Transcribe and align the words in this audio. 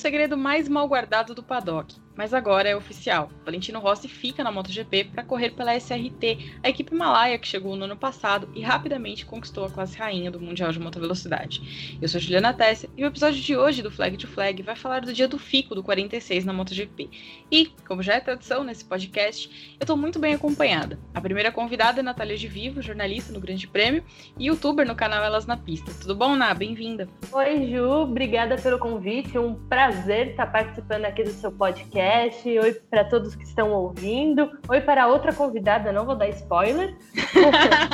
segredo 0.00 0.36
mais 0.36 0.66
mal 0.66 0.88
guardado 0.88 1.34
do 1.34 1.42
paddock, 1.42 1.94
mas 2.16 2.32
agora 2.32 2.68
é 2.68 2.74
oficial. 2.74 3.30
Valentino 3.44 3.78
Rossi 3.78 4.08
fica 4.08 4.42
na 4.42 4.50
MotoGP 4.50 5.04
para 5.04 5.22
correr 5.22 5.50
pela 5.50 5.78
SRT, 5.78 6.58
a 6.62 6.70
equipe 6.70 6.94
malaya 6.94 7.38
que 7.38 7.46
chegou 7.46 7.76
no 7.76 7.84
ano 7.84 7.96
passado 7.96 8.48
e 8.54 8.62
rapidamente 8.62 9.26
conquistou 9.26 9.64
a 9.66 9.70
classe 9.70 9.98
rainha 9.98 10.30
do 10.30 10.40
Mundial 10.40 10.72
de 10.72 10.80
Motovelocidade. 10.80 11.98
Eu 12.00 12.08
sou 12.08 12.18
Juliana 12.18 12.54
Tessia 12.54 12.88
e 12.96 13.04
o 13.04 13.06
episódio 13.06 13.40
de 13.40 13.54
hoje 13.56 13.82
do 13.82 13.90
Flag 13.90 14.16
to 14.16 14.26
Flag 14.26 14.62
vai 14.62 14.74
falar 14.74 15.00
do 15.00 15.12
dia 15.12 15.28
do 15.28 15.38
FICO 15.38 15.74
do 15.74 15.82
46 15.82 16.46
na 16.46 16.52
MotoGP. 16.52 17.10
E, 17.52 17.66
como 17.86 18.02
já 18.02 18.14
é 18.14 18.20
tradição 18.20 18.64
nesse 18.64 18.84
podcast, 18.84 19.76
eu 19.78 19.84
estou 19.84 19.98
muito 19.98 20.18
bem 20.18 20.32
acompanhada. 20.32 20.98
A 21.14 21.20
primeira 21.20 21.52
convidada 21.52 22.00
é 22.00 22.02
Natália 22.02 22.38
de 22.38 22.48
Vivo, 22.48 22.80
jornalista 22.80 23.32
no 23.34 23.40
Grande 23.40 23.66
Prêmio 23.66 24.02
e 24.38 24.46
youtuber 24.46 24.86
no 24.86 24.94
canal 24.94 25.22
Elas 25.22 25.44
na 25.44 25.58
Pista. 25.58 25.92
Tudo 26.00 26.14
bom, 26.14 26.36
Ná? 26.36 26.54
Bem-vinda. 26.54 27.06
Oi, 27.32 27.66
Ju, 27.70 27.84
obrigada 27.84 28.56
pelo 28.56 28.78
convite. 28.78 29.38
Um 29.38 29.54
prazer 29.68 29.89
estar 29.90 30.46
participando 30.46 31.04
aqui 31.04 31.24
do 31.24 31.32
seu 31.32 31.50
podcast. 31.50 32.48
Oi 32.48 32.74
para 32.88 33.04
todos 33.04 33.34
que 33.34 33.42
estão 33.42 33.72
ouvindo. 33.72 34.50
Oi 34.68 34.80
para 34.80 35.08
outra 35.08 35.32
convidada, 35.32 35.92
não 35.92 36.06
vou 36.06 36.14
dar 36.14 36.28
spoiler. 36.28 36.96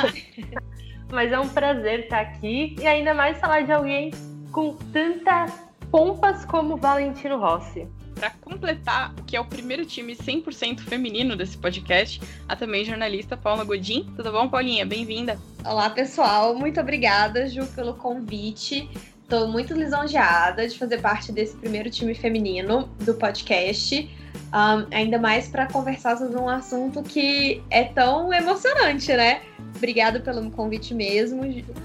Mas 1.11 1.31
é 1.31 1.39
um 1.39 1.49
prazer 1.49 2.01
estar 2.01 2.19
aqui 2.19 2.75
e 2.79 2.85
ainda 2.85 3.13
mais 3.13 3.39
falar 3.39 3.61
de 3.61 3.71
alguém 3.71 4.11
com 4.51 4.75
tantas 4.93 5.51
pompas 5.89 6.45
como 6.45 6.77
Valentino 6.77 7.39
Rossi. 7.39 7.87
Para 8.15 8.31
completar, 8.41 9.13
que 9.25 9.35
é 9.35 9.39
o 9.39 9.45
primeiro 9.45 9.85
time 9.85 10.15
100% 10.15 10.81
feminino 10.81 11.35
desse 11.35 11.57
podcast, 11.57 12.21
a 12.47 12.55
também 12.55 12.83
jornalista 12.83 13.37
Paula 13.37 13.63
Godin. 13.63 14.11
Tudo 14.15 14.31
bom, 14.31 14.47
Paulinha? 14.49 14.85
Bem-vinda. 14.85 15.39
Olá, 15.65 15.89
pessoal. 15.89 16.55
Muito 16.55 16.79
obrigada, 16.79 17.47
Ju, 17.47 17.65
pelo 17.67 17.93
convite. 17.93 18.89
Estou 19.27 19.45
muito 19.45 19.73
lisonjeada 19.73 20.65
de 20.65 20.79
fazer 20.79 21.01
parte 21.01 21.33
desse 21.33 21.53
primeiro 21.57 21.89
time 21.89 22.15
feminino 22.15 22.87
do 23.01 23.13
podcast. 23.13 24.09
Um, 24.53 24.87
ainda 24.89 25.19
mais 25.19 25.49
para 25.49 25.67
conversar 25.67 26.17
sobre 26.17 26.37
um 26.37 26.47
assunto 26.47 27.03
que 27.03 27.61
é 27.69 27.83
tão 27.83 28.33
emocionante, 28.33 29.11
né? 29.11 29.41
Obrigada 29.75 30.21
pelo 30.21 30.49
convite 30.49 30.93
mesmo. 30.93 31.43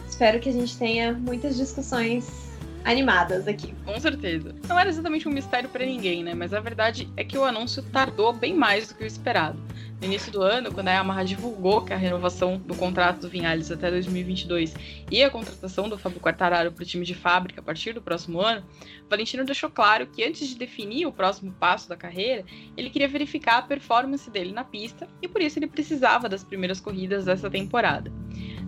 Espero 0.09 0.39
que 0.39 0.51
a 0.51 0.53
gente 0.53 0.79
tenha 0.79 1.15
muitas 1.15 1.57
discussões 1.57 2.52
animadas 2.85 3.47
aqui. 3.47 3.75
Com 3.85 3.99
certeza. 4.01 4.55
Não 4.69 4.79
era 4.79 4.89
exatamente 4.89 5.29
um 5.29 5.33
mistério 5.33 5.69
para 5.69 5.85
ninguém, 5.85 6.23
né? 6.23 6.35
Mas 6.35 6.53
a 6.53 6.61
verdade 6.61 7.09
é 7.17 7.25
que 7.25 7.39
o 7.39 7.45
anúncio 7.45 7.83
tardou 7.83 8.33
bem 8.33 8.55
mais 8.55 8.89
do 8.89 8.95
que 8.95 9.05
o 9.05 9.07
esperado. 9.07 9.59
No 10.01 10.07
início 10.07 10.33
do 10.33 10.43
ano, 10.43 10.73
quando 10.73 10.89
a 10.89 10.95
Yamaha 10.95 11.25
divulgou 11.25 11.83
que 11.85 11.93
a 11.93 11.97
renovação 11.97 12.59
do 12.59 12.75
contrato 12.75 13.21
do 13.21 13.29
Vinhales 13.29 13.71
até 13.71 13.89
2022 13.89 14.75
e 15.09 15.23
a 15.23 15.31
contratação 15.31 15.89
do 15.89 15.97
Fábio 15.97 16.19
Quartararo 16.19 16.73
para 16.73 16.83
o 16.83 16.85
time 16.85 17.05
de 17.05 17.15
fábrica 17.15 17.61
a 17.61 17.63
partir 17.63 17.93
do 17.93 18.03
próximo 18.03 18.41
ano, 18.41 18.65
Valentino 19.09 19.45
deixou 19.45 19.71
claro 19.71 20.09
que 20.09 20.25
antes 20.25 20.49
de 20.49 20.57
definir 20.57 21.07
o 21.07 21.13
próximo 21.13 21.53
passo 21.53 21.89
da 21.89 21.97
carreira, 21.97 22.45
ele 22.77 22.91
queria 22.91 23.07
verificar 23.07 23.59
a 23.59 23.63
performance 23.63 24.29
dele 24.29 24.51
na 24.51 24.65
pista 24.65 25.07
e 25.23 25.29
por 25.29 25.41
isso 25.41 25.61
ele 25.61 25.69
precisava 25.69 26.29
das 26.29 26.43
primeiras 26.43 26.81
corridas 26.81 27.27
dessa 27.27 27.49
temporada. 27.49 28.11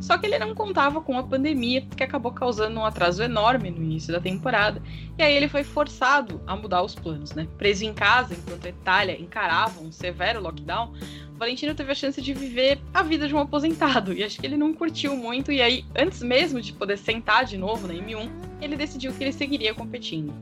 Só 0.01 0.19
que 0.19 0.27
ele 0.27 0.39
não 0.39 0.55
contava 0.55 1.01
com 1.01 1.19
a 1.19 1.23
pandemia, 1.23 1.83
que 1.97 2.03
acabou 2.03 2.33
causando 2.33 2.79
um 2.79 2.85
atraso 2.85 3.23
enorme 3.23 3.71
no 3.71 3.83
início 3.83 4.13
da 4.13 4.21
temporada, 4.21 4.83
e 5.19 5.23
aí 5.23 5.35
ele 5.35 5.49
foi 5.49 5.65
forçado 5.65 6.41
a 6.47 6.55
mudar 6.57 6.83
os 6.83 6.95
planos, 6.95 7.33
né? 7.33 7.47
Preso 7.59 7.85
em 7.85 7.95
casa 7.95 8.35
enquanto 8.35 8.67
a 8.67 8.71
Itália 8.71 9.21
encarava 9.21 9.81
um 9.81 9.91
severo 9.91 10.41
lockdown, 10.41 10.93
Valentino 11.37 11.75
teve 11.75 11.91
a 11.91 11.95
chance 11.95 12.23
de 12.23 12.33
viver 12.33 12.81
a 12.93 13.03
vida 13.03 13.27
de 13.27 13.35
um 13.35 13.39
aposentado, 13.39 14.13
e 14.13 14.23
acho 14.23 14.41
que 14.41 14.47
ele 14.47 14.57
não 14.57 14.73
curtiu 14.73 15.17
muito, 15.17 15.51
e 15.51 15.61
aí, 15.61 15.85
antes 15.97 16.23
mesmo 16.23 16.61
de 16.61 16.73
poder 16.73 16.97
sentar 16.97 17.45
de 17.45 17.59
novo 17.59 17.89
na 17.89 17.95
M1, 17.95 18.31
ele 18.61 18.77
decidiu 18.77 19.13
que 19.13 19.25
ele 19.25 19.33
seguiria 19.33 19.75
competindo. 19.75 20.33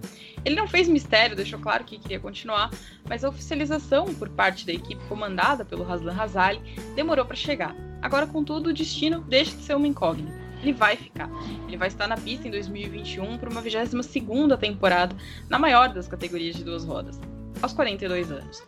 Ele 0.44 0.54
não 0.54 0.66
fez 0.66 0.88
mistério, 0.88 1.36
deixou 1.36 1.58
claro 1.58 1.84
que 1.84 1.98
queria 1.98 2.20
continuar, 2.20 2.70
mas 3.08 3.24
a 3.24 3.28
oficialização 3.28 4.14
por 4.14 4.28
parte 4.28 4.66
da 4.66 4.72
equipe 4.72 5.02
comandada 5.08 5.64
pelo 5.64 5.84
Haslan 5.84 6.12
Razali 6.12 6.60
demorou 6.94 7.24
para 7.24 7.36
chegar. 7.36 7.91
Agora, 8.02 8.26
contudo, 8.26 8.70
o 8.70 8.72
destino 8.74 9.20
deixa 9.20 9.56
de 9.56 9.62
ser 9.62 9.76
uma 9.76 9.86
incógnita. 9.86 10.42
Ele 10.60 10.72
vai 10.72 10.96
ficar. 10.96 11.30
Ele 11.66 11.76
vai 11.76 11.88
estar 11.88 12.06
na 12.06 12.16
pista 12.16 12.46
em 12.46 12.50
2021 12.50 13.38
para 13.38 13.48
uma 13.48 13.60
22 13.60 14.04
segunda 14.04 14.58
temporada 14.58 15.16
na 15.48 15.58
maior 15.58 15.88
das 15.92 16.06
categorias 16.06 16.56
de 16.56 16.64
duas 16.64 16.84
rodas, 16.84 17.20
aos 17.60 17.72
42 17.72 18.30
anos. 18.30 18.62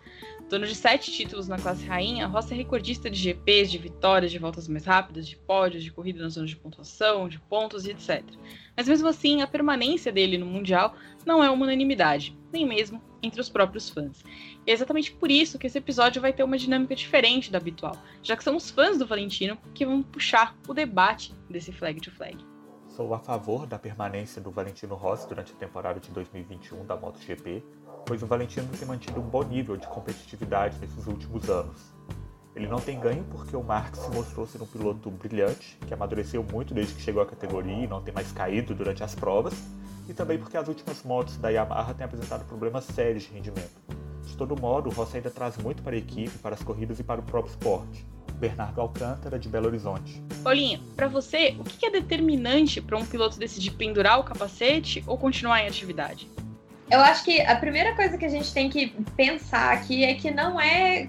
Dono 0.49 0.67
de 0.67 0.75
sete 0.75 1.11
títulos 1.11 1.49
na 1.49 1.59
classe 1.59 1.87
rainha, 1.87 2.27
Rossi 2.27 2.53
é 2.53 2.57
recordista 2.57 3.11
de 3.11 3.19
GPs, 3.19 3.71
de 3.71 3.79
vitórias, 3.79 4.31
de 4.31 4.39
voltas 4.39 4.69
mais 4.69 4.85
rápidas, 4.85 5.27
de 5.27 5.37
pódios, 5.37 5.83
de 5.83 5.91
corrida 5.91 6.23
na 6.23 6.29
zona 6.29 6.47
de 6.47 6.55
pontuação, 6.55 7.29
de 7.29 7.41
pontos 7.41 7.87
e 7.87 7.91
etc. 7.91 8.23
Mas 8.77 8.87
mesmo 8.87 9.09
assim, 9.09 9.41
a 9.41 9.47
permanência 9.47 10.13
dele 10.13 10.37
no 10.37 10.47
Mundial 10.47 10.95
não 11.25 11.43
é 11.43 11.51
uma 11.51 11.65
unanimidade, 11.65 12.37
nem 12.53 12.67
mesmo 12.67 13.03
entre 13.23 13.41
os 13.41 13.49
próprios 13.49 13.89
fãs. 13.89 14.23
É 14.67 14.73
exatamente 14.73 15.13
por 15.13 15.31
isso 15.31 15.59
que 15.59 15.67
esse 15.67 15.77
episódio 15.77 16.23
vai 16.23 16.33
ter 16.33 16.43
uma 16.43 16.57
dinâmica 16.57 16.97
diferente 16.97 17.53
da 17.53 17.59
habitual, 17.59 17.97
já 18.23 18.35
que 18.35 18.43
são 18.43 18.57
os 18.57 18.71
fãs 18.71 18.99
do 18.99 19.07
Valentino 19.07 19.59
que 19.75 19.85
vão 19.85 20.03
puxar 20.03 20.57
o 20.67 20.73
debate 20.73 21.35
desse 21.51 21.71
flag 21.71 22.01
to 22.01 22.11
flag. 22.11 22.39
Sou 22.89 23.13
a 23.13 23.19
favor 23.19 23.67
da 23.67 23.79
permanência 23.79 24.41
do 24.41 24.51
Valentino 24.51 24.95
Rossi 24.95 25.29
durante 25.29 25.53
a 25.53 25.57
temporada 25.57 26.01
de 26.01 26.11
2021 26.13 26.87
da 26.87 26.97
MotoGP, 26.97 27.63
pois 28.07 28.23
o 28.23 28.27
Valentino 28.27 28.67
tem 28.69 28.89
mantido 28.89 29.21
um 29.21 29.29
bom 29.29 29.43
nível 29.43 29.77
de 29.77 29.87
competitividade 29.87 30.79
nesses 30.79 31.07
últimos 31.07 31.51
anos. 31.51 31.93
Ele 32.57 32.67
não 32.67 32.79
tem 32.79 32.99
ganho 32.99 33.25
porque 33.25 33.55
o 33.57 33.63
Marx 33.63 33.99
se 33.99 34.11
mostrou 34.13 34.47
ser 34.47 34.63
um 34.63 34.67
piloto 34.67 35.11
brilhante, 35.11 35.77
que 35.87 35.93
amadureceu 35.93 36.43
muito 36.43 36.73
desde 36.73 36.95
que 36.95 37.03
chegou 37.03 37.21
à 37.21 37.27
categoria 37.27 37.85
e 37.85 37.87
não 37.87 38.01
tem 38.01 38.15
mais 38.15 38.33
caído 38.33 38.75
durante 38.75 39.03
as 39.03 39.15
provas, 39.15 39.55
e 40.09 40.15
também 40.15 40.39
porque 40.39 40.57
as 40.57 40.69
últimas 40.69 41.03
motos 41.03 41.37
da 41.37 41.51
Yamaha 41.51 41.93
têm 41.93 42.05
apresentado 42.05 42.47
problemas 42.47 42.85
sérios 42.85 43.25
de 43.25 43.31
rendimento. 43.31 44.04
De 44.35 44.39
todo 44.39 44.61
modo, 44.61 44.91
o 44.91 44.93
Rossi 44.93 45.19
ainda 45.19 45.31
traz 45.31 45.57
muito 45.59 45.81
para 45.81 45.95
a 45.95 45.99
equipe, 45.99 46.37
para 46.39 46.57
as 46.57 46.63
corridas 46.65 46.99
e 46.99 47.05
para 47.05 47.21
o 47.21 47.23
próprio 47.23 47.53
esporte. 47.53 48.05
Bernardo 48.35 48.81
Alcântara, 48.81 49.39
de 49.39 49.49
Belo 49.49 49.69
Horizonte. 49.69 50.21
Paulinha, 50.43 50.81
para 50.97 51.07
você, 51.07 51.55
o 51.57 51.63
que 51.63 51.87
é 51.87 51.91
determinante 51.91 52.81
para 52.81 52.99
um 52.99 53.07
piloto 53.07 53.39
decidir 53.39 53.71
pendurar 53.71 54.19
o 54.19 54.25
capacete 54.25 55.05
ou 55.07 55.17
continuar 55.17 55.63
em 55.63 55.69
atividade? 55.69 56.29
Eu 56.91 56.99
acho 56.99 57.25
que 57.25 57.41
a 57.43 57.55
primeira 57.55 57.95
coisa 57.95 58.19
que 58.19 58.25
a 58.25 58.29
gente 58.29 58.53
tem 58.53 58.69
que 58.69 58.89
pensar 59.17 59.73
aqui 59.73 60.03
é 60.03 60.15
que 60.15 60.33
não 60.33 60.61
é. 60.61 61.07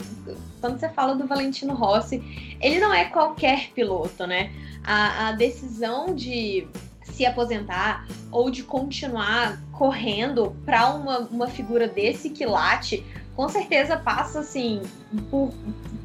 Quando 0.61 0.79
você 0.79 0.87
fala 0.89 1.15
do 1.15 1.25
Valentino 1.25 1.73
Rossi, 1.73 2.21
ele 2.61 2.79
não 2.79 2.93
é 2.93 3.05
qualquer 3.05 3.71
piloto, 3.71 4.27
né? 4.27 4.53
A, 4.83 5.29
a 5.29 5.31
decisão 5.31 6.13
de 6.13 6.67
se 7.01 7.25
aposentar 7.25 8.07
ou 8.31 8.51
de 8.51 8.61
continuar 8.61 9.59
correndo 9.77 10.55
para 10.65 10.93
uma, 10.93 11.19
uma 11.19 11.47
figura 11.47 11.87
desse 11.87 12.29
quilate, 12.29 13.05
com 13.35 13.49
certeza 13.49 13.97
passa 13.97 14.39
assim 14.39 14.81
por, 15.29 15.53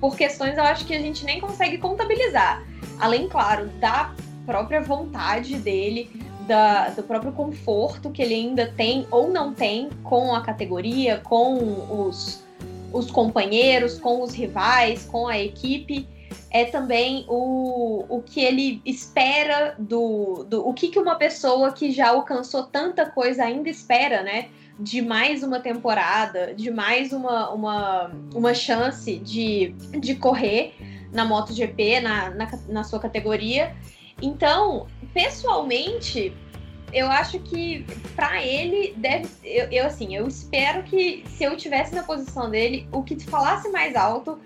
por 0.00 0.16
questões 0.16 0.56
eu 0.56 0.64
acho 0.64 0.84
que 0.84 0.94
a 0.94 0.98
gente 0.98 1.24
nem 1.24 1.40
consegue 1.40 1.78
contabilizar. 1.78 2.64
Além, 2.98 3.28
claro, 3.28 3.68
da 3.80 4.12
própria 4.44 4.80
vontade 4.80 5.56
dele, 5.56 6.10
da, 6.46 6.88
do 6.88 7.02
próprio 7.02 7.32
conforto 7.32 8.10
que 8.10 8.20
ele 8.20 8.34
ainda 8.34 8.66
tem 8.66 9.06
ou 9.10 9.30
não 9.30 9.54
tem 9.54 9.88
com 10.02 10.34
a 10.34 10.40
categoria, 10.40 11.18
com 11.18 12.08
os, 12.08 12.44
os 12.92 13.10
companheiros, 13.10 13.98
com 13.98 14.22
os 14.22 14.34
rivais, 14.34 15.04
com 15.04 15.28
a 15.28 15.38
equipe. 15.38 16.08
É 16.50 16.64
também 16.64 17.24
o, 17.28 18.04
o 18.08 18.22
que 18.22 18.40
ele 18.40 18.80
espera 18.84 19.74
do, 19.78 20.44
do. 20.48 20.66
O 20.66 20.72
que, 20.72 20.88
que 20.88 20.98
uma 20.98 21.14
pessoa 21.14 21.72
que 21.72 21.90
já 21.90 22.10
alcançou 22.10 22.64
tanta 22.64 23.06
coisa 23.06 23.44
ainda 23.44 23.68
espera, 23.68 24.22
né? 24.22 24.48
De 24.78 25.02
mais 25.02 25.42
uma 25.42 25.60
temporada, 25.60 26.54
de 26.54 26.70
mais 26.70 27.12
uma, 27.12 27.50
uma, 27.50 28.10
uma 28.34 28.54
chance 28.54 29.18
de, 29.18 29.74
de 29.98 30.14
correr 30.14 30.74
na 31.12 31.24
MotoGP, 31.24 32.00
na, 32.00 32.30
na, 32.30 32.50
na 32.68 32.84
sua 32.84 32.98
categoria. 32.98 33.74
Então, 34.22 34.86
pessoalmente, 35.12 36.32
eu 36.92 37.10
acho 37.10 37.38
que 37.40 37.86
para 38.14 38.42
ele 38.42 38.94
deve. 38.96 39.28
Eu, 39.44 39.68
eu, 39.70 39.86
assim, 39.86 40.14
eu 40.14 40.26
espero 40.26 40.82
que 40.82 41.24
se 41.28 41.44
eu 41.44 41.56
tivesse 41.56 41.94
na 41.94 42.02
posição 42.02 42.50
dele, 42.50 42.88
o 42.92 43.02
que 43.02 43.18
falasse 43.24 43.68
mais 43.68 43.94
alto 43.96 44.38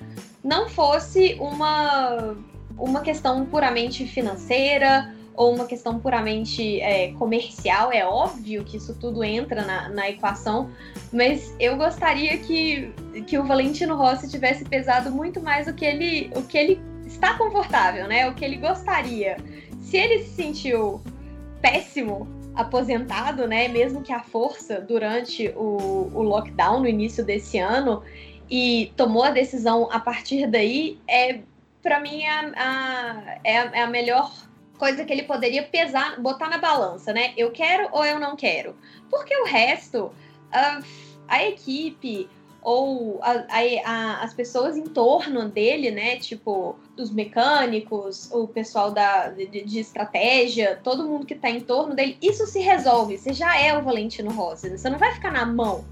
não 0.43 0.69
fosse 0.69 1.37
uma, 1.41 2.37
uma 2.79 3.01
questão 3.01 3.47
puramente 3.47 4.07
financeira 4.07 5.15
ou 5.35 5.55
uma 5.55 5.65
questão 5.65 5.99
puramente 5.99 6.81
é, 6.81 7.13
comercial. 7.13 7.93
É 7.93 8.05
óbvio 8.07 8.65
que 8.65 8.77
isso 8.77 8.95
tudo 8.95 9.25
entra 9.25 9.65
na, 9.65 9.89
na 9.89 10.09
equação, 10.09 10.71
mas 11.13 11.55
eu 11.59 11.77
gostaria 11.77 12.39
que, 12.39 12.93
que 13.27 13.39
o 13.39 13.45
Valentino 13.45 13.97
Rossi 13.97 14.31
tivesse 14.31 14.65
pesado 14.65 15.11
muito 15.11 15.41
mais 15.41 15.67
o 15.67 15.75
que 15.75 15.85
ele, 15.85 16.31
o 16.37 16.43
que 16.43 16.57
ele 16.57 16.81
está 17.07 17.35
confortável, 17.35 18.07
né? 18.07 18.29
O 18.29 18.35
que 18.35 18.45
ele 18.45 18.57
gostaria 18.57 19.37
se 19.81 19.97
ele 19.97 20.25
se 20.25 20.35
sentiu 20.35 21.01
péssimo 21.65 22.29
aposentado, 22.55 23.49
né, 23.49 23.69
mesmo 23.69 24.03
que 24.03 24.13
à 24.13 24.21
força 24.21 24.83
durante 24.83 25.49
o, 25.57 26.11
o 26.15 26.23
lockdown 26.23 26.81
no 26.81 26.87
início 26.87 27.25
desse 27.25 27.59
ano 27.59 28.03
e 28.51 28.93
tomou 28.99 29.25
a 29.25 29.31
decisão 29.31 29.89
a 29.91 29.99
partir 29.99 30.47
daí, 30.47 30.99
é 31.09 31.41
para 31.83 32.01
mim 32.01 32.21
é 32.21 32.31
a, 32.31 32.53
a, 32.55 33.39
é, 33.43 33.59
a, 33.59 33.65
é 33.77 33.83
a 33.83 33.87
melhor 33.87 34.31
coisa 34.79 35.07
que 35.07 35.13
ele 35.13 35.23
poderia 35.23 35.63
pesar, 35.63 36.21
botar 36.21 36.51
na 36.51 36.59
balança, 36.59 37.15
né? 37.15 37.33
Eu 37.35 37.51
quero 37.51 37.89
ou 37.93 38.05
eu 38.05 38.21
não 38.21 38.37
quero? 38.37 38.77
Porque 39.09 39.35
o 39.35 39.47
resto, 39.47 40.13
a, 40.53 40.81
a 41.29 41.45
equipe 41.45 42.29
ou 42.65 43.21
a, 43.23 43.45
a, 43.85 44.25
as 44.25 44.33
pessoas 44.33 44.75
em 44.75 44.85
torno 44.85 45.51
dele, 45.51 45.91
né? 45.91 46.17
Tipo, 46.17 46.77
os 46.99 47.11
mecânicos, 47.11 48.31
o 48.33 48.49
pessoal 48.49 48.91
da, 48.91 49.29
de, 49.29 49.47
de, 49.47 49.79
estratégia, 49.79 50.81
todo 50.83 51.07
mundo 51.07 51.27
que 51.27 51.35
tá 51.35 51.51
em 51.51 51.61
torno 51.61 51.95
dele, 51.95 52.17
isso 52.23 52.47
se 52.47 52.61
resolve. 52.61 53.19
Você 53.19 53.35
já 53.35 53.61
é 53.61 53.77
o 53.77 53.83
Valentino 53.83 54.33
Rossi, 54.33 54.71
você 54.71 54.89
não 54.89 54.99
vai 54.99 55.13
ficar 55.13 55.31
na 55.31 55.45
mão. 55.45 55.85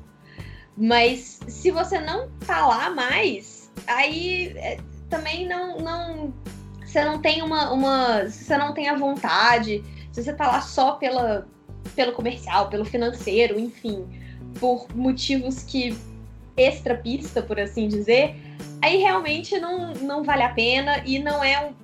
Mas 0.75 1.41
se 1.47 1.71
você 1.71 2.01
não 2.01 2.31
tá 2.47 2.67
lá 2.67 2.89
mais, 2.89 3.71
aí 3.87 4.55
é, 4.57 4.79
também 5.11 5.47
não, 5.47 5.77
não. 5.77 6.33
Você 6.83 7.05
não 7.05 7.21
tem 7.21 7.43
uma, 7.43 7.71
uma. 7.71 8.25
Você 8.31 8.57
não 8.57 8.73
tem 8.73 8.89
a 8.89 8.97
vontade. 8.97 9.85
Se 10.11 10.25
você 10.25 10.33
tá 10.33 10.47
lá 10.47 10.63
só 10.63 10.93
pela, 10.93 11.47
pelo 11.95 12.13
comercial, 12.13 12.71
pelo 12.71 12.87
financeiro, 12.87 13.61
enfim, 13.61 14.07
por 14.59 14.87
motivos 14.95 15.63
que 15.63 15.95
extra 16.57 16.95
pista, 16.95 17.43
por 17.43 17.59
assim 17.59 17.89
dizer, 17.89 18.35
aí 18.81 18.99
realmente 18.99 19.59
não, 19.59 19.95
não 19.95 20.23
vale 20.23 20.43
a 20.43 20.49
pena 20.51 21.03
e 21.07 21.19
não 21.19 21.43
é 21.43 21.67
um. 21.67 21.83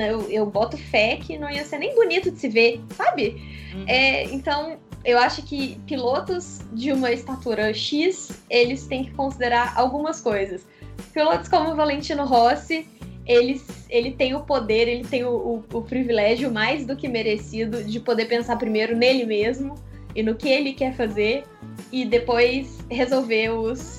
Eu, 0.00 0.30
eu 0.30 0.46
boto 0.46 0.76
fé 0.76 1.16
que 1.16 1.38
não 1.38 1.48
ia 1.48 1.64
ser 1.64 1.78
nem 1.78 1.94
bonito 1.94 2.30
de 2.30 2.38
se 2.38 2.48
ver, 2.48 2.80
sabe? 2.94 3.42
Uhum. 3.74 3.84
É, 3.86 4.24
então, 4.24 4.76
eu 5.04 5.18
acho 5.18 5.42
que 5.42 5.80
pilotos 5.86 6.60
de 6.72 6.92
uma 6.92 7.10
estatura 7.10 7.72
X, 7.72 8.42
eles 8.50 8.86
têm 8.86 9.04
que 9.04 9.10
considerar 9.12 9.72
algumas 9.74 10.20
coisas. 10.20 10.66
Pilotos 11.14 11.48
como 11.48 11.70
o 11.70 11.76
Valentino 11.76 12.26
Rossi, 12.26 12.86
ele, 13.26 13.60
ele 13.88 14.12
tem 14.12 14.34
o 14.34 14.40
poder, 14.40 14.88
ele 14.88 15.04
tem 15.04 15.24
o, 15.24 15.30
o, 15.30 15.64
o 15.78 15.82
privilégio 15.82 16.50
mais 16.50 16.84
do 16.84 16.96
que 16.96 17.08
merecido 17.08 17.84
de 17.84 18.00
poder 18.00 18.26
pensar 18.26 18.56
primeiro 18.56 18.96
nele 18.96 19.24
mesmo 19.24 19.74
e 20.14 20.22
no 20.22 20.34
que 20.34 20.48
ele 20.48 20.72
quer 20.72 20.94
fazer 20.94 21.44
e 21.92 22.04
depois 22.04 22.78
resolver 22.90 23.50
os, 23.50 23.97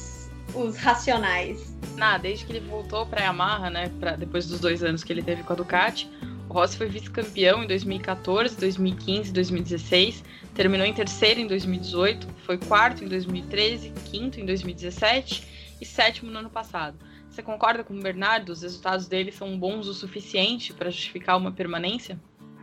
os 0.56 0.78
racionais. 0.78 1.76
Ah, 2.00 2.18
desde 2.18 2.46
que 2.46 2.52
ele 2.52 2.68
voltou 2.68 3.06
para 3.06 3.22
Yamaha, 3.22 3.70
né, 3.70 3.92
pra, 4.00 4.16
depois 4.16 4.48
dos 4.48 4.60
dois 4.60 4.84
anos 4.84 5.04
que 5.04 5.12
ele 5.12 5.22
teve 5.22 5.44
com 5.44 5.54
a 5.54 5.56
Ducati, 5.56 6.10
o 6.50 6.54
Rossi 6.54 6.78
foi 6.78 6.88
vice-campeão 6.88 7.64
em 7.64 7.68
2014, 7.68 8.58
2015 8.58 9.32
2016, 9.32 10.24
terminou 10.56 10.86
em 10.86 10.94
terceiro 10.94 11.40
em 11.40 11.48
2018, 11.48 12.28
foi 12.46 12.58
quarto 12.58 13.04
em 13.04 13.08
2013, 13.08 13.92
quinto 14.06 14.40
em 14.40 14.46
2017 14.46 15.76
e 15.80 15.86
sétimo 15.86 16.32
no 16.32 16.40
ano 16.40 16.50
passado. 16.50 16.98
Você 17.30 17.44
concorda 17.44 17.84
com 17.84 17.94
o 17.94 18.02
Bernardo? 18.02 18.50
Os 18.50 18.64
resultados 18.64 19.08
dele 19.08 19.32
são 19.32 19.58
bons 19.58 19.88
o 19.88 19.94
suficiente 19.94 20.74
para 20.74 20.90
justificar 20.90 21.38
uma 21.38 21.52
permanência? 21.52 22.20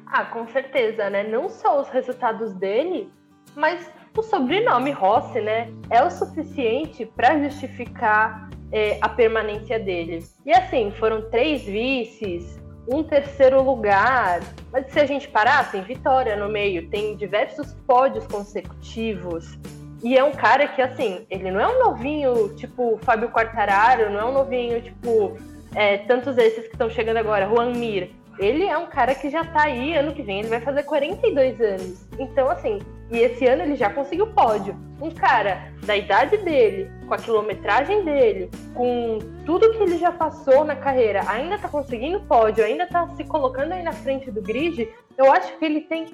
Ah, 0.07 0.25
com 0.25 0.47
certeza, 0.49 1.09
né? 1.09 1.23
Não 1.23 1.49
só 1.49 1.81
os 1.81 1.89
resultados 1.89 2.53
dele, 2.55 3.09
mas 3.55 3.91
o 4.17 4.23
sobrenome 4.23 4.91
Rossi, 4.91 5.41
né, 5.41 5.69
é 5.91 6.03
o 6.03 6.11
suficiente 6.11 7.05
para 7.05 7.39
justificar 7.39 8.49
é, 8.73 8.99
a 9.01 9.09
permanência 9.09 9.79
dele. 9.79 10.25
E 10.45 10.53
assim, 10.53 10.91
foram 10.93 11.31
três 11.31 11.63
vices, 11.63 12.59
um 12.89 13.03
terceiro 13.03 13.63
lugar. 13.63 14.41
Mas 14.73 14.91
se 14.93 14.99
a 14.99 15.07
gente 15.07 15.29
parar, 15.29 15.71
tem 15.71 15.83
vitória 15.83 16.37
no 16.37 16.49
meio, 16.49 16.89
tem 16.89 17.17
diversos 17.17 17.73
pódios 17.87 18.27
consecutivos. 18.27 19.59
E 20.03 20.17
é 20.17 20.23
um 20.23 20.33
cara 20.33 20.69
que, 20.69 20.83
assim, 20.83 21.27
ele 21.31 21.51
não 21.51 21.61
é 21.61 21.69
um 21.69 21.79
novinho 21.79 22.55
tipo 22.55 22.99
Fábio 23.03 23.31
Quartararo, 23.31 24.11
não 24.11 24.21
é 24.21 24.25
um 24.25 24.33
novinho 24.33 24.81
tipo 24.81 25.37
é, 25.75 25.99
tantos 25.99 26.39
esses 26.39 26.67
que 26.67 26.73
estão 26.73 26.89
chegando 26.89 27.17
agora, 27.17 27.49
Juan 27.49 27.73
Mir 27.73 28.11
ele 28.39 28.65
é 28.65 28.77
um 28.77 28.87
cara 28.87 29.15
que 29.15 29.31
já 29.31 29.45
tá 29.45 29.63
aí, 29.63 29.95
ano 29.97 30.13
que 30.13 30.23
vem 30.23 30.41
ele 30.41 30.49
vai 30.49 30.61
fazer 30.61 30.83
42 30.83 31.61
anos. 31.61 32.07
Então, 32.19 32.51
assim, 32.51 32.81
e 33.11 33.19
esse 33.19 33.47
ano 33.47 33.63
ele 33.63 33.77
já 33.77 33.91
conseguiu 33.91 34.27
pódio. 34.29 34.77
Um 35.01 35.11
cara 35.11 35.73
da 35.85 35.97
idade 35.97 36.39
dele, 36.39 36.91
com 37.07 37.15
a 37.15 37.19
quilometragem 37.19 38.05
dele, 38.05 38.51
com 38.75 39.19
tudo 39.45 39.71
que 39.73 39.83
ele 39.83 39.99
já 39.99 40.11
passou 40.11 40.65
na 40.65 40.75
carreira, 40.75 41.23
ainda 41.29 41.59
tá 41.59 41.69
conseguindo 41.69 42.21
pódio, 42.21 42.65
ainda 42.65 42.87
tá 42.87 43.09
se 43.11 43.25
colocando 43.25 43.73
aí 43.73 43.83
na 43.83 43.93
frente 43.93 44.31
do 44.31 44.41
grid, 44.41 44.89
eu 45.17 45.31
acho 45.31 45.57
que 45.59 45.65
ele 45.65 45.83
tem 45.83 46.07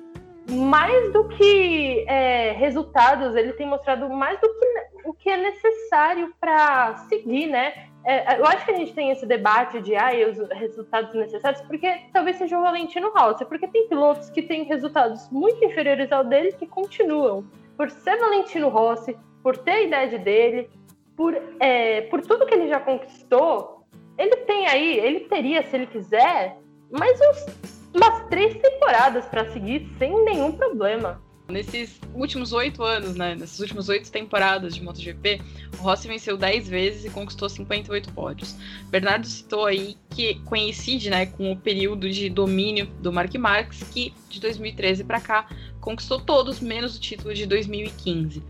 mais 0.50 1.12
do 1.12 1.28
que 1.28 2.04
é, 2.08 2.52
resultados, 2.52 3.36
ele 3.36 3.52
tem 3.52 3.66
mostrado 3.66 4.08
mais 4.10 4.40
do 4.40 4.48
que 4.48 4.92
o 5.04 5.12
que 5.12 5.30
é 5.30 5.36
necessário 5.36 6.32
para 6.40 6.96
seguir, 7.08 7.46
né? 7.46 7.72
É, 8.04 8.38
eu 8.38 8.44
acho 8.46 8.64
que 8.64 8.72
a 8.72 8.76
gente 8.76 8.92
tem 8.94 9.10
esse 9.10 9.24
debate 9.24 9.80
de 9.80 9.94
ah, 9.94 10.10
os 10.28 10.48
resultados 10.58 11.14
necessários, 11.14 11.62
porque 11.62 12.00
talvez 12.12 12.36
seja 12.36 12.58
o 12.58 12.62
Valentino 12.62 13.10
Rossi, 13.10 13.44
porque 13.44 13.68
tem 13.68 13.88
pilotos 13.88 14.28
que 14.28 14.42
têm 14.42 14.64
resultados 14.64 15.30
muito 15.30 15.64
inferiores 15.64 16.10
ao 16.10 16.24
dele 16.24 16.52
que 16.52 16.66
continuam. 16.66 17.44
Por 17.76 17.90
ser 17.90 18.16
Valentino 18.18 18.68
Rossi, 18.68 19.16
por 19.42 19.56
ter 19.56 19.70
a 19.70 19.82
idade 19.82 20.18
dele, 20.18 20.68
por, 21.16 21.34
é, 21.60 22.02
por 22.02 22.20
tudo 22.22 22.46
que 22.46 22.54
ele 22.54 22.68
já 22.68 22.80
conquistou, 22.80 23.84
ele 24.18 24.36
tem 24.38 24.66
aí, 24.66 24.98
ele 24.98 25.20
teria, 25.20 25.62
se 25.62 25.76
ele 25.76 25.86
quiser, 25.86 26.56
mais 26.90 27.18
uns, 27.20 27.46
umas 27.94 28.28
três 28.28 28.54
temporadas 28.54 29.24
para 29.26 29.50
seguir 29.52 29.88
sem 29.98 30.24
nenhum 30.24 30.52
problema. 30.52 31.22
Nesses 31.48 32.00
últimos 32.14 32.52
oito 32.52 32.82
anos, 32.82 33.14
né? 33.14 33.34
Nessas 33.34 33.58
últimas 33.58 33.88
oito 33.88 34.10
temporadas 34.10 34.74
de 34.74 34.82
MotoGP, 34.82 35.40
o 35.78 35.82
Rossi 35.82 36.08
venceu 36.08 36.36
dez 36.36 36.68
vezes 36.68 37.04
e 37.04 37.10
conquistou 37.10 37.48
58 37.48 38.12
pódios. 38.12 38.54
Bernardo 38.90 39.26
citou 39.26 39.66
aí 39.66 39.96
que 40.10 40.36
coincide, 40.44 41.10
né, 41.10 41.26
com 41.26 41.52
o 41.52 41.56
período 41.56 42.08
de 42.08 42.30
domínio 42.30 42.86
do 43.00 43.12
Mark 43.12 43.34
Marques, 43.34 43.82
que 43.82 44.14
de 44.30 44.40
2013 44.40 45.04
para 45.04 45.20
cá 45.20 45.48
conquistou 45.80 46.20
todos 46.20 46.60
menos 46.60 46.96
o 46.96 47.00
título 47.00 47.34
de 47.34 47.44
2015. 47.44 48.42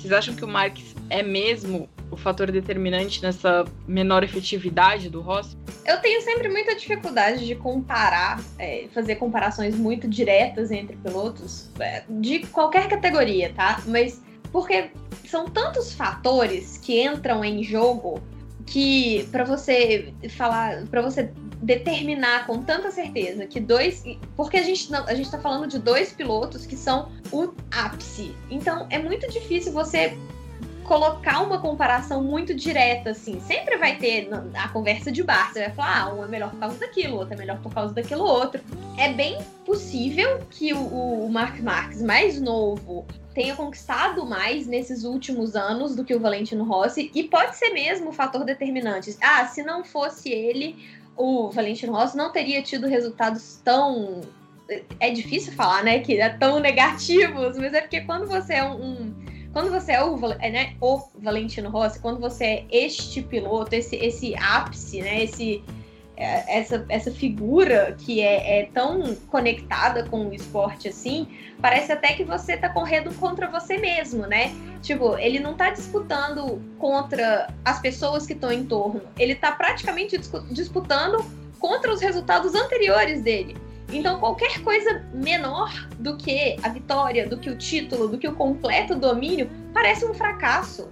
Vocês 0.00 0.14
acham 0.14 0.34
que 0.34 0.42
o 0.42 0.48
Marques 0.48 0.96
é 1.10 1.22
mesmo 1.22 1.86
o 2.10 2.16
fator 2.16 2.50
determinante 2.50 3.22
nessa 3.22 3.66
menor 3.86 4.24
efetividade 4.24 5.10
do 5.10 5.20
Rossi? 5.20 5.58
Eu 5.84 6.00
tenho 6.00 6.22
sempre 6.22 6.48
muita 6.48 6.74
dificuldade 6.74 7.46
de 7.46 7.54
comparar, 7.54 8.40
é, 8.58 8.86
fazer 8.94 9.16
comparações 9.16 9.76
muito 9.76 10.08
diretas 10.08 10.70
entre 10.70 10.96
pilotos 10.96 11.68
é, 11.78 12.02
de 12.08 12.38
qualquer 12.46 12.88
categoria, 12.88 13.52
tá? 13.54 13.82
Mas 13.86 14.22
porque 14.50 14.90
são 15.26 15.44
tantos 15.44 15.92
fatores 15.92 16.78
que 16.78 17.02
entram 17.02 17.44
em 17.44 17.62
jogo 17.62 18.22
que 18.70 19.28
para 19.32 19.42
você 19.42 20.14
falar, 20.30 20.86
para 20.86 21.02
você 21.02 21.32
determinar 21.60 22.46
com 22.46 22.62
tanta 22.62 22.90
certeza 22.90 23.44
que 23.44 23.58
dois, 23.58 24.04
porque 24.36 24.56
a 24.56 24.62
gente 24.62 24.90
não, 24.90 25.04
a 25.06 25.14
gente 25.14 25.28
tá 25.28 25.38
falando 25.38 25.66
de 25.66 25.78
dois 25.78 26.12
pilotos 26.12 26.64
que 26.64 26.76
são 26.76 27.10
o 27.32 27.52
ápice. 27.70 28.32
Então 28.48 28.86
é 28.88 28.98
muito 28.98 29.28
difícil 29.28 29.72
você 29.72 30.16
colocar 30.84 31.40
uma 31.40 31.60
comparação 31.60 32.22
muito 32.22 32.54
direta, 32.54 33.10
assim. 33.10 33.40
Sempre 33.40 33.76
vai 33.76 33.96
ter 33.96 34.28
a 34.54 34.68
conversa 34.68 35.10
de 35.10 35.22
bar. 35.22 35.52
Você 35.52 35.60
vai 35.60 35.70
falar, 35.70 36.02
ah, 36.02 36.14
um 36.14 36.24
é 36.24 36.28
melhor 36.28 36.50
por 36.50 36.60
causa 36.60 36.78
daquilo, 36.78 37.16
outro 37.16 37.34
é 37.34 37.36
melhor 37.36 37.60
por 37.60 37.74
causa 37.74 37.92
daquilo 37.92 38.24
outro. 38.24 38.60
É 38.96 39.12
bem 39.12 39.38
possível 39.66 40.40
que 40.48 40.72
o, 40.72 41.24
o 41.24 41.28
Mark 41.28 41.60
Marques 41.60 42.02
mais 42.02 42.40
novo 42.40 43.04
tenha 43.34 43.54
conquistado 43.54 44.26
mais 44.26 44.66
nesses 44.66 45.04
últimos 45.04 45.54
anos 45.54 45.94
do 45.94 46.04
que 46.04 46.14
o 46.14 46.20
Valentino 46.20 46.64
Rossi, 46.64 47.10
e 47.14 47.24
pode 47.24 47.56
ser 47.56 47.70
mesmo 47.70 48.10
o 48.10 48.12
fator 48.12 48.44
determinante. 48.44 49.16
Ah, 49.20 49.46
se 49.46 49.62
não 49.62 49.84
fosse 49.84 50.30
ele, 50.30 50.76
o 51.16 51.50
Valentino 51.50 51.92
Rossi 51.92 52.16
não 52.16 52.32
teria 52.32 52.62
tido 52.62 52.86
resultados 52.86 53.60
tão. 53.64 54.22
É 55.00 55.10
difícil 55.10 55.52
falar, 55.52 55.82
né? 55.82 55.98
Que 55.98 56.20
é 56.20 56.28
tão 56.28 56.60
negativos, 56.60 57.56
mas 57.56 57.74
é 57.74 57.80
porque 57.80 58.02
quando 58.02 58.26
você 58.26 58.54
é 58.54 58.64
um, 58.64 58.74
um 58.74 59.14
quando 59.52 59.70
você 59.70 59.92
é 59.92 60.04
o, 60.04 60.16
é, 60.38 60.50
né, 60.50 60.76
o 60.80 61.02
Valentino 61.18 61.70
Rossi, 61.70 61.98
quando 61.98 62.20
você 62.20 62.44
é 62.44 62.66
este 62.70 63.20
piloto, 63.20 63.74
esse, 63.74 63.96
esse 63.96 64.34
ápice, 64.36 65.00
né, 65.00 65.24
esse, 65.24 65.62
essa, 66.22 66.84
essa 66.88 67.10
figura 67.10 67.96
que 67.98 68.20
é, 68.20 68.60
é, 68.60 68.66
tão 68.66 69.14
conectada 69.30 70.04
com 70.04 70.28
o 70.28 70.34
esporte 70.34 70.88
assim, 70.88 71.26
parece 71.60 71.92
até 71.92 72.12
que 72.12 72.24
você 72.24 72.56
tá 72.56 72.68
correndo 72.68 73.14
contra 73.14 73.48
você 73.48 73.78
mesmo, 73.78 74.26
né? 74.26 74.52
Tipo, 74.82 75.16
ele 75.16 75.38
não 75.38 75.54
tá 75.54 75.70
disputando 75.70 76.60
contra 76.78 77.52
as 77.64 77.80
pessoas 77.80 78.26
que 78.26 78.34
estão 78.34 78.52
em 78.52 78.64
torno, 78.64 79.02
ele 79.18 79.34
tá 79.34 79.52
praticamente 79.52 80.18
disputando 80.50 81.24
contra 81.58 81.92
os 81.92 82.00
resultados 82.00 82.54
anteriores 82.54 83.22
dele. 83.22 83.56
Então, 83.92 84.20
qualquer 84.20 84.62
coisa 84.62 85.04
menor 85.12 85.88
do 85.98 86.16
que 86.16 86.56
a 86.62 86.68
vitória, 86.68 87.28
do 87.28 87.38
que 87.38 87.50
o 87.50 87.56
título, 87.56 88.08
do 88.08 88.18
que 88.18 88.28
o 88.28 88.34
completo 88.34 88.94
domínio, 88.94 89.50
parece 89.72 90.04
um 90.04 90.14
fracasso. 90.14 90.88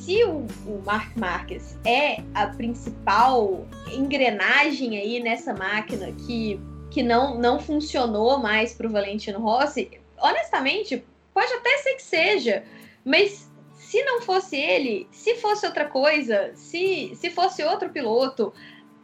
Se 0.00 0.24
o, 0.24 0.46
o 0.66 0.82
Mark 0.84 1.16
Marques 1.16 1.78
é 1.84 2.22
a 2.34 2.48
principal 2.48 3.66
engrenagem 3.92 4.98
aí 4.98 5.20
nessa 5.20 5.54
máquina 5.54 6.10
que, 6.26 6.60
que 6.90 7.02
não, 7.02 7.38
não 7.38 7.60
funcionou 7.60 8.38
mais 8.38 8.74
para 8.74 8.88
o 8.88 8.90
Valentino 8.90 9.38
Rossi, 9.38 9.90
honestamente, 10.20 11.04
pode 11.32 11.52
até 11.52 11.78
ser 11.78 11.94
que 11.94 12.02
seja, 12.02 12.64
mas 13.04 13.48
se 13.74 14.02
não 14.04 14.22
fosse 14.22 14.56
ele, 14.56 15.06
se 15.12 15.36
fosse 15.36 15.66
outra 15.66 15.84
coisa, 15.84 16.50
se, 16.54 17.12
se 17.14 17.30
fosse 17.30 17.62
outro 17.62 17.90
piloto, 17.90 18.52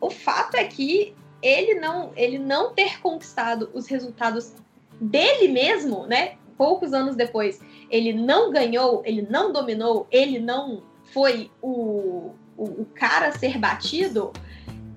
o 0.00 0.10
fato 0.10 0.56
é 0.56 0.64
que 0.64 1.14
ele 1.42 1.74
não, 1.74 2.12
ele 2.16 2.38
não 2.38 2.72
ter 2.72 3.00
conquistado 3.00 3.70
os 3.72 3.86
resultados 3.86 4.54
dele 5.00 5.48
mesmo, 5.48 6.06
né? 6.06 6.36
poucos 6.58 6.92
anos 6.92 7.14
depois, 7.14 7.60
ele 7.88 8.12
não 8.12 8.50
ganhou, 8.50 9.00
ele 9.06 9.22
não 9.22 9.52
dominou, 9.52 10.08
ele 10.10 10.40
não 10.40 10.82
foi 11.14 11.50
o, 11.62 12.32
o, 12.56 12.64
o 12.64 12.86
cara 12.94 13.28
a 13.28 13.32
ser 13.32 13.56
batido, 13.56 14.32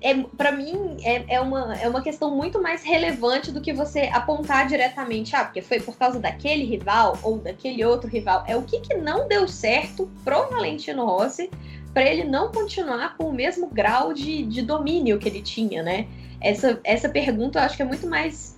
é, 0.02 0.20
para 0.36 0.50
mim 0.50 0.96
é, 1.04 1.36
é, 1.36 1.40
uma, 1.40 1.76
é 1.76 1.88
uma 1.88 2.02
questão 2.02 2.34
muito 2.34 2.60
mais 2.60 2.82
relevante 2.82 3.52
do 3.52 3.60
que 3.60 3.72
você 3.72 4.10
apontar 4.12 4.66
diretamente, 4.66 5.36
ah, 5.36 5.44
porque 5.44 5.62
foi 5.62 5.78
por 5.78 5.96
causa 5.96 6.18
daquele 6.18 6.64
rival 6.64 7.16
ou 7.22 7.38
daquele 7.38 7.84
outro 7.84 8.10
rival. 8.10 8.42
É 8.48 8.56
o 8.56 8.62
que, 8.62 8.80
que 8.80 8.94
não 8.94 9.28
deu 9.28 9.46
certo 9.46 10.10
pro 10.24 10.48
Valentino 10.50 11.06
Rossi 11.06 11.48
para 11.92 12.04
ele 12.04 12.24
não 12.24 12.50
continuar 12.50 13.16
com 13.16 13.24
o 13.24 13.32
mesmo 13.32 13.68
grau 13.68 14.12
de, 14.12 14.44
de 14.44 14.62
domínio 14.62 15.18
que 15.18 15.28
ele 15.28 15.42
tinha, 15.42 15.82
né? 15.82 16.06
Essa, 16.40 16.80
essa 16.84 17.08
pergunta 17.08 17.58
eu 17.58 17.62
acho 17.62 17.76
que 17.76 17.82
é 17.82 17.84
muito 17.84 18.06
mais 18.06 18.56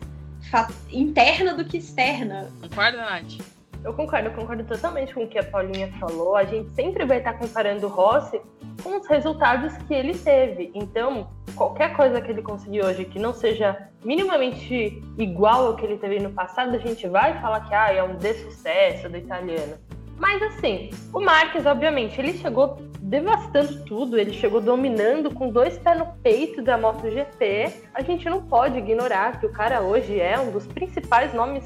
interna 0.91 1.55
do 1.55 1.65
que 1.65 1.79
externa. 1.79 2.49
Concorda, 2.61 2.99
Nath? 2.99 3.39
Eu 3.83 3.93
concordo, 3.93 4.29
eu 4.29 4.33
concordo 4.33 4.65
totalmente 4.65 5.13
com 5.13 5.25
o 5.25 5.29
que 5.29 5.39
a 5.39 5.45
Paulinha 5.45 5.93
falou. 6.01 6.37
A 6.37 6.45
gente 6.45 6.75
sempre 6.75 7.05
vai 7.05 7.19
estar 7.19 7.35
comparando 7.35 7.87
o 7.87 7.91
Rossi 7.91 8.41
com 8.83 8.99
os 8.99 9.07
resultados 9.07 9.77
que 9.87 9.93
ele 9.93 10.17
teve. 10.17 10.71
Então, 10.75 11.29
qualquer 11.55 11.95
coisa 11.95 12.19
que 12.21 12.31
ele 12.31 12.41
conseguir 12.41 12.83
hoje 12.83 13.05
que 13.05 13.19
não 13.19 13.35
seja 13.35 13.89
minimamente 14.03 15.03
igual 15.19 15.67
ao 15.67 15.77
que 15.77 15.85
ele 15.85 15.99
teve 15.99 16.19
no 16.19 16.31
passado, 16.31 16.75
a 16.75 16.79
gente 16.79 17.07
vai 17.09 17.39
falar 17.43 17.61
que 17.61 17.75
ah, 17.75 17.93
é 17.93 18.03
um 18.03 18.17
dessucesso 18.17 19.09
do 19.11 19.19
italiano. 19.19 19.77
Mas 20.19 20.43
assim, 20.43 20.91
o 21.13 21.21
Marques, 21.21 21.67
obviamente, 21.67 22.21
ele 22.21 22.35
chegou 22.35 22.79
devastando 23.01 23.85
tudo, 23.85 24.19
ele 24.19 24.33
chegou 24.33 24.61
dominando 24.61 25.31
com 25.31 25.51
dois 25.51 25.77
pés 25.79 25.99
no 25.99 26.07
peito 26.23 26.63
da 26.63 26.79
MotoGP. 26.79 27.73
A 27.95 28.03
gente 28.03 28.29
não 28.29 28.43
pode 28.43 28.79
ignorar 28.79 29.39
que 29.39 29.47
o 29.47 29.53
cara 29.53 29.83
hoje 29.83 30.21
é 30.21 30.39
um 30.39 30.51
dos 30.51 30.67
principais 30.67 31.35
nomes 31.35 31.65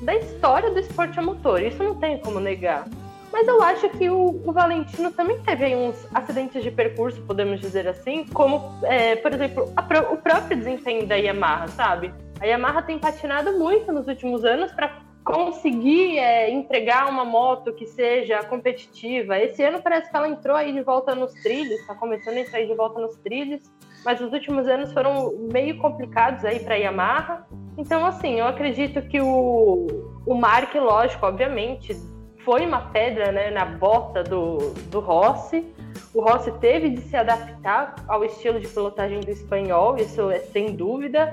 da 0.00 0.14
história 0.14 0.70
do 0.70 0.78
esporte 0.78 1.18
a 1.18 1.22
motor. 1.22 1.62
Isso 1.62 1.82
não 1.82 1.96
tem 1.96 2.18
como 2.18 2.40
negar. 2.40 2.86
Mas 3.30 3.46
eu 3.46 3.62
acho 3.62 3.88
que 3.90 4.08
o, 4.08 4.42
o 4.46 4.52
Valentino 4.52 5.10
também 5.12 5.38
teve 5.42 5.74
uns 5.76 6.06
acidentes 6.14 6.62
de 6.62 6.70
percurso, 6.70 7.20
podemos 7.22 7.60
dizer 7.60 7.86
assim, 7.86 8.24
como, 8.24 8.80
é, 8.84 9.16
por 9.16 9.32
exemplo, 9.32 9.72
o 10.10 10.16
próprio 10.16 10.56
desempenho 10.56 11.06
da 11.06 11.16
Yamaha, 11.16 11.68
sabe? 11.68 12.12
A 12.40 12.46
Yamaha 12.46 12.82
tem 12.82 12.98
patinado 12.98 13.52
muito 13.58 13.92
nos 13.92 14.08
últimos 14.08 14.44
anos 14.44 14.72
para 14.72 14.88
conseguir 15.28 16.18
é, 16.18 16.50
entregar 16.50 17.06
uma 17.06 17.22
moto 17.22 17.74
que 17.74 17.84
seja 17.84 18.42
competitiva. 18.44 19.38
Esse 19.38 19.62
ano 19.62 19.82
parece 19.82 20.10
que 20.10 20.16
ela 20.16 20.26
entrou 20.26 20.56
aí 20.56 20.72
de 20.72 20.80
volta 20.80 21.14
nos 21.14 21.34
trilhos, 21.34 21.78
está 21.80 21.94
começando 21.94 22.38
a 22.38 22.40
entrar 22.40 22.64
de 22.64 22.74
volta 22.74 22.98
nos 22.98 23.14
trilhos, 23.18 23.60
mas 24.06 24.22
os 24.22 24.32
últimos 24.32 24.66
anos 24.66 24.90
foram 24.90 25.34
meio 25.52 25.76
complicados 25.76 26.46
aí 26.46 26.60
para 26.60 26.76
a 26.76 26.78
Yamaha. 26.78 27.46
Então, 27.76 28.06
assim, 28.06 28.40
eu 28.40 28.46
acredito 28.46 29.02
que 29.02 29.20
o, 29.20 29.86
o 30.24 30.34
Mark, 30.34 30.74
lógico, 30.74 31.26
obviamente, 31.26 31.94
foi 32.42 32.64
uma 32.64 32.88
pedra 32.88 33.30
né, 33.30 33.50
na 33.50 33.66
bota 33.66 34.24
do, 34.24 34.72
do 34.90 34.98
Rossi. 34.98 35.62
O 36.14 36.22
Rossi 36.22 36.50
teve 36.52 36.88
de 36.88 37.02
se 37.02 37.14
adaptar 37.14 37.96
ao 38.08 38.24
estilo 38.24 38.58
de 38.58 38.66
pilotagem 38.66 39.20
do 39.20 39.30
espanhol, 39.30 39.98
isso 39.98 40.30
é 40.30 40.38
sem 40.38 40.74
dúvida. 40.74 41.30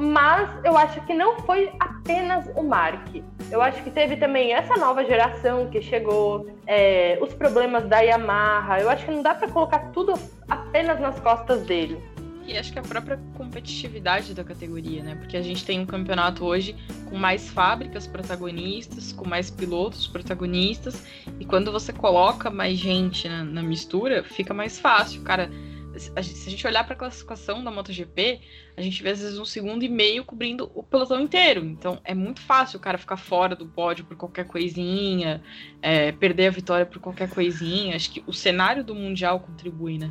Mas 0.00 0.48
eu 0.64 0.78
acho 0.78 0.98
que 1.02 1.12
não 1.12 1.38
foi 1.40 1.70
apenas 1.78 2.46
o 2.56 2.62
Mark. 2.62 3.06
Eu 3.50 3.60
acho 3.60 3.82
que 3.82 3.90
teve 3.90 4.16
também 4.16 4.52
essa 4.52 4.74
nova 4.76 5.04
geração 5.04 5.68
que 5.68 5.82
chegou, 5.82 6.48
é, 6.66 7.18
os 7.20 7.34
problemas 7.34 7.86
da 7.86 8.00
Yamaha. 8.00 8.80
Eu 8.80 8.88
acho 8.88 9.04
que 9.04 9.10
não 9.10 9.22
dá 9.22 9.34
para 9.34 9.48
colocar 9.48 9.90
tudo 9.92 10.14
apenas 10.48 10.98
nas 10.98 11.20
costas 11.20 11.60
dele 11.66 12.02
e 12.50 12.58
acho 12.58 12.72
que 12.72 12.78
a 12.80 12.82
própria 12.82 13.16
competitividade 13.36 14.34
da 14.34 14.42
categoria, 14.42 15.04
né? 15.04 15.14
Porque 15.14 15.36
a 15.36 15.42
gente 15.42 15.64
tem 15.64 15.78
um 15.78 15.86
campeonato 15.86 16.44
hoje 16.44 16.74
com 17.08 17.16
mais 17.16 17.48
fábricas 17.48 18.08
protagonistas, 18.08 19.12
com 19.12 19.28
mais 19.28 19.50
pilotos 19.50 20.08
protagonistas, 20.08 21.04
e 21.38 21.44
quando 21.44 21.70
você 21.70 21.92
coloca 21.92 22.50
mais 22.50 22.76
gente 22.76 23.28
na, 23.28 23.44
na 23.44 23.62
mistura, 23.62 24.24
fica 24.24 24.52
mais 24.52 24.80
fácil. 24.80 25.22
Cara, 25.22 25.48
se 25.96 26.12
a 26.16 26.22
gente 26.22 26.66
olhar 26.66 26.84
para 26.84 26.94
a 26.94 26.98
classificação 26.98 27.62
da 27.62 27.70
MotoGP, 27.70 28.40
a 28.76 28.82
gente 28.82 29.02
vê 29.02 29.10
às 29.10 29.20
vezes 29.20 29.38
um 29.38 29.44
segundo 29.44 29.82
e 29.82 29.88
meio 29.88 30.24
cobrindo 30.24 30.70
o 30.74 30.82
pelotão 30.82 31.20
inteiro. 31.20 31.64
Então 31.64 32.00
é 32.04 32.14
muito 32.14 32.40
fácil 32.40 32.78
o 32.78 32.80
cara 32.80 32.98
ficar 32.98 33.16
fora 33.16 33.56
do 33.56 33.66
pódio 33.66 34.04
por 34.04 34.16
qualquer 34.16 34.46
coisinha, 34.46 35.42
é, 35.82 36.12
perder 36.12 36.48
a 36.48 36.50
vitória 36.50 36.86
por 36.86 37.00
qualquer 37.00 37.28
coisinha. 37.28 37.96
Acho 37.96 38.10
que 38.10 38.22
o 38.26 38.32
cenário 38.32 38.84
do 38.84 38.94
Mundial 38.94 39.40
contribui, 39.40 39.98
né? 39.98 40.10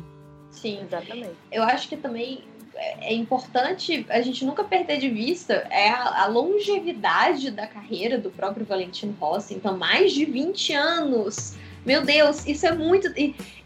Sim, 0.50 0.80
exatamente. 0.82 1.34
Eu 1.50 1.62
acho 1.62 1.88
que 1.88 1.96
também 1.96 2.42
é, 2.74 3.12
é 3.12 3.14
importante 3.14 4.06
a 4.08 4.20
gente 4.20 4.44
nunca 4.44 4.64
perder 4.64 4.98
de 4.98 5.08
vista 5.08 5.54
é 5.70 5.90
a, 5.90 6.24
a, 6.24 6.26
longevidade 6.26 7.50
da 7.50 7.66
carreira 7.66 8.18
do 8.18 8.30
próprio 8.30 8.64
Valentino 8.64 9.14
Rossi. 9.20 9.54
Então, 9.54 9.76
mais 9.76 10.12
de 10.12 10.24
20 10.24 10.72
anos. 10.72 11.56
Meu 11.84 12.04
Deus, 12.04 12.46
isso 12.46 12.66
é 12.66 12.74
muito. 12.74 13.08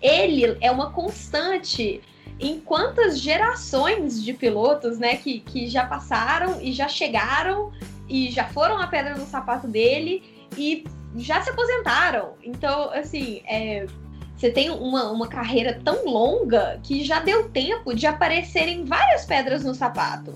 Ele 0.00 0.56
é 0.60 0.70
uma 0.70 0.90
constante 0.90 2.00
em 2.38 2.60
quantas 2.60 3.20
gerações 3.20 4.22
de 4.22 4.32
pilotos, 4.32 4.98
né, 4.98 5.16
que, 5.16 5.40
que 5.40 5.68
já 5.68 5.86
passaram 5.86 6.60
e 6.60 6.72
já 6.72 6.88
chegaram 6.88 7.72
e 8.08 8.30
já 8.30 8.44
foram 8.44 8.78
a 8.78 8.86
pedra 8.86 9.14
no 9.14 9.26
sapato 9.26 9.68
dele 9.68 10.22
e 10.56 10.84
já 11.16 11.40
se 11.42 11.50
aposentaram. 11.50 12.34
Então, 12.42 12.90
assim, 12.90 13.42
é, 13.46 13.86
você 14.36 14.50
tem 14.50 14.70
uma, 14.70 15.10
uma 15.10 15.28
carreira 15.28 15.80
tão 15.84 16.04
longa 16.04 16.80
que 16.82 17.04
já 17.04 17.20
deu 17.20 17.48
tempo 17.50 17.94
de 17.94 18.06
aparecerem 18.06 18.84
várias 18.84 19.24
pedras 19.24 19.64
no 19.64 19.74
sapato. 19.74 20.34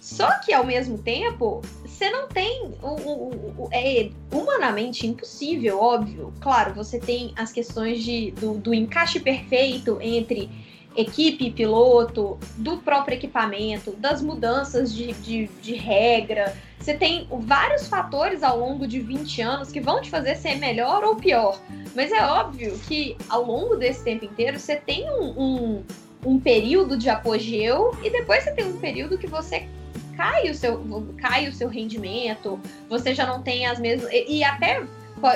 Só 0.00 0.38
que 0.40 0.52
ao 0.52 0.64
mesmo 0.64 0.98
tempo, 0.98 1.62
você 2.02 2.10
não 2.10 2.26
tem 2.26 2.74
o, 2.82 2.88
o, 2.88 3.54
o, 3.58 3.68
é 3.70 4.10
humanamente 4.32 5.06
impossível, 5.06 5.78
óbvio. 5.78 6.32
Claro, 6.40 6.74
você 6.74 6.98
tem 6.98 7.32
as 7.36 7.52
questões 7.52 8.02
de, 8.02 8.32
do, 8.32 8.54
do 8.54 8.74
encaixe 8.74 9.20
perfeito 9.20 9.98
entre 10.00 10.50
equipe 10.96 11.52
piloto, 11.52 12.38
do 12.56 12.78
próprio 12.78 13.14
equipamento, 13.14 13.92
das 13.92 14.20
mudanças 14.20 14.92
de, 14.92 15.12
de, 15.12 15.46
de, 15.62 15.74
regra. 15.74 16.56
Você 16.76 16.94
tem 16.94 17.28
vários 17.30 17.86
fatores 17.86 18.42
ao 18.42 18.58
longo 18.58 18.84
de 18.84 18.98
20 18.98 19.40
anos 19.40 19.70
que 19.70 19.80
vão 19.80 20.02
te 20.02 20.10
fazer 20.10 20.36
ser 20.36 20.56
melhor 20.56 21.04
ou 21.04 21.14
pior. 21.14 21.60
Mas 21.94 22.10
é 22.10 22.26
óbvio 22.26 22.76
que 22.88 23.16
ao 23.28 23.44
longo 23.44 23.76
desse 23.76 24.02
tempo 24.02 24.24
inteiro 24.24 24.58
você 24.58 24.74
tem 24.74 25.08
um, 25.08 25.40
um, 25.40 25.84
um 26.26 26.40
período 26.40 26.96
de 26.96 27.08
apogeu 27.08 27.96
e 28.02 28.10
depois 28.10 28.42
você 28.42 28.50
tem 28.50 28.66
um 28.66 28.76
período 28.76 29.16
que 29.16 29.28
você 29.28 29.68
cai 30.16 30.50
o 30.50 30.54
seu, 30.54 30.82
cai 31.18 31.48
o 31.48 31.52
seu 31.52 31.68
rendimento, 31.68 32.60
você 32.88 33.14
já 33.14 33.26
não 33.26 33.42
tem 33.42 33.66
as 33.66 33.78
mesmas. 33.78 34.10
E, 34.12 34.38
e 34.38 34.44
até 34.44 34.84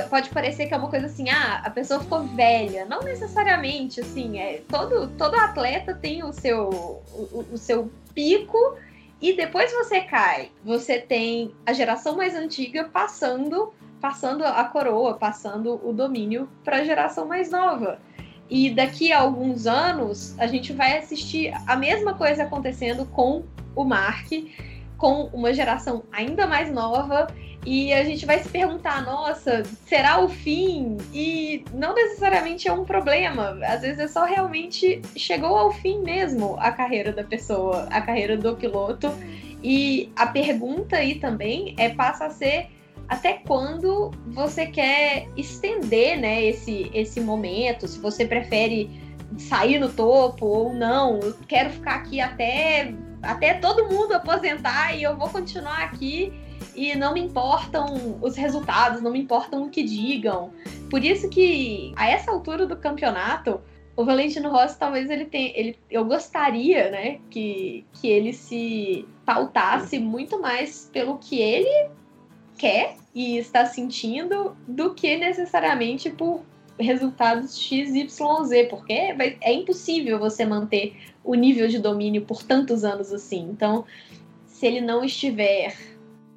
pode 0.08 0.30
parecer 0.30 0.66
que 0.66 0.74
é 0.74 0.76
uma 0.76 0.88
coisa 0.88 1.06
assim, 1.06 1.30
ah, 1.30 1.62
a 1.64 1.70
pessoa 1.70 2.00
ficou 2.00 2.24
velha. 2.24 2.84
Não 2.86 3.00
necessariamente, 3.00 4.00
assim, 4.00 4.38
é, 4.38 4.62
todo, 4.68 5.08
todo 5.16 5.36
atleta 5.36 5.94
tem 5.94 6.24
o 6.24 6.32
seu, 6.32 6.68
o, 6.68 7.44
o 7.52 7.56
seu 7.56 7.90
pico 8.14 8.76
e 9.20 9.34
depois 9.34 9.72
você 9.72 10.00
cai. 10.00 10.50
Você 10.64 11.00
tem 11.00 11.54
a 11.64 11.72
geração 11.72 12.16
mais 12.16 12.34
antiga 12.34 12.84
passando 12.84 13.72
passando 13.98 14.44
a 14.44 14.62
coroa, 14.64 15.14
passando 15.14 15.80
o 15.82 15.92
domínio 15.92 16.48
para 16.62 16.76
a 16.76 16.84
geração 16.84 17.26
mais 17.26 17.50
nova. 17.50 17.98
E 18.48 18.70
daqui 18.70 19.12
a 19.12 19.20
alguns 19.20 19.66
anos 19.66 20.38
a 20.38 20.46
gente 20.46 20.72
vai 20.72 20.98
assistir 20.98 21.52
a 21.66 21.74
mesma 21.76 22.14
coisa 22.14 22.44
acontecendo 22.44 23.06
com 23.06 23.42
o 23.76 23.84
Mark, 23.84 24.32
com 24.98 25.24
uma 25.32 25.52
geração 25.52 26.02
ainda 26.10 26.46
mais 26.46 26.72
nova 26.72 27.26
e 27.66 27.92
a 27.92 28.04
gente 28.04 28.24
vai 28.24 28.38
se 28.38 28.48
perguntar, 28.48 29.04
nossa, 29.04 29.64
será 29.86 30.20
o 30.20 30.28
fim? 30.28 30.96
E 31.12 31.64
não 31.74 31.94
necessariamente 31.94 32.68
é 32.68 32.72
um 32.72 32.84
problema. 32.84 33.58
Às 33.64 33.80
vezes 33.80 33.98
é 33.98 34.06
só 34.06 34.24
realmente 34.24 35.02
chegou 35.16 35.56
ao 35.56 35.72
fim 35.72 36.00
mesmo 36.00 36.56
a 36.60 36.70
carreira 36.70 37.12
da 37.12 37.24
pessoa, 37.24 37.88
a 37.90 38.00
carreira 38.00 38.36
do 38.36 38.54
piloto. 38.54 39.12
E 39.64 40.12
a 40.14 40.26
pergunta 40.26 40.96
aí 40.96 41.16
também 41.16 41.74
é 41.76 41.88
passa 41.88 42.26
a 42.26 42.30
ser 42.30 42.68
até 43.08 43.34
quando 43.34 44.12
você 44.28 44.66
quer 44.66 45.28
estender, 45.36 46.20
né, 46.20 46.44
esse 46.44 46.90
esse 46.94 47.20
momento, 47.20 47.86
se 47.88 47.98
você 47.98 48.24
prefere 48.24 48.90
sair 49.38 49.78
no 49.78 49.88
topo 49.88 50.46
ou 50.46 50.72
não, 50.72 51.18
eu 51.20 51.34
quero 51.48 51.70
ficar 51.70 51.96
aqui 51.96 52.20
até 52.20 52.94
até 53.26 53.54
todo 53.54 53.88
mundo 53.88 54.12
aposentar 54.12 54.96
e 54.96 55.02
eu 55.02 55.16
vou 55.16 55.28
continuar 55.28 55.82
aqui 55.82 56.32
e 56.74 56.94
não 56.94 57.14
me 57.14 57.20
importam 57.20 58.18
os 58.20 58.36
resultados, 58.36 59.00
não 59.00 59.10
me 59.10 59.20
importam 59.20 59.64
o 59.64 59.70
que 59.70 59.82
digam. 59.82 60.52
Por 60.90 61.02
isso 61.04 61.28
que 61.28 61.92
a 61.96 62.08
essa 62.08 62.30
altura 62.30 62.66
do 62.66 62.76
campeonato, 62.76 63.60
o 63.96 64.04
Valentino 64.04 64.50
Rossi 64.50 64.78
talvez 64.78 65.10
ele 65.10 65.24
tenha, 65.24 65.52
ele, 65.54 65.78
eu 65.90 66.04
gostaria, 66.04 66.90
né, 66.90 67.18
que, 67.30 67.84
que 67.94 68.08
ele 68.08 68.32
se 68.32 69.06
pautasse 69.24 69.98
muito 69.98 70.40
mais 70.40 70.88
pelo 70.92 71.18
que 71.18 71.40
ele 71.40 71.90
quer 72.58 72.96
e 73.14 73.38
está 73.38 73.64
sentindo 73.64 74.56
do 74.68 74.94
que 74.94 75.16
necessariamente 75.16 76.10
por 76.10 76.42
resultados 76.78 77.58
XYZ, 77.58 78.68
porque 78.68 78.92
é 79.40 79.52
impossível 79.52 80.18
você 80.18 80.44
manter 80.44 80.94
o 81.26 81.34
nível 81.34 81.66
de 81.66 81.78
domínio 81.78 82.22
por 82.22 82.42
tantos 82.42 82.84
anos 82.84 83.12
assim. 83.12 83.48
Então, 83.50 83.84
se 84.46 84.64
ele 84.64 84.80
não 84.80 85.04
estiver 85.04 85.76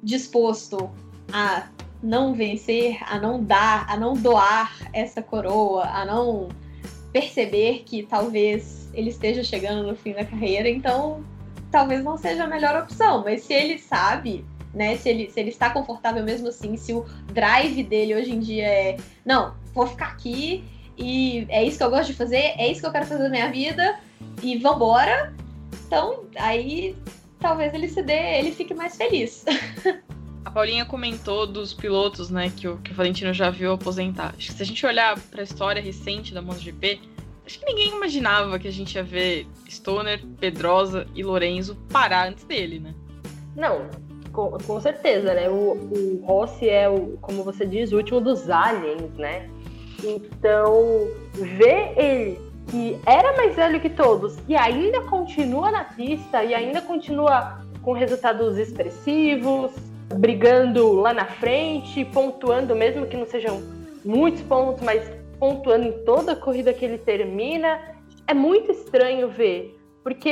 disposto 0.02 0.90
a 1.32 1.68
não 2.02 2.34
vencer, 2.34 2.98
a 3.02 3.18
não 3.18 3.42
dar, 3.42 3.86
a 3.88 3.96
não 3.96 4.14
doar 4.14 4.76
essa 4.92 5.22
coroa, 5.22 5.84
a 5.84 6.04
não 6.04 6.48
perceber 7.12 7.84
que 7.84 8.02
talvez 8.02 8.90
ele 8.92 9.10
esteja 9.10 9.44
chegando 9.44 9.86
no 9.86 9.94
fim 9.94 10.12
da 10.12 10.24
carreira, 10.24 10.68
então 10.68 11.24
talvez 11.70 12.02
não 12.02 12.16
seja 12.16 12.44
a 12.44 12.46
melhor 12.48 12.82
opção. 12.82 13.22
Mas 13.22 13.42
se 13.42 13.52
ele 13.52 13.78
sabe, 13.78 14.44
né, 14.74 14.96
se 14.96 15.08
ele, 15.08 15.30
se 15.30 15.38
ele 15.38 15.50
está 15.50 15.70
confortável 15.70 16.24
mesmo 16.24 16.48
assim, 16.48 16.76
se 16.76 16.92
o 16.92 17.04
drive 17.32 17.84
dele 17.84 18.14
hoje 18.14 18.32
em 18.32 18.40
dia 18.40 18.66
é 18.66 18.96
não, 19.24 19.54
vou 19.72 19.86
ficar 19.86 20.08
aqui 20.08 20.64
e 20.96 21.46
é 21.48 21.62
isso 21.64 21.78
que 21.78 21.84
eu 21.84 21.90
gosto 21.90 22.08
de 22.08 22.14
fazer, 22.14 22.54
é 22.56 22.70
isso 22.70 22.80
que 22.80 22.86
eu 22.86 22.92
quero 22.92 23.06
fazer 23.06 23.22
na 23.22 23.28
minha 23.28 23.50
vida 23.50 23.98
e 24.42 24.58
vambora. 24.58 25.34
Então, 25.86 26.24
aí 26.36 26.96
talvez 27.38 27.72
ele 27.74 27.88
se 27.88 28.02
dê, 28.02 28.38
ele 28.38 28.52
fique 28.52 28.74
mais 28.74 28.96
feliz. 28.96 29.44
A 30.44 30.50
Paulinha 30.50 30.84
comentou 30.84 31.46
dos 31.46 31.74
pilotos, 31.74 32.30
né, 32.30 32.50
que 32.54 32.66
o, 32.66 32.78
que 32.78 32.92
o 32.92 32.94
Valentino 32.94 33.32
já 33.32 33.50
viu 33.50 33.72
aposentar. 33.72 34.34
Acho 34.36 34.48
que 34.48 34.52
se 34.54 34.62
a 34.62 34.66
gente 34.66 34.86
olhar 34.86 35.18
para 35.30 35.40
a 35.40 35.44
história 35.44 35.82
recente 35.82 36.32
da 36.32 36.40
MotoGP, 36.40 37.00
acho 37.46 37.58
que 37.58 37.66
ninguém 37.66 37.88
imaginava 37.94 38.58
que 38.58 38.66
a 38.66 38.72
gente 38.72 38.94
ia 38.94 39.02
ver 39.02 39.46
Stoner, 39.68 40.24
Pedrosa 40.38 41.06
e 41.14 41.22
Lorenzo 41.22 41.76
parar 41.92 42.28
antes 42.28 42.44
dele, 42.44 42.80
né? 42.80 42.94
Não, 43.54 43.90
com, 44.32 44.50
com 44.52 44.80
certeza, 44.80 45.34
né? 45.34 45.48
O, 45.48 45.72
o 45.72 46.24
Rossi 46.24 46.68
é, 46.68 46.88
o, 46.88 47.18
como 47.20 47.44
você 47.44 47.66
diz, 47.66 47.92
o 47.92 47.96
último 47.96 48.20
dos 48.20 48.48
aliens, 48.48 49.12
né? 49.18 49.48
Então, 50.02 51.06
ver 51.34 51.92
ele 51.98 52.49
que 52.68 53.00
era 53.06 53.36
mais 53.36 53.56
velho 53.56 53.80
que 53.80 53.90
todos 53.90 54.38
e 54.46 54.56
ainda 54.56 55.00
continua 55.02 55.70
na 55.70 55.84
pista 55.84 56.44
e 56.44 56.54
ainda 56.54 56.80
continua 56.80 57.60
com 57.82 57.92
resultados 57.92 58.58
expressivos, 58.58 59.72
brigando 60.14 60.92
lá 60.92 61.12
na 61.12 61.24
frente, 61.24 62.04
pontuando, 62.04 62.74
mesmo 62.74 63.06
que 63.06 63.16
não 63.16 63.26
sejam 63.26 63.62
muitos 64.04 64.42
pontos, 64.42 64.82
mas 64.82 65.10
pontuando 65.38 65.86
em 65.86 65.92
toda 66.04 66.32
a 66.32 66.36
corrida 66.36 66.72
que 66.72 66.84
ele 66.84 66.98
termina. 66.98 67.80
É 68.26 68.34
muito 68.34 68.70
estranho 68.70 69.28
ver, 69.28 69.78
porque, 70.02 70.30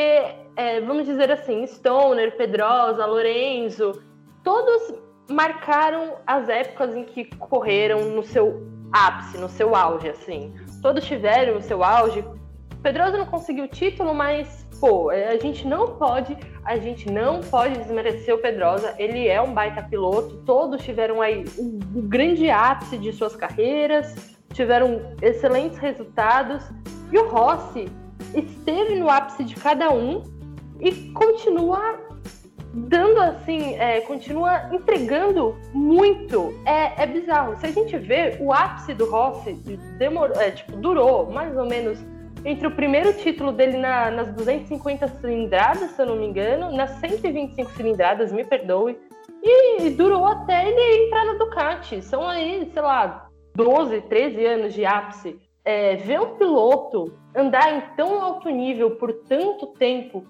é, 0.57 0.81
vamos 0.81 1.07
dizer 1.07 1.31
assim, 1.33 1.67
Stoner, 1.67 2.37
Pedrosa, 2.37 3.05
Lorenzo, 3.07 4.03
todos 4.45 4.95
marcaram 5.29 6.15
as 6.27 6.49
épocas 6.49 6.95
em 6.95 7.05
que 7.05 7.25
correram 7.37 8.05
no 8.11 8.23
seu 8.23 8.67
ápice, 8.93 9.39
no 9.39 9.49
seu 9.49 9.75
auge, 9.75 10.09
assim. 10.09 10.55
Todos 10.83 11.05
tiveram 11.05 11.57
o 11.57 11.63
seu 11.63 11.83
auge. 11.83 12.25
Pedrosa 12.83 13.19
não 13.19 13.27
conseguiu 13.27 13.65
o 13.65 13.69
título, 13.69 14.15
mas 14.15 14.67
pô, 14.81 15.11
é, 15.11 15.29
a 15.29 15.39
gente 15.39 15.67
não 15.67 15.97
pode, 15.97 16.37
a 16.65 16.77
gente 16.77 17.11
não 17.11 17.41
pode 17.41 17.77
desmerecer 17.79 18.35
o 18.35 18.39
Pedrosa. 18.39 18.95
Ele 18.99 19.27
é 19.27 19.41
um 19.41 19.53
baita 19.53 19.83
piloto. 19.83 20.37
Todos 20.45 20.83
tiveram 20.85 21.21
aí 21.21 21.45
um, 21.59 21.79
um 21.97 22.09
grande 22.09 22.49
ápice 22.51 22.97
de 22.97 23.13
suas 23.13 23.35
carreiras, 23.35 24.37
tiveram 24.53 25.15
excelentes 25.21 25.79
resultados. 25.79 26.65
E 27.13 27.19
o 27.19 27.29
Rossi 27.29 27.87
esteve 28.35 28.95
no 28.95 29.09
ápice 29.09 29.45
de 29.45 29.55
cada 29.57 29.91
um 29.91 30.23
e 30.81 30.93
continua 31.13 32.08
dando 32.73 33.21
assim, 33.21 33.75
é, 33.75 34.01
continua 34.03 34.69
entregando 34.73 35.57
muito. 35.73 36.55
É, 36.65 37.03
é 37.03 37.07
bizarro. 37.07 37.57
Se 37.57 37.67
a 37.67 37.71
gente 37.71 37.97
vê, 37.97 38.37
o 38.41 38.53
ápice 38.53 38.95
do 38.95 39.11
Rossi 39.11 39.53
demorou, 39.99 40.41
é, 40.41 40.51
tipo, 40.51 40.73
durou 40.73 41.31
mais 41.31 41.57
ou 41.57 41.67
menos 41.67 41.99
entre 42.45 42.67
o 42.67 42.71
primeiro 42.71 43.13
título 43.15 43.53
dele 43.53 43.79
na, 43.79 44.11
nas 44.11 44.33
250 44.35 45.09
cilindradas, 45.21 45.91
se 45.91 46.03
eu 46.03 46.07
não 46.07 46.17
me 46.17 46.27
engano, 46.27 46.71
nas 46.71 46.91
125 47.01 47.71
cilindradas, 47.73 48.33
me 48.33 48.45
perdoe, 48.45 48.97
e 49.43 49.91
durou 49.91 50.27
até 50.27 50.69
ele 50.69 51.07
entrar 51.07 51.25
na 51.25 51.35
Ducati. 51.35 52.03
São 52.03 52.27
aí, 52.29 52.71
sei 52.73 52.83
lá, 52.83 53.29
12, 53.55 54.01
13 54.03 54.45
anos 54.47 54.75
de 54.75 54.85
ápice. 54.85 55.39
É, 55.65 55.97
ver 55.97 56.21
um 56.21 56.37
piloto 56.37 57.13
andar 57.37 57.77
em 57.77 57.83
tão 57.95 58.23
alto 58.23 58.49
nível 58.49 58.93
por 58.93 59.13
tanto 59.13 59.67
tempo, 59.67 60.25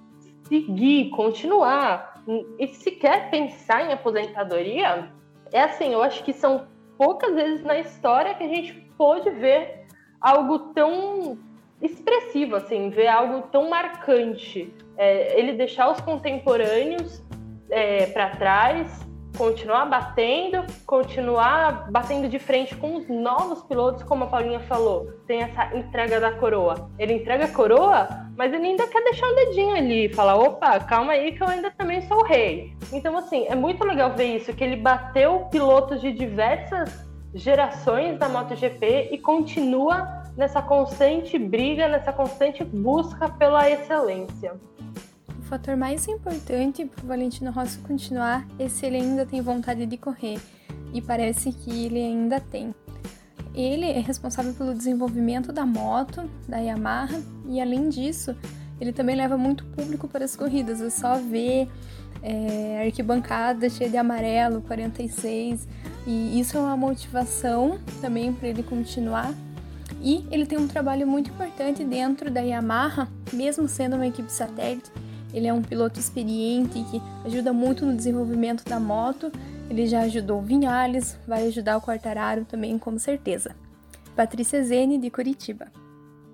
seguir, 0.49 1.11
continuar, 1.11 2.18
e 2.59 2.69
sequer 2.69 3.31
pensar 3.31 3.89
em 3.89 3.93
aposentadoria, 3.93 5.11
é 5.53 5.63
assim, 5.63 5.93
eu 5.93 6.03
acho 6.03 6.23
que 6.23 6.33
são 6.33 6.67
poucas 6.99 7.35
vezes 7.35 7.65
na 7.65 7.79
história 7.79 8.35
que 8.35 8.45
a 8.45 8.49
gente 8.49 8.75
pôde 8.99 9.31
ver 9.31 9.87
algo 10.21 10.59
tão 10.75 11.39
expressivo, 11.81 12.57
assim, 12.57 12.91
ver 12.91 13.07
algo 13.07 13.49
tão 13.49 13.71
marcante. 13.71 14.75
É, 14.97 15.39
ele 15.39 15.53
deixar 15.53 15.91
os 15.91 16.01
contemporâneos 16.01 17.23
é, 17.71 18.07
para 18.07 18.31
trás, 18.31 19.08
continuar 19.39 19.87
batendo, 19.87 20.65
continuar 20.85 21.89
batendo 21.93 22.29
de 22.29 22.41
frente 22.41 22.75
com 22.75 22.97
os 22.97 23.09
novos 23.09 23.63
pilotos, 23.63 24.03
como 24.03 24.25
a 24.25 24.27
Paulinha 24.27 24.59
falou, 24.59 25.13
tem 25.29 25.43
essa 25.43 25.77
entrega 25.77 26.19
da 26.19 26.33
coroa. 26.33 26.91
Ele 26.99 27.15
entrega 27.15 27.45
a 27.45 27.49
coroa, 27.49 28.09
mas 28.37 28.53
ele 28.53 28.67
ainda 28.67 28.89
quer 28.89 29.03
deixar 29.05 29.29
um 29.29 29.35
dedinho 29.37 29.77
ali, 29.77 30.13
falar, 30.13 30.35
opa, 30.35 30.81
calma 30.81 31.13
aí 31.13 31.31
que 31.31 31.43
eu 31.43 31.47
ainda 31.47 31.71
também 31.71 32.03
sou 32.03 32.19
o 32.19 32.25
rei. 32.25 32.77
Então, 32.93 33.17
assim, 33.17 33.47
é 33.47 33.55
muito 33.55 33.85
legal 33.87 34.13
ver 34.17 34.37
isso, 34.37 34.53
que 34.53 34.65
ele 34.65 34.77
bateu 34.77 35.47
pilotos 35.53 36.01
de 36.01 36.11
diversas 36.11 37.07
gerações 37.33 38.19
da 38.19 38.29
MotoGP 38.29 39.11
e 39.13 39.19
continua 39.19 40.25
nessa 40.37 40.61
constante 40.61 41.39
briga, 41.39 41.87
nessa 41.87 42.13
constante 42.13 42.65
busca 42.65 43.29
pela 43.29 43.71
excelência. 43.71 44.55
Fator 45.49 45.79
mais 45.79 46.07
importante 46.07 46.85
para 46.85 47.03
o 47.03 47.09
Valentino 47.09 47.51
Rossi 47.51 47.79
continuar 47.79 48.47
é 48.59 48.69
se 48.69 48.85
ele 48.85 48.99
ainda 48.99 49.25
tem 49.25 49.41
vontade 49.41 49.87
de 49.87 49.97
correr, 49.97 50.39
e 50.93 51.01
parece 51.01 51.53
que 51.53 51.87
ele 51.87 51.99
ainda 51.99 52.39
tem. 52.39 52.75
Ele 53.55 53.87
é 53.87 53.99
responsável 53.99 54.53
pelo 54.53 54.75
desenvolvimento 54.75 55.51
da 55.51 55.65
moto, 55.65 56.29
da 56.47 56.59
Yamaha, 56.59 57.19
e 57.47 57.63
além 57.63 57.89
disso, 57.89 58.37
ele 58.79 58.93
também 58.93 59.17
leva 59.17 59.39
muito 59.39 59.65
público 59.65 60.07
para 60.07 60.23
as 60.23 60.37
corridas. 60.37 60.83
É 60.83 60.91
só 60.91 61.17
ver 61.17 61.67
é, 62.23 62.83
arquibancada 62.85 63.71
cheia 63.71 63.89
de 63.89 63.97
amarelo, 63.97 64.61
46, 64.61 65.67
e 66.07 66.39
isso 66.39 66.59
é 66.59 66.61
uma 66.61 66.77
motivação 66.77 67.81
também 68.03 68.35
para 68.35 68.49
ele 68.49 68.63
continuar 68.63 69.35
e 70.01 70.25
ele 70.31 70.47
tem 70.47 70.59
um 70.59 70.69
trabalho 70.69 71.07
muito 71.07 71.31
importante 71.31 71.83
dentro 71.83 72.31
da 72.31 72.41
Yamaha, 72.41 73.09
mesmo 73.33 73.67
sendo 73.67 73.97
uma 73.97 74.07
equipe 74.07 74.31
satélite. 74.31 74.91
Ele 75.33 75.47
é 75.47 75.53
um 75.53 75.63
piloto 75.63 75.99
experiente 76.01 76.83
que 76.91 77.03
ajuda 77.25 77.53
muito 77.53 77.85
no 77.85 77.95
desenvolvimento 77.95 78.65
da 78.65 78.81
moto. 78.81 79.31
Ele 79.69 79.87
já 79.87 80.01
ajudou 80.03 80.41
Vinhales, 80.41 81.19
vai 81.27 81.47
ajudar 81.47 81.77
o 81.77 81.81
Quartararo 81.81 82.45
também, 82.45 82.79
com 82.79 82.99
certeza. 82.99 83.55
Patrícia 84.17 84.63
Zene, 84.65 84.99
de 84.99 85.11
Curitiba. 85.11 85.69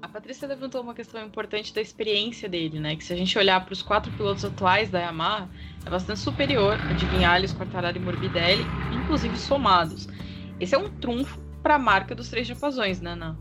A 0.00 0.09
Patrícia 0.09 0.46
levantou 0.46 0.83
uma 0.83 0.94
questão 0.94 1.24
importante 1.24 1.74
da 1.74 1.80
experiência 1.80 2.48
dele, 2.48 2.78
né? 2.78 2.94
Que 2.94 3.02
se 3.02 3.12
a 3.12 3.16
gente 3.16 3.37
olhar 3.38 3.64
para 3.64 3.72
os 3.72 3.83
quatro 3.83 4.12
pilotos 4.12 4.44
atuais 4.44 4.90
da 4.90 5.00
Yamaha, 5.00 5.48
é 5.85 5.90
bastante 5.90 6.20
superior 6.20 6.74
a 6.74 6.92
de 6.92 7.07
Vinhales, 7.07 7.52
Quartararo 7.54 7.96
e 7.96 8.00
Morbidelli, 8.00 8.64
inclusive 8.92 9.37
somados. 9.38 10.07
Esse 10.61 10.74
é 10.74 10.78
um 10.78 10.90
trunfo 10.90 11.38
para 11.62 11.76
a 11.76 11.78
marca 11.78 12.14
dos 12.14 12.28
três 12.28 12.46
diapasões, 12.46 13.00
né, 13.00 13.12
Ana? 13.12 13.37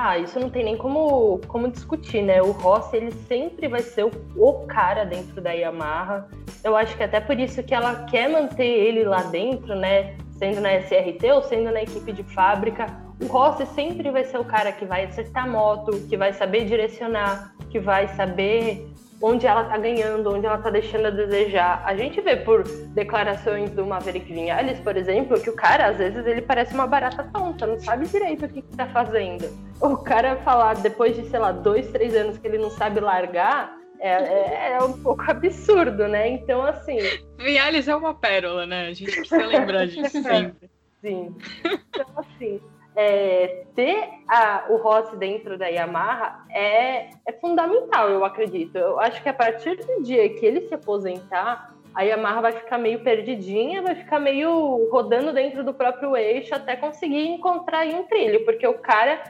Ah, 0.00 0.16
isso 0.16 0.38
não 0.38 0.48
tem 0.48 0.62
nem 0.62 0.76
como, 0.76 1.40
como 1.48 1.68
discutir, 1.68 2.22
né? 2.22 2.40
O 2.40 2.52
Rossi, 2.52 2.96
ele 2.96 3.10
sempre 3.26 3.66
vai 3.66 3.80
ser 3.80 4.04
o, 4.04 4.12
o, 4.36 4.64
cara 4.64 5.02
dentro 5.02 5.40
da 5.40 5.50
Yamaha. 5.50 6.28
Eu 6.62 6.76
acho 6.76 6.96
que 6.96 7.02
até 7.02 7.18
por 7.18 7.36
isso 7.36 7.60
que 7.64 7.74
ela 7.74 8.04
quer 8.04 8.30
manter 8.30 8.64
ele 8.64 9.02
lá 9.02 9.24
dentro, 9.24 9.74
né? 9.74 10.16
Sendo 10.38 10.60
na 10.60 10.72
SRT 10.78 11.32
ou 11.32 11.42
sendo 11.42 11.72
na 11.72 11.82
equipe 11.82 12.12
de 12.12 12.22
fábrica. 12.22 12.86
O 13.20 13.26
Rossi 13.26 13.66
sempre 13.66 14.08
vai 14.12 14.22
ser 14.22 14.38
o 14.38 14.44
cara 14.44 14.70
que 14.70 14.84
vai 14.84 15.04
acertar 15.04 15.46
a 15.46 15.48
moto, 15.48 15.90
que 16.08 16.16
vai 16.16 16.32
saber 16.32 16.64
direcionar, 16.64 17.52
que 17.68 17.80
vai 17.80 18.06
saber 18.14 18.88
onde 19.20 19.46
ela 19.46 19.64
tá 19.64 19.76
ganhando, 19.76 20.32
onde 20.32 20.46
ela 20.46 20.58
tá 20.58 20.70
deixando 20.70 21.06
a 21.06 21.10
desejar. 21.10 21.82
A 21.84 21.96
gente 21.96 22.20
vê 22.20 22.36
por 22.36 22.62
declarações 22.94 23.70
do 23.70 23.84
Maverick 23.84 24.32
Vinhales, 24.32 24.78
por 24.80 24.96
exemplo, 24.96 25.40
que 25.40 25.50
o 25.50 25.56
cara, 25.56 25.88
às 25.88 25.98
vezes, 25.98 26.24
ele 26.26 26.42
parece 26.42 26.74
uma 26.74 26.86
barata 26.86 27.28
tonta, 27.32 27.66
não 27.66 27.78
sabe 27.78 28.06
direito 28.06 28.44
o 28.44 28.48
que, 28.48 28.62
que 28.62 28.76
tá 28.76 28.86
fazendo. 28.86 29.48
O 29.80 29.96
cara 29.96 30.36
falar, 30.36 30.74
depois 30.76 31.16
de, 31.16 31.28
sei 31.28 31.38
lá, 31.38 31.52
dois, 31.52 31.90
três 31.90 32.14
anos 32.14 32.38
que 32.38 32.46
ele 32.46 32.58
não 32.58 32.70
sabe 32.70 33.00
largar, 33.00 33.76
é, 34.00 34.10
é, 34.10 34.72
é, 34.72 34.82
um 34.82 34.92
pouco 35.02 35.28
absurdo, 35.28 36.06
né? 36.06 36.28
Então, 36.28 36.62
assim. 36.62 36.98
Vinhales 37.36 37.88
é 37.88 37.96
uma 37.96 38.14
pérola, 38.14 38.64
né? 38.66 38.88
A 38.88 38.92
gente 38.92 39.10
precisa 39.10 39.44
lembrar 39.44 39.86
disso 39.86 40.22
sempre. 40.22 40.70
Sim. 41.00 41.34
Então, 41.64 42.06
assim, 42.16 42.60
é, 43.00 43.62
ter 43.76 44.08
a, 44.26 44.64
o 44.70 44.76
Rossi 44.76 45.16
dentro 45.16 45.56
da 45.56 45.68
Yamaha 45.68 46.44
é, 46.50 47.10
é 47.24 47.32
fundamental, 47.40 48.10
eu 48.10 48.24
acredito. 48.24 48.76
Eu 48.76 48.98
acho 48.98 49.22
que 49.22 49.28
a 49.28 49.32
partir 49.32 49.76
do 49.76 50.02
dia 50.02 50.28
que 50.30 50.44
ele 50.44 50.62
se 50.62 50.74
aposentar, 50.74 51.72
a 51.94 52.02
Yamaha 52.02 52.40
vai 52.40 52.52
ficar 52.52 52.76
meio 52.76 52.98
perdidinha, 53.04 53.82
vai 53.82 53.94
ficar 53.94 54.18
meio 54.18 54.90
rodando 54.90 55.32
dentro 55.32 55.62
do 55.62 55.72
próprio 55.72 56.16
eixo 56.16 56.52
até 56.52 56.74
conseguir 56.74 57.28
encontrar 57.28 57.86
um 57.86 58.02
trilho, 58.02 58.44
porque 58.44 58.66
o 58.66 58.74
cara, 58.74 59.22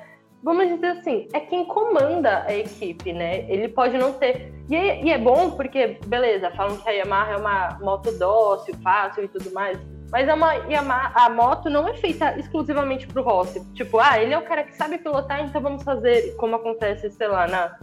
vamos 0.42 0.66
dizer 0.68 0.86
assim, 0.86 1.28
é 1.34 1.40
quem 1.40 1.66
comanda 1.66 2.46
a 2.48 2.56
equipe, 2.56 3.12
né? 3.12 3.44
Ele 3.50 3.68
pode 3.68 3.98
não 3.98 4.14
ter. 4.14 4.50
E 4.70 4.74
é, 4.74 5.04
e 5.04 5.12
é 5.12 5.18
bom 5.18 5.50
porque, 5.50 5.98
beleza, 6.06 6.50
falam 6.52 6.78
que 6.78 6.88
a 6.88 6.92
Yamaha 6.92 7.34
é 7.34 7.36
uma 7.36 7.78
moto 7.82 8.10
dócil, 8.18 8.74
fácil 8.82 9.24
e 9.24 9.28
tudo 9.28 9.52
mais 9.52 9.78
Mas 10.10 10.26
é 10.26 10.34
uma 10.34 10.54
Yamaha, 10.54 11.12
a 11.14 11.28
moto 11.28 11.68
não 11.68 11.86
é 11.86 11.94
feita 11.94 12.38
exclusivamente 12.38 13.06
pro 13.06 13.22
Rossi. 13.22 13.62
Tipo, 13.74 13.98
ah, 13.98 14.20
ele 14.20 14.32
é 14.32 14.38
o 14.38 14.44
cara 14.44 14.64
que 14.64 14.74
sabe 14.74 14.98
pilotar, 14.98 15.44
então 15.44 15.60
vamos 15.60 15.82
fazer 15.82 16.34
como 16.36 16.56
acontece, 16.56 17.10
sei 17.10 17.28
lá, 17.28 17.46
na, 17.46 17.76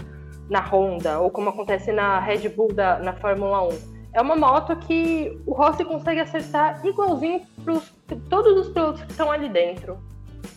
na 0.50 0.60
Honda, 0.60 1.20
ou 1.20 1.30
como 1.30 1.50
acontece 1.50 1.92
na 1.92 2.20
Red 2.20 2.50
Bull 2.50 2.74
da, 2.74 2.98
na 3.00 3.14
Fórmula 3.14 3.68
1. 3.68 3.96
É 4.14 4.22
uma 4.22 4.36
moto 4.36 4.76
que 4.78 5.38
o 5.46 5.54
Rossi 5.54 5.86
consegue 5.86 6.22
acertar 6.22 6.84
igualzinho 6.86 7.42
para 7.64 8.18
todos 8.30 8.66
os 8.66 8.74
pilotos 8.74 9.02
que 9.04 9.12
estão 9.12 9.30
ali 9.30 9.50
dentro. 9.50 10.00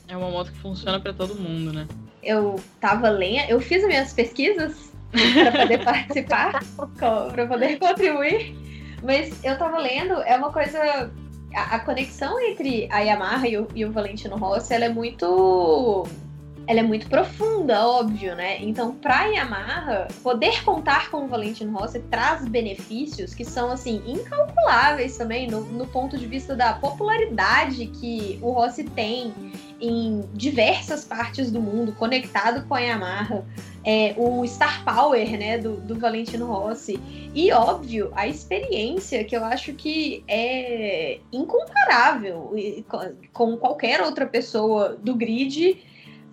É 0.07 0.17
uma 0.17 0.31
moto 0.31 0.53
que 0.53 0.59
funciona 0.59 0.99
para 0.99 1.13
todo 1.13 1.35
mundo, 1.35 1.73
né? 1.73 1.87
Eu 2.23 2.57
tava 2.81 3.11
lendo, 3.11 3.51
eu 3.51 3.61
fiz 3.61 3.83
as 3.83 3.89
minhas 3.89 4.13
pesquisas 4.13 4.91
para 5.11 5.61
poder 5.61 5.85
participar, 5.85 6.65
para 6.97 7.47
poder 7.47 7.79
contribuir, 7.79 8.57
mas 9.03 9.45
eu 9.45 9.59
tava 9.59 9.79
lendo, 9.79 10.15
é 10.23 10.37
uma 10.37 10.53
coisa 10.53 11.11
a, 11.55 11.79
conexão 11.81 12.39
entre 12.41 12.89
a 12.91 13.01
Yamaha 13.01 13.49
e 13.49 13.57
o, 13.57 13.69
e 13.75 13.85
o 13.85 13.93
Valentino 13.93 14.37
Rossi, 14.37 14.75
ela 14.75 14.87
é 14.87 14.89
muito 14.89 16.07
ela 16.69 16.81
é 16.81 16.83
muito 16.83 17.09
profunda, 17.09 17.89
óbvio, 17.89 18.37
né? 18.37 18.59
Então, 18.61 18.95
para 18.95 19.25
Yamaha, 19.25 20.07
poder 20.23 20.63
contar 20.63 21.11
com 21.11 21.25
o 21.25 21.27
Valentino 21.27 21.73
Rossi 21.73 21.99
traz 22.11 22.47
benefícios 22.47 23.33
que 23.33 23.43
são, 23.43 23.73
assim, 23.73 24.03
incalculáveis 24.07 25.17
também 25.17 25.47
no, 25.47 25.63
no 25.63 25.87
ponto 25.87 26.19
de 26.19 26.27
vista 26.27 26.55
da 26.55 26.75
popularidade 26.75 27.87
que 27.87 28.39
o 28.43 28.51
Rossi 28.51 28.85
tem 28.85 29.33
em 29.81 30.29
diversas 30.35 31.07
partes 31.07 31.51
do 31.51 31.59
mundo, 31.59 31.93
conectado 31.93 32.67
com 32.67 32.75
a 32.75 32.81
Yamaha, 32.81 33.47
é, 33.83 34.15
o 34.19 34.47
Star 34.47 34.85
Power 34.85 35.39
né, 35.39 35.57
do, 35.57 35.77
do 35.77 35.99
Valentino 35.99 36.53
Rossi, 36.53 37.01
e 37.35 37.51
óbvio, 37.51 38.13
a 38.15 38.27
experiência 38.27 39.25
que 39.25 39.35
eu 39.35 39.43
acho 39.43 39.73
que 39.73 40.23
é 40.29 41.21
incomparável 41.33 42.53
com 43.33 43.57
qualquer 43.57 44.03
outra 44.03 44.27
pessoa 44.27 44.99
do 45.03 45.15
grid 45.15 45.79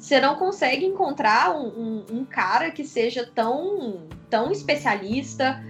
você 0.05 0.21
não 0.21 0.35
consegue 0.35 0.85
encontrar 0.85 1.57
um, 1.57 1.65
um, 1.65 2.05
um, 2.17 2.25
cara 2.25 2.69
que 2.69 2.83
seja 2.83 3.27
tão, 3.33 4.03
tão 4.29 4.51
especialista, 4.51 5.65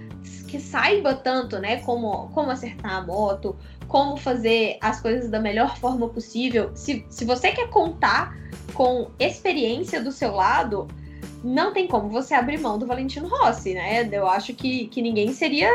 que 0.46 0.60
saiba 0.60 1.14
tanto, 1.14 1.58
né, 1.58 1.78
como, 1.78 2.28
como 2.34 2.50
acertar 2.50 2.96
a 2.96 3.00
moto, 3.00 3.56
como 3.88 4.18
fazer 4.18 4.76
as 4.82 5.00
coisas 5.00 5.30
da 5.30 5.40
melhor 5.40 5.78
forma 5.78 6.06
possível. 6.10 6.70
Se, 6.74 7.06
se 7.08 7.24
você 7.24 7.50
quer 7.50 7.70
contar 7.70 8.36
com 8.74 9.10
experiência 9.18 10.02
do 10.02 10.12
seu 10.12 10.32
lado, 10.32 10.86
não 11.42 11.72
tem 11.72 11.88
como 11.88 12.10
você 12.10 12.34
abrir 12.34 12.58
mão 12.58 12.78
do 12.78 12.86
Valentino 12.86 13.28
Rossi, 13.28 13.72
né? 13.72 14.06
Eu 14.12 14.28
acho 14.28 14.52
que, 14.52 14.86
que 14.88 15.00
ninguém 15.00 15.32
seria 15.32 15.70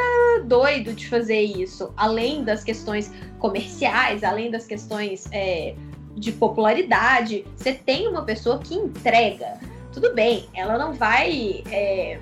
doido 0.45 0.93
de 0.93 1.07
fazer 1.09 1.41
isso, 1.41 1.91
além 1.97 2.43
das 2.43 2.63
questões 2.63 3.11
comerciais, 3.39 4.23
além 4.23 4.51
das 4.51 4.67
questões. 4.67 5.27
É, 5.31 5.73
de 6.15 6.31
popularidade, 6.31 7.45
você 7.55 7.73
tem 7.73 8.07
uma 8.07 8.23
pessoa 8.23 8.59
que 8.59 8.75
entrega. 8.75 9.59
Tudo 9.93 10.13
bem, 10.13 10.47
ela 10.53 10.77
não 10.77 10.93
vai. 10.93 11.63
É, 11.69 12.19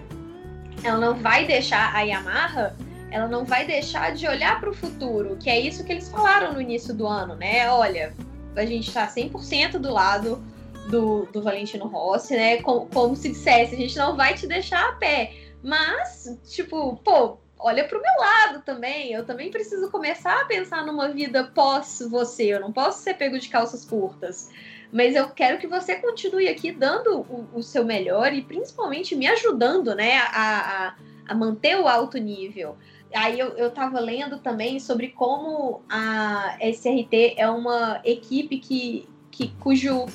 ela 0.83 0.97
não 0.97 1.15
vai 1.15 1.45
deixar 1.45 1.93
a 1.93 2.01
Yamaha, 2.01 2.75
ela 3.11 3.27
não 3.27 3.43
vai 3.43 3.65
deixar 3.65 4.13
de 4.13 4.27
olhar 4.27 4.59
para 4.59 4.69
o 4.69 4.73
futuro, 4.73 5.37
que 5.37 5.49
é 5.49 5.59
isso 5.59 5.83
que 5.83 5.91
eles 5.91 6.09
falaram 6.09 6.53
no 6.53 6.61
início 6.61 6.93
do 6.93 7.05
ano, 7.05 7.35
né? 7.35 7.69
Olha, 7.69 8.13
a 8.55 8.65
gente 8.65 8.87
está 8.87 9.07
100% 9.07 9.77
do 9.77 9.91
lado 9.91 10.41
do, 10.89 11.25
do 11.31 11.41
Valentino 11.41 11.87
Rossi, 11.87 12.35
né? 12.35 12.61
Como, 12.61 12.87
como 12.87 13.15
se 13.15 13.29
dissesse, 13.29 13.75
a 13.75 13.77
gente 13.77 13.97
não 13.97 14.15
vai 14.15 14.33
te 14.33 14.47
deixar 14.47 14.89
a 14.89 14.93
pé. 14.93 15.33
Mas, 15.63 16.39
tipo, 16.49 16.97
pô, 16.97 17.37
olha 17.59 17.83
para 17.83 17.97
o 17.97 18.01
meu 18.01 18.13
lado 18.19 18.63
também. 18.63 19.11
Eu 19.11 19.25
também 19.25 19.51
preciso 19.51 19.91
começar 19.91 20.41
a 20.41 20.45
pensar 20.45 20.85
numa 20.85 21.09
vida 21.09 21.43
pós 21.43 22.01
você. 22.09 22.45
Eu 22.45 22.61
não 22.61 22.71
posso 22.71 23.03
ser 23.03 23.15
pego 23.15 23.37
de 23.37 23.49
calças 23.49 23.85
curtas. 23.85 24.49
Mas 24.91 25.15
eu 25.15 25.29
quero 25.29 25.59
que 25.59 25.67
você 25.67 25.95
continue 25.95 26.47
aqui 26.47 26.71
dando 26.71 27.19
o, 27.19 27.47
o 27.53 27.61
seu 27.61 27.85
melhor 27.85 28.33
e 28.33 28.41
principalmente 28.41 29.15
me 29.15 29.27
ajudando, 29.27 29.93
né, 29.93 30.17
a, 30.17 30.87
a, 30.87 30.95
a 31.27 31.35
manter 31.35 31.77
o 31.79 31.87
alto 31.87 32.17
nível. 32.17 32.75
Aí 33.13 33.39
eu, 33.39 33.49
eu 33.49 33.71
tava 33.71 33.99
lendo 33.99 34.39
também 34.39 34.79
sobre 34.79 35.09
como 35.09 35.81
a 35.89 36.57
SRT 36.59 37.35
é 37.37 37.49
uma 37.49 38.01
equipe 38.03 38.57
que, 38.57 39.07
que 39.29 39.49
cujo 39.59 40.05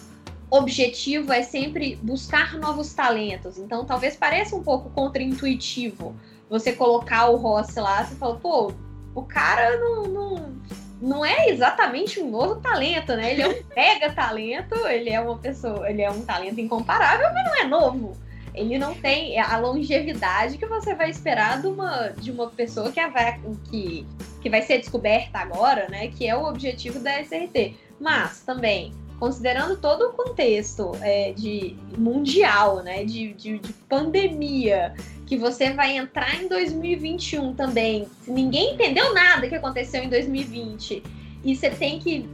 objetivo 0.50 1.32
é 1.32 1.42
sempre 1.42 1.96
buscar 1.96 2.56
novos 2.58 2.92
talentos. 2.94 3.58
Então 3.58 3.84
talvez 3.84 4.16
pareça 4.16 4.54
um 4.56 4.62
pouco 4.62 4.90
contraintuitivo, 4.90 6.16
você 6.48 6.72
colocar 6.72 7.28
o 7.28 7.36
Rossi 7.36 7.80
lá, 7.80 8.04
você 8.04 8.14
fala, 8.14 8.36
pô, 8.36 8.72
o 9.14 9.22
cara 9.22 9.78
não, 9.78 10.02
não, 10.04 10.54
não 11.00 11.24
é 11.24 11.48
exatamente 11.48 12.20
um 12.20 12.30
novo 12.30 12.56
talento, 12.56 13.14
né? 13.14 13.32
Ele 13.32 13.42
é 13.42 13.48
um 13.48 13.62
mega 13.74 14.12
talento, 14.12 14.74
ele 14.86 15.10
é 15.10 15.20
uma 15.20 15.38
pessoa, 15.38 15.88
ele 15.88 16.02
é 16.02 16.10
um 16.10 16.22
talento 16.22 16.60
incomparável, 16.60 17.26
mas 17.32 17.44
não 17.44 17.56
é 17.56 17.64
novo. 17.64 18.24
Ele 18.54 18.78
não 18.78 18.94
tem 18.94 19.38
a 19.40 19.56
longevidade 19.58 20.58
que 20.58 20.66
você 20.66 20.94
vai 20.94 21.10
esperar 21.10 21.60
de 21.60 21.66
uma, 21.66 22.08
de 22.10 22.30
uma 22.30 22.48
pessoa 22.48 22.92
que, 22.92 23.04
vai, 23.08 23.40
que, 23.68 24.06
que 24.40 24.48
vai 24.48 24.62
ser 24.62 24.78
descoberta 24.78 25.40
agora, 25.40 25.88
né? 25.88 26.08
Que 26.08 26.28
é 26.28 26.36
o 26.36 26.44
objetivo 26.44 27.00
da 27.00 27.20
SRT. 27.20 27.76
Mas 28.00 28.40
também, 28.40 28.94
considerando 29.24 29.78
todo 29.78 30.10
o 30.10 30.12
contexto 30.12 30.92
é, 31.00 31.32
de 31.32 31.74
mundial, 31.96 32.82
né? 32.82 33.04
De, 33.04 33.32
de, 33.32 33.58
de 33.58 33.72
pandemia, 33.88 34.94
que 35.26 35.34
você 35.38 35.72
vai 35.72 35.96
entrar 35.96 36.42
em 36.42 36.46
2021 36.46 37.54
também, 37.54 38.06
ninguém 38.28 38.74
entendeu 38.74 39.14
nada 39.14 39.48
que 39.48 39.54
aconteceu 39.54 40.02
em 40.02 40.10
2020, 40.10 41.02
e 41.42 41.56
você 41.56 41.70
tem 41.70 41.98
que 41.98 42.28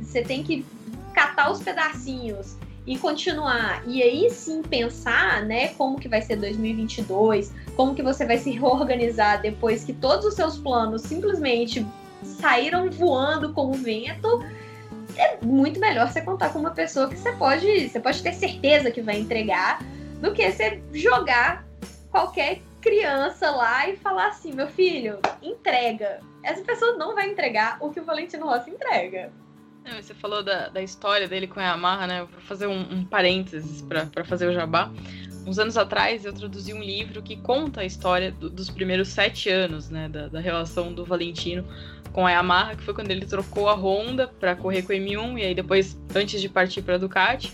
você 0.00 0.22
tem 0.22 0.42
que 0.42 0.64
catar 1.14 1.52
os 1.52 1.62
pedacinhos 1.62 2.56
e 2.84 2.98
continuar. 2.98 3.84
E 3.86 4.02
aí 4.02 4.28
sim 4.28 4.62
pensar, 4.62 5.44
né, 5.44 5.68
como 5.74 6.00
que 6.00 6.08
vai 6.08 6.22
ser 6.22 6.34
2022, 6.34 7.52
como 7.76 7.94
que 7.94 8.02
você 8.02 8.26
vai 8.26 8.38
se 8.38 8.50
reorganizar 8.50 9.40
depois 9.40 9.84
que 9.84 9.92
todos 9.92 10.26
os 10.26 10.34
seus 10.34 10.58
planos 10.58 11.02
simplesmente 11.02 11.86
saíram 12.24 12.90
voando 12.90 13.52
com 13.52 13.70
o 13.70 13.74
vento. 13.74 14.44
É 15.16 15.38
muito 15.44 15.78
melhor 15.78 16.08
você 16.08 16.20
contar 16.20 16.52
com 16.52 16.58
uma 16.58 16.70
pessoa 16.70 17.08
que 17.08 17.16
você 17.16 17.32
pode, 17.32 17.88
você 17.88 18.00
pode 18.00 18.22
ter 18.22 18.32
certeza 18.32 18.90
que 18.90 19.00
vai 19.00 19.18
entregar 19.18 19.80
do 20.20 20.32
que 20.32 20.50
você 20.50 20.82
jogar 20.92 21.64
qualquer 22.10 22.60
criança 22.80 23.50
lá 23.50 23.88
e 23.88 23.96
falar 23.96 24.28
assim: 24.28 24.52
meu 24.52 24.68
filho, 24.68 25.18
entrega. 25.42 26.20
Essa 26.42 26.62
pessoa 26.62 26.96
não 26.96 27.14
vai 27.14 27.30
entregar 27.30 27.78
o 27.80 27.90
que 27.90 28.00
o 28.00 28.04
Valentino 28.04 28.46
Rossi 28.46 28.70
entrega. 28.70 29.32
Não, 29.84 30.00
você 30.00 30.14
falou 30.14 30.42
da, 30.42 30.68
da 30.68 30.82
história 30.82 31.26
dele 31.26 31.46
com 31.46 31.58
a 31.58 31.64
Yamaha, 31.64 32.06
né? 32.06 32.20
vou 32.20 32.40
fazer 32.42 32.66
um, 32.66 32.80
um 32.80 33.04
parênteses 33.04 33.82
para 33.82 34.24
fazer 34.24 34.46
o 34.46 34.52
jabá. 34.52 34.90
Uns 35.44 35.58
anos 35.58 35.76
atrás 35.76 36.24
eu 36.24 36.32
traduzi 36.32 36.72
um 36.72 36.80
livro 36.80 37.20
que 37.20 37.36
conta 37.36 37.80
a 37.80 37.84
história 37.84 38.30
do, 38.30 38.48
dos 38.48 38.70
primeiros 38.70 39.08
sete 39.08 39.50
anos, 39.50 39.90
né? 39.90 40.08
Da, 40.08 40.28
da, 40.28 40.40
relação 40.40 40.92
do 40.92 41.04
Valentino 41.04 41.66
com 42.12 42.26
a 42.26 42.30
Yamaha, 42.30 42.76
que 42.76 42.82
foi 42.82 42.94
quando 42.94 43.10
ele 43.10 43.26
trocou 43.26 43.68
a 43.68 43.74
Honda 43.74 44.28
para 44.28 44.54
correr 44.54 44.82
com 44.82 44.92
o 44.92 44.96
M1 44.96 45.38
e 45.38 45.44
aí 45.44 45.54
depois, 45.54 45.98
antes 46.14 46.40
de 46.40 46.48
partir 46.48 46.82
para 46.82 46.96
a 46.96 46.98
Ducati. 46.98 47.52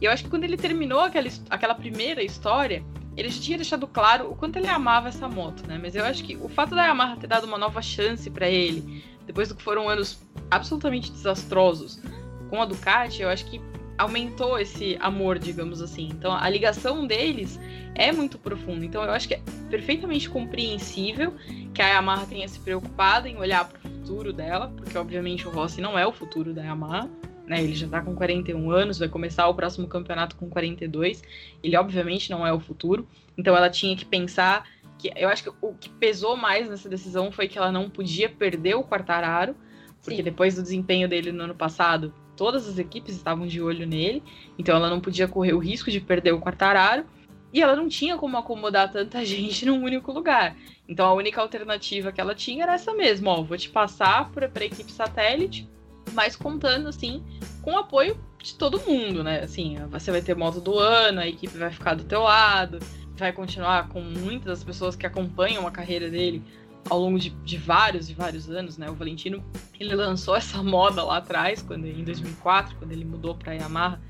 E 0.00 0.04
eu 0.04 0.10
acho 0.10 0.24
que 0.24 0.30
quando 0.30 0.44
ele 0.44 0.56
terminou 0.56 1.00
aquela, 1.00 1.28
aquela 1.50 1.74
primeira 1.74 2.22
história, 2.22 2.82
ele 3.16 3.28
já 3.28 3.40
tinha 3.40 3.58
deixado 3.58 3.86
claro 3.86 4.30
o 4.30 4.34
quanto 4.34 4.56
ele 4.56 4.68
amava 4.68 5.08
essa 5.08 5.28
moto, 5.28 5.66
né? 5.66 5.78
Mas 5.80 5.94
eu 5.94 6.04
acho 6.04 6.24
que 6.24 6.36
o 6.36 6.48
fato 6.48 6.74
da 6.74 6.86
Yamaha 6.86 7.16
ter 7.16 7.26
dado 7.26 7.44
uma 7.44 7.58
nova 7.58 7.82
chance 7.82 8.28
para 8.30 8.48
ele, 8.48 9.04
depois 9.26 9.48
do 9.48 9.54
que 9.54 9.62
foram 9.62 9.88
anos 9.88 10.20
absolutamente 10.50 11.12
desastrosos 11.12 12.00
com 12.48 12.60
a 12.60 12.64
Ducati, 12.64 13.22
eu 13.22 13.28
acho 13.28 13.44
que 13.44 13.60
aumentou 13.98 14.58
esse 14.58 14.96
amor, 15.00 15.38
digamos 15.38 15.80
assim. 15.80 16.08
Então 16.12 16.32
a 16.32 16.48
ligação 16.48 17.06
deles 17.06 17.58
é 17.94 18.12
muito 18.12 18.38
profunda. 18.38 18.84
Então 18.84 19.02
eu 19.02 19.10
acho 19.10 19.28
que 19.28 19.34
é 19.34 19.40
perfeitamente 19.70 20.28
compreensível 20.28 21.34
que 21.74 21.80
a 21.82 21.88
Yamaha 21.88 22.26
tenha 22.26 22.48
se 22.48 22.58
preocupado 22.60 23.28
em 23.28 23.36
olhar 23.36 23.68
para 23.68 23.78
o 23.78 23.80
futuro 23.82 24.32
dela, 24.32 24.72
porque 24.76 24.96
obviamente 24.96 25.46
o 25.46 25.50
Rossi 25.50 25.80
não 25.80 25.98
é 25.98 26.06
o 26.06 26.12
futuro 26.12 26.52
da 26.52 26.62
Yamaha 26.62 27.08
né? 27.46 27.62
Ele 27.62 27.74
já 27.74 27.86
está 27.86 28.00
com 28.00 28.14
41 28.14 28.70
anos, 28.70 28.98
vai 28.98 29.08
começar 29.08 29.46
o 29.48 29.54
próximo 29.54 29.86
campeonato 29.86 30.36
com 30.36 30.48
42. 30.48 31.22
Ele 31.62 31.76
obviamente 31.76 32.30
não 32.30 32.46
é 32.46 32.52
o 32.52 32.60
futuro, 32.60 33.06
então 33.36 33.56
ela 33.56 33.70
tinha 33.70 33.96
que 33.96 34.04
pensar 34.04 34.66
que 34.98 35.12
eu 35.16 35.28
acho 35.28 35.42
que 35.42 35.50
o 35.60 35.74
que 35.74 35.88
pesou 35.88 36.36
mais 36.36 36.68
nessa 36.68 36.88
decisão 36.88 37.32
foi 37.32 37.48
que 37.48 37.58
ela 37.58 37.72
não 37.72 37.90
podia 37.90 38.28
perder 38.28 38.74
o 38.74 38.84
Quartararo, 38.84 39.56
porque 40.02 40.16
Sim. 40.16 40.22
depois 40.22 40.54
do 40.54 40.62
desempenho 40.62 41.08
dele 41.08 41.32
no 41.32 41.44
ano 41.44 41.54
passado, 41.54 42.14
todas 42.42 42.68
as 42.68 42.76
equipes 42.76 43.14
estavam 43.14 43.46
de 43.46 43.62
olho 43.62 43.86
nele, 43.86 44.20
então 44.58 44.74
ela 44.74 44.90
não 44.90 45.00
podia 45.00 45.28
correr 45.28 45.52
o 45.52 45.60
risco 45.60 45.92
de 45.92 46.00
perder 46.00 46.32
o 46.32 46.40
Quartararo. 46.40 47.04
E 47.52 47.62
ela 47.62 47.76
não 47.76 47.88
tinha 47.88 48.16
como 48.16 48.36
acomodar 48.36 48.90
tanta 48.90 49.22
gente 49.24 49.64
num 49.64 49.80
único 49.80 50.10
lugar. 50.10 50.56
Então 50.88 51.06
a 51.06 51.12
única 51.12 51.40
alternativa 51.40 52.10
que 52.10 52.20
ela 52.20 52.34
tinha 52.34 52.64
era 52.64 52.74
essa 52.74 52.92
mesmo, 52.94 53.30
ó, 53.30 53.42
vou 53.42 53.56
te 53.56 53.68
passar 53.68 54.28
para 54.30 54.50
a 54.52 54.64
equipe 54.64 54.90
satélite, 54.90 55.70
mas 56.14 56.34
contando 56.34 56.88
assim 56.88 57.22
com 57.62 57.74
o 57.74 57.78
apoio 57.78 58.18
de 58.42 58.56
todo 58.56 58.80
mundo, 58.80 59.22
né? 59.22 59.38
Assim, 59.44 59.76
você 59.88 60.10
vai 60.10 60.20
ter 60.20 60.34
moto 60.34 60.60
do 60.60 60.76
ano, 60.76 61.20
a 61.20 61.28
equipe 61.28 61.56
vai 61.56 61.70
ficar 61.70 61.94
do 61.94 62.02
teu 62.02 62.22
lado, 62.22 62.80
vai 63.16 63.32
continuar 63.32 63.88
com 63.88 64.00
muitas 64.00 64.46
das 64.46 64.64
pessoas 64.64 64.96
que 64.96 65.06
acompanham 65.06 65.64
a 65.64 65.70
carreira 65.70 66.10
dele 66.10 66.42
ao 66.88 66.98
longo 66.98 67.18
de, 67.18 67.30
de, 67.30 67.56
vários 67.56 68.10
e 68.10 68.14
vários 68.14 68.50
anos, 68.50 68.76
né? 68.76 68.90
O 68.90 68.94
Valentino, 68.94 69.42
ele 69.78 69.94
lançou 69.94 70.36
essa 70.36 70.62
moda 70.62 71.02
lá 71.02 71.18
atrás, 71.18 71.62
quando 71.62 71.86
em 71.86 72.04
2004, 72.04 72.76
quando 72.76 72.92
ele 72.92 73.04
mudou 73.04 73.34
para 73.34 73.52
Yamaha, 73.52 74.00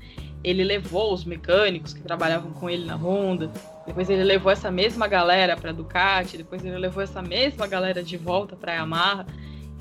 ele 0.43 0.63
levou 0.63 1.13
os 1.13 1.23
mecânicos 1.23 1.93
que 1.93 2.01
trabalhavam 2.01 2.51
com 2.51 2.69
ele 2.69 2.85
na 2.85 2.95
Honda, 2.95 3.49
depois 3.85 4.09
ele 4.09 4.23
levou 4.23 4.51
essa 4.51 4.69
mesma 4.69 5.07
galera 5.07 5.55
para 5.55 5.71
Ducati, 5.71 6.37
depois 6.37 6.63
ele 6.65 6.77
levou 6.77 7.01
essa 7.01 7.21
mesma 7.21 7.65
galera 7.65 8.03
de 8.03 8.17
volta 8.17 8.55
para 8.55 8.73
Yamaha. 8.73 9.25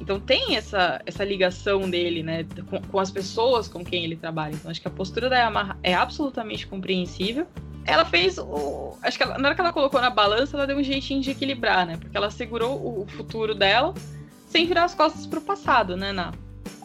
Então 0.02 0.18
tem 0.18 0.56
essa, 0.56 1.00
essa 1.06 1.24
ligação 1.24 1.88
dele, 1.88 2.24
né, 2.24 2.44
com, 2.68 2.82
com, 2.82 2.98
as 2.98 3.10
pessoas 3.10 3.68
com 3.68 3.84
quem 3.84 4.04
ele 4.04 4.16
trabalha. 4.16 4.52
Então 4.52 4.68
acho 4.68 4.80
que 4.80 4.88
a 4.88 4.90
postura 4.90 5.30
da 5.30 5.38
Yamaha 5.38 5.78
é 5.80 5.94
absolutamente 5.94 6.66
compreensível. 6.66 7.46
Ela 7.84 8.04
fez 8.04 8.36
o. 8.36 8.96
Acho 9.00 9.16
que 9.16 9.22
ela, 9.22 9.38
na 9.38 9.48
hora 9.48 9.54
que 9.54 9.60
ela 9.60 9.72
colocou 9.72 10.00
na 10.00 10.10
balança, 10.10 10.56
ela 10.56 10.66
deu 10.66 10.76
um 10.76 10.82
jeitinho 10.82 11.20
de 11.20 11.30
equilibrar, 11.30 11.86
né? 11.86 11.96
Porque 11.96 12.16
ela 12.16 12.30
segurou 12.30 12.76
o, 12.76 13.02
o 13.02 13.06
futuro 13.06 13.54
dela 13.54 13.94
sem 14.46 14.66
virar 14.66 14.84
as 14.84 14.94
costas 14.94 15.24
pro 15.26 15.40
passado, 15.40 15.96
né, 15.96 16.12
Ná? 16.12 16.32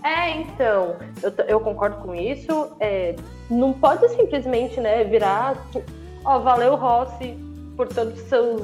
É, 0.04 0.32
então, 0.32 0.96
eu, 1.22 1.34
eu 1.48 1.60
concordo 1.60 1.98
com 1.98 2.14
isso. 2.14 2.72
É, 2.80 3.16
não 3.50 3.74
pode 3.74 4.08
simplesmente, 4.10 4.80
né, 4.80 5.04
virar. 5.04 5.56
Ó, 6.24 6.40
valeu, 6.40 6.76
Rossi, 6.76 7.36
por 7.78 7.88
todos 7.88 8.20
os 8.20 8.28
seus 8.28 8.62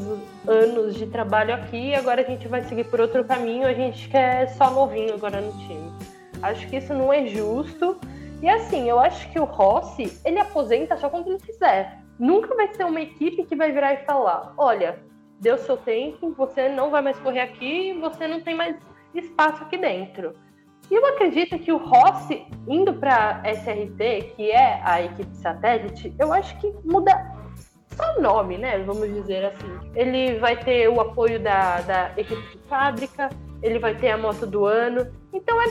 anos 0.47 0.95
de 0.95 1.05
trabalho 1.05 1.53
aqui, 1.53 1.93
agora 1.93 2.21
a 2.21 2.25
gente 2.25 2.47
vai 2.47 2.63
seguir 2.63 2.85
por 2.85 2.99
outro 2.99 3.23
caminho, 3.23 3.67
a 3.67 3.73
gente 3.73 4.09
quer 4.09 4.49
só 4.49 4.71
novinho 4.71 5.13
agora 5.13 5.39
no 5.39 5.51
time. 5.59 5.93
Acho 6.41 6.67
que 6.67 6.77
isso 6.77 6.93
não 6.93 7.13
é 7.13 7.27
justo. 7.27 7.97
E 8.41 8.49
assim, 8.49 8.89
eu 8.89 8.99
acho 8.99 9.31
que 9.31 9.39
o 9.39 9.45
Rossi, 9.45 10.19
ele 10.25 10.39
aposenta 10.39 10.97
só 10.97 11.09
quando 11.09 11.27
ele 11.27 11.39
quiser. 11.39 11.99
Nunca 12.19 12.53
vai 12.55 12.73
ser 12.73 12.85
uma 12.85 12.99
equipe 12.99 13.45
que 13.45 13.55
vai 13.55 13.71
virar 13.71 13.93
e 13.93 14.05
falar: 14.05 14.53
olha, 14.57 14.99
deu 15.39 15.57
seu 15.59 15.77
tempo, 15.77 16.33
você 16.35 16.67
não 16.67 16.89
vai 16.89 17.01
mais 17.01 17.17
correr 17.19 17.41
aqui, 17.41 17.93
você 18.01 18.27
não 18.27 18.41
tem 18.41 18.55
mais 18.55 18.75
espaço 19.13 19.63
aqui 19.63 19.77
dentro. 19.77 20.33
E 20.91 20.95
eu 20.95 21.05
acredito 21.05 21.57
que 21.59 21.71
o 21.71 21.77
Rossi 21.77 22.45
indo 22.67 22.93
para 22.93 23.41
SRT, 23.45 24.33
que 24.35 24.51
é 24.51 24.81
a 24.83 25.01
equipe 25.01 25.35
satélite, 25.37 26.13
eu 26.19 26.33
acho 26.33 26.57
que 26.59 26.73
muda 26.83 27.32
só 27.95 28.19
nome, 28.19 28.57
né? 28.57 28.79
Vamos 28.79 29.13
dizer 29.13 29.45
assim. 29.45 29.79
Ele 29.95 30.37
vai 30.39 30.55
ter 30.57 30.87
o 30.89 30.99
apoio 30.99 31.39
da, 31.39 31.81
da 31.81 32.11
equipe 32.17 32.41
de 32.51 32.57
fábrica, 32.67 33.29
ele 33.61 33.79
vai 33.79 33.95
ter 33.95 34.11
a 34.11 34.17
moto 34.17 34.45
do 34.45 34.65
ano. 34.65 35.07
Então 35.31 35.61
é 35.61 35.65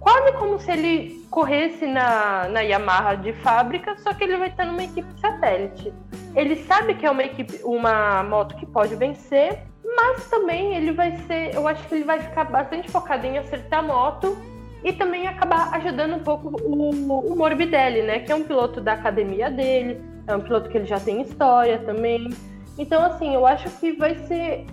quase 0.00 0.32
como 0.32 0.58
se 0.58 0.70
ele 0.70 1.26
corresse 1.30 1.86
na, 1.86 2.48
na 2.48 2.60
Yamaha 2.60 3.16
de 3.16 3.32
fábrica, 3.32 3.96
só 3.98 4.14
que 4.14 4.24
ele 4.24 4.36
vai 4.36 4.48
estar 4.48 4.64
numa 4.64 4.84
equipe 4.84 5.08
satélite. 5.20 5.92
Ele 6.34 6.56
sabe 6.64 6.94
que 6.94 7.04
é 7.04 7.10
uma 7.10 7.24
equipe, 7.24 7.60
uma 7.64 8.22
moto 8.22 8.56
que 8.56 8.66
pode 8.66 8.94
vencer, 8.94 9.64
mas 9.96 10.28
também 10.28 10.74
ele 10.74 10.92
vai 10.92 11.16
ser, 11.26 11.54
eu 11.54 11.66
acho 11.66 11.86
que 11.88 11.94
ele 11.94 12.04
vai 12.04 12.20
ficar 12.20 12.44
bastante 12.44 12.90
focado 12.90 13.26
em 13.26 13.38
acertar 13.38 13.80
a 13.80 13.82
moto 13.82 14.36
e 14.84 14.92
também 14.92 15.26
acabar 15.26 15.74
ajudando 15.74 16.14
um 16.14 16.22
pouco 16.22 16.56
o, 16.62 16.90
o 17.32 17.36
Morbidelli, 17.36 18.02
né? 18.02 18.20
Que 18.20 18.30
é 18.30 18.34
um 18.34 18.44
piloto 18.44 18.80
da 18.80 18.92
academia 18.92 19.50
dele, 19.50 20.00
é 20.26 20.34
um 20.34 20.40
piloto 20.40 20.68
que 20.68 20.76
ele 20.76 20.86
já 20.86 20.98
tem 20.98 21.22
história 21.22 21.78
também. 21.84 22.30
Então, 22.78 23.02
assim, 23.02 23.34
eu 23.34 23.46
acho 23.46 23.70
que 23.78 23.92
vai 23.92 24.14
ser 24.26 24.66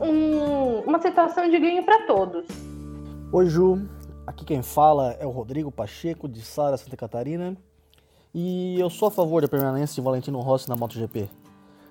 um, 0.00 0.80
uma 0.80 1.00
situação 1.00 1.48
de 1.48 1.58
ganho 1.58 1.84
para 1.84 2.06
todos. 2.06 2.46
Oi, 3.32 3.46
Ju. 3.46 3.86
Aqui 4.26 4.44
quem 4.44 4.62
fala 4.62 5.12
é 5.20 5.26
o 5.26 5.30
Rodrigo 5.30 5.70
Pacheco, 5.70 6.26
de 6.26 6.40
Sara, 6.40 6.76
Santa 6.76 6.96
Catarina. 6.96 7.56
E 8.34 8.80
eu 8.80 8.88
sou 8.88 9.08
a 9.08 9.10
favor 9.10 9.42
da 9.42 9.48
permanência 9.48 9.94
de 9.94 10.00
Valentino 10.00 10.40
Rossi 10.40 10.68
na 10.68 10.74
MotoGP. 10.74 11.28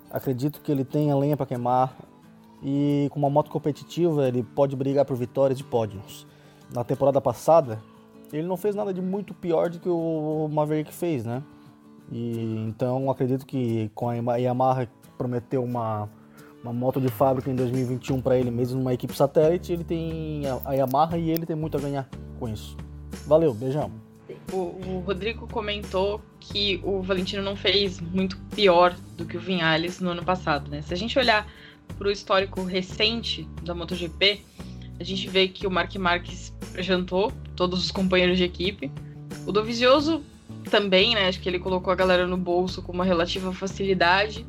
Acredito 0.09 0.61
que 0.61 0.71
ele 0.71 0.83
tem 0.83 1.11
a 1.11 1.15
lenha 1.15 1.37
para 1.37 1.45
queimar 1.45 1.95
e 2.61 3.07
com 3.11 3.19
uma 3.19 3.29
moto 3.29 3.51
competitiva 3.51 4.27
ele 4.27 4.43
pode 4.43 4.75
brigar 4.75 5.05
por 5.05 5.15
vitórias 5.15 5.59
e 5.59 5.63
pódios. 5.63 6.25
Na 6.73 6.83
temporada 6.83 7.21
passada, 7.21 7.79
ele 8.31 8.47
não 8.47 8.57
fez 8.57 8.75
nada 8.75 8.93
de 8.93 9.01
muito 9.01 9.33
pior 9.33 9.69
do 9.69 9.79
que 9.79 9.89
o 9.89 10.49
Maverick 10.51 10.91
fez, 10.91 11.23
né? 11.23 11.43
E 12.11 12.65
então 12.67 13.09
acredito 13.09 13.45
que 13.45 13.89
com 13.95 14.09
a 14.09 14.35
Yamaha 14.35 14.87
prometeu 15.17 15.63
uma 15.63 16.09
uma 16.63 16.71
moto 16.71 17.01
de 17.01 17.09
fábrica 17.09 17.51
em 17.51 17.55
2021 17.55 18.21
para 18.21 18.37
ele 18.37 18.49
mesmo 18.49 18.79
numa 18.79 18.93
equipe 18.93 19.13
satélite, 19.13 19.73
ele 19.73 19.83
tem 19.83 20.43
a 20.63 20.71
Yamaha 20.71 21.17
e 21.17 21.29
ele 21.29 21.45
tem 21.45 21.55
muito 21.55 21.75
a 21.75 21.79
ganhar 21.79 22.09
com 22.39 22.47
isso. 22.47 22.77
Valeu, 23.27 23.53
beijão. 23.53 23.91
O, 24.51 24.57
o, 24.57 25.03
Rodrigo 25.05 25.47
comentou 25.47 26.21
que 26.39 26.79
o 26.83 27.01
Valentino 27.01 27.43
não 27.43 27.55
fez 27.55 27.99
muito 27.99 28.37
pior 28.55 28.95
do 29.17 29.25
que 29.25 29.35
o 29.35 29.39
Vinhales 29.39 29.99
no 29.99 30.11
ano 30.11 30.23
passado, 30.23 30.71
né? 30.71 30.81
Se 30.81 30.93
a 30.93 30.97
gente 30.97 31.19
olhar 31.19 31.45
para 31.97 32.07
o 32.07 32.11
histórico 32.11 32.63
recente 32.63 33.47
da 33.63 33.75
MotoGP, 33.75 34.41
a 34.99 35.03
gente 35.03 35.27
vê 35.27 35.47
que 35.47 35.67
o 35.67 35.71
Mark 35.71 35.93
Marques 35.95 36.53
jantou 36.77 37.31
todos 37.55 37.83
os 37.83 37.91
companheiros 37.91 38.37
de 38.37 38.45
equipe. 38.45 38.91
O 39.45 39.51
Dovizioso 39.51 40.23
também, 40.69 41.15
né? 41.15 41.27
Acho 41.27 41.39
que 41.39 41.49
ele 41.49 41.59
colocou 41.59 41.91
a 41.91 41.95
galera 41.95 42.27
no 42.27 42.37
bolso 42.37 42.81
com 42.81 42.91
uma 42.91 43.05
relativa 43.05 43.53
facilidade. 43.53 44.45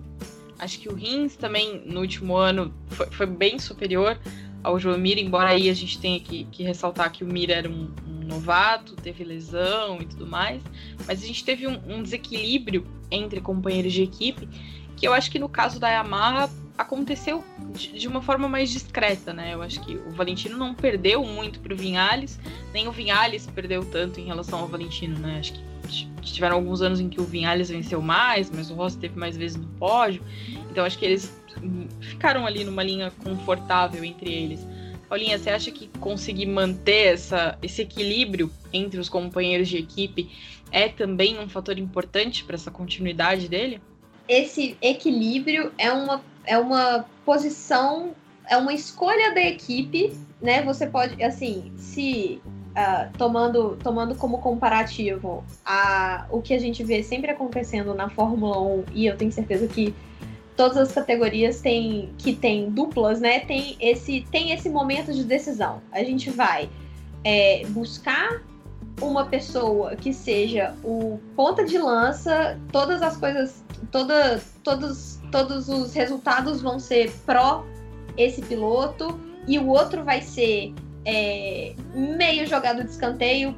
Acho 0.58 0.78
que 0.78 0.88
o 0.88 0.94
Rins 0.94 1.36
também, 1.36 1.82
no 1.84 2.00
último 2.00 2.36
ano, 2.36 2.72
foi, 2.88 3.06
foi 3.10 3.26
bem 3.26 3.58
superior 3.58 4.18
ao 4.62 4.78
João 4.78 4.96
Mira, 4.96 5.20
embora 5.20 5.50
aí 5.50 5.68
a 5.68 5.74
gente 5.74 5.98
tenha 5.98 6.18
que, 6.18 6.44
que 6.44 6.62
ressaltar 6.62 7.12
que 7.12 7.22
o 7.22 7.26
Mira 7.26 7.52
era 7.52 7.68
um, 7.68 7.90
um, 8.08 8.26
novato, 8.26 8.96
teve 8.96 9.22
lesão 9.22 10.00
e 10.00 10.06
tudo 10.06 10.26
mais. 10.26 10.62
Mas 11.06 11.22
a 11.22 11.26
gente 11.26 11.44
teve 11.44 11.66
um, 11.66 11.78
um 11.86 12.02
desequilíbrio 12.02 12.86
entre 13.10 13.40
companheiros 13.40 13.92
de 13.92 14.02
equipe, 14.02 14.48
que 14.96 15.06
eu 15.06 15.12
acho 15.12 15.30
que 15.30 15.38
no 15.38 15.48
caso 15.48 15.78
da 15.78 15.90
Yamaha 15.90 16.48
aconteceu 16.78 17.44
de, 17.72 17.92
de, 17.92 18.08
uma 18.08 18.22
forma 18.22 18.48
mais 18.48 18.70
discreta, 18.70 19.32
né? 19.32 19.54
Eu 19.54 19.62
acho 19.62 19.80
que 19.84 19.94
o 19.96 20.10
Valentino 20.10 20.56
não 20.56 20.74
perdeu 20.74 21.24
muito 21.24 21.60
para 21.60 21.74
o 21.74 21.76
Vinhales, 21.76 22.40
nem 22.72 22.88
o 22.88 22.92
Vinhales 22.92 23.46
perdeu 23.46 23.84
tanto 23.84 24.18
em 24.18 24.24
relação 24.24 24.60
ao 24.60 24.66
Valentino, 24.66 25.18
né? 25.18 25.38
Acho 25.38 25.52
que 25.52 25.73
tiveram 26.22 26.56
alguns 26.56 26.82
anos 26.82 27.00
em 27.00 27.08
que 27.08 27.20
o 27.20 27.24
Vinhales 27.24 27.68
venceu 27.68 28.00
mais, 28.00 28.50
mas 28.50 28.70
o 28.70 28.74
Rossi 28.74 28.98
teve 28.98 29.18
mais 29.18 29.36
vezes 29.36 29.56
no 29.56 29.66
pódio. 29.78 30.22
Então 30.70 30.84
acho 30.84 30.98
que 30.98 31.04
eles 31.04 31.32
ficaram 32.00 32.46
ali 32.46 32.64
numa 32.64 32.82
linha 32.82 33.12
confortável 33.22 34.04
entre 34.04 34.32
eles. 34.32 34.66
Paulinha, 35.08 35.38
você 35.38 35.50
acha 35.50 35.70
que 35.70 35.86
conseguir 36.00 36.46
manter 36.46 37.14
essa, 37.14 37.58
esse 37.62 37.82
equilíbrio 37.82 38.50
entre 38.72 38.98
os 38.98 39.08
companheiros 39.08 39.68
de 39.68 39.76
equipe 39.76 40.30
é 40.72 40.88
também 40.88 41.38
um 41.38 41.48
fator 41.48 41.78
importante 41.78 42.42
para 42.42 42.56
essa 42.56 42.70
continuidade 42.70 43.48
dele? 43.48 43.80
Esse 44.28 44.76
equilíbrio 44.80 45.72
é 45.78 45.92
uma, 45.92 46.22
é 46.44 46.58
uma 46.58 47.04
posição, 47.24 48.14
é 48.48 48.56
uma 48.56 48.72
escolha 48.72 49.32
da 49.34 49.42
equipe, 49.42 50.12
né? 50.40 50.62
Você 50.62 50.86
pode, 50.86 51.22
assim, 51.22 51.70
se 51.76 52.40
uh, 52.74 53.16
tomando, 53.16 53.76
tomando 53.82 54.14
como 54.14 54.38
comparativo 54.38 55.44
a, 55.64 56.26
o 56.30 56.42
que 56.42 56.52
a 56.52 56.58
gente 56.58 56.82
vê 56.82 57.02
sempre 57.02 57.30
acontecendo 57.30 57.94
na 57.94 58.08
Fórmula 58.08 58.60
1, 58.60 58.84
e 58.92 59.06
eu 59.06 59.16
tenho 59.16 59.32
certeza 59.32 59.66
que 59.66 59.94
todas 60.56 60.76
as 60.76 60.92
categorias 60.92 61.60
têm, 61.60 62.12
que 62.18 62.34
tem 62.34 62.70
duplas, 62.70 63.20
né? 63.20 63.40
Tem 63.40 63.76
esse, 63.80 64.26
tem 64.30 64.52
esse 64.52 64.68
momento 64.68 65.12
de 65.12 65.24
decisão. 65.24 65.80
A 65.90 66.02
gente 66.04 66.30
vai 66.30 66.68
é, 67.24 67.64
buscar 67.68 68.42
uma 69.00 69.24
pessoa 69.26 69.96
que 69.96 70.12
seja 70.12 70.74
o 70.84 71.18
ponta 71.34 71.64
de 71.64 71.78
lança, 71.78 72.58
todas 72.70 73.02
as 73.02 73.16
coisas, 73.16 73.64
toda, 73.90 74.40
todos, 74.62 75.18
todos 75.32 75.68
os 75.68 75.92
resultados 75.92 76.62
vão 76.62 76.78
ser 76.78 77.10
pró 77.26 77.64
esse 78.16 78.40
piloto, 78.42 79.18
e 79.46 79.58
o 79.58 79.66
outro 79.66 80.04
vai 80.04 80.22
ser 80.22 80.72
é, 81.04 81.74
meio 81.94 82.46
jogado 82.46 82.82
de 82.82 82.90
escanteio, 82.90 83.54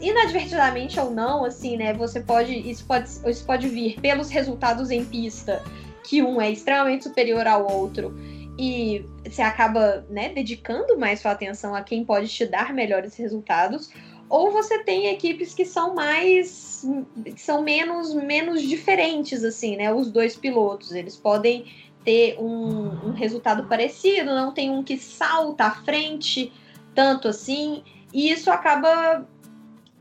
inadvertidamente 0.00 0.98
ou 0.98 1.10
não, 1.10 1.44
assim, 1.44 1.76
né? 1.76 1.92
Você 1.94 2.20
pode 2.20 2.52
isso, 2.52 2.84
pode. 2.84 3.08
isso 3.08 3.44
pode 3.44 3.68
vir 3.68 4.00
pelos 4.00 4.28
resultados 4.28 4.90
em 4.90 5.04
pista, 5.04 5.62
que 6.04 6.22
um 6.22 6.40
é 6.40 6.50
extremamente 6.50 7.04
superior 7.04 7.46
ao 7.46 7.70
outro. 7.70 8.14
E 8.58 9.04
você 9.24 9.40
acaba 9.40 10.04
né, 10.10 10.28
dedicando 10.28 10.98
mais 10.98 11.20
sua 11.20 11.30
atenção 11.30 11.74
a 11.74 11.82
quem 11.82 12.04
pode 12.04 12.28
te 12.28 12.44
dar 12.44 12.72
melhores 12.74 13.16
resultados. 13.16 13.90
Ou 14.28 14.50
você 14.50 14.82
tem 14.82 15.08
equipes 15.08 15.54
que 15.54 15.64
são 15.64 15.94
mais. 15.94 16.84
que 17.24 17.40
são 17.40 17.62
menos, 17.62 18.14
menos 18.14 18.62
diferentes, 18.62 19.44
assim, 19.44 19.76
né? 19.76 19.92
Os 19.92 20.10
dois 20.10 20.36
pilotos. 20.36 20.92
Eles 20.92 21.16
podem 21.16 21.66
ter 22.04 22.36
um, 22.38 23.08
um 23.08 23.12
resultado 23.12 23.68
parecido, 23.68 24.34
não 24.34 24.52
tem 24.52 24.70
um 24.70 24.82
que 24.82 24.98
salta 24.98 25.66
à 25.66 25.70
frente 25.70 26.52
tanto 26.94 27.28
assim, 27.28 27.82
e 28.12 28.30
isso 28.30 28.50
acaba 28.50 29.26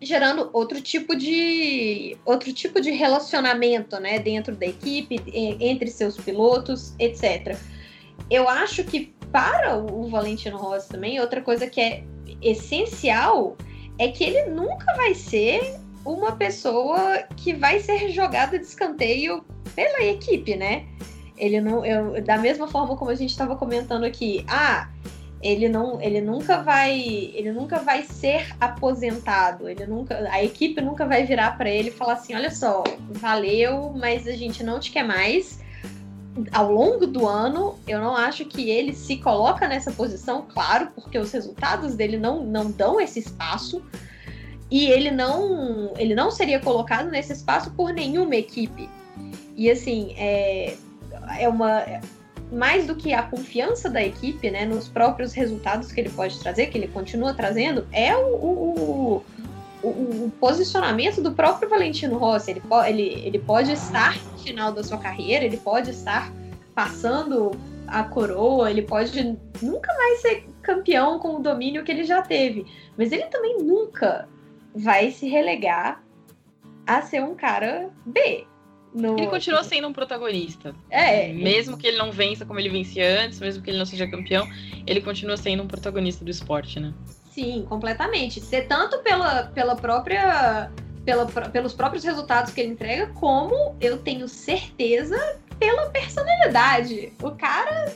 gerando 0.01 0.49
outro 0.51 0.81
tipo 0.81 1.15
de 1.15 2.17
outro 2.25 2.51
tipo 2.51 2.81
de 2.81 2.89
relacionamento, 2.91 3.99
né, 3.99 4.17
dentro 4.19 4.55
da 4.55 4.65
equipe, 4.65 5.21
entre 5.33 5.89
seus 5.91 6.17
pilotos, 6.17 6.95
etc. 6.97 7.55
Eu 8.29 8.49
acho 8.49 8.83
que 8.83 9.13
para 9.31 9.77
o 9.77 10.09
Valentino 10.09 10.57
Rossi 10.57 10.89
também, 10.89 11.19
outra 11.19 11.41
coisa 11.41 11.67
que 11.67 11.79
é 11.79 12.03
essencial 12.41 13.55
é 13.97 14.07
que 14.07 14.23
ele 14.23 14.49
nunca 14.49 14.93
vai 14.95 15.13
ser 15.13 15.79
uma 16.03 16.31
pessoa 16.31 17.23
que 17.37 17.53
vai 17.53 17.79
ser 17.79 18.09
jogada 18.09 18.57
de 18.57 18.65
escanteio 18.65 19.45
pela 19.75 20.03
equipe, 20.03 20.55
né? 20.55 20.85
Ele 21.37 21.61
não, 21.61 21.85
eu, 21.85 22.21
da 22.23 22.37
mesma 22.37 22.67
forma 22.67 22.97
como 22.97 23.11
a 23.11 23.15
gente 23.15 23.29
estava 23.29 23.55
comentando 23.55 24.03
aqui, 24.03 24.43
ah, 24.47 24.89
ele 25.41 25.67
não 25.67 25.99
ele 26.01 26.21
nunca 26.21 26.61
vai 26.61 27.31
ele 27.33 27.51
nunca 27.51 27.79
vai 27.79 28.03
ser 28.03 28.55
aposentado. 28.59 29.67
Ele 29.67 29.85
nunca 29.85 30.17
a 30.29 30.43
equipe 30.43 30.79
nunca 30.81 31.05
vai 31.05 31.25
virar 31.25 31.57
para 31.57 31.69
ele 31.69 31.89
e 31.89 31.91
falar 31.91 32.13
assim 32.13 32.35
olha 32.35 32.51
só 32.51 32.83
valeu 33.09 33.91
mas 33.95 34.27
a 34.27 34.33
gente 34.33 34.63
não 34.63 34.79
te 34.79 34.91
quer 34.91 35.03
mais. 35.03 35.59
Ao 36.51 36.71
longo 36.71 37.07
do 37.07 37.27
ano 37.27 37.77
eu 37.87 37.99
não 37.99 38.15
acho 38.15 38.45
que 38.45 38.69
ele 38.69 38.93
se 38.93 39.17
coloca 39.17 39.67
nessa 39.67 39.91
posição 39.91 40.45
claro 40.47 40.91
porque 40.93 41.17
os 41.17 41.31
resultados 41.31 41.95
dele 41.95 42.17
não 42.17 42.43
não 42.43 42.69
dão 42.71 43.01
esse 43.01 43.19
espaço. 43.19 43.83
E 44.69 44.89
ele 44.89 45.11
não 45.11 45.91
ele 45.97 46.15
não 46.15 46.31
seria 46.31 46.59
colocado 46.59 47.09
nesse 47.09 47.33
espaço 47.33 47.71
por 47.71 47.91
nenhuma 47.93 48.35
equipe. 48.35 48.87
E 49.55 49.69
assim 49.69 50.13
é 50.17 50.77
é 51.39 51.49
uma 51.49 51.83
mais 52.51 52.85
do 52.85 52.95
que 52.95 53.13
a 53.13 53.23
confiança 53.23 53.89
da 53.89 54.03
equipe, 54.03 54.49
né, 54.51 54.65
nos 54.65 54.87
próprios 54.87 55.33
resultados 55.33 55.91
que 55.91 56.01
ele 56.01 56.09
pode 56.09 56.37
trazer, 56.39 56.67
que 56.67 56.77
ele 56.77 56.87
continua 56.87 57.33
trazendo, 57.33 57.87
é 57.91 58.15
o, 58.15 58.35
o, 58.35 59.25
o, 59.81 59.87
o 59.87 60.33
posicionamento 60.39 61.21
do 61.21 61.31
próprio 61.31 61.69
Valentino 61.69 62.17
Rossi. 62.17 62.51
Ele, 62.51 62.61
ele, 62.87 63.27
ele 63.27 63.39
pode 63.39 63.71
estar 63.71 64.17
no 64.33 64.39
final 64.39 64.71
da 64.71 64.83
sua 64.83 64.97
carreira, 64.97 65.45
ele 65.45 65.57
pode 65.57 65.91
estar 65.91 66.31
passando 66.75 67.51
a 67.87 68.03
coroa, 68.03 68.69
ele 68.69 68.81
pode 68.81 69.37
nunca 69.61 69.93
mais 69.93 70.21
ser 70.21 70.45
campeão 70.61 71.19
com 71.19 71.35
o 71.35 71.39
domínio 71.39 71.83
que 71.83 71.91
ele 71.91 72.03
já 72.03 72.21
teve, 72.21 72.65
mas 72.97 73.11
ele 73.11 73.25
também 73.25 73.57
nunca 73.59 74.27
vai 74.73 75.11
se 75.11 75.27
relegar 75.27 76.01
a 76.87 77.01
ser 77.01 77.21
um 77.21 77.35
cara 77.35 77.89
B. 78.05 78.45
No... 78.93 79.17
Ele 79.17 79.27
continua 79.27 79.63
sendo 79.63 79.87
um 79.87 79.93
protagonista. 79.93 80.75
É. 80.89 81.31
Mesmo 81.31 81.77
que 81.77 81.87
ele 81.87 81.97
não 81.97 82.11
vença 82.11 82.45
como 82.45 82.59
ele 82.59 82.69
vencia 82.69 83.23
antes, 83.23 83.39
mesmo 83.39 83.63
que 83.63 83.69
ele 83.69 83.79
não 83.79 83.85
seja 83.85 84.09
campeão, 84.09 84.47
ele 84.85 85.01
continua 85.01 85.37
sendo 85.37 85.63
um 85.63 85.67
protagonista 85.67 86.25
do 86.25 86.31
esporte, 86.31 86.79
né? 86.79 86.93
Sim, 87.31 87.65
completamente. 87.67 88.41
Ser 88.41 88.67
tanto 88.67 88.99
pela, 88.99 89.43
pela 89.45 89.75
própria. 89.75 90.71
Pela, 91.05 91.25
pelos 91.25 91.73
próprios 91.73 92.03
resultados 92.03 92.53
que 92.53 92.61
ele 92.61 92.73
entrega, 92.73 93.07
como 93.15 93.75
eu 93.81 93.97
tenho 93.97 94.27
certeza 94.27 95.17
pela 95.57 95.89
personalidade. 95.89 97.13
O 97.23 97.31
cara, 97.31 97.91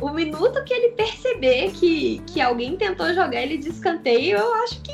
o 0.00 0.10
minuto 0.10 0.62
que 0.64 0.74
ele 0.74 0.90
perceber 0.90 1.70
que, 1.72 2.20
que 2.26 2.40
alguém 2.40 2.76
tentou 2.76 3.14
jogar 3.14 3.42
ele 3.42 3.56
de 3.56 3.68
escanteio, 3.68 4.36
eu 4.36 4.54
acho 4.56 4.80
que 4.82 4.92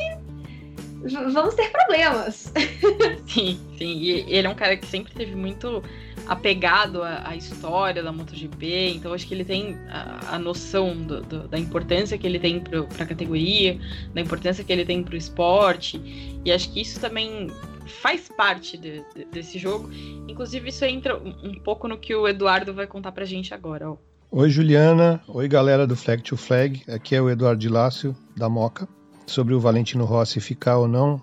vamos 1.32 1.54
ter 1.54 1.70
problemas. 1.70 2.52
Sim, 3.26 3.60
sim. 3.76 3.98
E 3.98 4.10
ele 4.34 4.46
é 4.46 4.50
um 4.50 4.54
cara 4.54 4.76
que 4.76 4.86
sempre 4.86 5.12
teve 5.12 5.34
muito 5.34 5.82
apegado 6.26 7.02
à, 7.02 7.28
à 7.28 7.36
história 7.36 8.02
da 8.02 8.12
MotoGP, 8.12 8.94
então 8.96 9.12
acho 9.12 9.26
que 9.26 9.34
ele 9.34 9.44
tem 9.44 9.78
a, 9.88 10.34
a 10.34 10.38
noção 10.38 10.94
do, 10.96 11.22
do, 11.22 11.48
da 11.48 11.58
importância 11.58 12.18
que 12.18 12.26
ele 12.26 12.38
tem 12.38 12.60
para 12.60 12.80
a 12.80 13.06
categoria, 13.06 13.78
da 14.12 14.20
importância 14.20 14.62
que 14.62 14.72
ele 14.72 14.84
tem 14.84 15.02
para 15.02 15.14
o 15.14 15.16
esporte, 15.16 16.40
e 16.44 16.52
acho 16.52 16.70
que 16.72 16.80
isso 16.80 17.00
também 17.00 17.48
faz 17.86 18.28
parte 18.28 18.76
de, 18.76 19.02
de, 19.14 19.24
desse 19.32 19.58
jogo. 19.58 19.90
Inclusive, 20.28 20.68
isso 20.68 20.84
entra 20.84 21.16
um, 21.16 21.54
pouco 21.64 21.88
no 21.88 21.96
que 21.96 22.14
o 22.14 22.28
Eduardo 22.28 22.74
vai 22.74 22.86
contar 22.86 23.12
para 23.12 23.24
a 23.24 23.26
gente 23.26 23.54
agora. 23.54 23.90
Ó. 23.90 23.96
Oi, 24.30 24.50
Juliana. 24.50 25.22
Oi, 25.28 25.48
galera 25.48 25.86
do 25.86 25.96
Flag 25.96 26.22
to 26.22 26.36
Flag. 26.36 26.82
Aqui 26.88 27.14
é 27.14 27.22
o 27.22 27.30
Eduardo 27.30 27.60
de 27.60 27.68
Lácio, 27.68 28.14
da 28.36 28.48
Moca 28.48 28.86
sobre 29.30 29.54
o 29.54 29.60
Valentino 29.60 30.04
Rossi 30.04 30.40
ficar 30.40 30.78
ou 30.78 30.88
não. 30.88 31.20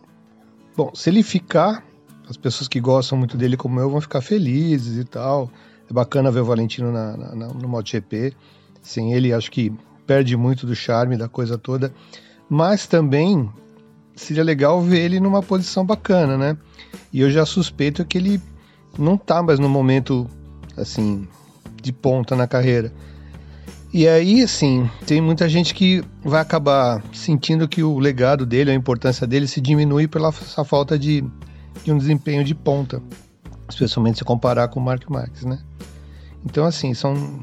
Bom, 0.76 0.92
se 0.94 1.10
ele 1.10 1.24
ficar, 1.24 1.84
as 2.30 2.38
pessoas 2.38 2.68
que 2.68 2.80
gostam 2.80 3.18
muito 3.18 3.38
dele 3.38 3.56
como 3.56 3.80
eu 3.80 3.90
vão 3.90 4.02
ficar 4.02 4.22
felizes 4.22 4.98
e 4.98 5.06
tal. 5.06 5.50
É 5.90 5.94
bacana 5.94 6.32
ver 6.32 6.40
o 6.40 6.46
Valentino 6.46 6.92
na, 6.92 7.16
na, 7.16 7.48
no 7.48 7.68
MotoGP. 7.68 8.34
Sem 8.82 9.14
ele, 9.14 9.34
acho 9.34 9.52
que 9.52 9.72
perde 10.06 10.36
muito 10.36 10.66
do 10.66 10.76
charme 10.76 11.18
da 11.18 11.28
coisa 11.28 11.58
toda. 11.58 11.94
Mas 12.50 12.88
também 12.88 13.50
seria 14.16 14.44
legal 14.44 14.82
ver 14.82 15.00
ele 15.00 15.20
numa 15.20 15.42
posição 15.44 15.86
bacana, 15.86 16.38
né? 16.38 16.58
E 17.12 17.22
eu 17.22 17.30
já 17.30 17.46
suspeito 17.46 18.06
que 18.06 18.18
ele 18.18 18.42
não 18.98 19.18
tá 19.18 19.44
mais 19.44 19.60
no 19.60 19.70
momento 19.70 20.28
assim 20.78 21.28
de 21.82 21.92
ponta 21.92 22.36
na 22.36 22.48
carreira. 22.48 22.92
E 23.96 24.10
aí, 24.10 24.42
assim, 24.42 24.90
tem 25.08 25.22
muita 25.22 25.48
gente 25.48 25.74
que 25.74 26.04
vai 26.22 26.42
acabar 26.42 27.02
sentindo 27.14 27.66
que 27.66 27.82
o 27.82 27.98
legado 27.98 28.46
dele, 28.46 28.70
a 28.70 28.74
importância 28.74 29.26
dele 29.26 29.48
se 29.48 29.62
diminui 29.62 30.06
pela 30.06 30.28
essa 30.28 30.66
falta 30.66 31.00
de, 31.00 31.24
de 31.82 31.94
um 31.94 31.98
desempenho 31.98 32.44
de 32.44 32.54
ponta, 32.54 33.02
especialmente 33.70 34.18
se 34.18 34.26
comparar 34.26 34.68
com 34.68 34.82
o 34.82 34.84
Mark 34.84 35.10
Marques, 35.10 35.46
né? 35.46 35.60
Então, 36.46 36.66
assim, 36.66 36.94
são 36.94 37.40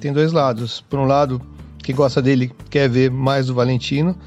tem 0.00 0.12
dois 0.12 0.32
lados. 0.32 0.80
Por 0.80 0.98
um 0.98 1.04
lado, 1.04 1.40
quem 1.78 1.94
gosta 1.94 2.20
dele 2.20 2.50
quer 2.68 2.88
ver 2.88 3.08
mais 3.08 3.46
do 3.46 3.54
Valentino, 3.54 4.18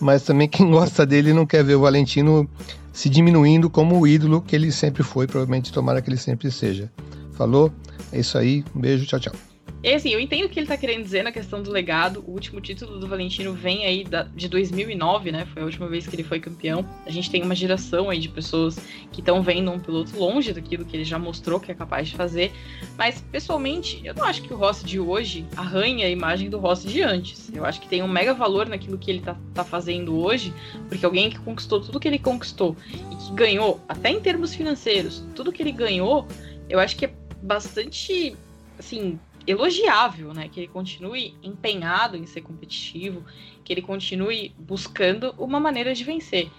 mas 0.00 0.24
também 0.24 0.48
quem 0.48 0.66
gosta 0.72 1.06
dele 1.06 1.32
não 1.32 1.46
quer 1.46 1.62
ver 1.62 1.76
o 1.76 1.82
Valentino 1.82 2.50
se 2.92 3.08
diminuindo 3.08 3.70
como 3.70 4.00
o 4.00 4.04
ídolo 4.04 4.42
que 4.42 4.56
ele 4.56 4.72
sempre 4.72 5.04
foi, 5.04 5.28
provavelmente 5.28 5.72
tomara 5.72 6.02
que 6.02 6.10
ele 6.10 6.16
sempre 6.16 6.50
seja. 6.50 6.90
Falou? 7.34 7.72
É 8.10 8.18
isso 8.18 8.36
aí, 8.36 8.64
um 8.74 8.80
beijo, 8.80 9.06
tchau, 9.06 9.20
tchau. 9.20 9.49
E 9.82 9.94
assim, 9.94 10.10
eu 10.10 10.20
entendo 10.20 10.44
o 10.44 10.48
que 10.48 10.60
ele 10.60 10.66
tá 10.66 10.76
querendo 10.76 11.02
dizer 11.02 11.22
na 11.22 11.32
questão 11.32 11.62
do 11.62 11.70
legado. 11.70 12.22
O 12.26 12.32
último 12.32 12.60
título 12.60 12.98
do 12.98 13.08
Valentino 13.08 13.54
vem 13.54 13.86
aí 13.86 14.04
da, 14.04 14.24
de 14.24 14.46
2009, 14.46 15.32
né? 15.32 15.46
Foi 15.46 15.62
a 15.62 15.64
última 15.64 15.88
vez 15.88 16.06
que 16.06 16.14
ele 16.14 16.22
foi 16.22 16.38
campeão. 16.38 16.84
A 17.06 17.10
gente 17.10 17.30
tem 17.30 17.42
uma 17.42 17.54
geração 17.54 18.10
aí 18.10 18.18
de 18.18 18.28
pessoas 18.28 18.78
que 19.10 19.20
estão 19.20 19.42
vendo 19.42 19.70
um 19.70 19.80
piloto 19.80 20.14
longe 20.18 20.52
daquilo 20.52 20.84
que 20.84 20.94
ele 20.94 21.04
já 21.04 21.18
mostrou 21.18 21.58
que 21.58 21.72
é 21.72 21.74
capaz 21.74 22.08
de 22.08 22.14
fazer. 22.14 22.52
Mas, 22.98 23.24
pessoalmente, 23.32 24.02
eu 24.04 24.12
não 24.12 24.24
acho 24.24 24.42
que 24.42 24.52
o 24.52 24.56
Rossi 24.56 24.84
de 24.84 25.00
hoje 25.00 25.46
arranha 25.56 26.06
a 26.06 26.10
imagem 26.10 26.50
do 26.50 26.58
Rossi 26.58 26.86
de 26.86 27.00
antes. 27.00 27.50
Eu 27.54 27.64
acho 27.64 27.80
que 27.80 27.88
tem 27.88 28.02
um 28.02 28.08
mega 28.08 28.34
valor 28.34 28.68
naquilo 28.68 28.98
que 28.98 29.10
ele 29.10 29.20
tá, 29.20 29.34
tá 29.54 29.64
fazendo 29.64 30.14
hoje, 30.18 30.52
porque 30.90 31.06
alguém 31.06 31.30
que 31.30 31.38
conquistou 31.38 31.80
tudo 31.80 31.98
que 31.98 32.06
ele 32.06 32.18
conquistou 32.18 32.76
e 33.10 33.16
que 33.16 33.32
ganhou, 33.32 33.80
até 33.88 34.10
em 34.10 34.20
termos 34.20 34.54
financeiros, 34.54 35.24
tudo 35.34 35.50
que 35.50 35.62
ele 35.62 35.72
ganhou, 35.72 36.28
eu 36.68 36.78
acho 36.78 36.96
que 36.96 37.06
é 37.06 37.14
bastante, 37.42 38.36
assim, 38.78 39.18
elogiável, 39.46 40.32
né? 40.32 40.48
Que 40.48 40.60
ele 40.60 40.68
continue 40.68 41.34
empenhado 41.42 42.16
em 42.16 42.26
ser 42.26 42.42
competitivo, 42.42 43.24
que 43.64 43.72
ele 43.72 43.82
continue 43.82 44.54
buscando 44.58 45.34
uma 45.38 45.58
maneira 45.58 45.94
de 45.94 46.04
vencer. 46.04 46.50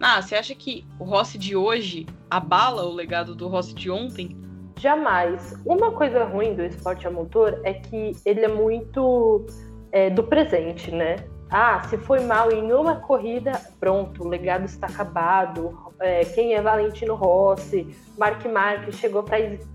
Ah, 0.00 0.20
você 0.20 0.34
acha 0.34 0.54
que 0.54 0.84
o 0.98 1.04
Rossi 1.04 1.38
de 1.38 1.56
hoje 1.56 2.06
abala 2.30 2.84
o 2.84 2.92
legado 2.92 3.34
do 3.34 3.48
Rossi 3.48 3.74
de 3.74 3.90
ontem? 3.90 4.36
Jamais. 4.78 5.54
Uma 5.64 5.90
coisa 5.92 6.24
ruim 6.24 6.54
do 6.54 6.62
esporte 6.62 7.06
a 7.06 7.10
motor 7.10 7.60
é 7.64 7.72
que 7.72 8.12
ele 8.24 8.44
é 8.44 8.48
muito 8.48 9.46
é, 9.90 10.10
do 10.10 10.22
presente, 10.22 10.90
né? 10.90 11.16
Ah, 11.50 11.82
se 11.84 11.96
foi 11.96 12.20
mal 12.20 12.50
em 12.50 12.72
uma 12.72 12.96
corrida, 12.96 13.52
pronto, 13.78 14.24
o 14.24 14.28
legado 14.28 14.64
está 14.64 14.86
acabado. 14.86 15.92
É, 16.00 16.24
quem 16.24 16.54
é 16.54 16.60
Valentino 16.60 17.14
Rossi? 17.14 17.96
Mark 18.18 18.44
Marques 18.46 18.96
chegou 18.96 19.24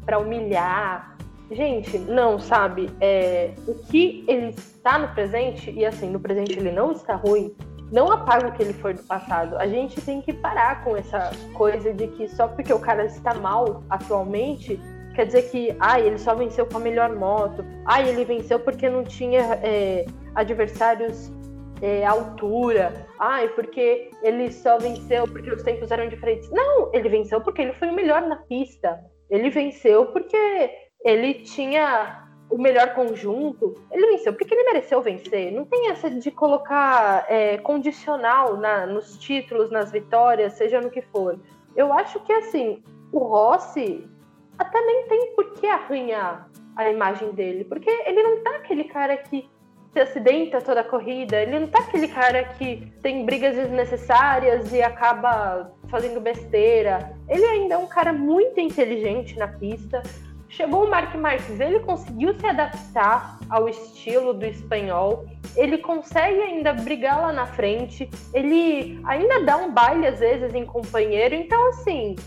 para 0.06 0.19
humilhar. 0.19 1.17
Gente, 1.51 1.97
não, 1.97 2.39
sabe? 2.39 2.89
É, 3.01 3.51
o 3.67 3.73
que 3.73 4.23
ele 4.25 4.49
está 4.49 4.97
no 4.97 5.13
presente, 5.13 5.69
e 5.69 5.85
assim, 5.85 6.09
no 6.09 6.19
presente 6.19 6.57
ele 6.57 6.71
não 6.71 6.93
está 6.93 7.15
ruim, 7.15 7.53
não 7.91 8.09
apaga 8.09 8.47
o 8.47 8.51
que 8.53 8.63
ele 8.63 8.73
foi 8.73 8.93
do 8.93 9.03
passado. 9.03 9.57
A 9.57 9.67
gente 9.67 9.99
tem 9.99 10.21
que 10.21 10.31
parar 10.31 10.81
com 10.83 10.95
essa 10.95 11.31
coisa 11.53 11.93
de 11.93 12.07
que 12.07 12.29
só 12.29 12.47
porque 12.47 12.71
o 12.71 12.79
cara 12.79 13.05
está 13.05 13.33
mal 13.33 13.83
atualmente, 13.89 14.79
quer 15.13 15.25
dizer 15.25 15.49
que, 15.51 15.75
ah, 15.81 15.99
ele 15.99 16.17
só 16.17 16.33
venceu 16.33 16.65
com 16.65 16.77
a 16.77 16.79
melhor 16.79 17.13
moto, 17.13 17.65
ah, 17.85 18.01
ele 18.01 18.23
venceu 18.23 18.57
porque 18.57 18.89
não 18.89 19.03
tinha 19.03 19.59
é, 19.61 20.05
adversários 20.33 21.29
é, 21.81 22.05
altura, 22.05 23.07
ah, 23.19 23.41
porque 23.55 24.09
ele 24.23 24.53
só 24.53 24.77
venceu 24.77 25.27
porque 25.27 25.51
os 25.51 25.63
tempos 25.63 25.91
eram 25.91 26.07
diferentes. 26.07 26.49
Não, 26.49 26.93
ele 26.93 27.10
venceu 27.10 27.41
porque 27.41 27.62
ele 27.62 27.73
foi 27.73 27.89
o 27.89 27.93
melhor 27.93 28.21
na 28.21 28.37
pista. 28.37 28.99
Ele 29.29 29.49
venceu 29.49 30.06
porque 30.08 30.37
ele 31.04 31.35
tinha 31.35 32.27
o 32.49 32.58
melhor 32.58 32.93
conjunto, 32.93 33.75
ele 33.89 34.08
venceu 34.08 34.33
porque 34.33 34.54
ele 34.54 34.63
mereceu 34.63 35.02
vencer. 35.02 35.52
Não 35.52 35.65
tem 35.65 35.89
essa 35.89 36.10
de 36.10 36.29
colocar 36.29 37.25
é, 37.29 37.58
condicional 37.58 38.58
na, 38.58 38.85
nos 38.85 39.17
títulos, 39.17 39.71
nas 39.71 39.91
vitórias, 39.91 40.54
seja 40.54 40.81
no 40.81 40.89
que 40.89 41.02
for. 41.02 41.39
Eu 41.75 41.93
acho 41.93 42.19
que 42.19 42.33
assim, 42.33 42.83
o 43.12 43.19
Rossi 43.19 44.06
até 44.58 44.79
nem 44.81 45.08
tem 45.08 45.33
por 45.33 45.54
que 45.54 45.65
arranhar 45.65 46.49
a 46.75 46.89
imagem 46.89 47.31
dele, 47.31 47.63
porque 47.63 47.89
ele 47.89 48.21
não 48.21 48.43
tá 48.43 48.58
aquele 48.58 48.83
cara 48.83 49.15
que 49.17 49.49
se 49.91 49.99
acidenta 49.99 50.62
toda 50.62 50.81
a 50.81 50.83
corrida, 50.85 51.41
ele 51.41 51.60
não 51.60 51.67
tá 51.67 51.79
aquele 51.79 52.08
cara 52.08 52.43
que 52.43 52.91
tem 53.02 53.25
brigas 53.25 53.56
desnecessárias 53.56 54.71
e 54.71 54.81
acaba 54.81 55.73
fazendo 55.89 56.21
besteira. 56.21 57.13
Ele 57.27 57.43
ainda 57.43 57.75
é 57.75 57.77
um 57.77 57.87
cara 57.87 58.13
muito 58.13 58.60
inteligente 58.60 59.37
na 59.37 59.49
pista. 59.49 60.02
Chegou 60.52 60.83
o 60.85 60.89
Mark 60.89 61.15
Marques, 61.15 61.62
ele 61.62 61.79
conseguiu 61.79 62.37
se 62.37 62.45
adaptar 62.45 63.39
ao 63.49 63.69
estilo 63.69 64.33
do 64.33 64.45
espanhol, 64.45 65.25
ele 65.56 65.77
consegue 65.77 66.41
ainda 66.41 66.73
brigar 66.73 67.21
lá 67.21 67.31
na 67.31 67.45
frente, 67.45 68.10
ele 68.33 68.99
ainda 69.06 69.45
dá 69.45 69.56
um 69.56 69.71
baile 69.71 70.08
às 70.08 70.19
vezes 70.19 70.54
em 70.54 70.65
companheiro, 70.65 71.33
então 71.35 71.69
assim, 71.69 72.17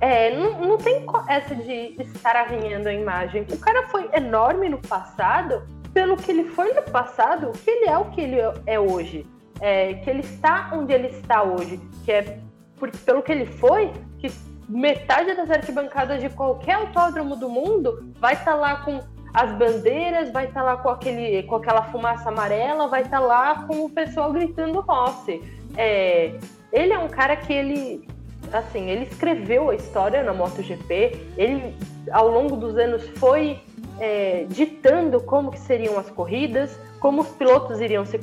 é, 0.00 0.36
não, 0.36 0.60
não 0.60 0.76
tem 0.76 1.06
essa 1.28 1.54
de 1.54 1.94
estar 2.00 2.34
arranhando 2.34 2.88
a 2.88 2.92
imagem. 2.92 3.46
O 3.52 3.58
cara 3.58 3.86
foi 3.86 4.10
enorme 4.12 4.68
no 4.68 4.78
passado, 4.78 5.62
pelo 5.94 6.16
que 6.16 6.32
ele 6.32 6.44
foi 6.50 6.72
no 6.72 6.82
passado, 6.82 7.52
que 7.64 7.70
ele 7.70 7.88
é 7.88 7.96
o 7.96 8.06
que 8.06 8.20
ele 8.20 8.38
é 8.66 8.78
hoje. 8.78 9.24
É, 9.60 9.94
que 9.94 10.10
ele 10.10 10.20
está 10.20 10.70
onde 10.72 10.92
ele 10.92 11.08
está 11.08 11.44
hoje. 11.44 11.80
Que 12.04 12.12
é 12.12 12.38
por, 12.76 12.90
pelo 12.90 13.22
que 13.22 13.32
ele 13.32 13.46
foi, 13.46 13.92
que 14.18 14.28
metade 14.68 15.34
das 15.34 15.50
arquibancadas 15.50 16.20
de 16.20 16.28
qualquer 16.28 16.74
autódromo 16.74 17.34
do 17.36 17.48
mundo 17.48 18.12
vai 18.18 18.34
estar 18.34 18.52
tá 18.52 18.54
lá 18.54 18.76
com 18.76 19.00
as 19.32 19.52
bandeiras, 19.52 20.30
vai 20.30 20.46
estar 20.46 20.60
tá 20.60 20.66
lá 20.66 20.76
com, 20.76 20.88
aquele, 20.88 21.42
com 21.44 21.56
aquela 21.56 21.82
fumaça 21.84 22.28
amarela, 22.28 22.88
vai 22.88 23.02
estar 23.02 23.20
tá 23.20 23.26
lá 23.26 23.66
com 23.66 23.84
o 23.84 23.90
pessoal 23.90 24.32
gritando 24.32 24.80
Rossi. 24.80 25.42
É, 25.76 26.38
ele 26.72 26.92
é 26.92 26.98
um 26.98 27.08
cara 27.08 27.36
que 27.36 27.52
ele, 27.52 28.08
assim, 28.52 28.90
ele 28.90 29.04
escreveu 29.04 29.70
a 29.70 29.74
história 29.74 30.22
na 30.22 30.32
MotoGP, 30.32 31.26
ele 31.36 31.74
ao 32.10 32.28
longo 32.28 32.56
dos 32.56 32.76
anos 32.76 33.06
foi 33.18 33.60
é, 34.00 34.46
ditando 34.48 35.20
como 35.20 35.50
que 35.50 35.58
seriam 35.58 35.98
as 35.98 36.10
corridas, 36.10 36.78
como 37.00 37.22
os 37.22 37.28
pilotos 37.28 37.80
iriam 37.80 38.04
se, 38.04 38.18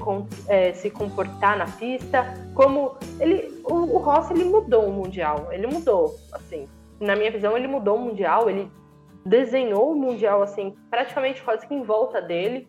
é, 0.47 0.73
se 0.73 0.89
comportar 0.89 1.57
na 1.57 1.65
pista, 1.65 2.25
como 2.53 2.95
ele, 3.19 3.61
o, 3.63 3.73
o 3.73 3.97
Rossi 3.97 4.33
ele 4.33 4.45
mudou 4.45 4.85
o 4.85 4.91
mundial, 4.91 5.47
ele 5.51 5.67
mudou, 5.67 6.15
assim, 6.33 6.67
na 6.99 7.15
minha 7.15 7.31
visão 7.31 7.57
ele 7.57 7.67
mudou 7.67 7.97
o 7.97 7.99
mundial, 7.99 8.49
ele 8.49 8.69
desenhou 9.25 9.91
o 9.91 9.95
mundial 9.95 10.43
assim 10.43 10.75
praticamente 10.89 11.41
quase 11.41 11.65
que 11.67 11.73
em 11.73 11.83
volta 11.83 12.21
dele. 12.21 12.67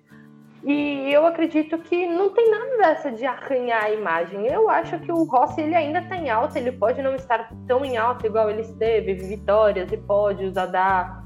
E 0.65 1.13
eu 1.13 1.25
acredito 1.27 1.79
que 1.79 2.09
não 2.09 2.31
tem 2.31 2.51
nada 2.51 2.77
dessa 2.79 3.13
de 3.13 3.25
arranhar 3.25 3.85
a 3.85 3.91
imagem. 3.91 4.47
Eu 4.47 4.69
acho 4.69 4.99
que 4.99 5.13
o 5.13 5.23
Rossi 5.23 5.61
ele 5.61 5.77
ainda 5.77 6.01
está 6.01 6.17
em 6.17 6.29
alta, 6.29 6.59
ele 6.59 6.73
pode 6.73 7.01
não 7.03 7.15
estar 7.15 7.53
tão 7.69 7.85
em 7.85 7.97
alta 7.97 8.27
igual 8.27 8.51
ele 8.51 8.63
esteve, 8.63 9.15
vitórias 9.15 9.93
e 9.93 9.97
pódios 9.97 10.57
a 10.57 10.67
dar 10.67 11.25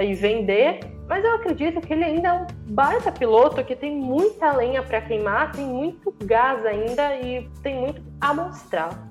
e 0.00 0.12
vender, 0.14 0.80
mas 1.10 1.24
eu 1.24 1.34
acredito 1.34 1.80
que 1.80 1.92
ele 1.92 2.04
ainda 2.04 2.28
é 2.28 2.32
um 2.34 2.46
baita 2.68 3.10
piloto 3.10 3.64
que 3.64 3.74
tem 3.74 3.96
muita 3.96 4.52
lenha 4.52 4.80
para 4.80 5.00
queimar, 5.00 5.50
tem 5.50 5.66
muito 5.66 6.14
gás 6.24 6.64
ainda 6.64 7.16
e 7.16 7.50
tem 7.64 7.80
muito 7.80 8.00
a 8.20 8.32
mostrar. 8.32 9.10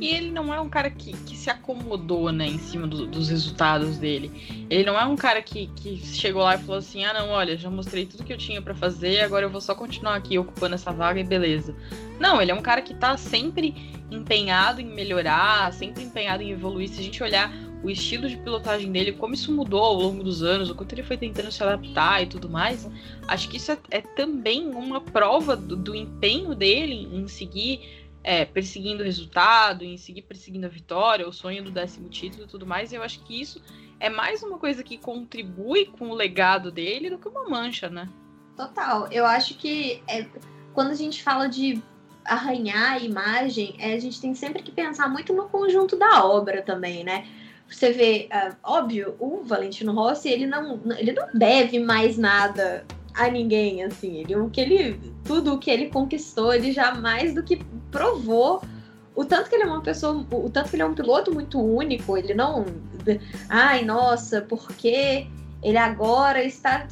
E 0.00 0.08
ele 0.08 0.32
não 0.32 0.52
é 0.52 0.60
um 0.60 0.68
cara 0.68 0.90
que, 0.90 1.12
que 1.18 1.36
se 1.36 1.48
acomodou, 1.48 2.32
né, 2.32 2.48
em 2.48 2.58
cima 2.58 2.84
do, 2.84 3.06
dos 3.06 3.28
resultados 3.28 3.96
dele. 3.96 4.66
Ele 4.68 4.82
não 4.82 4.98
é 4.98 5.04
um 5.04 5.14
cara 5.14 5.40
que, 5.40 5.68
que 5.68 5.98
chegou 5.98 6.42
lá 6.42 6.56
e 6.56 6.58
falou 6.58 6.78
assim: 6.78 7.04
ah, 7.04 7.14
não, 7.14 7.28
olha, 7.28 7.56
já 7.56 7.70
mostrei 7.70 8.06
tudo 8.06 8.24
que 8.24 8.32
eu 8.32 8.38
tinha 8.38 8.60
para 8.60 8.74
fazer, 8.74 9.20
agora 9.20 9.44
eu 9.46 9.50
vou 9.50 9.60
só 9.60 9.72
continuar 9.72 10.16
aqui 10.16 10.36
ocupando 10.36 10.74
essa 10.74 10.90
vaga 10.90 11.20
e 11.20 11.24
beleza. 11.24 11.76
Não, 12.18 12.42
ele 12.42 12.50
é 12.50 12.54
um 12.54 12.62
cara 12.62 12.82
que 12.82 12.92
tá 12.92 13.16
sempre 13.16 14.02
empenhado 14.10 14.80
em 14.80 14.86
melhorar, 14.86 15.72
sempre 15.72 16.02
empenhado 16.02 16.42
em 16.42 16.50
evoluir. 16.50 16.88
Se 16.88 16.98
a 16.98 17.04
gente 17.04 17.22
olhar 17.22 17.52
o 17.82 17.90
estilo 17.90 18.28
de 18.28 18.36
pilotagem 18.36 18.90
dele, 18.92 19.12
como 19.12 19.34
isso 19.34 19.52
mudou 19.52 19.82
ao 19.82 19.94
longo 19.94 20.22
dos 20.22 20.42
anos, 20.42 20.68
o 20.68 20.74
quanto 20.74 20.92
ele 20.92 21.02
foi 21.02 21.16
tentando 21.16 21.50
se 21.50 21.62
adaptar 21.62 22.22
e 22.22 22.26
tudo 22.26 22.48
mais, 22.48 22.88
acho 23.26 23.48
que 23.48 23.56
isso 23.56 23.72
é, 23.72 23.78
é 23.90 24.00
também 24.00 24.68
uma 24.68 25.00
prova 25.00 25.56
do, 25.56 25.76
do 25.76 25.94
empenho 25.94 26.54
dele 26.54 27.08
em 27.12 27.26
seguir 27.26 28.00
é, 28.22 28.44
perseguindo 28.44 29.02
o 29.02 29.04
resultado, 29.04 29.82
em 29.82 29.96
seguir 29.96 30.22
perseguindo 30.22 30.66
a 30.66 30.68
vitória, 30.68 31.26
o 31.26 31.32
sonho 31.32 31.64
do 31.64 31.70
décimo 31.70 32.08
título 32.08 32.44
e 32.44 32.46
tudo 32.46 32.66
mais. 32.66 32.92
E 32.92 32.96
eu 32.96 33.02
acho 33.02 33.20
que 33.20 33.40
isso 33.40 33.62
é 33.98 34.10
mais 34.10 34.42
uma 34.42 34.58
coisa 34.58 34.82
que 34.82 34.98
contribui 34.98 35.86
com 35.86 36.10
o 36.10 36.14
legado 36.14 36.70
dele 36.70 37.10
do 37.10 37.18
que 37.18 37.28
uma 37.28 37.48
mancha, 37.48 37.88
né? 37.88 38.08
Total. 38.56 39.08
Eu 39.10 39.24
acho 39.24 39.54
que 39.56 40.02
é, 40.06 40.26
quando 40.74 40.90
a 40.90 40.94
gente 40.94 41.22
fala 41.22 41.48
de 41.48 41.82
arranhar 42.24 42.92
a 42.92 42.98
imagem, 42.98 43.74
é, 43.78 43.94
a 43.94 43.98
gente 43.98 44.20
tem 44.20 44.34
sempre 44.34 44.62
que 44.62 44.70
pensar 44.70 45.08
muito 45.08 45.32
no 45.32 45.48
conjunto 45.48 45.96
da 45.96 46.24
obra 46.24 46.62
também, 46.62 47.02
né? 47.02 47.26
Você 47.70 47.92
vê, 47.92 48.28
uh, 48.32 48.56
óbvio, 48.62 49.14
o 49.18 49.42
Valentino 49.44 49.92
Rossi, 49.92 50.28
ele 50.28 50.46
não, 50.46 50.80
ele 50.98 51.12
não 51.12 51.28
deve 51.32 51.78
mais 51.78 52.18
nada 52.18 52.84
a 53.14 53.28
ninguém, 53.28 53.82
assim. 53.84 54.18
Ele, 54.18 54.36
o 54.36 54.50
que 54.50 54.60
ele, 54.60 55.00
tudo 55.24 55.54
o 55.54 55.58
que 55.58 55.70
ele 55.70 55.88
conquistou, 55.88 56.52
ele 56.52 56.72
já 56.72 56.94
mais 56.94 57.34
do 57.34 57.42
que 57.42 57.62
provou 57.90 58.62
o 59.14 59.24
tanto 59.24 59.50
que 59.50 59.56
ele 59.56 59.64
é 59.64 59.66
uma 59.66 59.82
pessoa, 59.82 60.24
o 60.30 60.48
tanto 60.48 60.70
que 60.70 60.76
ele 60.76 60.82
é 60.82 60.86
um 60.86 60.94
piloto 60.94 61.32
muito 61.32 61.60
único, 61.60 62.16
ele 62.16 62.32
não, 62.32 62.64
ai, 63.48 63.84
nossa, 63.84 64.40
porque 64.40 65.26
ele 65.62 65.76
agora 65.76 66.42
está, 66.42 66.86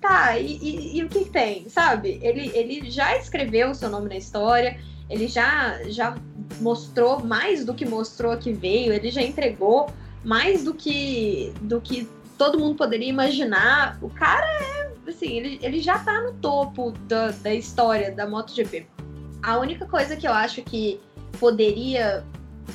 tá, 0.00 0.38
e, 0.38 0.56
e, 0.58 0.98
e 0.98 1.04
o 1.04 1.08
que, 1.08 1.24
que, 1.24 1.30
tem, 1.30 1.68
sabe? 1.68 2.20
Ele, 2.22 2.52
ele 2.54 2.90
já 2.90 3.16
escreveu 3.16 3.70
o 3.70 3.74
seu 3.74 3.88
nome 3.88 4.08
na 4.08 4.16
história, 4.16 4.78
ele 5.08 5.28
já, 5.28 5.82
já 5.84 6.16
mostrou 6.60 7.24
mais 7.24 7.64
do 7.64 7.74
que 7.74 7.86
mostrou 7.86 8.36
que 8.36 8.52
veio, 8.52 8.92
ele 8.92 9.10
já 9.10 9.22
entregou 9.22 9.90
mais 10.24 10.64
do 10.64 10.74
que, 10.74 11.52
do 11.62 11.80
que 11.80 12.08
todo 12.36 12.58
mundo 12.58 12.76
poderia 12.76 13.08
imaginar. 13.08 13.98
O 14.02 14.10
cara 14.10 14.46
é 14.46 14.88
assim, 15.08 15.36
ele, 15.36 15.58
ele 15.62 15.80
já 15.80 15.98
tá 15.98 16.20
no 16.20 16.34
topo 16.34 16.92
da, 17.06 17.30
da 17.30 17.54
história 17.54 18.12
da 18.12 18.26
MotoGP. 18.26 18.86
A 19.42 19.58
única 19.58 19.86
coisa 19.86 20.16
que 20.16 20.26
eu 20.26 20.32
acho 20.32 20.62
que 20.62 21.00
poderia 21.38 22.24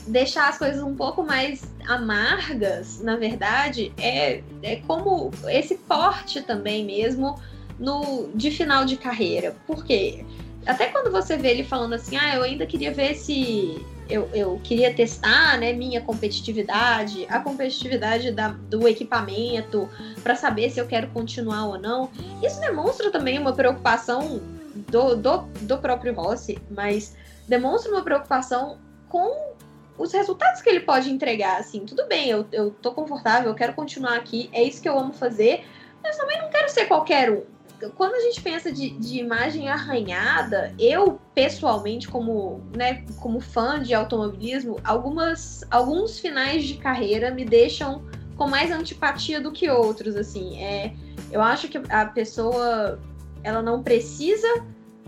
deixar 0.08 0.50
as 0.50 0.58
coisas 0.58 0.82
um 0.82 0.96
pouco 0.96 1.24
mais 1.24 1.74
amargas, 1.88 3.02
na 3.02 3.16
verdade, 3.16 3.94
é, 3.98 4.42
é 4.62 4.78
como 4.88 5.32
esse 5.48 5.76
corte 5.78 6.42
também 6.42 6.86
mesmo 6.86 7.40
no 7.78 8.30
de 8.34 8.50
final 8.50 8.86
de 8.86 8.98
carreira. 8.98 9.56
Porque 9.68 10.26
até 10.66 10.88
quando 10.88 11.12
você 11.12 11.38
vê 11.38 11.50
ele 11.50 11.64
falando 11.64 11.94
assim, 11.94 12.18
ah, 12.18 12.36
eu 12.36 12.44
ainda 12.44 12.66
queria 12.66 12.92
ver 12.92 13.16
se 13.16 13.86
eu, 14.10 14.30
eu 14.34 14.60
queria 14.64 14.94
testar 14.94 15.58
né, 15.58 15.74
minha 15.74 16.02
competitividade, 16.02 17.26
a 17.30 17.40
competitividade 17.40 18.32
da, 18.32 18.50
do 18.50 18.88
equipamento, 18.88 19.90
para 20.22 20.36
saber 20.36 20.70
se 20.70 20.80
eu 20.80 20.86
quero 20.86 21.08
continuar 21.10 21.68
ou 21.68 21.80
não. 21.80 22.10
Isso 22.42 22.60
demonstra 22.60 23.12
também 23.12 23.40
uma 23.40 23.54
preocupação 23.54 24.42
do, 24.90 25.16
do, 25.16 25.38
do 25.62 25.78
próprio 25.78 26.14
Rossi, 26.14 26.60
mas 26.70 27.16
demonstra 27.48 27.92
uma 27.92 28.04
preocupação 28.04 28.78
com 29.10 29.54
os 29.98 30.12
resultados 30.12 30.62
que 30.62 30.70
ele 30.70 30.82
pode 30.82 31.10
entregar. 31.10 31.60
Assim, 31.60 31.86
tudo 31.86 32.06
bem, 32.08 32.30
eu, 32.30 32.46
eu 32.52 32.72
tô 32.72 32.92
confortável, 32.92 33.50
eu 33.50 33.56
quero 33.56 33.74
continuar 33.74 34.16
aqui, 34.16 34.50
é 34.52 34.64
isso 34.64 34.82
que 34.82 34.90
eu 34.90 34.98
amo 34.98 35.14
fazer, 35.14 35.66
mas 36.02 36.18
também 36.18 36.40
não 36.42 36.50
quero 36.50 36.70
ser 36.70 36.86
qualquer 36.86 37.32
um 37.32 37.44
quando 37.92 38.16
a 38.16 38.20
gente 38.20 38.42
pensa 38.42 38.72
de, 38.72 38.92
de, 38.92 39.20
imagem 39.20 39.70
arranhada, 39.70 40.74
eu 40.80 41.20
pessoalmente, 41.34 42.08
como, 42.08 42.62
né, 42.76 43.04
como 43.20 43.40
fã 43.40 43.82
de 43.82 43.94
automobilismo, 43.94 44.80
algumas, 44.84 45.64
alguns 45.70 46.20
finais 46.20 46.64
de 46.64 46.76
carreira 46.76 47.32
me 47.32 47.46
deixam 47.46 48.04
com 48.36 48.48
mais 48.48 48.72
antipatia 48.72 49.42
do 49.42 49.52
que 49.52 49.70
outros. 49.70 50.16
Assim, 50.16 50.62
é, 50.62 50.94
eu 51.32 51.42
acho 51.42 51.68
que 51.68 51.80
a 51.90 52.06
pessoa 52.06 53.00
ela 53.44 53.62
não 53.62 53.84
precisa 53.84 54.48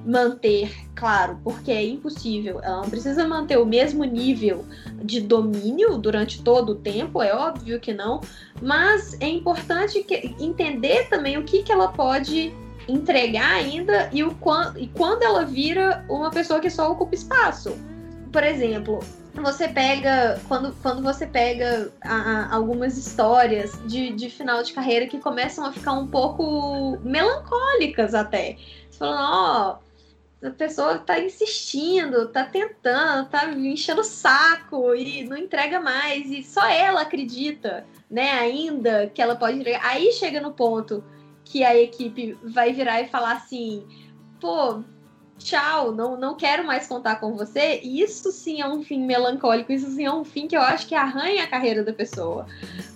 manter, 0.05 0.71
claro, 0.93 1.39
porque 1.43 1.71
é 1.71 1.83
impossível. 1.83 2.59
Ela 2.61 2.81
não 2.81 2.89
precisa 2.89 3.27
manter 3.27 3.57
o 3.57 3.65
mesmo 3.65 4.03
nível 4.03 4.65
de 5.03 5.19
domínio 5.19 5.97
durante 5.97 6.43
todo 6.43 6.73
o 6.73 6.75
tempo, 6.75 7.21
é 7.21 7.33
óbvio 7.33 7.79
que 7.79 7.93
não, 7.93 8.21
mas 8.61 9.19
é 9.19 9.27
importante 9.27 10.03
que, 10.03 10.35
entender 10.39 11.09
também 11.09 11.37
o 11.37 11.43
que, 11.43 11.63
que 11.63 11.71
ela 11.71 11.87
pode 11.87 12.53
entregar 12.87 13.53
ainda 13.53 14.09
e, 14.11 14.23
o, 14.23 14.35
e 14.77 14.87
quando 14.87 15.23
ela 15.23 15.45
vira 15.45 16.05
uma 16.09 16.29
pessoa 16.31 16.59
que 16.59 16.69
só 16.69 16.91
ocupa 16.91 17.15
espaço. 17.15 17.77
Por 18.31 18.43
exemplo, 18.43 18.99
você 19.41 19.67
pega 19.67 20.39
quando, 20.47 20.73
quando 20.81 21.01
você 21.01 21.25
pega 21.25 21.91
a, 22.01 22.15
a, 22.15 22.55
algumas 22.55 22.97
histórias 22.97 23.79
de, 23.85 24.11
de 24.11 24.29
final 24.29 24.63
de 24.63 24.73
carreira 24.73 25.07
que 25.07 25.19
começam 25.19 25.65
a 25.65 25.71
ficar 25.71 25.93
um 25.93 26.07
pouco 26.07 26.97
melancólicas 27.03 28.13
até. 28.13 28.57
Você 28.89 28.99
fala, 28.99 29.17
ó, 29.19 29.77
oh, 30.43 30.47
a 30.47 30.51
pessoa 30.51 30.99
tá 30.99 31.19
insistindo, 31.19 32.27
tá 32.29 32.43
tentando, 32.45 33.29
tá 33.29 33.49
enchendo 33.51 34.01
o 34.01 34.05
saco 34.05 34.93
e 34.93 35.23
não 35.23 35.37
entrega 35.37 35.79
mais, 35.79 36.29
e 36.29 36.43
só 36.43 36.67
ela 36.67 37.01
acredita, 37.01 37.85
né, 38.09 38.31
ainda 38.31 39.07
que 39.07 39.21
ela 39.21 39.35
pode 39.35 39.57
entregar. 39.57 39.81
Aí 39.83 40.11
chega 40.11 40.39
no 40.39 40.51
ponto 40.51 41.03
que 41.45 41.63
a 41.63 41.77
equipe 41.77 42.37
vai 42.43 42.73
virar 42.73 43.01
e 43.01 43.07
falar 43.07 43.33
assim: 43.33 43.85
pô, 44.41 44.83
tchau, 45.37 45.91
não, 45.91 46.17
não 46.17 46.35
quero 46.35 46.65
mais 46.65 46.87
contar 46.87 47.17
com 47.17 47.35
você. 47.35 47.79
Isso 47.83 48.31
sim 48.31 48.61
é 48.61 48.67
um 48.67 48.83
fim 48.83 49.05
melancólico, 49.05 49.71
isso 49.71 49.89
sim 49.91 50.05
é 50.05 50.11
um 50.11 50.25
fim 50.25 50.47
que 50.47 50.57
eu 50.57 50.61
acho 50.61 50.87
que 50.87 50.95
arranha 50.95 51.43
a 51.43 51.47
carreira 51.47 51.83
da 51.83 51.93
pessoa. 51.93 52.45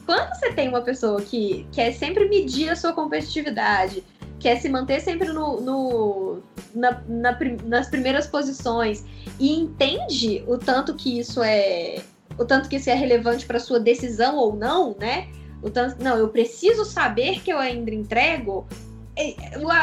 Quando 0.06 0.30
você 0.36 0.52
tem 0.52 0.68
uma 0.68 0.82
pessoa 0.82 1.22
que 1.22 1.68
quer 1.72 1.92
sempre 1.94 2.28
medir 2.28 2.70
a 2.70 2.76
sua 2.76 2.94
competitividade, 2.94 4.04
quer 4.40 4.60
se 4.60 4.70
manter 4.70 5.00
sempre 5.02 5.30
no, 5.30 5.62
no 5.62 6.40
na, 6.74 7.02
na, 7.08 7.38
nas 7.66 7.90
primeiras 7.90 8.26
posições 8.26 9.06
e 9.40 9.54
entende 9.54 10.44
o 10.48 10.58
tanto 10.58 10.96
que 10.96 11.20
isso 11.20 11.44
é 11.44 12.02
o 12.38 12.46
tanto 12.46 12.70
que 12.70 12.78
isso 12.78 12.90
é 12.90 12.94
relevante 12.94 13.46
para 13.46 13.60
sua 13.60 13.80
decisão 13.80 14.38
ou 14.38 14.56
não, 14.56 14.96
né? 14.98 15.28
O 15.62 15.70
tanto, 15.70 16.02
não, 16.04 16.18
eu 16.18 16.30
preciso 16.30 16.86
saber 16.86 17.42
que 17.42 17.52
eu 17.52 17.58
ainda 17.58 17.92
entrego. 17.92 18.68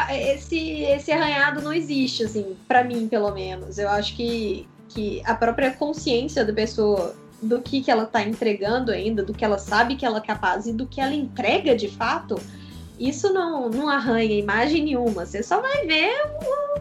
Esse, 0.09 0.81
esse 0.81 1.11
arranhado 1.11 1.61
não 1.61 1.71
existe, 1.71 2.23
assim, 2.23 2.55
para 2.67 2.83
mim, 2.83 3.07
pelo 3.07 3.31
menos. 3.31 3.77
Eu 3.77 3.89
acho 3.89 4.15
que, 4.15 4.67
que 4.89 5.21
a 5.25 5.35
própria 5.35 5.71
consciência 5.71 6.43
da 6.43 6.51
pessoa 6.51 7.15
do 7.41 7.61
que, 7.61 7.81
que 7.81 7.91
ela 7.91 8.05
tá 8.05 8.23
entregando 8.23 8.91
ainda, 8.91 9.23
do 9.23 9.33
que 9.33 9.45
ela 9.45 9.59
sabe 9.59 9.95
que 9.95 10.05
ela 10.05 10.17
é 10.17 10.21
capaz 10.21 10.65
e 10.65 10.73
do 10.73 10.87
que 10.87 10.99
ela 10.99 11.13
entrega 11.13 11.75
de 11.75 11.87
fato, 11.87 12.41
isso 12.99 13.31
não, 13.31 13.69
não 13.69 13.87
arranha 13.87 14.33
imagem 14.33 14.83
nenhuma. 14.83 15.25
Você 15.25 15.43
só 15.43 15.61
vai 15.61 15.85
ver 15.85 16.11
o, 16.41 16.79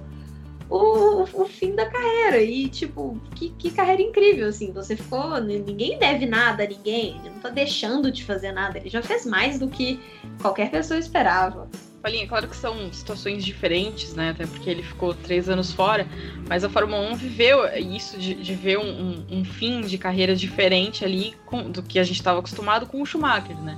o, 0.68 1.22
o 1.22 1.46
fim 1.46 1.74
da 1.74 1.86
carreira. 1.86 2.42
E, 2.42 2.68
tipo, 2.68 3.20
que, 3.34 3.50
que 3.50 3.70
carreira 3.70 4.02
incrível, 4.02 4.48
assim. 4.48 4.72
Você 4.72 4.96
ficou. 4.96 5.40
Ninguém 5.40 5.98
deve 5.98 6.26
nada 6.26 6.64
a 6.64 6.66
ninguém. 6.66 7.18
Ele 7.20 7.30
não 7.30 7.40
tá 7.40 7.50
deixando 7.50 8.10
de 8.10 8.24
fazer 8.24 8.52
nada. 8.52 8.78
Ele 8.78 8.88
já 8.88 9.02
fez 9.02 9.24
mais 9.24 9.58
do 9.58 9.68
que 9.68 10.00
qualquer 10.40 10.70
pessoa 10.70 10.98
esperava. 10.98 11.68
Paulinha, 12.06 12.28
claro 12.28 12.46
que 12.46 12.54
são 12.54 12.92
situações 12.92 13.44
diferentes, 13.44 14.14
né? 14.14 14.30
Até 14.30 14.46
porque 14.46 14.70
ele 14.70 14.82
ficou 14.82 15.12
três 15.12 15.48
anos 15.48 15.72
fora, 15.72 16.06
mas 16.48 16.62
a 16.62 16.68
Fórmula 16.68 17.00
1 17.10 17.16
viveu 17.16 17.66
isso 17.78 18.16
de, 18.16 18.34
de 18.34 18.54
ver 18.54 18.78
um, 18.78 18.84
um, 18.84 19.26
um, 19.38 19.44
fim 19.44 19.80
de 19.80 19.98
carreira 19.98 20.36
diferente 20.36 21.04
ali 21.04 21.34
com, 21.44 21.68
do 21.68 21.82
que 21.82 21.98
a 21.98 22.04
gente 22.04 22.18
estava 22.18 22.38
acostumado 22.38 22.86
com 22.86 23.02
o 23.02 23.06
Schumacher, 23.06 23.60
né? 23.60 23.76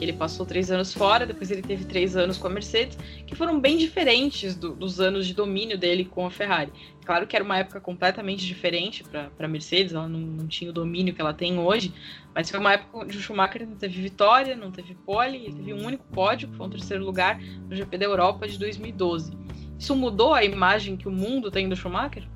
Que 0.00 0.06
ele 0.06 0.14
passou 0.14 0.46
três 0.46 0.70
anos 0.70 0.94
fora, 0.94 1.26
depois 1.26 1.50
ele 1.50 1.60
teve 1.60 1.84
três 1.84 2.16
anos 2.16 2.38
com 2.38 2.46
a 2.46 2.50
Mercedes, 2.50 2.96
que 3.26 3.34
foram 3.34 3.60
bem 3.60 3.76
diferentes 3.76 4.56
do, 4.56 4.74
dos 4.74 4.98
anos 4.98 5.26
de 5.26 5.34
domínio 5.34 5.76
dele 5.76 6.06
com 6.06 6.24
a 6.24 6.30
Ferrari. 6.30 6.72
Claro 7.04 7.26
que 7.26 7.36
era 7.36 7.44
uma 7.44 7.58
época 7.58 7.82
completamente 7.82 8.46
diferente 8.46 9.04
para 9.04 9.30
a 9.38 9.46
Mercedes, 9.46 9.92
ela 9.92 10.08
não, 10.08 10.18
não, 10.18 10.46
tinha 10.46 10.70
o 10.70 10.72
domínio 10.72 11.12
que 11.12 11.20
ela 11.20 11.34
tem 11.34 11.58
hoje, 11.58 11.92
mas 12.34 12.50
foi 12.50 12.58
uma 12.58 12.72
época 12.72 12.96
onde 12.96 13.18
o 13.18 13.20
Schumacher 13.20 13.68
não 13.68 13.76
teve 13.76 14.00
vitória, 14.00 14.56
não 14.56 14.70
teve 14.70 14.94
pole, 14.94 15.36
ele 15.36 15.52
teve 15.52 15.74
um 15.74 15.84
único 15.84 16.04
pódio, 16.04 16.48
que 16.48 16.56
foi 16.56 16.66
um 16.66 16.70
terceiro 16.70 17.04
lugar 17.04 17.38
no 17.38 17.76
GP 17.76 17.98
da 17.98 18.06
Europa 18.06 18.48
de 18.48 18.58
2012. 18.58 19.36
Isso 19.78 19.94
mudou 19.94 20.32
a 20.32 20.42
imagem 20.42 20.96
que 20.96 21.08
o 21.08 21.12
mundo 21.12 21.50
tem 21.50 21.68
do 21.68 21.76
Schumacher? 21.76 22.26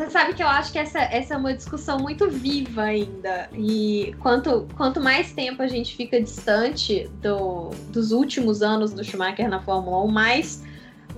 Você 0.00 0.08
sabe 0.08 0.32
que 0.32 0.42
eu 0.42 0.48
acho 0.48 0.72
que 0.72 0.78
essa, 0.78 0.98
essa 0.98 1.34
é 1.34 1.36
uma 1.36 1.52
discussão 1.52 1.98
muito 1.98 2.30
viva 2.30 2.84
ainda. 2.84 3.50
E 3.52 4.14
quanto, 4.18 4.66
quanto 4.74 4.98
mais 4.98 5.34
tempo 5.34 5.62
a 5.62 5.66
gente 5.66 5.94
fica 5.94 6.18
distante 6.18 7.06
do, 7.20 7.68
dos 7.90 8.10
últimos 8.10 8.62
anos 8.62 8.94
do 8.94 9.04
Schumacher 9.04 9.46
na 9.50 9.60
Fórmula 9.60 10.02
1, 10.04 10.08
mais, 10.08 10.64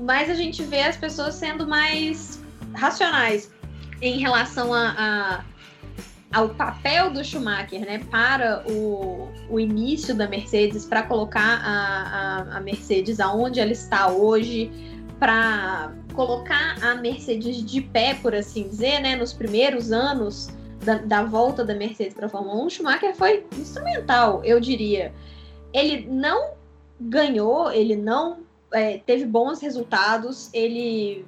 mais 0.01 0.29
a 0.29 0.35
gente 0.35 0.65
vê 0.65 0.81
as 0.81 0.97
pessoas 0.97 1.37
sendo 1.37 1.65
mais 1.65 2.43
racionais 2.75 3.53
em 4.01 4.19
relação 4.19 4.75
a, 4.75 4.97
a, 4.99 6.37
ao 6.37 6.49
papel 6.49 7.13
do 7.13 7.23
Schumacher, 7.23 7.83
né, 7.83 8.01
para 8.11 8.65
o, 8.69 9.31
o 9.49 9.61
início 9.61 10.13
da 10.13 10.27
Mercedes, 10.27 10.85
para 10.85 11.05
colocar 11.05 11.61
a, 11.65 12.55
a, 12.55 12.57
a 12.57 12.61
Mercedes 12.61 13.21
aonde 13.21 13.61
ela 13.61 13.71
está 13.71 14.09
hoje, 14.09 14.73
para 15.21 15.93
colocar 16.13 16.77
a 16.83 16.95
Mercedes 16.95 17.65
de 17.65 17.81
pé, 17.81 18.15
por 18.15 18.35
assim 18.35 18.69
dizer, 18.69 19.01
né, 19.01 19.17
nos 19.17 19.33
primeiros 19.33 19.93
anos 19.93 20.49
da, 20.85 20.97
da 20.99 21.25
volta 21.25 21.65
da 21.65 21.75
Mercedes 21.75 22.15
para 22.15 22.27
a 22.27 22.29
Fórmula 22.29 22.63
1, 22.65 22.71
Schumacher 22.71 23.15
foi 23.15 23.47
instrumental, 23.59 24.45
eu 24.45 24.61
diria. 24.61 25.13
Ele 25.73 26.07
não 26.09 26.53
ganhou, 27.01 27.71
ele 27.73 27.97
não 27.97 28.41
é, 28.73 28.99
teve 28.99 29.25
bons 29.25 29.61
resultados, 29.61 30.51
ele 30.53 31.25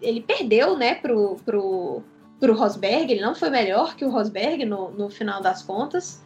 ele 0.00 0.20
perdeu, 0.20 0.76
né, 0.76 0.94
pro, 0.94 1.36
pro, 1.44 2.02
pro 2.38 2.54
Rosberg, 2.54 3.10
ele 3.10 3.22
não 3.22 3.34
foi 3.34 3.48
melhor 3.48 3.96
que 3.96 4.04
o 4.04 4.10
Rosberg 4.10 4.64
no, 4.64 4.90
no 4.90 5.08
final 5.08 5.40
das 5.40 5.62
contas, 5.62 6.22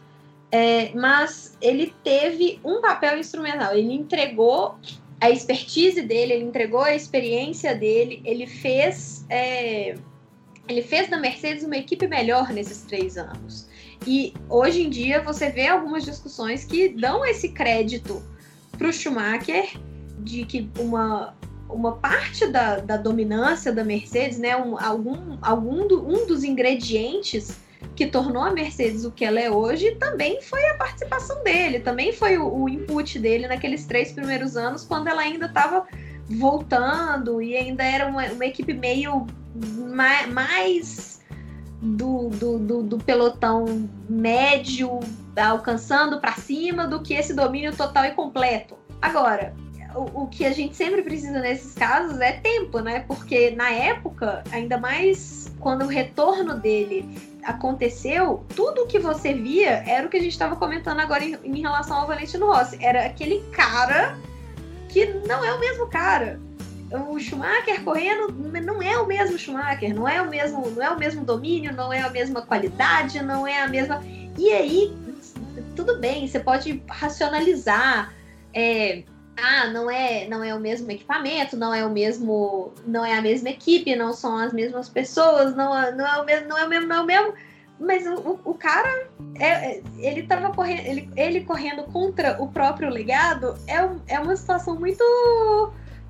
é, 0.51 0.93
mas 0.93 1.57
ele 1.61 1.93
teve 2.03 2.59
um 2.63 2.81
papel 2.81 3.17
instrumental, 3.17 3.73
ele 3.73 3.93
entregou 3.93 4.75
a 5.21 5.29
expertise 5.29 6.01
dele, 6.01 6.33
ele 6.33 6.45
entregou 6.45 6.81
a 6.81 6.95
experiência 6.95 7.75
dele, 7.75 8.21
ele 8.25 8.47
fez, 8.47 9.23
é, 9.29 9.95
ele 10.67 10.81
fez 10.81 11.09
da 11.09 11.17
Mercedes 11.17 11.63
uma 11.63 11.77
equipe 11.77 12.07
melhor 12.07 12.51
nesses 12.51 12.81
três 12.81 13.17
anos. 13.17 13.69
E 14.05 14.33
hoje 14.49 14.81
em 14.81 14.89
dia 14.89 15.21
você 15.21 15.51
vê 15.51 15.67
algumas 15.67 16.03
discussões 16.03 16.65
que 16.65 16.89
dão 16.89 17.23
esse 17.23 17.49
crédito 17.49 18.21
para 18.75 18.87
o 18.87 18.91
Schumacher 18.91 19.79
de 20.19 20.43
que 20.43 20.67
uma 20.79 21.35
uma 21.69 21.95
parte 21.95 22.47
da, 22.47 22.79
da 22.79 22.97
dominância 22.97 23.71
da 23.71 23.81
Mercedes, 23.81 24.37
né, 24.37 24.57
um, 24.57 24.77
algum, 24.77 25.37
algum 25.41 25.87
do, 25.87 26.05
um 26.05 26.27
dos 26.27 26.43
ingredientes 26.43 27.57
que 27.95 28.07
tornou 28.07 28.43
a 28.43 28.51
Mercedes 28.51 29.05
o 29.05 29.11
que 29.11 29.25
ela 29.25 29.39
é 29.39 29.49
hoje 29.49 29.95
também 29.95 30.41
foi 30.41 30.65
a 30.67 30.75
participação 30.75 31.43
dele, 31.43 31.79
também 31.79 32.13
foi 32.13 32.37
o, 32.37 32.63
o 32.63 32.69
input 32.69 33.19
dele 33.19 33.47
naqueles 33.47 33.85
três 33.85 34.11
primeiros 34.11 34.55
anos, 34.55 34.83
quando 34.83 35.07
ela 35.07 35.21
ainda 35.21 35.47
estava 35.47 35.85
voltando 36.29 37.41
e 37.41 37.55
ainda 37.55 37.83
era 37.83 38.07
uma, 38.07 38.25
uma 38.27 38.45
equipe 38.45 38.73
meio 38.73 39.27
mais, 40.29 41.19
do, 41.81 42.29
do, 42.29 42.59
do, 42.59 42.83
do, 42.83 42.97
pelotão 42.99 43.89
médio 44.09 44.99
alcançando 45.35 46.19
para 46.19 46.33
cima 46.33 46.87
do 46.87 47.01
que 47.01 47.13
esse 47.13 47.33
domínio 47.33 47.75
total 47.75 48.05
e 48.05 48.11
completo. 48.11 48.77
Agora, 49.01 49.53
o, 49.95 50.23
o, 50.23 50.27
que 50.27 50.45
a 50.45 50.51
gente 50.51 50.75
sempre 50.75 51.01
precisa 51.01 51.39
nesses 51.39 51.73
casos 51.73 52.19
é 52.21 52.33
tempo, 52.33 52.79
né? 52.79 53.01
Porque 53.01 53.51
na 53.51 53.69
época, 53.69 54.43
ainda 54.51 54.77
mais 54.77 55.51
quando 55.59 55.83
o 55.83 55.87
retorno 55.87 56.55
dele 56.55 57.09
aconteceu, 57.43 58.45
tudo 58.55 58.87
que 58.87 58.99
você 58.99 59.33
via 59.33 59.83
era 59.87 60.05
o 60.05 60.09
que 60.09 60.17
a 60.17 60.21
gente 60.21 60.31
estava 60.31 60.55
comentando 60.55 60.99
agora 60.99 61.23
em, 61.23 61.37
em, 61.43 61.61
relação 61.61 61.97
ao 61.97 62.07
Valentino 62.07 62.45
Rossi. 62.45 62.77
Era 62.81 63.05
aquele 63.05 63.41
cara 63.51 64.17
que 64.89 65.05
não 65.27 65.43
é 65.43 65.53
o 65.53 65.59
mesmo 65.59 65.87
cara. 65.87 66.39
O 67.09 67.17
Schumacher 67.19 67.81
correndo 67.83 68.33
não 68.61 68.81
é 68.81 68.97
o 68.97 69.07
mesmo 69.07 69.37
Schumacher, 69.37 69.95
não 69.95 70.07
é 70.07 70.21
o 70.21 70.29
mesmo, 70.29 70.69
não 70.71 70.83
é 70.83 70.89
o 70.89 70.99
mesmo 70.99 71.23
domínio, 71.23 71.73
não 71.73 71.91
é 71.91 72.01
a 72.01 72.09
mesma 72.09 72.41
qualidade, 72.41 73.23
não 73.23 73.47
é 73.47 73.61
a 73.61 73.67
mesma. 73.67 74.03
E 74.37 74.51
aí, 74.51 74.93
tudo 75.75 75.97
bem, 75.99 76.27
você 76.27 76.39
pode 76.39 76.83
racionalizar. 76.89 78.13
É, 78.53 79.03
ah, 79.37 79.67
não 79.67 79.89
é, 79.89 80.27
não 80.27 80.43
é 80.43 80.53
o 80.53 80.59
mesmo 80.59 80.91
equipamento, 80.91 81.55
não 81.57 81.73
é 81.73 81.85
o 81.85 81.89
mesmo, 81.89 82.73
não 82.85 83.03
é 83.05 83.17
a 83.17 83.21
mesma 83.21 83.49
equipe, 83.49 83.95
não 83.95 84.13
são 84.13 84.37
as 84.37 84.53
mesmas 84.53 84.89
pessoas, 84.89 85.55
não, 85.55 85.77
é, 85.77 85.91
não 85.91 86.05
é 86.05 86.21
o 86.21 86.25
mesmo, 86.25 86.47
não 86.47 86.57
é 86.57 86.65
o 86.65 86.69
mesmo, 86.69 86.87
não 86.87 86.95
é 86.95 87.01
o 87.01 87.05
mesmo. 87.05 87.33
Mas 87.79 88.05
o, 88.05 88.39
o 88.45 88.53
cara, 88.53 89.07
é, 89.39 89.47
é, 89.47 89.83
ele 89.97 90.23
tava 90.23 90.53
correndo, 90.53 90.85
ele, 90.85 91.09
ele 91.15 91.41
correndo 91.41 91.83
contra 91.85 92.41
o 92.41 92.47
próprio 92.47 92.89
legado 92.89 93.57
é, 93.67 94.13
é 94.13 94.19
uma 94.19 94.35
situação 94.35 94.79
muito, 94.79 95.03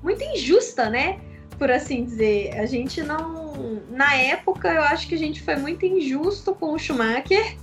muito 0.02 0.22
injusta, 0.22 0.90
né? 0.90 1.18
Por 1.58 1.70
assim 1.70 2.04
dizer. 2.04 2.58
A 2.58 2.66
gente 2.66 3.02
não, 3.02 3.80
na 3.88 4.14
época, 4.14 4.68
eu 4.68 4.82
acho 4.82 5.08
que 5.08 5.14
a 5.14 5.18
gente 5.18 5.40
foi 5.40 5.56
muito 5.56 5.86
injusto 5.86 6.54
com 6.54 6.74
o 6.74 6.78
Schumacher 6.78 7.56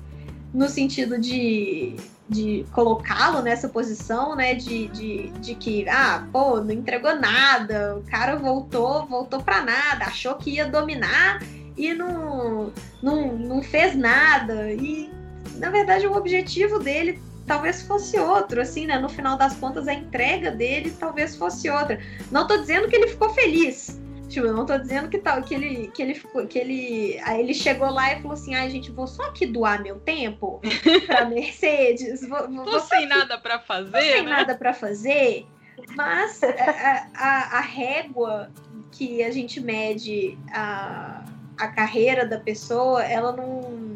no 0.52 0.68
sentido 0.68 1.20
de 1.20 1.96
de 2.30 2.64
colocá-lo 2.72 3.42
nessa 3.42 3.68
posição, 3.68 4.36
né? 4.36 4.54
De, 4.54 4.88
de, 4.90 5.30
de 5.40 5.56
que, 5.56 5.90
ah, 5.90 6.28
pô, 6.32 6.62
não 6.62 6.72
entregou 6.72 7.16
nada, 7.16 7.98
o 7.98 8.04
cara 8.04 8.36
voltou, 8.36 9.06
voltou 9.08 9.42
para 9.42 9.62
nada, 9.62 10.06
achou 10.06 10.36
que 10.36 10.52
ia 10.52 10.66
dominar 10.66 11.42
e 11.76 11.94
não, 11.94 12.72
não, 13.02 13.36
não 13.36 13.64
fez 13.64 13.96
nada. 13.96 14.72
E, 14.72 15.10
na 15.56 15.70
verdade, 15.72 16.06
o 16.06 16.16
objetivo 16.16 16.78
dele 16.78 17.20
talvez 17.48 17.82
fosse 17.82 18.18
outro, 18.20 18.62
assim, 18.62 18.86
né? 18.86 19.00
No 19.00 19.10
final 19.10 19.36
das 19.36 19.56
contas, 19.56 19.88
a 19.88 19.94
entrega 19.94 20.52
dele 20.52 20.96
talvez 21.00 21.36
fosse 21.36 21.68
outra. 21.68 22.00
Não 22.32 22.46
tô 22.46 22.58
dizendo 22.58 22.88
que 22.88 22.96
ele 22.96 23.08
ficou 23.08 23.30
feliz, 23.34 24.00
Tipo, 24.30 24.46
eu 24.46 24.54
não 24.54 24.66
tô 24.66 24.78
dizendo 24.78 25.10
que, 25.10 25.18
tal, 25.18 25.42
que 25.42 25.56
ele 25.56 25.88
que 25.88 26.02
ele 26.04 26.14
ficou, 26.14 26.46
que 26.46 26.60
ele. 26.60 27.20
Aí 27.24 27.42
ele 27.42 27.54
chegou 27.54 27.90
lá 27.90 28.14
e 28.14 28.22
falou 28.22 28.34
assim: 28.34 28.54
ai, 28.54 28.68
ah, 28.68 28.70
gente, 28.70 28.92
vou 28.92 29.08
só 29.08 29.24
aqui 29.24 29.48
doar 29.48 29.82
meu 29.82 30.00
tempo 30.00 30.62
pra 31.08 31.26
Mercedes. 31.28 32.28
Vou, 32.28 32.48
vou, 32.48 32.64
tô 32.64 32.80
sem 32.80 33.00
aqui, 33.00 33.08
nada 33.08 33.40
para 33.40 33.60
fazer. 33.60 33.92
Tô 33.92 33.98
sem 34.00 34.24
né? 34.24 34.30
nada 34.30 34.56
para 34.56 34.74
fazer. 34.74 35.48
Mas 35.96 36.44
a, 36.44 37.08
a, 37.16 37.58
a, 37.58 37.62
régua 37.62 38.52
que 38.92 39.24
a 39.24 39.32
gente 39.32 39.60
mede 39.60 40.38
a, 40.52 41.26
a 41.58 41.68
carreira 41.70 42.26
da 42.26 42.40
pessoa, 42.40 43.04
ela 43.04 43.32
não. 43.32 43.94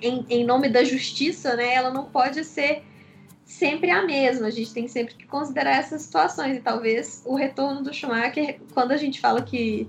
Em, 0.00 0.24
em 0.30 0.44
nome 0.44 0.68
da 0.68 0.84
justiça, 0.84 1.56
né? 1.56 1.74
Ela 1.74 1.90
não 1.90 2.04
pode 2.04 2.44
ser 2.44 2.84
sempre 3.48 3.90
a 3.90 4.04
mesma. 4.04 4.46
A 4.46 4.50
gente 4.50 4.72
tem 4.72 4.86
sempre 4.86 5.14
que 5.14 5.26
considerar 5.26 5.78
essas 5.78 6.02
situações. 6.02 6.58
E 6.58 6.60
talvez 6.60 7.22
o 7.24 7.34
retorno 7.34 7.82
do 7.82 7.92
Schumacher, 7.92 8.60
quando 8.74 8.92
a 8.92 8.96
gente 8.96 9.20
fala 9.20 9.42
que, 9.42 9.86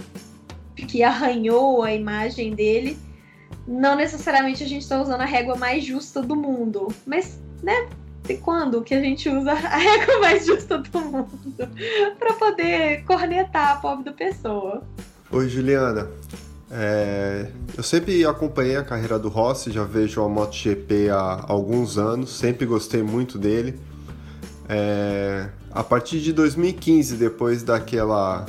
que 0.76 1.04
arranhou 1.04 1.84
a 1.84 1.94
imagem 1.94 2.56
dele, 2.56 2.98
não 3.68 3.96
necessariamente 3.96 4.64
a 4.64 4.68
gente 4.68 4.84
está 4.84 5.00
usando 5.00 5.22
a 5.22 5.26
régua 5.26 5.56
mais 5.56 5.84
justa 5.84 6.22
do 6.22 6.36
mundo. 6.36 6.88
Mas, 7.06 7.40
né? 7.62 7.90
De 8.24 8.38
quando 8.38 8.82
que 8.82 8.94
a 8.94 9.02
gente 9.02 9.28
usa 9.28 9.52
a 9.52 9.56
régua 9.78 10.20
mais 10.22 10.46
justa 10.46 10.78
do 10.78 11.00
mundo 11.02 11.70
para 12.18 12.34
poder 12.34 13.04
cornetar 13.04 13.72
a 13.72 13.76
pobre 13.76 14.06
da 14.06 14.14
pessoa? 14.14 14.84
Oi, 15.32 15.50
Juliana. 15.50 16.10
É, 16.72 17.48
eu 17.76 17.82
sempre 17.82 18.24
acompanhei 18.26 18.76
a 18.76 18.84
carreira 18.84 19.18
do 19.18 19.28
Rossi, 19.28 19.72
já 19.72 19.84
vejo 19.84 20.22
a 20.22 20.30
MotoGP 20.30 21.10
há 21.10 21.46
alguns 21.48 21.98
anos, 21.98 22.30
sempre 22.32 22.66
gostei 22.66 23.02
muito 23.02 23.40
dele. 23.40 23.80
É, 24.68 25.50
a 25.72 25.84
partir 25.84 26.20
de 26.20 26.32
2015, 26.32 27.16
depois 27.16 27.64
daquela, 27.64 28.46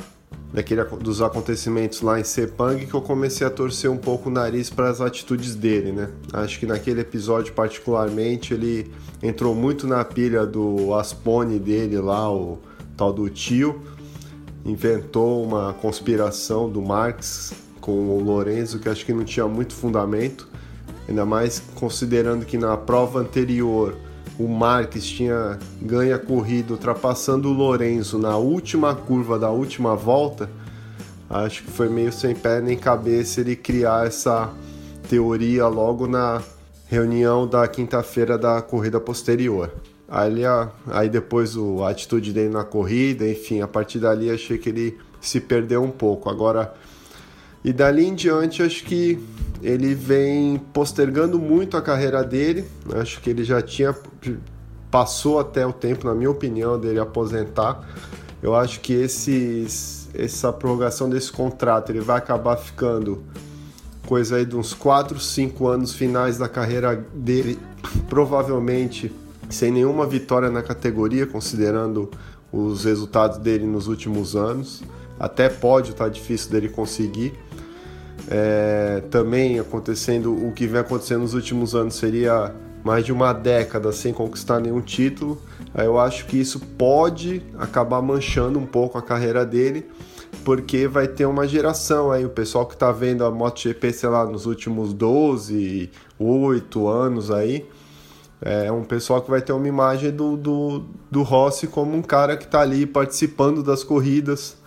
daquele, 0.53 0.83
dos 0.83 1.19
acontecimentos 1.19 2.01
lá 2.01 2.19
em 2.19 2.23
Sepang, 2.23 2.85
que 2.85 2.93
eu 2.93 3.01
comecei 3.01 3.45
a 3.45 3.49
torcer 3.49 3.89
um 3.89 3.97
pouco 3.97 4.29
o 4.29 4.31
nariz 4.31 4.69
para 4.69 4.89
as 4.89 5.01
atitudes 5.01 5.55
dele, 5.55 5.91
né? 5.91 6.09
Acho 6.31 6.59
que 6.59 6.67
naquele 6.67 7.01
episódio 7.01 7.53
particularmente 7.53 8.53
ele 8.53 8.91
entrou 9.23 9.55
muito 9.55 9.87
na 9.87 10.05
pilha 10.05 10.45
do 10.45 10.93
Aspone 10.93 11.57
dele 11.57 11.97
lá, 11.97 12.31
o 12.31 12.59
tal 12.95 13.11
do 13.11 13.27
tio, 13.31 13.81
inventou 14.63 15.43
uma 15.43 15.73
conspiração 15.73 16.69
do 16.69 16.83
Marx 16.83 17.70
com 17.81 17.91
o 17.91 18.23
Lorenzo 18.23 18.79
que 18.79 18.87
acho 18.87 19.05
que 19.05 19.11
não 19.11 19.25
tinha 19.25 19.47
muito 19.47 19.73
fundamento, 19.73 20.47
ainda 21.09 21.25
mais 21.25 21.61
considerando 21.75 22.45
que 22.45 22.57
na 22.57 22.77
prova 22.77 23.19
anterior 23.19 23.97
o 24.39 24.47
Marques 24.47 25.05
tinha 25.05 25.59
ganho 25.81 26.15
a 26.15 26.19
corrida 26.19 26.73
ultrapassando 26.73 27.49
o 27.49 27.53
Lorenzo 27.53 28.17
na 28.17 28.37
última 28.37 28.95
curva 28.95 29.37
da 29.37 29.49
última 29.49 29.95
volta. 29.95 30.49
Acho 31.29 31.63
que 31.63 31.71
foi 31.71 31.89
meio 31.89 32.11
sem 32.11 32.33
pé 32.35 32.61
nem 32.61 32.77
cabeça 32.77 33.41
ele 33.41 33.55
criar 33.55 34.07
essa 34.07 34.49
teoria 35.09 35.67
logo 35.67 36.07
na 36.07 36.41
reunião 36.87 37.47
da 37.47 37.67
quinta-feira 37.67 38.37
da 38.37 38.61
corrida 38.61 38.99
posterior. 38.99 39.71
Aí, 40.07 40.43
aí 40.87 41.09
depois 41.09 41.55
o, 41.55 41.83
a 41.83 41.89
atitude 41.89 42.33
dele 42.33 42.49
na 42.49 42.65
corrida, 42.65 43.27
enfim, 43.27 43.61
a 43.61 43.67
partir 43.67 43.99
dali 43.99 44.29
achei 44.29 44.57
que 44.57 44.67
ele 44.67 44.97
se 45.21 45.39
perdeu 45.39 45.81
um 45.81 45.89
pouco. 45.91 46.29
Agora, 46.29 46.73
e 47.63 47.71
dali 47.71 48.05
em 48.05 48.15
diante, 48.15 48.63
acho 48.63 48.83
que 48.83 49.19
ele 49.61 49.93
vem 49.93 50.57
postergando 50.73 51.37
muito 51.37 51.77
a 51.77 51.81
carreira 51.81 52.23
dele. 52.23 52.65
Acho 52.95 53.21
que 53.21 53.29
ele 53.29 53.43
já 53.43 53.61
tinha 53.61 53.95
passou 54.89 55.39
até 55.39 55.65
o 55.65 55.71
tempo, 55.71 56.05
na 56.05 56.13
minha 56.13 56.29
opinião, 56.29 56.77
dele 56.77 56.99
aposentar. 56.99 57.87
Eu 58.43 58.55
acho 58.55 58.81
que 58.81 58.91
esses, 58.91 60.09
essa 60.13 60.51
prorrogação 60.51 61.09
desse 61.09 61.31
contrato 61.31 61.91
ele 61.91 62.01
vai 62.01 62.17
acabar 62.17 62.57
ficando 62.57 63.23
coisa 64.05 64.35
aí 64.35 64.45
de 64.45 64.57
uns 64.57 64.73
4, 64.73 65.19
5 65.19 65.67
anos 65.67 65.93
finais 65.93 66.37
da 66.37 66.49
carreira 66.49 66.95
dele, 67.13 67.57
provavelmente 68.09 69.11
sem 69.49 69.71
nenhuma 69.71 70.05
vitória 70.05 70.49
na 70.49 70.61
categoria, 70.61 71.25
considerando 71.25 72.09
os 72.51 72.83
resultados 72.83 73.37
dele 73.37 73.65
nos 73.65 73.87
últimos 73.87 74.35
anos. 74.35 74.83
Até 75.19 75.47
pódio 75.47 75.93
tá 75.93 76.09
difícil 76.09 76.51
dele 76.51 76.67
conseguir. 76.67 77.33
É, 78.29 79.01
também 79.09 79.59
acontecendo 79.59 80.33
o 80.33 80.51
que 80.53 80.67
vem 80.67 80.79
acontecendo 80.79 81.21
nos 81.21 81.33
últimos 81.33 81.73
anos 81.75 81.95
seria 81.95 82.53
mais 82.83 83.05
de 83.05 83.11
uma 83.11 83.33
década 83.33 83.91
sem 83.91 84.13
conquistar 84.13 84.59
nenhum 84.59 84.81
título. 84.81 85.41
Eu 85.75 85.99
acho 85.99 86.25
que 86.25 86.39
isso 86.39 86.59
pode 86.59 87.43
acabar 87.57 88.01
manchando 88.01 88.59
um 88.59 88.65
pouco 88.65 88.97
a 88.97 89.01
carreira 89.01 89.45
dele, 89.45 89.85
porque 90.43 90.87
vai 90.87 91.07
ter 91.07 91.25
uma 91.25 91.47
geração 91.47 92.11
aí, 92.11 92.25
o 92.25 92.29
pessoal 92.29 92.65
que 92.65 92.73
está 92.73 92.91
vendo 92.91 93.23
a 93.23 93.31
MotoGP, 93.31 93.93
sei 93.93 94.09
lá, 94.09 94.25
nos 94.25 94.45
últimos 94.45 94.93
12, 94.93 95.89
8 96.17 96.87
anos 96.87 97.31
aí, 97.31 97.65
é 98.41 98.71
um 98.71 98.83
pessoal 98.83 99.21
que 99.21 99.29
vai 99.29 99.41
ter 99.41 99.53
uma 99.53 99.67
imagem 99.67 100.11
do, 100.11 100.35
do, 100.35 100.83
do 101.11 101.21
Rossi 101.21 101.67
como 101.67 101.95
um 101.95 102.01
cara 102.01 102.35
que 102.35 102.45
está 102.45 102.61
ali 102.61 102.87
participando 102.87 103.61
das 103.61 103.83
corridas, 103.83 104.57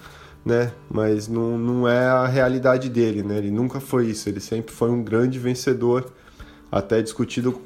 né? 0.44 0.72
Mas 0.90 1.26
não, 1.26 1.56
não 1.56 1.88
é 1.88 2.06
a 2.06 2.26
realidade 2.26 2.88
dele, 2.88 3.22
né? 3.22 3.38
Ele 3.38 3.50
nunca 3.50 3.80
foi 3.80 4.06
isso, 4.06 4.28
ele 4.28 4.40
sempre 4.40 4.74
foi 4.74 4.90
um 4.90 5.02
grande 5.02 5.38
vencedor, 5.38 6.12
até 6.70 7.00
discutido 7.00 7.60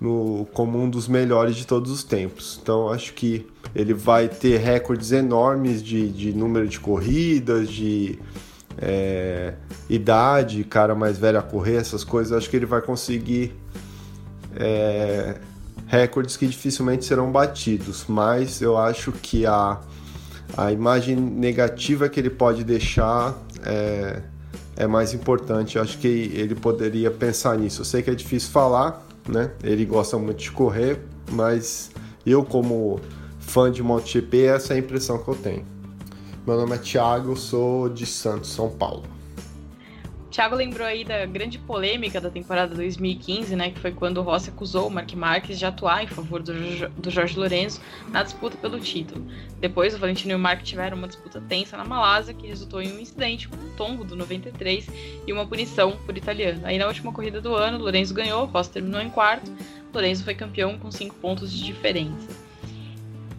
no, 0.00 0.46
como 0.52 0.82
um 0.82 0.90
dos 0.90 1.06
melhores 1.06 1.54
de 1.54 1.66
todos 1.66 1.90
os 1.90 2.02
tempos. 2.02 2.58
Então 2.60 2.88
acho 2.90 3.14
que 3.14 3.46
ele 3.74 3.94
vai 3.94 4.28
ter 4.28 4.58
recordes 4.58 5.12
enormes 5.12 5.82
de, 5.82 6.08
de 6.08 6.32
número 6.32 6.66
de 6.66 6.80
corridas, 6.80 7.68
de 7.68 8.18
é, 8.76 9.54
idade, 9.88 10.64
cara 10.64 10.94
mais 10.94 11.18
velho 11.18 11.38
a 11.38 11.42
correr, 11.42 11.76
essas 11.76 12.02
coisas. 12.02 12.32
Acho 12.32 12.50
que 12.50 12.56
ele 12.56 12.66
vai 12.66 12.82
conseguir 12.82 13.54
é, 14.56 15.36
recordes 15.86 16.36
que 16.36 16.46
dificilmente 16.46 17.04
serão 17.04 17.30
batidos, 17.30 18.04
mas 18.08 18.60
eu 18.60 18.76
acho 18.76 19.12
que 19.12 19.46
a, 19.46 19.80
a 20.56 20.72
imagem 20.72 21.16
negativa 21.16 22.08
que 22.08 22.18
ele 22.20 22.30
pode 22.30 22.64
deixar 22.64 23.36
é, 23.64 24.22
é 24.76 24.86
mais 24.86 25.12
importante. 25.12 25.78
Acho 25.78 25.98
que 25.98 26.06
ele 26.06 26.54
poderia 26.54 27.10
pensar 27.10 27.58
nisso. 27.58 27.80
Eu 27.80 27.84
sei 27.84 28.02
que 28.02 28.10
é 28.10 28.14
difícil 28.14 28.50
falar, 28.50 29.04
né? 29.28 29.50
Ele 29.62 29.84
gosta 29.84 30.16
muito 30.18 30.38
de 30.38 30.52
correr, 30.52 31.00
mas 31.30 31.90
eu, 32.24 32.44
como 32.44 33.00
fã 33.38 33.70
de 33.70 33.82
MotoGP, 33.82 34.44
essa 34.44 34.74
é 34.74 34.76
a 34.76 34.78
impressão 34.78 35.18
que 35.18 35.28
eu 35.28 35.34
tenho. 35.34 35.64
Meu 36.46 36.56
nome 36.56 36.74
é 36.74 36.78
Thiago, 36.78 37.36
sou 37.36 37.88
de 37.88 38.06
Santos, 38.06 38.50
São 38.50 38.70
Paulo. 38.70 39.13
Thiago 40.34 40.56
lembrou 40.56 40.84
aí 40.84 41.04
da 41.04 41.24
grande 41.26 41.60
polêmica 41.60 42.20
da 42.20 42.28
temporada 42.28 42.74
2015, 42.74 43.54
né, 43.54 43.70
que 43.70 43.78
foi 43.78 43.92
quando 43.92 44.18
o 44.18 44.22
Rossi 44.22 44.50
acusou 44.50 44.88
o 44.88 44.90
Mark 44.90 45.12
Marques 45.12 45.56
de 45.60 45.64
atuar 45.64 46.02
em 46.02 46.08
favor 46.08 46.42
do, 46.42 46.52
do 46.88 47.08
Jorge 47.08 47.38
Lorenzo 47.38 47.80
na 48.08 48.20
disputa 48.24 48.56
pelo 48.56 48.80
título. 48.80 49.24
Depois, 49.60 49.94
o 49.94 49.98
Valentino 49.98 50.32
e 50.32 50.34
o 50.34 50.38
Mark 50.38 50.62
tiveram 50.62 50.96
uma 50.96 51.06
disputa 51.06 51.40
tensa 51.40 51.76
na 51.76 51.84
Malásia, 51.84 52.34
que 52.34 52.48
resultou 52.48 52.82
em 52.82 52.92
um 52.92 52.98
incidente 52.98 53.46
com 53.46 53.54
um 53.54 53.76
tombo 53.76 54.02
do 54.02 54.16
93 54.16 54.88
e 55.24 55.32
uma 55.32 55.46
punição 55.46 55.92
por 56.04 56.16
italiano. 56.16 56.62
Aí, 56.64 56.78
na 56.78 56.88
última 56.88 57.12
corrida 57.12 57.40
do 57.40 57.54
ano, 57.54 57.78
Lorenzo 57.78 58.12
ganhou, 58.12 58.46
Rossi 58.46 58.72
terminou 58.72 59.00
em 59.00 59.10
quarto, 59.10 59.48
Lorenzo 59.94 60.24
foi 60.24 60.34
campeão 60.34 60.76
com 60.80 60.90
cinco 60.90 61.14
pontos 61.14 61.52
de 61.52 61.62
diferença. 61.62 62.28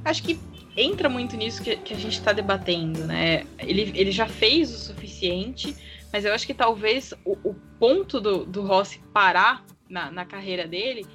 Acho 0.06 0.24
que 0.24 0.40
entra 0.78 1.10
muito 1.10 1.36
nisso 1.36 1.62
que, 1.62 1.76
que 1.76 1.94
a 1.94 1.98
gente 1.98 2.18
está 2.18 2.32
debatendo, 2.32 3.04
né? 3.04 3.44
Ele, 3.60 3.92
ele 3.96 4.12
já 4.14 4.28
fez 4.28 4.74
o 4.74 4.78
suficiente 4.78 5.76
mas 6.16 6.24
eu 6.24 6.34
acho 6.34 6.48
que 6.48 6.54
talvez 6.54 7.14
o, 7.26 7.34
o 7.44 7.54
ponto 7.78 8.22
do, 8.22 8.46
do 8.46 8.62
Rossi 8.62 9.02
parar 9.12 9.66
na, 9.90 10.10
na 10.10 10.24
carreira 10.24 10.66
dele 10.66 11.06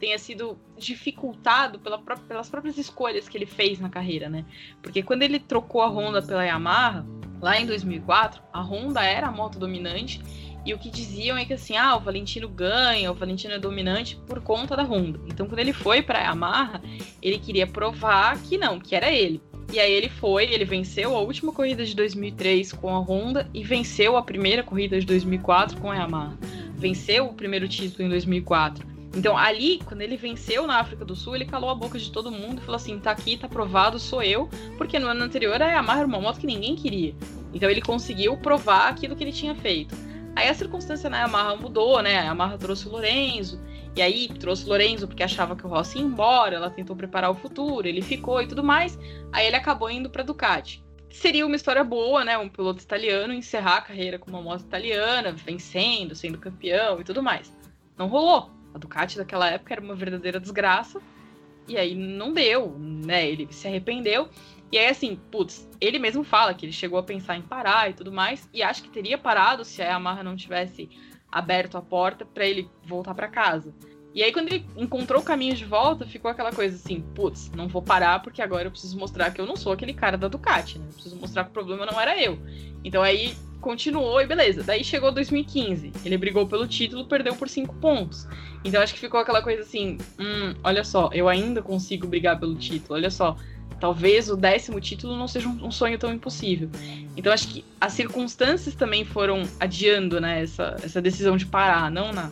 tenha 0.00 0.18
sido 0.18 0.58
dificultado 0.76 1.78
pela, 1.78 1.96
pelas 1.96 2.50
próprias 2.50 2.76
escolhas 2.76 3.28
que 3.28 3.38
ele 3.38 3.46
fez 3.46 3.78
na 3.78 3.88
carreira, 3.88 4.28
né? 4.28 4.44
Porque 4.82 5.00
quando 5.00 5.22
ele 5.22 5.38
trocou 5.38 5.80
a 5.80 5.86
Honda 5.86 6.20
pela 6.20 6.44
Yamaha, 6.44 7.06
lá 7.40 7.60
em 7.60 7.66
2004, 7.66 8.42
a 8.52 8.60
Honda 8.60 9.04
era 9.04 9.28
a 9.28 9.30
moto 9.30 9.60
dominante 9.60 10.20
e 10.66 10.74
o 10.74 10.78
que 10.78 10.90
diziam 10.90 11.38
é 11.38 11.44
que 11.44 11.52
assim, 11.52 11.76
ah, 11.76 11.94
o 11.94 12.00
Valentino 12.00 12.48
ganha, 12.48 13.12
o 13.12 13.14
Valentino 13.14 13.54
é 13.54 13.60
dominante 13.60 14.20
por 14.26 14.40
conta 14.40 14.74
da 14.74 14.82
Honda. 14.82 15.20
Então, 15.28 15.46
quando 15.46 15.60
ele 15.60 15.72
foi 15.72 16.02
para 16.02 16.18
a 16.18 16.22
Yamaha, 16.22 16.82
ele 17.22 17.38
queria 17.38 17.66
provar 17.68 18.36
que 18.42 18.58
não, 18.58 18.80
que 18.80 18.96
era 18.96 19.08
ele. 19.08 19.40
E 19.70 19.78
aí 19.78 19.92
ele 19.92 20.08
foi, 20.08 20.44
ele 20.44 20.64
venceu 20.64 21.14
a 21.14 21.20
última 21.20 21.52
corrida 21.52 21.84
de 21.84 21.94
2003 21.94 22.72
com 22.72 22.88
a 22.88 22.98
Honda 22.98 23.48
e 23.52 23.62
venceu 23.62 24.16
a 24.16 24.22
primeira 24.22 24.62
corrida 24.62 24.98
de 24.98 25.04
2004 25.04 25.78
com 25.78 25.90
a 25.90 25.96
Yamaha. 25.96 26.38
Venceu 26.74 27.26
o 27.26 27.34
primeiro 27.34 27.68
título 27.68 28.06
em 28.06 28.08
2004. 28.08 28.86
Então 29.14 29.36
ali, 29.36 29.80
quando 29.84 30.00
ele 30.00 30.16
venceu 30.16 30.66
na 30.66 30.80
África 30.80 31.04
do 31.04 31.14
Sul, 31.14 31.34
ele 31.34 31.44
calou 31.44 31.68
a 31.68 31.74
boca 31.74 31.98
de 31.98 32.10
todo 32.10 32.30
mundo 32.30 32.60
e 32.60 32.64
falou 32.64 32.76
assim: 32.76 32.98
tá 32.98 33.10
aqui, 33.10 33.36
tá 33.36 33.48
provado, 33.48 33.98
sou 33.98 34.22
eu, 34.22 34.48
porque 34.78 34.98
no 34.98 35.06
ano 35.06 35.24
anterior 35.24 35.60
a 35.60 35.66
Yamaha 35.66 35.98
era 35.98 36.08
uma 36.08 36.20
moto 36.20 36.40
que 36.40 36.46
ninguém 36.46 36.74
queria. 36.74 37.14
Então 37.52 37.68
ele 37.68 37.82
conseguiu 37.82 38.36
provar 38.38 38.88
aquilo 38.88 39.16
que 39.16 39.24
ele 39.24 39.32
tinha 39.32 39.54
feito. 39.54 39.94
Aí 40.36 40.48
a 40.48 40.54
circunstância 40.54 41.10
na 41.10 41.20
Yamaha 41.20 41.56
mudou, 41.56 42.00
né? 42.00 42.18
A 42.18 42.24
Yamaha 42.24 42.56
trouxe 42.56 42.86
o 42.86 42.92
Lorenzo, 42.92 43.60
e 43.98 44.02
aí 44.02 44.28
trouxe 44.28 44.64
Lorenzo 44.64 45.08
porque 45.08 45.24
achava 45.24 45.56
que 45.56 45.66
o 45.66 45.68
Rossi 45.68 45.98
ia 45.98 46.04
embora, 46.04 46.54
ela 46.54 46.70
tentou 46.70 46.94
preparar 46.94 47.32
o 47.32 47.34
futuro, 47.34 47.88
ele 47.88 48.00
ficou 48.00 48.40
e 48.40 48.46
tudo 48.46 48.62
mais. 48.62 48.96
Aí 49.32 49.44
ele 49.44 49.56
acabou 49.56 49.90
indo 49.90 50.08
para 50.08 50.22
Ducati. 50.22 50.80
Seria 51.10 51.44
uma 51.44 51.56
história 51.56 51.82
boa, 51.82 52.24
né? 52.24 52.38
Um 52.38 52.48
piloto 52.48 52.80
italiano 52.80 53.34
encerrar 53.34 53.78
a 53.78 53.82
carreira 53.82 54.16
com 54.16 54.30
uma 54.30 54.40
moto 54.40 54.60
italiana, 54.60 55.32
vencendo, 55.32 56.14
sendo 56.14 56.38
campeão 56.38 57.00
e 57.00 57.04
tudo 57.04 57.20
mais. 57.20 57.52
Não 57.96 58.06
rolou. 58.06 58.52
A 58.72 58.78
Ducati 58.78 59.18
daquela 59.18 59.50
época 59.50 59.74
era 59.74 59.80
uma 59.80 59.96
verdadeira 59.96 60.38
desgraça. 60.38 61.00
E 61.66 61.76
aí 61.76 61.96
não 61.96 62.32
deu, 62.32 62.78
né? 62.78 63.28
Ele 63.28 63.48
se 63.50 63.66
arrependeu. 63.66 64.28
E 64.70 64.78
aí, 64.78 64.86
assim, 64.86 65.18
putz, 65.28 65.68
ele 65.80 65.98
mesmo 65.98 66.22
fala 66.22 66.54
que 66.54 66.66
ele 66.66 66.72
chegou 66.72 67.00
a 67.00 67.02
pensar 67.02 67.36
em 67.36 67.42
parar 67.42 67.90
e 67.90 67.94
tudo 67.94 68.12
mais. 68.12 68.48
E 68.54 68.62
acho 68.62 68.80
que 68.80 68.90
teria 68.90 69.18
parado 69.18 69.64
se 69.64 69.82
a 69.82 69.86
Yamaha 69.86 70.22
não 70.22 70.36
tivesse 70.36 70.88
aberto 71.30 71.76
a 71.76 71.82
porta 71.82 72.24
para 72.24 72.46
ele 72.46 72.68
voltar 72.84 73.14
para 73.14 73.28
casa. 73.28 73.74
E 74.14 74.22
aí, 74.22 74.32
quando 74.32 74.48
ele 74.48 74.66
encontrou 74.76 75.20
o 75.20 75.24
caminho 75.24 75.54
de 75.54 75.64
volta, 75.64 76.06
ficou 76.06 76.30
aquela 76.30 76.52
coisa 76.52 76.74
assim: 76.74 77.00
putz, 77.14 77.50
não 77.54 77.68
vou 77.68 77.82
parar 77.82 78.20
porque 78.20 78.42
agora 78.42 78.66
eu 78.66 78.70
preciso 78.70 78.98
mostrar 78.98 79.30
que 79.30 79.40
eu 79.40 79.46
não 79.46 79.56
sou 79.56 79.72
aquele 79.72 79.92
cara 79.92 80.16
da 80.16 80.28
Ducati, 80.28 80.78
né? 80.78 80.86
Eu 80.88 80.92
preciso 80.94 81.16
mostrar 81.16 81.44
que 81.44 81.50
o 81.50 81.52
problema 81.52 81.86
não 81.86 82.00
era 82.00 82.20
eu. 82.20 82.38
Então 82.82 83.02
aí 83.02 83.36
continuou 83.60 84.20
e 84.20 84.26
beleza. 84.26 84.62
Daí 84.62 84.82
chegou 84.82 85.12
2015. 85.12 85.92
Ele 86.04 86.16
brigou 86.16 86.46
pelo 86.46 86.66
título, 86.66 87.06
perdeu 87.06 87.36
por 87.36 87.48
cinco 87.48 87.74
pontos. 87.76 88.26
Então 88.64 88.82
acho 88.82 88.94
que 88.94 89.00
ficou 89.00 89.20
aquela 89.20 89.42
coisa 89.42 89.62
assim: 89.62 89.98
hum, 90.18 90.54
olha 90.64 90.82
só, 90.82 91.10
eu 91.12 91.28
ainda 91.28 91.62
consigo 91.62 92.06
brigar 92.06 92.40
pelo 92.40 92.54
título, 92.54 92.94
olha 92.94 93.10
só. 93.10 93.36
Talvez 93.80 94.28
o 94.28 94.36
décimo 94.36 94.80
título 94.80 95.16
não 95.16 95.28
seja 95.28 95.48
um 95.48 95.70
sonho 95.70 95.98
tão 95.98 96.12
impossível. 96.12 96.68
Então 97.16 97.32
acho 97.32 97.48
que 97.48 97.64
as 97.80 97.92
circunstâncias 97.92 98.74
também 98.74 99.04
foram 99.04 99.42
adiando 99.60 100.20
né, 100.20 100.42
essa, 100.42 100.76
essa 100.82 101.00
decisão 101.00 101.36
de 101.36 101.46
parar, 101.46 101.90
não 101.90 102.12
na 102.12 102.30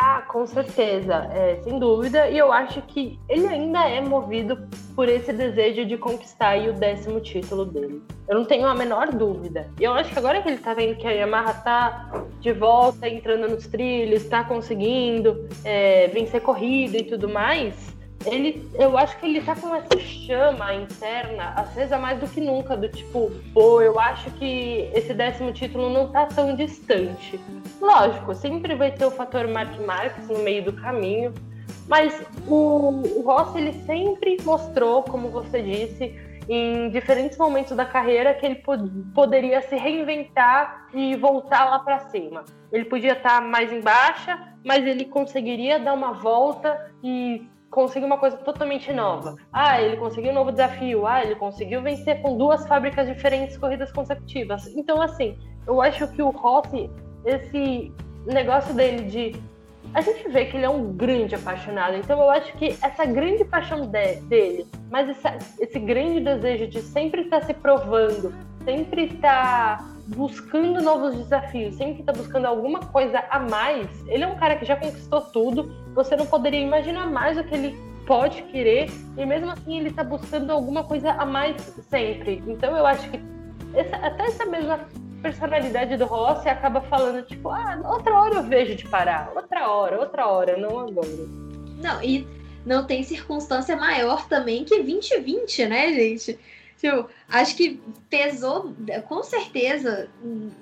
ah, 0.00 0.22
com 0.28 0.46
certeza, 0.46 1.28
é, 1.34 1.58
sem 1.64 1.76
dúvida. 1.76 2.28
E 2.30 2.38
eu 2.38 2.52
acho 2.52 2.80
que 2.82 3.18
ele 3.28 3.48
ainda 3.48 3.80
é 3.88 4.00
movido 4.00 4.56
por 4.94 5.08
esse 5.08 5.32
desejo 5.32 5.84
de 5.84 5.98
conquistar 5.98 6.56
o 6.68 6.72
décimo 6.72 7.20
título 7.20 7.64
dele. 7.64 8.00
Eu 8.28 8.36
não 8.36 8.44
tenho 8.44 8.68
a 8.68 8.76
menor 8.76 9.10
dúvida. 9.10 9.68
E 9.80 9.82
eu 9.82 9.92
acho 9.92 10.12
que 10.12 10.18
agora 10.18 10.40
que 10.40 10.48
ele 10.48 10.58
tá 10.58 10.72
vendo 10.72 10.96
que 10.96 11.06
a 11.06 11.10
Yamaha 11.10 11.52
tá 11.52 12.12
de 12.38 12.52
volta, 12.52 13.08
entrando 13.08 13.48
nos 13.48 13.66
trilhos, 13.66 14.24
tá 14.26 14.44
conseguindo 14.44 15.48
é, 15.64 16.06
vencer 16.06 16.42
corrida 16.42 16.96
e 16.96 17.02
tudo 17.02 17.28
mais, 17.28 17.74
ele, 18.26 18.68
eu 18.74 18.96
acho 18.98 19.18
que 19.18 19.26
ele 19.26 19.40
tá 19.40 19.54
com 19.54 19.74
essa 19.74 19.98
chama 19.98 20.74
interna 20.74 21.50
acesa 21.50 21.98
mais 21.98 22.18
do 22.18 22.28
que 22.28 22.40
nunca, 22.40 22.76
do 22.76 22.88
tipo, 22.88 23.30
pô, 23.54 23.80
eu 23.80 23.98
acho 23.98 24.30
que 24.32 24.90
esse 24.92 25.14
décimo 25.14 25.52
título 25.52 25.88
não 25.90 26.08
tá 26.08 26.26
tão 26.26 26.54
distante. 26.54 27.40
Lógico, 27.80 28.34
sempre 28.34 28.74
vai 28.74 28.90
ter 28.90 29.04
o 29.04 29.10
fator 29.10 29.46
Mark 29.48 29.78
Marques 29.80 30.28
no 30.28 30.38
meio 30.40 30.64
do 30.64 30.72
caminho, 30.72 31.32
mas 31.86 32.20
o, 32.46 33.02
o 33.24 33.56
ele 33.56 33.72
sempre 33.84 34.36
mostrou, 34.44 35.02
como 35.04 35.28
você 35.28 35.62
disse, 35.62 36.14
em 36.48 36.90
diferentes 36.90 37.36
momentos 37.38 37.76
da 37.76 37.84
carreira 37.84 38.34
que 38.34 38.44
ele 38.44 38.56
pod 38.56 38.90
poderia 39.14 39.60
se 39.62 39.76
reinventar 39.76 40.88
e 40.92 41.14
voltar 41.14 41.66
lá 41.66 41.78
para 41.78 42.00
cima. 42.10 42.44
Ele 42.72 42.86
podia 42.86 43.12
estar 43.12 43.40
tá 43.40 43.40
mais 43.40 43.72
em 43.72 43.80
baixa, 43.80 44.54
mas 44.64 44.86
ele 44.86 45.04
conseguiria 45.04 45.78
dar 45.78 45.94
uma 45.94 46.12
volta 46.12 46.92
e 47.02 47.48
conseguir 47.70 48.06
uma 48.06 48.18
coisa 48.18 48.36
totalmente 48.38 48.92
nova. 48.92 49.36
Ah, 49.52 49.80
ele 49.80 49.96
conseguiu 49.96 50.30
um 50.30 50.34
novo 50.34 50.52
desafio. 50.52 51.06
Ah, 51.06 51.22
ele 51.22 51.34
conseguiu 51.34 51.82
vencer 51.82 52.20
com 52.22 52.36
duas 52.36 52.66
fábricas 52.66 53.06
diferentes 53.06 53.56
corridas 53.56 53.92
consecutivas. 53.92 54.66
Então, 54.68 55.00
assim, 55.00 55.38
eu 55.66 55.80
acho 55.82 56.08
que 56.08 56.22
o 56.22 56.30
Rossi, 56.30 56.90
esse 57.24 57.92
negócio 58.26 58.74
dele 58.74 59.04
de 59.04 59.48
a 59.94 60.00
gente 60.02 60.28
vê 60.28 60.44
que 60.44 60.56
ele 60.56 60.66
é 60.66 60.68
um 60.68 60.92
grande 60.92 61.34
apaixonado. 61.34 61.96
Então 61.96 62.20
eu 62.20 62.30
acho 62.30 62.52
que 62.58 62.76
essa 62.82 63.06
grande 63.06 63.44
paixão 63.44 63.86
de, 63.86 64.16
dele, 64.22 64.66
mas 64.90 65.08
essa, 65.08 65.38
esse 65.58 65.78
grande 65.78 66.20
desejo 66.20 66.66
de 66.68 66.82
sempre 66.82 67.22
estar 67.22 67.40
tá 67.40 67.46
se 67.46 67.54
provando, 67.54 68.34
sempre 68.64 69.04
estar 69.04 69.78
tá 69.78 69.97
buscando 70.08 70.80
novos 70.80 71.14
desafios, 71.14 71.74
sempre 71.74 72.00
estar 72.00 72.12
tá 72.12 72.18
buscando 72.18 72.46
alguma 72.46 72.80
coisa 72.80 73.24
a 73.30 73.38
mais. 73.38 73.86
Ele 74.06 74.24
é 74.24 74.26
um 74.26 74.36
cara 74.36 74.56
que 74.56 74.64
já 74.64 74.76
conquistou 74.76 75.20
tudo. 75.20 75.70
Você 75.94 76.16
não 76.16 76.26
poderia 76.26 76.60
imaginar 76.60 77.06
mais 77.06 77.36
o 77.36 77.44
que 77.44 77.54
ele 77.54 77.88
pode 78.06 78.42
querer 78.44 78.90
e 79.18 79.26
mesmo 79.26 79.50
assim 79.50 79.78
ele 79.78 79.90
está 79.90 80.02
buscando 80.02 80.50
alguma 80.50 80.82
coisa 80.82 81.12
a 81.12 81.26
mais 81.26 81.56
sempre. 81.90 82.42
Então 82.46 82.74
eu 82.74 82.86
acho 82.86 83.08
que 83.10 83.20
essa, 83.74 83.96
até 83.96 84.24
essa 84.24 84.46
mesma 84.46 84.80
personalidade 85.20 85.96
do 85.96 86.06
Rossi 86.06 86.48
acaba 86.48 86.80
falando, 86.80 87.22
tipo, 87.26 87.50
ah, 87.50 87.78
outra 87.84 88.14
hora 88.14 88.34
eu 88.36 88.42
vejo 88.44 88.74
de 88.76 88.88
parar, 88.88 89.30
outra 89.34 89.68
hora, 89.68 89.98
outra 89.98 90.26
hora, 90.26 90.56
não 90.56 90.78
agora. 90.78 91.08
Não, 91.82 92.02
e 92.02 92.26
não 92.64 92.86
tem 92.86 93.02
circunstância 93.02 93.76
maior 93.76 94.26
também 94.26 94.64
que 94.64 94.82
2020, 94.82 95.66
né, 95.66 95.92
gente? 95.92 96.38
Tipo, 96.78 97.10
acho 97.28 97.56
que 97.56 97.82
pesou, 98.08 98.72
com 99.08 99.22
certeza, 99.22 100.08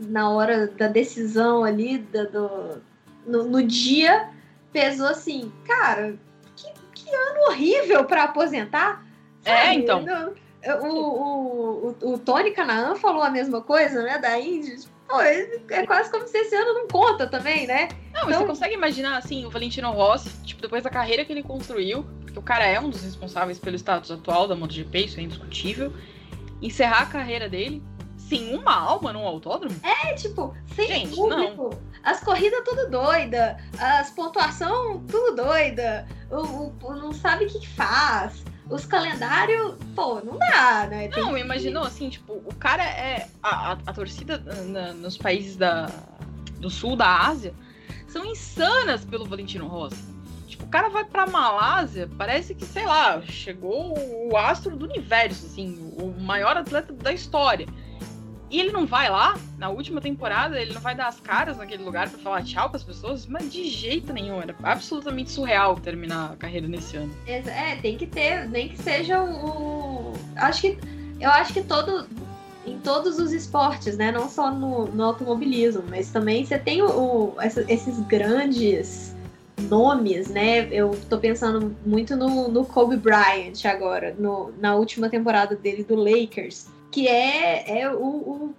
na 0.00 0.30
hora 0.30 0.66
da 0.66 0.88
decisão 0.88 1.62
ali, 1.62 1.98
do, 1.98 2.82
no, 3.26 3.44
no 3.44 3.62
dia, 3.62 4.30
pesou 4.72 5.08
assim, 5.08 5.52
cara, 5.66 6.16
que, 6.56 6.72
que 6.94 7.14
ano 7.14 7.40
horrível 7.48 8.04
para 8.04 8.24
aposentar. 8.24 9.04
É, 9.44 9.56
sabe? 9.56 9.68
É, 9.68 9.74
então. 9.74 10.34
O, 10.82 10.86
o, 10.86 11.96
o, 12.02 12.12
o 12.14 12.18
Tony 12.18 12.50
Canaan 12.50 12.96
falou 12.96 13.22
a 13.22 13.30
mesma 13.30 13.60
coisa, 13.60 14.02
né? 14.02 14.18
Da 14.18 14.40
Indy. 14.40 14.88
Pô, 15.06 15.20
é 15.20 15.86
quase 15.86 16.10
como 16.10 16.26
se 16.26 16.36
esse 16.38 16.56
ano 16.56 16.74
não 16.74 16.88
conta 16.88 17.26
também, 17.28 17.66
né? 17.66 17.88
Não, 18.12 18.22
então... 18.22 18.40
você 18.40 18.46
consegue 18.46 18.74
imaginar, 18.74 19.18
assim, 19.18 19.44
o 19.44 19.50
Valentino 19.50 19.92
Rossi, 19.92 20.30
tipo, 20.42 20.60
depois 20.60 20.82
da 20.82 20.90
carreira 20.90 21.24
que 21.24 21.32
ele 21.32 21.44
construiu, 21.44 22.04
porque 22.36 22.38
o 22.38 22.42
cara 22.42 22.66
é 22.66 22.78
um 22.78 22.90
dos 22.90 23.02
responsáveis 23.02 23.58
pelo 23.58 23.76
status 23.76 24.10
atual 24.10 24.46
da 24.46 24.54
MotoGP, 24.54 25.04
isso 25.06 25.20
é 25.20 25.22
indiscutível, 25.22 25.92
encerrar 26.60 27.02
a 27.02 27.06
carreira 27.06 27.48
dele 27.48 27.82
sem 28.16 28.54
uma 28.54 28.74
alma 28.74 29.12
num 29.12 29.26
autódromo? 29.26 29.74
É, 29.82 30.12
tipo, 30.14 30.54
sem 30.74 30.86
Gente, 30.86 31.14
público. 31.14 31.70
Não. 31.70 31.78
As 32.02 32.20
corridas 32.20 32.62
tudo 32.64 32.90
doida, 32.90 33.56
as 33.78 34.10
pontuação 34.10 35.02
tudo 35.06 35.36
doida, 35.36 36.06
o, 36.30 36.72
o 36.84 36.94
não 36.94 37.12
sabe 37.12 37.46
o 37.46 37.48
que 37.48 37.66
faz 37.66 38.44
os 38.68 38.84
calendários, 38.84 39.76
pô, 39.94 40.20
não 40.20 40.38
dá, 40.38 40.86
né? 40.88 41.08
Tem 41.08 41.22
não, 41.22 41.34
que... 41.34 41.40
imaginou 41.40 41.84
assim, 41.84 42.08
tipo, 42.10 42.34
o 42.34 42.54
cara 42.56 42.84
é. 42.84 43.28
A, 43.42 43.72
a, 43.72 43.78
a 43.86 43.92
torcida 43.92 44.38
na, 44.38 44.92
nos 44.92 45.16
países 45.16 45.56
da, 45.56 45.86
do 46.58 46.68
sul 46.68 46.96
da 46.96 47.28
Ásia 47.28 47.54
são 48.08 48.24
insanas 48.24 49.04
pelo 49.04 49.24
Valentino 49.24 49.68
Rossi. 49.68 50.15
O 50.66 50.68
cara 50.68 50.88
vai 50.88 51.04
pra 51.04 51.26
Malásia, 51.26 52.10
parece 52.18 52.54
que, 52.54 52.64
sei 52.64 52.84
lá, 52.84 53.22
chegou 53.22 53.94
o 54.28 54.36
astro 54.36 54.76
do 54.76 54.84
universo, 54.84 55.46
assim, 55.46 55.92
o 55.96 56.08
maior 56.20 56.56
atleta 56.56 56.92
da 56.92 57.12
história. 57.12 57.66
E 58.50 58.60
ele 58.60 58.70
não 58.70 58.86
vai 58.86 59.08
lá, 59.08 59.36
na 59.58 59.68
última 59.68 60.00
temporada, 60.00 60.60
ele 60.60 60.72
não 60.72 60.80
vai 60.80 60.94
dar 60.94 61.08
as 61.08 61.18
caras 61.18 61.56
naquele 61.56 61.82
lugar 61.82 62.08
para 62.08 62.18
falar 62.18 62.42
tchau 62.42 62.68
para 62.68 62.76
as 62.76 62.84
pessoas, 62.84 63.26
mas 63.26 63.52
de 63.52 63.64
jeito 63.68 64.12
nenhum. 64.12 64.40
Era 64.40 64.54
absolutamente 64.62 65.32
surreal 65.32 65.76
terminar 65.76 66.32
a 66.32 66.36
carreira 66.36 66.68
nesse 66.68 66.96
ano. 66.96 67.12
É, 67.26 67.76
tem 67.76 67.96
que 67.96 68.06
ter, 68.06 68.48
nem 68.48 68.68
que 68.68 68.78
seja 68.78 69.22
o. 69.22 70.12
Acho 70.36 70.62
que. 70.62 70.78
Eu 71.20 71.30
acho 71.30 71.52
que 71.52 71.62
todo. 71.62 72.06
Em 72.64 72.78
todos 72.80 73.18
os 73.18 73.32
esportes, 73.32 73.96
né? 73.96 74.10
Não 74.10 74.28
só 74.28 74.50
no, 74.50 74.86
no 74.86 75.04
automobilismo, 75.04 75.84
mas 75.88 76.10
também 76.10 76.44
você 76.44 76.58
tem 76.58 76.82
o, 76.82 76.88
o 76.88 77.36
esses 77.68 78.00
grandes 78.00 79.15
nomes, 79.68 80.28
né? 80.28 80.68
Eu 80.70 80.98
tô 81.08 81.18
pensando 81.18 81.74
muito 81.84 82.16
no, 82.16 82.48
no 82.48 82.64
Kobe 82.64 82.96
Bryant 82.96 83.64
agora, 83.64 84.14
no, 84.18 84.52
na 84.58 84.74
última 84.74 85.08
temporada 85.08 85.54
dele 85.54 85.84
do 85.84 85.94
Lakers 85.94 86.74
que 86.96 87.08
é, 87.08 87.80
é 87.80 87.92
o, 87.92 88.54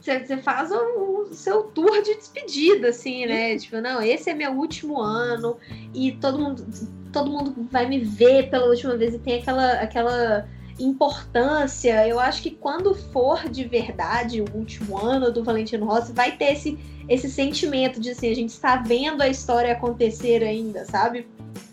você 0.00 0.38
faz 0.38 0.70
o, 0.70 1.28
o, 1.28 1.34
seu 1.34 1.64
tour 1.64 2.02
de 2.02 2.14
despedida, 2.14 2.88
assim, 2.88 3.26
né? 3.26 3.58
Tipo, 3.58 3.82
não, 3.82 4.00
esse 4.00 4.30
é 4.30 4.34
meu 4.34 4.52
último 4.52 4.98
ano 4.98 5.58
e 5.94 6.12
todo 6.12 6.38
mundo, 6.38 6.64
todo 7.12 7.30
mundo 7.30 7.54
vai 7.70 7.86
me 7.86 7.98
ver 7.98 8.48
pela 8.48 8.66
última 8.66 8.96
vez 8.96 9.14
e 9.14 9.18
tem 9.18 9.40
aquela, 9.40 9.72
aquela 9.72 10.48
importância. 10.84 12.06
Eu 12.06 12.18
acho 12.18 12.42
que 12.42 12.50
quando 12.50 12.94
for 12.94 13.48
de 13.48 13.64
verdade 13.64 14.40
o 14.40 14.46
último 14.54 14.98
ano 14.98 15.32
do 15.32 15.42
Valentino 15.42 15.86
Rossi, 15.86 16.12
vai 16.12 16.32
ter 16.32 16.52
esse, 16.52 16.78
esse 17.08 17.30
sentimento 17.30 18.00
de 18.00 18.10
assim, 18.10 18.30
a 18.30 18.34
gente 18.34 18.50
está 18.50 18.76
vendo 18.76 19.22
a 19.22 19.28
história 19.28 19.72
acontecer 19.72 20.42
ainda, 20.42 20.84
sabe? 20.84 21.26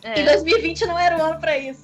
É. 0.04 0.22
E 0.22 0.26
2020 0.26 0.86
não 0.86 0.98
era 0.98 1.18
o 1.18 1.22
ano 1.22 1.40
para 1.40 1.58
isso. 1.58 1.84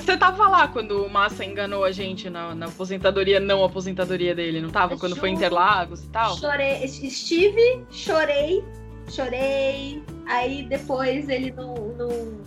Você 0.00 0.16
tava 0.16 0.48
lá 0.48 0.68
quando 0.68 1.04
o 1.04 1.10
Massa 1.10 1.44
enganou 1.44 1.84
a 1.84 1.92
gente 1.92 2.30
na, 2.30 2.54
na 2.54 2.66
aposentadoria, 2.66 3.38
não 3.38 3.62
aposentadoria 3.62 4.34
dele, 4.34 4.60
não 4.60 4.70
tava? 4.70 4.96
Quando 4.96 5.16
foi 5.16 5.30
Interlagos 5.30 6.04
e 6.04 6.08
tal? 6.08 6.36
Chorei, 6.36 6.84
estive, 6.84 7.84
chorei, 7.90 8.64
chorei. 9.10 10.02
Aí 10.26 10.64
depois 10.64 11.28
ele 11.28 11.52
não. 11.52 11.74
não... 11.74 12.43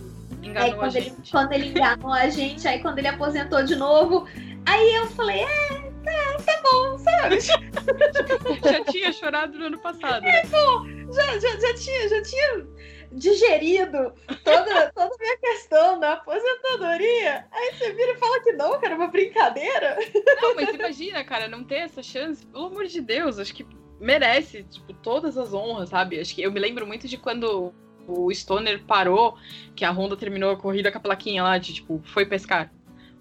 Enganou 0.50 0.76
quando 0.76 0.96
a 0.96 0.98
ele, 0.98 1.10
gente. 1.10 1.30
Quando 1.30 1.52
ele 1.52 1.66
enganou 1.68 2.12
a 2.12 2.28
gente, 2.28 2.68
aí 2.68 2.80
quando 2.80 2.98
ele 2.98 3.08
aposentou 3.08 3.62
de 3.62 3.76
novo, 3.76 4.26
aí 4.66 4.94
eu 4.94 5.06
falei, 5.08 5.42
é, 5.42 5.72
é 6.06 6.36
tá 6.38 6.60
bom, 6.62 6.98
sabe? 6.98 7.38
já 8.70 8.84
tinha 8.84 9.12
chorado 9.12 9.58
no 9.58 9.66
ano 9.66 9.78
passado. 9.78 10.22
Né? 10.22 10.30
É, 10.30 10.46
pô, 10.46 10.86
já, 11.12 11.38
já, 11.38 11.60
já 11.60 11.74
tinha, 11.74 12.08
já 12.08 12.22
tinha 12.22 12.66
digerido 13.12 14.12
toda, 14.44 14.92
toda 14.92 15.14
a 15.14 15.18
minha 15.18 15.38
questão 15.38 15.98
da 15.98 16.14
aposentadoria. 16.14 17.46
Aí 17.50 17.74
você 17.74 17.92
vira 17.92 18.12
e 18.12 18.16
fala 18.16 18.40
que 18.40 18.52
não, 18.52 18.80
cara, 18.80 18.94
é 18.94 18.96
uma 18.96 19.08
brincadeira. 19.08 19.98
Não, 20.40 20.54
mas 20.54 20.68
imagina, 20.74 21.24
cara, 21.24 21.48
não 21.48 21.64
ter 21.64 21.76
essa 21.76 22.02
chance, 22.02 22.46
pelo 22.46 22.66
amor 22.66 22.86
de 22.86 23.00
Deus, 23.00 23.38
acho 23.38 23.54
que 23.54 23.66
merece, 24.00 24.62
tipo, 24.64 24.92
todas 24.94 25.36
as 25.36 25.52
honras, 25.52 25.88
sabe? 25.88 26.20
Acho 26.20 26.34
que 26.34 26.42
eu 26.42 26.52
me 26.52 26.60
lembro 26.60 26.86
muito 26.86 27.08
de 27.08 27.16
quando 27.16 27.72
o 28.12 28.32
Stoner 28.32 28.82
parou, 28.84 29.36
que 29.74 29.84
a 29.84 29.90
Honda 29.90 30.16
terminou 30.16 30.50
a 30.50 30.56
corrida 30.56 30.90
com 30.90 30.98
a 30.98 31.00
plaquinha 31.00 31.42
lá 31.42 31.58
de, 31.58 31.74
tipo, 31.74 32.00
foi 32.04 32.26
pescar. 32.26 32.72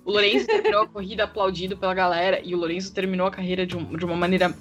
O 0.06 0.12
Lourenço 0.12 0.46
terminou 0.48 0.82
a 0.82 0.88
corrida 0.88 1.24
aplaudido 1.24 1.78
pela 1.78 1.94
galera 1.94 2.42
e 2.44 2.56
o 2.56 2.58
Lourenço 2.58 2.94
terminou 2.94 3.28
a 3.28 3.32
carreira 3.32 3.66
de, 3.66 3.76
um, 3.78 3.96
de 3.96 4.06
uma 4.06 4.16
maneira 4.16 4.56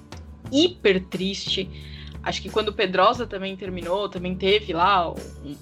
hiper 0.51 1.03
triste 1.05 1.69
Acho 2.27 2.41
que 2.41 2.49
quando 2.49 2.67
o 2.67 2.73
Pedrosa 2.73 3.25
também 3.25 3.55
terminou, 3.55 4.09
também 4.09 4.35
teve 4.35 4.73
lá 4.73 5.09
um, 5.09 5.15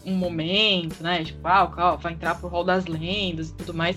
um 0.03 0.15
momento, 0.15 1.03
né? 1.03 1.23
Tipo, 1.23 1.47
ah, 1.47 1.95
vai 1.95 2.13
entrar 2.13 2.33
pro 2.39 2.47
hall 2.47 2.63
das 2.63 2.87
lendas 2.87 3.49
e 3.49 3.53
tudo 3.53 3.71
mais. 3.71 3.95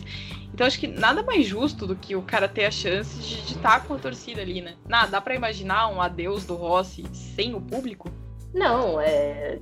Então 0.53 0.67
acho 0.67 0.79
que 0.79 0.87
nada 0.87 1.23
mais 1.23 1.47
justo 1.47 1.87
do 1.87 1.97
que 1.97 2.15
o 2.15 2.21
cara 2.21 2.47
ter 2.47 2.67
a 2.67 2.71
chance 2.71 3.19
de 3.21 3.55
estar 3.55 3.81
tá 3.81 3.87
com 3.87 3.95
a 3.95 3.99
torcida 3.99 4.43
ali, 4.43 4.61
né? 4.61 4.75
Nada, 4.87 5.13
dá 5.13 5.19
para 5.19 5.35
imaginar 5.35 5.89
um 5.89 5.99
adeus 5.99 6.45
do 6.45 6.57
Rossi 6.57 7.07
sem 7.15 7.55
o 7.55 7.61
público? 7.61 8.11
Não, 8.53 9.01
é 9.01 9.61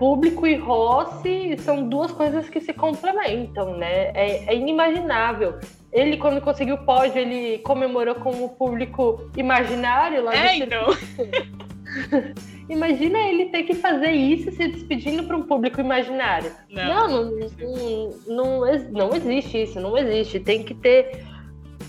público 0.00 0.46
e 0.46 0.56
Rossi 0.56 1.54
são 1.58 1.86
duas 1.86 2.10
coisas 2.10 2.48
que 2.48 2.58
se 2.58 2.72
complementam, 2.72 3.76
né? 3.76 4.10
É, 4.14 4.46
é, 4.46 4.56
inimaginável. 4.56 5.58
Ele, 5.92 6.16
quando 6.16 6.40
conseguiu 6.40 6.76
o 6.76 6.84
pódio, 6.86 7.18
ele 7.18 7.58
comemorou 7.58 8.14
com 8.14 8.30
o 8.42 8.48
público 8.48 9.30
imaginário 9.36 10.24
lá 10.24 10.34
é, 10.34 10.56
então. 10.56 10.86
Imagina 12.70 13.18
ele 13.18 13.46
ter 13.46 13.64
que 13.64 13.74
fazer 13.74 14.12
isso 14.12 14.50
se 14.52 14.68
despedindo 14.68 15.24
para 15.24 15.36
um 15.36 15.42
público 15.42 15.80
imaginário. 15.80 16.50
Não, 16.70 17.06
não, 17.06 17.24
não, 17.30 18.10
não, 18.26 18.78
não, 18.90 19.14
existe 19.14 19.64
isso, 19.64 19.80
não 19.80 19.98
existe. 19.98 20.40
Tem 20.40 20.62
que 20.62 20.72
ter. 20.72 21.26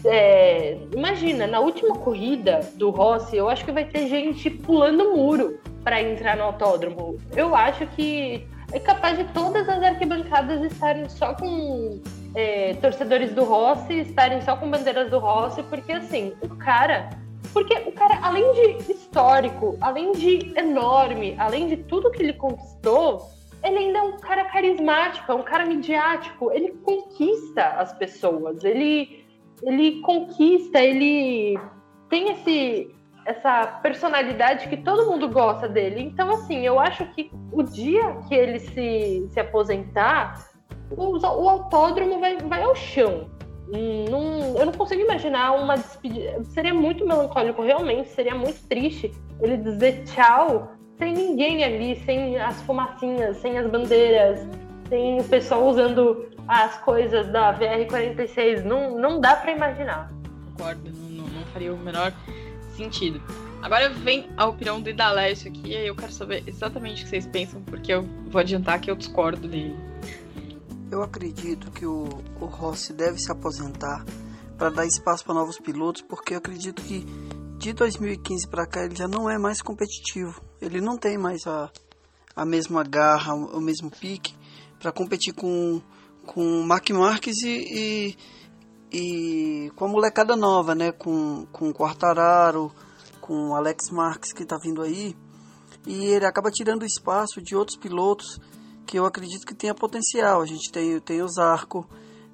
É, 0.03 0.79
imagina, 0.93 1.47
na 1.47 1.61
última 1.61 1.95
corrida 1.95 2.59
do 2.75 2.89
Rossi, 2.89 3.37
eu 3.37 3.47
acho 3.47 3.63
que 3.63 3.71
vai 3.71 3.85
ter 3.85 4.07
gente 4.09 4.49
pulando 4.49 5.15
muro 5.15 5.59
para 5.83 6.01
entrar 6.01 6.37
no 6.37 6.43
autódromo. 6.43 7.17
Eu 7.35 7.55
acho 7.55 7.85
que 7.87 8.47
é 8.71 8.79
capaz 8.79 9.17
de 9.17 9.25
todas 9.33 9.67
as 9.67 9.83
arquibancadas 9.83 10.61
estarem 10.71 11.07
só 11.09 11.33
com 11.33 12.01
é, 12.35 12.73
torcedores 12.75 13.33
do 13.33 13.43
Rossi 13.43 13.99
estarem 13.99 14.41
só 14.41 14.55
com 14.55 14.69
bandeiras 14.69 15.09
do 15.09 15.19
Rossi, 15.19 15.63
porque 15.63 15.91
assim, 15.91 16.33
o 16.41 16.55
cara. 16.55 17.09
Porque 17.53 17.73
o 17.85 17.91
cara, 17.91 18.17
além 18.21 18.45
de 18.53 18.91
histórico, 18.91 19.77
além 19.81 20.13
de 20.13 20.53
enorme, 20.57 21.35
além 21.37 21.67
de 21.67 21.75
tudo 21.75 22.09
que 22.09 22.23
ele 22.23 22.31
conquistou, 22.31 23.29
ele 23.61 23.77
ainda 23.77 23.99
é 23.99 24.01
um 24.03 24.17
cara 24.17 24.45
carismático, 24.45 25.29
é 25.29 25.35
um 25.35 25.43
cara 25.43 25.65
midiático, 25.65 26.49
ele 26.53 26.71
conquista 26.83 27.67
as 27.77 27.91
pessoas, 27.93 28.63
ele, 28.63 29.25
ele 29.63 29.99
conquista, 29.99 30.79
ele 30.79 31.59
tem 32.09 32.31
esse, 32.31 32.95
essa 33.25 33.79
personalidade 33.81 34.67
que 34.67 34.77
todo 34.77 35.09
mundo 35.09 35.29
gosta 35.29 35.67
dele. 35.67 36.01
Então, 36.01 36.31
assim, 36.31 36.65
eu 36.65 36.79
acho 36.79 37.05
que 37.13 37.31
o 37.51 37.61
dia 37.63 38.17
que 38.27 38.35
ele 38.35 38.59
se, 38.59 39.27
se 39.31 39.39
aposentar, 39.39 40.49
o, 40.91 41.17
o 41.17 41.49
autódromo 41.49 42.19
vai, 42.19 42.37
vai 42.37 42.63
ao 42.63 42.75
chão. 42.75 43.29
Não, 43.67 44.57
eu 44.57 44.65
não 44.65 44.73
consigo 44.73 45.01
imaginar 45.01 45.53
uma 45.53 45.77
despedida. 45.77 46.43
Seria 46.45 46.73
muito 46.73 47.05
melancólico, 47.05 47.61
realmente, 47.61 48.09
seria 48.09 48.35
muito 48.35 48.67
triste 48.67 49.11
ele 49.39 49.57
dizer 49.57 50.03
tchau 50.03 50.71
sem 50.97 51.13
ninguém 51.13 51.63
ali, 51.63 51.95
sem 52.05 52.37
as 52.37 52.61
fumacinhas, 52.61 53.37
sem 53.37 53.57
as 53.57 53.67
bandeiras, 53.69 54.47
sem 54.87 55.19
o 55.19 55.23
pessoal 55.23 55.67
usando 55.67 56.29
as 56.47 56.77
coisas 56.79 57.27
da 57.27 57.57
VR-46. 57.57 58.63
Não, 58.63 58.99
não 58.99 59.19
dá 59.19 59.35
para 59.35 59.51
imaginar. 59.51 60.11
Concordo, 60.51 60.91
não, 61.09 61.25
não, 61.25 61.45
faria 61.53 61.73
o 61.73 61.77
menor 61.77 62.13
sentido. 62.71 63.21
Agora 63.61 63.89
vem 63.89 64.29
a 64.37 64.47
opinião 64.47 64.81
do 64.81 64.89
Idalécio 64.89 65.49
aqui, 65.49 65.69
e 65.69 65.87
eu 65.87 65.95
quero 65.95 66.11
saber 66.11 66.43
exatamente 66.47 67.01
o 67.01 67.05
que 67.05 67.09
vocês 67.09 67.27
pensam, 67.27 67.61
porque 67.63 67.93
eu 67.93 68.03
vou 68.27 68.39
adiantar 68.39 68.79
que 68.79 68.89
eu 68.89 68.95
discordo 68.95 69.47
dele. 69.47 69.75
Eu 70.91 71.03
acredito 71.03 71.71
que 71.71 71.85
o, 71.85 72.07
o 72.39 72.45
Rossi 72.45 72.93
deve 72.93 73.17
se 73.19 73.31
aposentar 73.31 74.03
para 74.57 74.69
dar 74.69 74.85
espaço 74.85 75.23
para 75.23 75.33
novos 75.33 75.59
pilotos, 75.59 76.01
porque 76.01 76.33
eu 76.33 76.39
acredito 76.39 76.81
que 76.81 77.05
de 77.57 77.73
2015 77.73 78.47
para 78.47 78.65
cá 78.65 78.83
ele 78.83 78.95
já 78.95 79.07
não 79.07 79.29
é 79.29 79.37
mais 79.37 79.61
competitivo. 79.61 80.41
Ele 80.59 80.81
não 80.81 80.97
tem 80.97 81.17
mais 81.17 81.45
a, 81.45 81.71
a 82.35 82.45
mesma 82.45 82.83
garra, 82.83 83.33
o 83.33 83.61
mesmo 83.61 83.89
pique 83.89 84.35
para 84.79 84.91
competir 84.91 85.33
com 85.33 85.81
com 86.25 86.63
Mark 86.63 86.89
Marques 86.91 87.41
e, 87.41 87.49
e, 87.49 88.17
e, 88.91 89.71
com 89.75 89.85
a 89.85 89.87
molecada 89.87 90.35
nova, 90.35 90.75
né? 90.75 90.91
Com, 90.91 91.45
com 91.51 91.69
o 91.69 91.73
Quartararo, 91.73 92.71
com 93.21 93.49
o 93.49 93.55
Alex 93.55 93.89
Marques 93.89 94.33
que 94.33 94.43
está 94.43 94.57
vindo 94.57 94.81
aí. 94.81 95.15
E 95.87 96.05
ele 96.05 96.25
acaba 96.25 96.51
tirando 96.51 96.85
espaço 96.85 97.41
de 97.41 97.55
outros 97.55 97.77
pilotos 97.77 98.39
que 98.85 98.99
eu 98.99 99.05
acredito 99.05 99.45
que 99.45 99.55
tenha 99.55 99.73
potencial. 99.73 100.41
A 100.41 100.45
gente 100.45 100.71
tem, 100.71 100.99
tem 100.99 101.21
o 101.21 101.27
Zarco, 101.27 101.87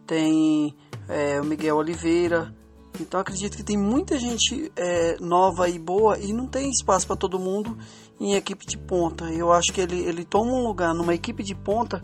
tem 0.05 0.75
é, 1.07 1.39
o 1.39 1.45
Miguel 1.45 1.77
Oliveira, 1.77 2.53
então 2.99 3.19
acredito 3.19 3.55
que 3.55 3.63
tem 3.63 3.77
muita 3.77 4.17
gente 4.17 4.71
é, 4.75 5.17
nova 5.19 5.69
e 5.69 5.77
boa 5.77 6.17
e 6.17 6.33
não 6.33 6.47
tem 6.47 6.69
espaço 6.69 7.05
para 7.05 7.15
todo 7.15 7.39
mundo 7.39 7.77
em 8.19 8.33
equipe 8.33 8.65
de 8.65 8.77
ponta. 8.77 9.25
Eu 9.31 9.51
acho 9.51 9.71
que 9.71 9.81
ele, 9.81 9.99
ele 9.99 10.25
toma 10.25 10.51
um 10.51 10.63
lugar 10.63 10.93
numa 10.93 11.13
equipe 11.13 11.43
de 11.43 11.53
ponta 11.53 12.01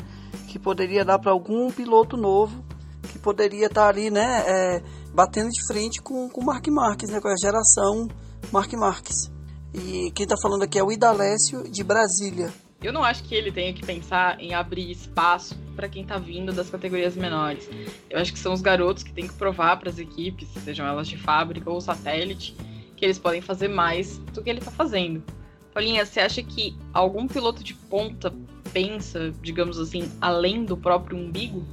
que 0.47 0.59
poderia 0.59 1.03
dar 1.03 1.17
para 1.17 1.31
algum 1.31 1.71
piloto 1.71 2.15
novo 2.15 2.63
que 3.11 3.19
poderia 3.19 3.67
estar 3.67 3.83
tá 3.83 3.89
ali, 3.89 4.09
né, 4.09 4.43
é, 4.47 4.83
batendo 5.13 5.49
de 5.49 5.65
frente 5.67 6.01
com 6.01 6.27
o 6.27 6.43
Mark 6.43 6.67
Marques, 6.67 7.09
né, 7.09 7.19
com 7.19 7.27
a 7.27 7.35
geração 7.35 8.07
Mark 8.51 8.71
Marques. 8.73 9.31
E 9.73 10.11
quem 10.11 10.23
está 10.23 10.35
falando 10.41 10.63
aqui 10.63 10.77
é 10.77 10.83
o 10.83 10.91
Idalécio 10.91 11.63
de 11.69 11.83
Brasília. 11.83 12.53
Eu 12.81 12.91
não 12.91 13.03
acho 13.03 13.23
que 13.23 13.33
ele 13.33 13.51
tenha 13.51 13.73
que 13.73 13.85
pensar 13.85 14.37
em 14.41 14.53
abrir 14.53 14.91
espaço 14.91 15.57
para 15.73 15.87
quem 15.87 16.05
tá 16.05 16.17
vindo 16.17 16.51
das 16.51 16.69
categorias 16.69 17.15
menores. 17.15 17.69
Eu 18.09 18.19
acho 18.19 18.33
que 18.33 18.37
são 18.37 18.53
os 18.53 18.61
garotos 18.61 19.03
que 19.03 19.13
têm 19.13 19.25
que 19.25 19.33
provar 19.33 19.77
para 19.77 19.89
as 19.89 19.97
equipes, 19.97 20.49
sejam 20.63 20.85
elas 20.85 21.07
de 21.07 21.17
fábrica 21.17 21.69
ou 21.71 21.79
satélite, 21.79 22.55
que 22.97 23.05
eles 23.05 23.17
podem 23.17 23.41
fazer 23.41 23.69
mais 23.69 24.17
do 24.17 24.43
que 24.43 24.49
ele 24.49 24.59
tá 24.59 24.69
fazendo. 24.69 25.23
Paulinha, 25.73 26.05
você 26.05 26.19
acha 26.19 26.43
que 26.43 26.75
algum 26.93 27.27
piloto 27.27 27.63
de 27.63 27.73
ponta 27.73 28.33
pensa, 28.73 29.33
digamos 29.41 29.79
assim, 29.79 30.11
além 30.19 30.65
do 30.65 30.75
próprio 30.75 31.17
umbigo? 31.17 31.65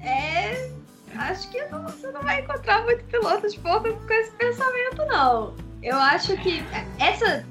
É. 0.00 0.75
Acho 1.18 1.50
que 1.50 1.64
não, 1.66 1.82
você 1.84 2.10
não 2.10 2.22
vai 2.22 2.40
encontrar 2.40 2.84
muito 2.84 3.04
piloto 3.04 3.48
de 3.48 3.58
ponta 3.58 3.92
com 3.92 4.12
esse 4.12 4.30
pensamento, 4.32 5.04
não. 5.06 5.54
Eu 5.82 5.96
acho 5.96 6.36
que 6.38 6.62
essa 6.98 7.44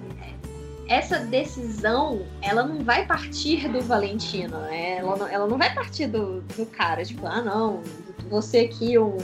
essa 0.87 1.19
decisão, 1.19 2.25
ela 2.41 2.63
não 2.63 2.83
vai 2.83 3.05
partir 3.05 3.67
do 3.69 3.81
Valentino, 3.81 4.57
né? 4.59 4.97
Ela 4.97 5.15
não, 5.15 5.27
ela 5.27 5.47
não 5.47 5.57
vai 5.57 5.73
partir 5.73 6.07
do, 6.07 6.41
do 6.41 6.65
cara, 6.67 7.03
tipo, 7.03 7.25
ah, 7.25 7.41
não, 7.41 7.81
você 8.29 8.59
aqui, 8.59 8.97
um, 8.97 9.17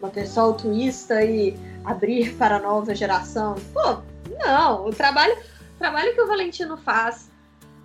uma 0.00 0.10
pessoa 0.10 0.46
altruísta 0.46 1.24
e 1.24 1.56
abrir 1.84 2.34
para 2.34 2.56
a 2.56 2.60
nova 2.60 2.94
geração. 2.94 3.56
Pô, 3.72 4.00
não, 4.44 4.86
o 4.86 4.90
trabalho, 4.90 5.36
o 5.74 5.78
trabalho 5.78 6.14
que 6.14 6.20
o 6.20 6.26
Valentino 6.26 6.76
faz 6.76 7.27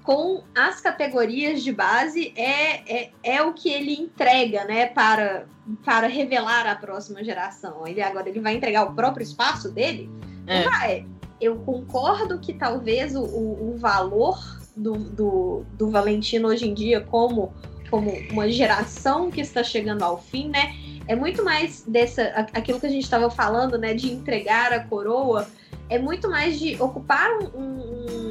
com 0.04 0.43
as 0.54 0.82
categorias 0.82 1.64
de 1.64 1.72
base 1.72 2.34
é, 2.36 3.04
é, 3.04 3.12
é 3.24 3.41
o 3.41 3.54
que 3.54 3.70
ele 3.70 3.93
entrega, 3.93 4.66
né, 4.66 4.88
para, 4.88 5.45
para 5.84 6.08
revelar 6.08 6.68
a 6.68 6.76
próxima 6.76 7.24
geração. 7.24 7.88
Ele 7.88 8.01
agora 8.01 8.30
ele 8.30 8.39
vai 8.39 8.56
entregar 8.56 8.84
o 8.84 8.93
próprio 8.93 9.24
espaço 9.24 9.72
dele? 9.72 10.10
É. 10.45 10.64
Não 10.64 10.72
vai 10.72 11.06
eu 11.43 11.58
concordo 11.58 12.39
que 12.39 12.54
talvez 12.54 13.16
o, 13.16 13.22
o, 13.22 13.74
o 13.74 13.78
valor 13.78 14.39
do, 14.76 14.93
do, 14.93 15.66
do, 15.74 15.91
Valentino 15.91 16.47
hoje 16.47 16.70
em 16.70 16.74
dia 16.74 17.01
como, 17.01 17.54
como 17.89 18.12
uma 18.32 18.49
geração 18.49 19.30
que 19.30 19.41
está 19.41 19.62
chegando 19.62 20.04
ao 20.04 20.18
fim, 20.18 20.47
né? 20.47 20.74
É 21.06 21.16
muito 21.16 21.43
mais 21.43 21.84
dessa 21.86 22.47
aquilo 22.54 22.80
que 22.80 22.86
a 22.86 22.89
gente 22.89 23.04
estava 23.04 23.30
falando, 23.30 23.78
né? 23.78 23.93
De 23.93 24.12
entregar 24.12 24.72
a 24.72 24.80
coroa, 24.86 25.47
é 25.89 25.99
muito 25.99 26.30
mais 26.30 26.58
de 26.58 26.82
ocupar 26.82 27.30
um, 27.32 27.45
um, 27.60 28.22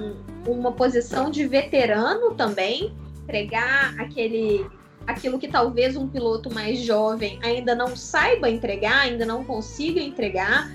uma 0.46 0.72
posição 0.72 1.30
de 1.30 1.46
veterano 1.46 2.34
também, 2.34 2.94
entregar 3.22 3.94
aquele 3.98 4.66
aquilo 5.04 5.36
que 5.36 5.48
talvez 5.48 5.96
um 5.96 6.06
piloto 6.06 6.52
mais 6.52 6.78
jovem 6.78 7.38
ainda 7.42 7.74
não 7.74 7.96
saiba 7.96 8.48
entregar, 8.48 9.00
ainda 9.00 9.26
não 9.26 9.42
consiga 9.42 10.00
entregar 10.00 10.70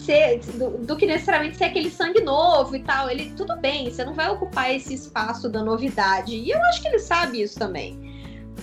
ser 0.00 0.40
do, 0.54 0.78
do, 0.78 0.96
que 0.96 1.06
necessariamente 1.06 1.58
ser 1.58 1.64
aquele 1.64 1.90
sangue 1.90 2.22
novo 2.22 2.74
e 2.74 2.80
tal. 2.80 3.10
Ele, 3.10 3.32
tudo 3.36 3.56
bem, 3.56 3.90
você 3.90 4.04
não 4.04 4.14
vai 4.14 4.30
ocupar 4.30 4.74
esse 4.74 4.94
espaço 4.94 5.48
da 5.48 5.62
novidade. 5.62 6.34
E 6.34 6.50
eu 6.50 6.58
acho 6.64 6.80
que 6.80 6.88
ele 6.88 6.98
sabe 6.98 7.42
isso 7.42 7.58
também. 7.58 7.98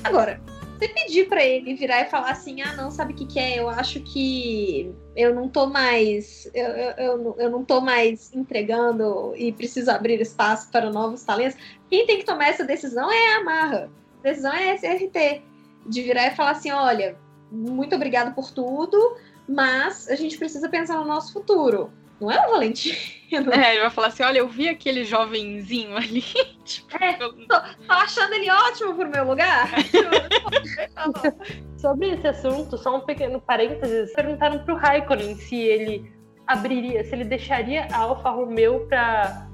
Agora, 0.03 0.41
você 0.77 0.87
pedir 0.89 1.27
para 1.27 1.43
ele 1.43 1.75
virar 1.75 2.01
e 2.01 2.09
falar 2.09 2.31
assim: 2.31 2.61
ah, 2.61 2.75
não, 2.75 2.91
sabe 2.91 3.13
o 3.13 3.15
que, 3.15 3.25
que 3.25 3.39
é? 3.39 3.59
Eu 3.59 3.69
acho 3.69 3.99
que 4.01 4.91
eu 5.17 5.33
não 5.33 5.49
tô 5.49 5.65
mais. 5.65 6.49
Eu, 6.53 6.67
eu, 6.67 7.35
eu, 7.37 7.49
não 7.49 7.65
tô 7.65 7.81
mais 7.81 8.31
entregando 8.33 9.33
e 9.35 9.51
preciso 9.51 9.91
abrir 9.91 10.21
espaço 10.21 10.69
para 10.71 10.89
novos 10.89 11.23
talentos. 11.23 11.57
Quem 11.89 12.05
tem 12.05 12.19
que 12.19 12.25
tomar 12.25 12.49
essa 12.49 12.63
decisão 12.63 13.11
é 13.11 13.35
a 13.35 13.39
Amarra. 13.39 13.89
A 14.19 14.23
decisão 14.23 14.53
é 14.53 14.71
a 14.71 14.75
SRT. 14.75 15.41
De 15.85 16.01
virar 16.01 16.27
e 16.27 16.35
falar 16.35 16.51
assim: 16.51 16.71
olha, 16.71 17.17
muito 17.51 17.95
obrigado 17.95 18.33
por 18.35 18.51
tudo 18.51 19.17
mas 19.47 20.09
a 20.09 20.15
gente 20.15 20.37
precisa 20.37 20.67
pensar 20.67 20.97
no 20.97 21.05
nosso 21.05 21.31
futuro. 21.31 21.89
Não 22.19 22.31
é 22.31 22.47
o 22.47 22.51
Valentino? 22.51 22.97
É, 23.29 23.73
ele 23.73 23.81
vai 23.81 23.89
falar 23.89 24.07
assim: 24.07 24.23
olha, 24.23 24.37
eu 24.37 24.47
vi 24.47 24.69
aquele 24.69 25.03
jovenzinho 25.03 25.97
ali. 25.97 26.23
tipo, 26.63 27.03
é, 27.03 27.11
tô, 27.11 27.33
tô, 27.33 27.61
achando 27.89 28.33
ele 28.33 28.49
ótimo 28.49 28.95
pro 28.95 29.09
meu 29.09 29.25
lugar. 29.25 29.69
Sobre 31.77 32.11
esse 32.11 32.25
assunto, 32.25 32.77
só 32.77 32.95
um 32.95 33.01
pequeno 33.01 33.41
parênteses: 33.41 34.13
perguntaram 34.13 34.63
pro 34.63 34.77
Raikkonen 34.77 35.35
se 35.35 35.57
ele 35.57 36.09
abriria, 36.47 37.03
se 37.03 37.13
ele 37.13 37.25
deixaria 37.25 37.85
a 37.91 37.97
Alfa 37.97 38.29
Romeo 38.29 38.87
para 38.87 39.46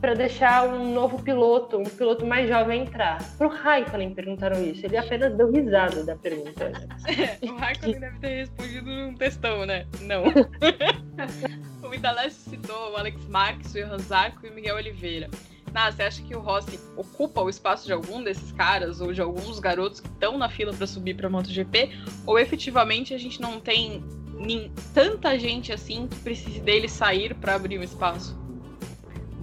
para 0.00 0.14
deixar 0.14 0.68
um 0.68 0.92
novo 0.94 1.22
piloto, 1.22 1.78
um 1.78 1.84
piloto 1.84 2.24
mais 2.24 2.48
jovem 2.48 2.82
entrar. 2.82 3.18
Pro 3.36 3.48
Raikkonen 3.48 4.14
perguntaram 4.14 4.62
isso. 4.62 4.86
Ele 4.86 4.96
apenas 4.96 5.36
deu 5.36 5.50
risada 5.50 6.04
da 6.04 6.16
pergunta. 6.16 6.72
o 7.42 7.56
Raikkonen 7.56 8.00
deve 8.00 8.18
ter 8.18 8.36
respondido 8.36 8.90
num 8.90 9.14
textão, 9.14 9.66
né? 9.66 9.86
Não. 10.02 10.24
o 11.82 11.94
Idalécio 11.94 12.50
citou 12.50 12.92
o 12.92 12.96
Alex 12.96 13.26
Marques, 13.28 13.74
o 13.74 13.78
Johan 13.78 13.98
Zarco 13.98 14.46
e 14.46 14.50
o 14.50 14.54
Miguel 14.54 14.76
Oliveira. 14.76 15.28
Ah, 15.74 15.92
você 15.92 16.02
acha 16.02 16.22
que 16.22 16.34
o 16.34 16.40
Rossi 16.40 16.78
ocupa 16.96 17.40
o 17.40 17.48
espaço 17.48 17.86
de 17.86 17.92
algum 17.92 18.22
desses 18.22 18.50
caras 18.52 19.00
ou 19.00 19.12
de 19.12 19.20
alguns 19.20 19.60
garotos 19.60 20.00
que 20.00 20.08
estão 20.08 20.36
na 20.36 20.48
fila 20.48 20.72
para 20.72 20.86
subir 20.86 21.14
para 21.14 21.28
MotoGP? 21.28 21.90
Ou 22.26 22.38
efetivamente 22.38 23.14
a 23.14 23.18
gente 23.18 23.40
não 23.40 23.60
tem 23.60 24.02
nem, 24.34 24.72
tanta 24.94 25.38
gente 25.38 25.72
assim 25.72 26.06
que 26.06 26.16
precise 26.16 26.60
dele 26.60 26.88
sair 26.88 27.34
para 27.34 27.54
abrir 27.54 27.78
um 27.78 27.82
espaço? 27.82 28.36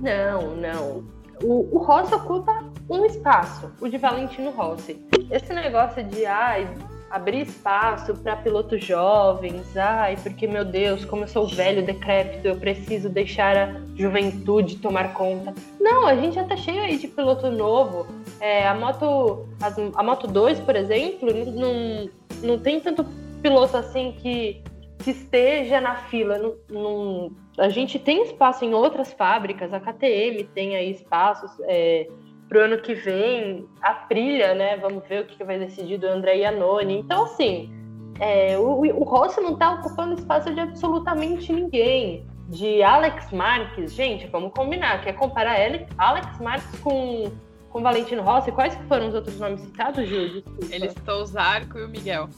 Não, 0.01 0.55
não. 0.55 1.03
O, 1.43 1.77
o 1.77 1.77
Rossi 1.79 2.13
ocupa 2.13 2.63
um 2.89 3.05
espaço, 3.05 3.71
o 3.81 3.89
de 3.89 3.97
Valentino 3.97 4.51
Rossi. 4.51 5.05
Esse 5.29 5.53
negócio 5.53 6.03
de 6.03 6.25
ai, 6.25 6.67
abrir 7.09 7.41
espaço 7.41 8.13
para 8.15 8.35
pilotos 8.37 8.83
jovens, 8.83 9.75
ai, 9.75 10.17
porque 10.17 10.47
meu 10.47 10.63
Deus, 10.63 11.03
como 11.05 11.23
eu 11.23 11.27
sou 11.27 11.47
velho, 11.47 11.85
decrépito, 11.85 12.47
eu 12.47 12.57
preciso 12.57 13.09
deixar 13.09 13.57
a 13.57 13.81
juventude 13.95 14.77
tomar 14.77 15.13
conta. 15.13 15.53
Não, 15.79 16.05
a 16.07 16.15
gente 16.15 16.35
já 16.35 16.43
tá 16.43 16.55
cheio 16.55 16.81
aí 16.81 16.97
de 16.97 17.07
piloto 17.07 17.49
novo. 17.49 18.07
É, 18.39 18.67
a 18.67 18.75
moto 18.75 19.47
a, 19.61 19.99
a 19.99 20.03
Moto 20.03 20.27
2, 20.27 20.59
por 20.59 20.75
exemplo, 20.75 21.29
não, 21.53 22.09
não 22.43 22.59
tem 22.59 22.79
tanto 22.79 23.05
piloto 23.41 23.77
assim 23.77 24.13
que, 24.19 24.61
que 24.99 25.11
esteja 25.11 25.79
na 25.79 25.95
fila. 25.95 26.37
Não, 26.37 26.55
não, 26.69 27.31
a 27.57 27.69
gente 27.69 27.97
tem 27.97 28.23
espaço 28.23 28.65
em 28.65 28.73
outras 28.73 29.13
fábricas, 29.13 29.73
a 29.73 29.79
KTM 29.79 30.43
tem 30.53 30.75
aí 30.75 30.91
espaços 30.91 31.51
é, 31.63 32.07
para 32.49 32.59
o 32.59 32.61
ano 32.61 32.77
que 32.79 32.93
vem, 32.93 33.65
a 33.81 33.93
Prilha, 33.93 34.53
né? 34.53 34.77
Vamos 34.77 35.07
ver 35.07 35.21
o 35.21 35.25
que 35.25 35.43
vai 35.43 35.57
decidir 35.57 35.97
do 35.97 36.07
André 36.07 36.37
Iannone. 36.37 36.99
Então, 36.99 37.23
assim, 37.23 37.73
é, 38.19 38.57
o, 38.57 38.81
o 38.81 39.03
Rossi 39.03 39.41
não 39.41 39.53
está 39.53 39.73
ocupando 39.73 40.15
espaço 40.15 40.53
de 40.53 40.59
absolutamente 40.59 41.51
ninguém. 41.51 42.25
De 42.47 42.83
Alex 42.83 43.31
Marques, 43.31 43.93
gente, 43.93 44.27
vamos 44.27 44.53
combinar. 44.53 45.01
Quer 45.01 45.13
comparar 45.13 45.57
Alex 45.97 46.39
Marques 46.39 46.79
com, 46.79 47.31
com 47.69 47.81
Valentino 47.81 48.21
Rossi? 48.21 48.51
Quais 48.51 48.75
foram 48.87 49.07
os 49.07 49.15
outros 49.15 49.39
nomes 49.39 49.61
citados, 49.61 50.07
Gil? 50.07 50.29
Desculpa. 50.29 50.75
Ele 50.75 50.89
citou 50.89 51.21
o 51.21 51.25
Zarco 51.25 51.79
e 51.79 51.85
o 51.85 51.89
Miguel. 51.89 52.29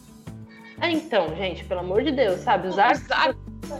É, 0.79 0.89
então, 0.89 1.35
gente, 1.35 1.65
pelo 1.65 1.81
amor 1.81 2.03
de 2.03 2.13
Deus, 2.13 2.39
sabe? 2.39 2.69
O 2.69 2.71
Zarco... 2.71 3.03
O 3.03 3.07
Zarco, 3.07 3.39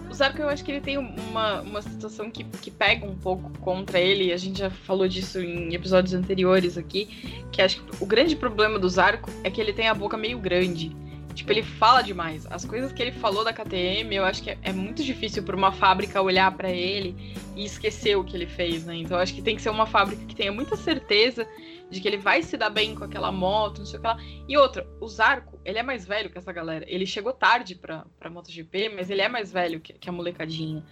o 0.10 0.14
Zarco 0.14 0.42
eu 0.42 0.50
acho 0.50 0.64
que 0.64 0.72
ele 0.72 0.82
tem 0.82 0.98
uma, 0.98 1.62
uma 1.62 1.82
situação 1.82 2.30
que, 2.30 2.44
que 2.44 2.70
pega 2.70 3.06
um 3.06 3.16
pouco 3.16 3.52
contra 3.60 4.00
ele. 4.00 4.34
A 4.34 4.38
gente 4.38 4.60
já 4.60 4.70
falou 4.70 5.08
disso 5.08 5.40
em 5.40 5.74
episódios 5.74 6.14
anteriores 6.14 6.78
aqui. 6.78 7.42
Que 7.52 7.62
acho 7.62 7.82
que 7.82 8.04
o 8.04 8.06
grande 8.06 8.36
problema 8.36 8.78
do 8.78 8.90
Zarco 8.90 9.30
é 9.44 9.50
que 9.50 9.60
ele 9.62 9.74
tem 9.74 9.88
a 9.88 9.94
boca 9.94 10.18
meio 10.18 10.40
grande. 10.40 10.96
Tipo, 11.34 11.52
ele 11.52 11.62
fala 11.62 12.02
demais. 12.02 12.48
As 12.50 12.66
coisas 12.66 12.92
que 12.92 13.00
ele 13.00 13.12
falou 13.12 13.44
da 13.44 13.54
KTM, 13.54 14.16
eu 14.16 14.26
acho 14.26 14.42
que 14.42 14.50
é, 14.50 14.58
é 14.64 14.74
muito 14.74 15.04
difícil 15.04 15.44
para 15.44 15.56
uma 15.56 15.72
fábrica 15.72 16.20
olhar 16.20 16.52
para 16.58 16.72
ele 16.72 17.16
e 17.56 17.64
esquecer 17.64 18.18
o 18.18 18.24
que 18.24 18.36
ele 18.36 18.48
fez, 18.48 18.84
né? 18.86 18.96
Então, 18.96 19.18
acho 19.18 19.36
que 19.36 19.42
tem 19.44 19.56
que 19.56 19.62
ser 19.62 19.70
uma 19.70 19.86
fábrica 19.86 20.26
que 20.26 20.36
tenha 20.36 20.52
muita 20.52 20.76
certeza 20.76 21.48
de 21.90 22.02
que 22.02 22.08
ele 22.08 22.18
vai 22.18 22.44
se 22.44 22.58
dar 22.58 22.70
bem 22.70 22.96
com 22.96 23.04
aquela 23.04 23.32
moto, 23.32 23.80
não 23.80 23.86
sei 23.86 23.98
o 24.00 24.02
que 24.02 24.08
lá. 24.08 24.18
E 24.48 24.58
outra, 24.58 24.88
o 25.00 25.08
Zarco, 25.08 25.60
ele 25.64 25.80
é 25.80 25.84
mais 25.84 26.06
velho 26.06 26.30
que 26.30 26.38
essa 26.38 26.52
galera. 26.52 26.86
Ele 26.88 27.06
chegou 27.06 27.34
tarde 27.34 27.76
pra, 27.76 28.06
pra 28.20 28.30
MotoGP, 28.30 28.90
mas 28.90 29.10
ele 29.10 29.22
é 29.22 29.30
mais 29.30 29.52
velho 29.52 29.80
que, 29.80 29.94
que 29.94 30.10
a 30.10 30.12
molecadinha. 30.12 30.84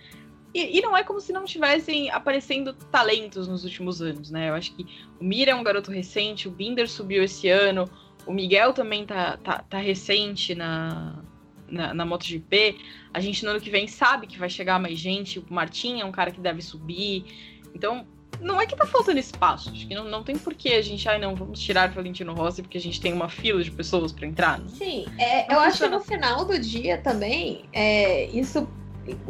E, 0.54 0.78
e, 0.78 0.82
não 0.82 0.96
é 0.96 1.04
como 1.04 1.20
se 1.20 1.34
não 1.34 1.44
tivessem 1.44 2.10
aparecendo 2.10 2.72
talentos 2.74 3.46
nos 3.46 3.66
últimos 3.66 4.02
anos, 4.02 4.32
né? 4.32 4.50
Eu 4.50 4.54
acho 4.54 4.74
que 4.74 4.86
o 5.20 5.24
Mira 5.24 5.52
é 5.52 5.56
um 5.56 5.64
garoto 5.64 5.92
recente, 5.92 6.48
o 6.48 6.52
Binder 6.52 6.90
subiu 6.90 7.22
esse 7.22 7.50
ano, 7.50 7.90
o 8.26 8.32
Miguel 8.32 8.72
também 8.72 9.06
tá, 9.06 9.36
tá, 9.36 9.60
tá 9.70 9.78
recente 9.78 10.56
na, 10.56 11.22
na, 11.68 11.94
na, 11.94 12.06
MotoGP. 12.06 12.78
A 13.14 13.20
gente 13.20 13.44
no 13.44 13.52
ano 13.52 13.60
que 13.60 13.70
vem 13.70 13.86
sabe 13.86 14.28
que 14.28 14.40
vai 14.40 14.50
chegar 14.50 14.80
mais 14.80 14.98
gente. 14.98 15.40
O 15.40 15.46
Martin 15.50 16.00
é 16.00 16.06
um 16.06 16.12
cara 16.12 16.32
que 16.32 16.40
deve 16.40 16.62
subir. 16.62 17.26
Então, 17.74 18.08
não 18.42 18.60
é 18.60 18.66
que 18.66 18.76
tá 18.76 18.86
faltando 18.86 19.20
espaço. 19.20 19.70
Acho 19.70 19.88
que 19.88 19.96
não, 19.96 20.06
não 20.06 20.24
tem 20.24 20.38
porquê 20.38 20.70
a 20.74 20.82
gente, 20.82 21.08
ai 21.08 21.20
não, 21.20 21.36
vamos 21.36 21.60
tirar 21.60 21.92
Valentino 21.92 22.34
Rossi 22.34 22.62
porque 22.62 22.78
a 22.78 22.82
gente 22.82 23.00
tem 23.00 23.14
uma 23.14 23.30
fila 23.30 23.64
de 23.64 23.72
pessoas 23.72 24.12
para 24.12 24.28
entrar. 24.28 24.60
Né? 24.60 24.66
Sim, 24.78 25.06
é, 25.18 25.54
eu 25.54 25.60
acho 25.60 25.84
que 25.84 25.90
no 25.90 26.00
final 26.00 26.46
do 26.46 26.58
dia 26.60 26.98
também, 26.98 27.66
é, 27.74 28.26
isso, 28.26 28.68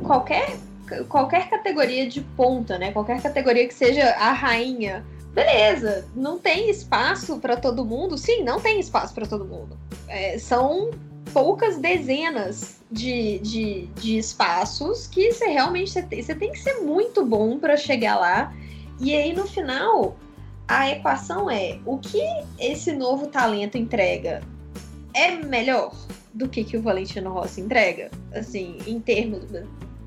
qualquer, 0.03 0.57
qualquer 1.09 1.49
categoria 1.49 2.07
de 2.07 2.21
ponta, 2.21 2.77
né? 2.77 2.91
Qualquer 2.91 3.21
categoria 3.21 3.67
que 3.67 3.73
seja 3.73 4.09
a 4.11 4.31
rainha 4.31 5.05
beleza, 5.35 6.07
não 6.15 6.39
tem 6.39 6.69
espaço 6.69 7.37
para 7.39 7.57
todo 7.57 7.85
mundo? 7.85 8.17
Sim, 8.17 8.41
não 8.43 8.59
tem 8.61 8.79
espaço 8.79 9.13
para 9.13 9.27
todo 9.27 9.43
mundo. 9.43 9.77
É, 10.07 10.39
são 10.39 10.91
poucas 11.33 11.77
dezenas 11.77 12.79
de, 12.89 13.39
de, 13.39 13.87
de 13.99 14.17
espaços 14.17 15.05
que 15.05 15.33
você 15.33 15.47
realmente 15.47 15.91
você 15.91 16.01
tem, 16.01 16.23
você 16.23 16.33
tem 16.33 16.51
que 16.53 16.59
ser 16.59 16.75
muito 16.75 17.25
bom 17.25 17.59
para 17.59 17.75
chegar 17.75 18.17
lá. 18.17 18.53
E 18.99 19.13
aí 19.13 19.33
no 19.33 19.45
final 19.45 20.17
a 20.67 20.89
equação 20.89 21.49
é 21.49 21.79
o 21.85 21.97
que 21.97 22.21
esse 22.59 22.91
novo 22.91 23.27
talento 23.27 23.77
entrega 23.77 24.41
é 25.13 25.31
melhor 25.31 25.93
do 26.33 26.49
que 26.49 26.63
que 26.63 26.75
o 26.75 26.81
Valentino 26.81 27.31
Rossi 27.31 27.61
entrega, 27.61 28.11
assim, 28.33 28.77
em 28.85 28.99
termos 28.99 29.45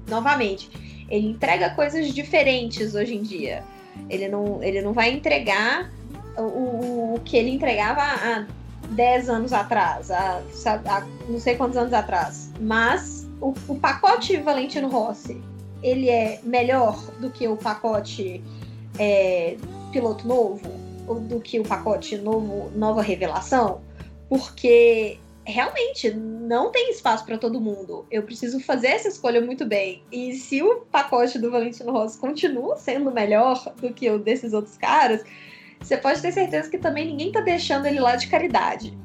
novamente, 0.07 0.71
ele 1.09 1.29
entrega 1.29 1.71
coisas 1.71 2.13
diferentes 2.13 2.95
hoje 2.95 3.15
em 3.15 3.23
dia. 3.23 3.65
Ele 4.11 4.29
não, 4.29 4.63
ele 4.63 4.83
não 4.83 4.93
vai 4.93 5.11
entregar 5.11 5.91
o, 6.37 7.15
o 7.15 7.21
que 7.25 7.37
ele 7.37 7.51
entregava 7.51 8.03
há 8.03 8.47
10 8.91 9.29
anos 9.29 9.53
atrás, 9.53 10.11
há, 10.11 10.43
há, 10.87 11.07
não 11.29 11.41
sei 11.41 11.57
quantos 11.57 11.77
anos 11.77 11.93
atrás. 11.93 12.53
Mas 12.61 13.27
o, 13.41 13.55
o 13.67 13.75
pacote 13.77 14.37
Valentino 14.37 14.89
Rossi, 14.89 15.41
ele 15.83 16.11
é 16.11 16.41
melhor 16.43 17.01
do 17.21 17.31
que 17.31 17.49
o 17.49 17.57
pacote 17.57 18.43
é, 18.99 19.57
piloto 19.93 20.27
novo, 20.27 20.69
ou 21.07 21.21
do 21.21 21.41
que 21.41 21.59
o 21.59 21.63
pacote 21.63 22.17
novo, 22.19 22.71
nova 22.77 23.01
revelação, 23.03 23.81
porque 24.29 25.19
realmente 25.45 26.11
não 26.11 26.71
tem 26.71 26.91
espaço 26.91 27.25
para 27.25 27.39
todo 27.39 27.61
mundo. 27.61 28.07
Eu 28.11 28.23
preciso 28.23 28.61
fazer 28.61 28.89
essa 28.89 29.09
escolha 29.09 29.41
muito 29.41 29.65
bem. 29.65 30.03
E 30.13 30.35
se 30.35 30.63
o 30.63 30.83
pacote 30.93 31.39
do 31.39 31.51
Valentino 31.51 31.91
Rossi 31.91 32.19
continua 32.19 32.77
sendo 32.77 33.11
melhor 33.11 33.73
do 33.81 33.93
que 33.93 34.11
o 34.11 34.19
desses 34.19 34.53
outros 34.53 34.77
caras, 34.77 35.25
você 35.81 35.97
pode 35.97 36.21
ter 36.21 36.33
certeza 36.33 36.69
que 36.69 36.77
também 36.77 37.07
ninguém 37.07 37.33
tá 37.33 37.41
deixando 37.41 37.87
ele 37.87 37.99
lá 37.99 38.15
de 38.15 38.27
caridade. 38.29 38.97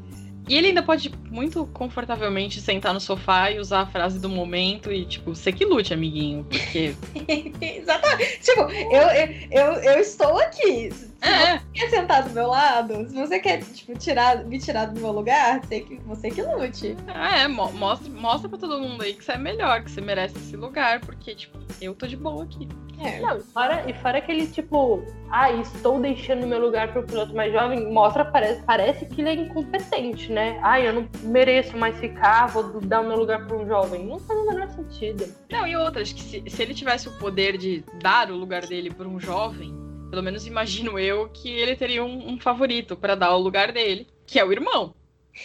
E 0.48 0.58
ele 0.58 0.68
ainda 0.68 0.84
pode 0.84 1.12
muito 1.32 1.66
confortavelmente 1.68 2.60
sentar 2.60 2.94
no 2.94 3.00
sofá 3.00 3.50
e 3.50 3.60
usar 3.60 3.82
a 3.82 3.86
frase 3.86 4.20
do 4.20 4.28
momento 4.28 4.92
e, 4.92 5.06
tipo, 5.06 5.34
você 5.34 5.52
que 5.52 5.64
lute, 5.64 5.94
amiguinho, 5.94 6.44
porque. 6.44 6.96
Exatamente. 7.62 8.40
Tipo, 8.42 8.62
eu, 8.62 9.08
eu, 9.52 9.74
eu 9.84 10.00
estou 10.00 10.38
aqui. 10.40 10.90
Se 11.24 11.30
é. 11.30 11.58
você 11.58 11.64
quer 11.74 11.90
sentar 11.90 12.24
do 12.24 12.32
meu 12.32 12.48
lado, 12.48 13.10
se 13.10 13.16
você 13.16 13.40
quer, 13.40 13.64
tipo, 13.64 13.98
tirar, 13.98 14.44
me 14.44 14.60
tirar 14.60 14.86
do 14.86 15.00
meu 15.00 15.12
lugar, 15.12 15.62
você 15.62 15.80
que, 15.80 15.96
você 16.00 16.30
que 16.30 16.42
lute. 16.42 16.98
É, 17.08 17.48
mostra, 17.48 18.12
mostra 18.12 18.50
pra 18.50 18.58
todo 18.58 18.80
mundo 18.80 19.04
aí 19.04 19.14
que 19.14 19.24
você 19.24 19.32
é 19.32 19.38
melhor, 19.38 19.84
que 19.84 19.92
você 19.92 20.02
merece 20.02 20.38
esse 20.38 20.58
lugar, 20.58 21.00
porque, 21.00 21.34
tipo, 21.34 21.58
eu 21.82 21.96
tô 21.96 22.06
de 22.06 22.18
boa 22.18 22.44
aqui. 22.44 22.68
É. 23.00 23.20
Não, 23.20 23.38
e 23.38 23.42
fora, 23.42 23.90
e 23.90 23.94
fora 23.94 24.18
aquele 24.18 24.48
tipo, 24.48 25.04
ah, 25.30 25.52
estou 25.52 26.00
deixando 26.00 26.46
meu 26.46 26.60
lugar 26.60 26.92
pro 26.92 27.04
piloto 27.04 27.34
mais 27.34 27.52
jovem, 27.52 27.92
mostra, 27.92 28.24
parece, 28.24 28.62
parece 28.64 29.06
que 29.06 29.22
ele 29.22 29.30
é 29.30 29.34
incompetente, 29.34 30.32
né? 30.32 30.60
Ah, 30.62 30.80
eu 30.80 30.94
não 30.94 31.10
mereço 31.24 31.76
mais 31.78 31.98
ficar, 32.00 32.48
vou 32.48 32.80
dar 32.82 33.02
o 33.02 33.08
meu 33.08 33.18
lugar 33.18 33.46
para 33.46 33.58
um 33.58 33.66
jovem. 33.66 34.06
Não 34.06 34.20
faz 34.20 34.40
o 34.40 34.46
menor 34.46 34.70
sentido. 34.70 35.26
Não, 35.52 35.66
e 35.66 35.76
outra, 35.76 36.02
acho 36.02 36.16
que 36.16 36.22
se, 36.22 36.44
se 36.48 36.62
ele 36.62 36.74
tivesse 36.74 37.08
o 37.08 37.12
poder 37.14 37.58
de 37.58 37.84
dar 38.02 38.30
o 38.30 38.36
lugar 38.36 38.66
dele 38.66 38.92
para 38.92 39.08
um 39.08 39.20
jovem, 39.20 39.83
pelo 40.14 40.22
menos 40.22 40.46
imagino 40.46 41.00
eu 41.00 41.28
que 41.28 41.50
ele 41.50 41.76
teria 41.76 42.04
um, 42.04 42.34
um 42.34 42.40
favorito 42.40 42.96
para 42.96 43.16
dar 43.16 43.36
o 43.36 43.40
lugar 43.40 43.72
dele, 43.72 44.08
que 44.28 44.38
é 44.38 44.46
o 44.46 44.52
irmão. 44.52 44.94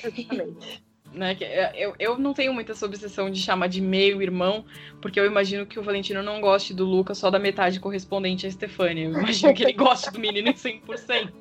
Exatamente. 0.04 0.86
Né? 1.10 1.34
É, 1.40 1.72
eu, 1.74 1.94
eu 1.98 2.18
não 2.18 2.34
tenho 2.34 2.52
muita 2.52 2.74
obsessão 2.84 3.30
de 3.30 3.40
chamar 3.40 3.68
de 3.68 3.80
meio 3.80 4.20
irmão, 4.20 4.66
porque 5.00 5.18
eu 5.18 5.24
imagino 5.24 5.64
que 5.64 5.78
o 5.78 5.82
Valentino 5.82 6.22
não 6.22 6.38
goste 6.38 6.74
do 6.74 6.84
Lucas 6.84 7.16
só 7.16 7.30
da 7.30 7.38
metade 7.38 7.80
correspondente 7.80 8.46
a 8.46 8.50
Stefania. 8.50 9.06
Eu 9.06 9.12
imagino 9.12 9.54
que 9.54 9.62
ele 9.62 9.72
goste 9.88 10.10
do 10.10 10.18
menino 10.18 10.50
em 10.50 10.52
100%. 10.52 11.32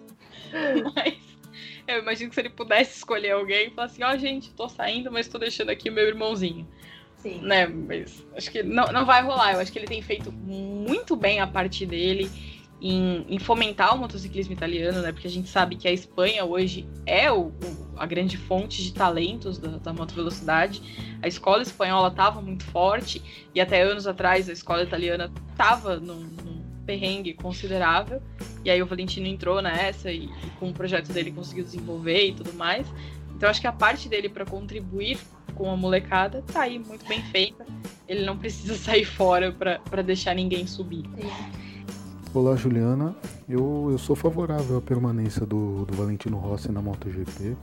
Mas 0.95 1.17
eu 1.85 1.99
imagino 1.99 2.29
que 2.29 2.35
se 2.35 2.41
ele 2.41 2.49
pudesse 2.49 2.95
escolher 2.95 3.31
alguém, 3.31 3.69
falar 3.71 3.87
assim: 3.87 4.03
ó, 4.03 4.13
oh, 4.13 4.17
gente, 4.17 4.53
tô 4.53 4.69
saindo, 4.69 5.11
mas 5.11 5.27
tô 5.27 5.37
deixando 5.37 5.69
aqui 5.69 5.89
o 5.89 5.93
meu 5.93 6.07
irmãozinho. 6.07 6.65
Sim. 7.17 7.41
Né? 7.41 7.67
Mas 7.67 8.25
acho 8.37 8.49
que 8.49 8.63
não, 8.63 8.85
não 8.85 9.05
vai 9.05 9.21
rolar. 9.21 9.51
Eu 9.51 9.59
acho 9.59 9.69
que 9.69 9.79
ele 9.79 9.85
tem 9.85 10.01
feito 10.01 10.31
muito 10.31 11.13
bem 11.13 11.41
a 11.41 11.45
parte 11.45 11.85
dele 11.85 12.31
em, 12.81 13.25
em, 13.27 13.39
fomentar 13.39 13.95
o 13.95 13.97
motociclismo 13.97 14.53
italiano, 14.53 15.01
né? 15.01 15.11
Porque 15.11 15.27
a 15.27 15.31
gente 15.31 15.49
sabe 15.49 15.75
que 15.75 15.87
a 15.87 15.91
Espanha 15.91 16.45
hoje 16.45 16.87
é 17.05 17.31
o, 17.31 17.47
o, 17.47 17.53
a 17.97 18.05
grande 18.05 18.37
fonte 18.37 18.83
de 18.83 18.93
talentos 18.93 19.57
da, 19.57 19.77
da 19.77 19.93
motovelocidade. 19.93 20.81
A 21.21 21.27
escola 21.27 21.63
espanhola 21.63 22.09
estava 22.09 22.41
muito 22.41 22.63
forte 22.65 23.21
e 23.53 23.59
até 23.59 23.81
anos 23.81 24.05
atrás 24.05 24.47
a 24.47 24.53
escola 24.53 24.83
italiana 24.83 25.31
estava 25.51 25.97
num, 25.97 26.19
num, 26.19 26.57
perrengue 26.85 27.33
considerável. 27.33 28.21
E 28.63 28.69
aí 28.69 28.81
o 28.81 28.85
Valentino 28.85 29.27
entrou 29.27 29.61
nessa 29.61 30.11
e, 30.11 30.25
e 30.25 30.49
com 30.59 30.69
o 30.69 30.73
projeto 30.73 31.11
dele 31.11 31.31
conseguiu 31.31 31.65
desenvolver 31.65 32.27
e 32.27 32.33
tudo 32.33 32.53
mais. 32.53 32.87
Então 33.35 33.49
acho 33.49 33.59
que 33.59 33.67
a 33.67 33.71
parte 33.71 34.07
dele 34.07 34.29
para 34.29 34.45
contribuir 34.45 35.19
com 35.53 35.69
a 35.69 35.75
molecada 35.75 36.43
tá 36.53 36.61
aí 36.61 36.79
muito 36.79 37.05
bem 37.07 37.21
feita. 37.23 37.65
Ele 38.07 38.23
não 38.23 38.37
precisa 38.37 38.75
sair 38.77 39.03
fora 39.03 39.51
para 39.51 40.01
deixar 40.01 40.35
ninguém 40.35 40.65
subir. 40.67 41.03
Sim. 41.19 41.66
Olá, 42.33 42.55
Juliana. 42.57 43.15
Eu, 43.47 43.87
eu 43.89 43.97
sou 43.97 44.15
favorável 44.15 44.77
à 44.77 44.81
permanência 44.81 45.45
do, 45.45 45.85
do 45.85 45.93
Valentino 45.95 46.37
Rossi 46.37 46.71
na 46.71 46.81
MotoGP. 46.81 47.55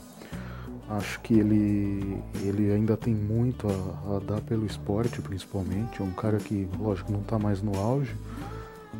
Acho 0.88 1.20
que 1.20 1.34
ele, 1.34 2.18
ele 2.42 2.72
ainda 2.72 2.96
tem 2.96 3.14
muito 3.14 3.68
a, 3.68 4.16
a 4.16 4.18
dar 4.20 4.40
pelo 4.40 4.64
esporte, 4.64 5.20
principalmente. 5.20 6.00
É 6.00 6.04
um 6.04 6.10
cara 6.12 6.38
que, 6.38 6.66
lógico, 6.78 7.12
não 7.12 7.20
está 7.20 7.38
mais 7.38 7.62
no 7.62 7.78
auge, 7.78 8.16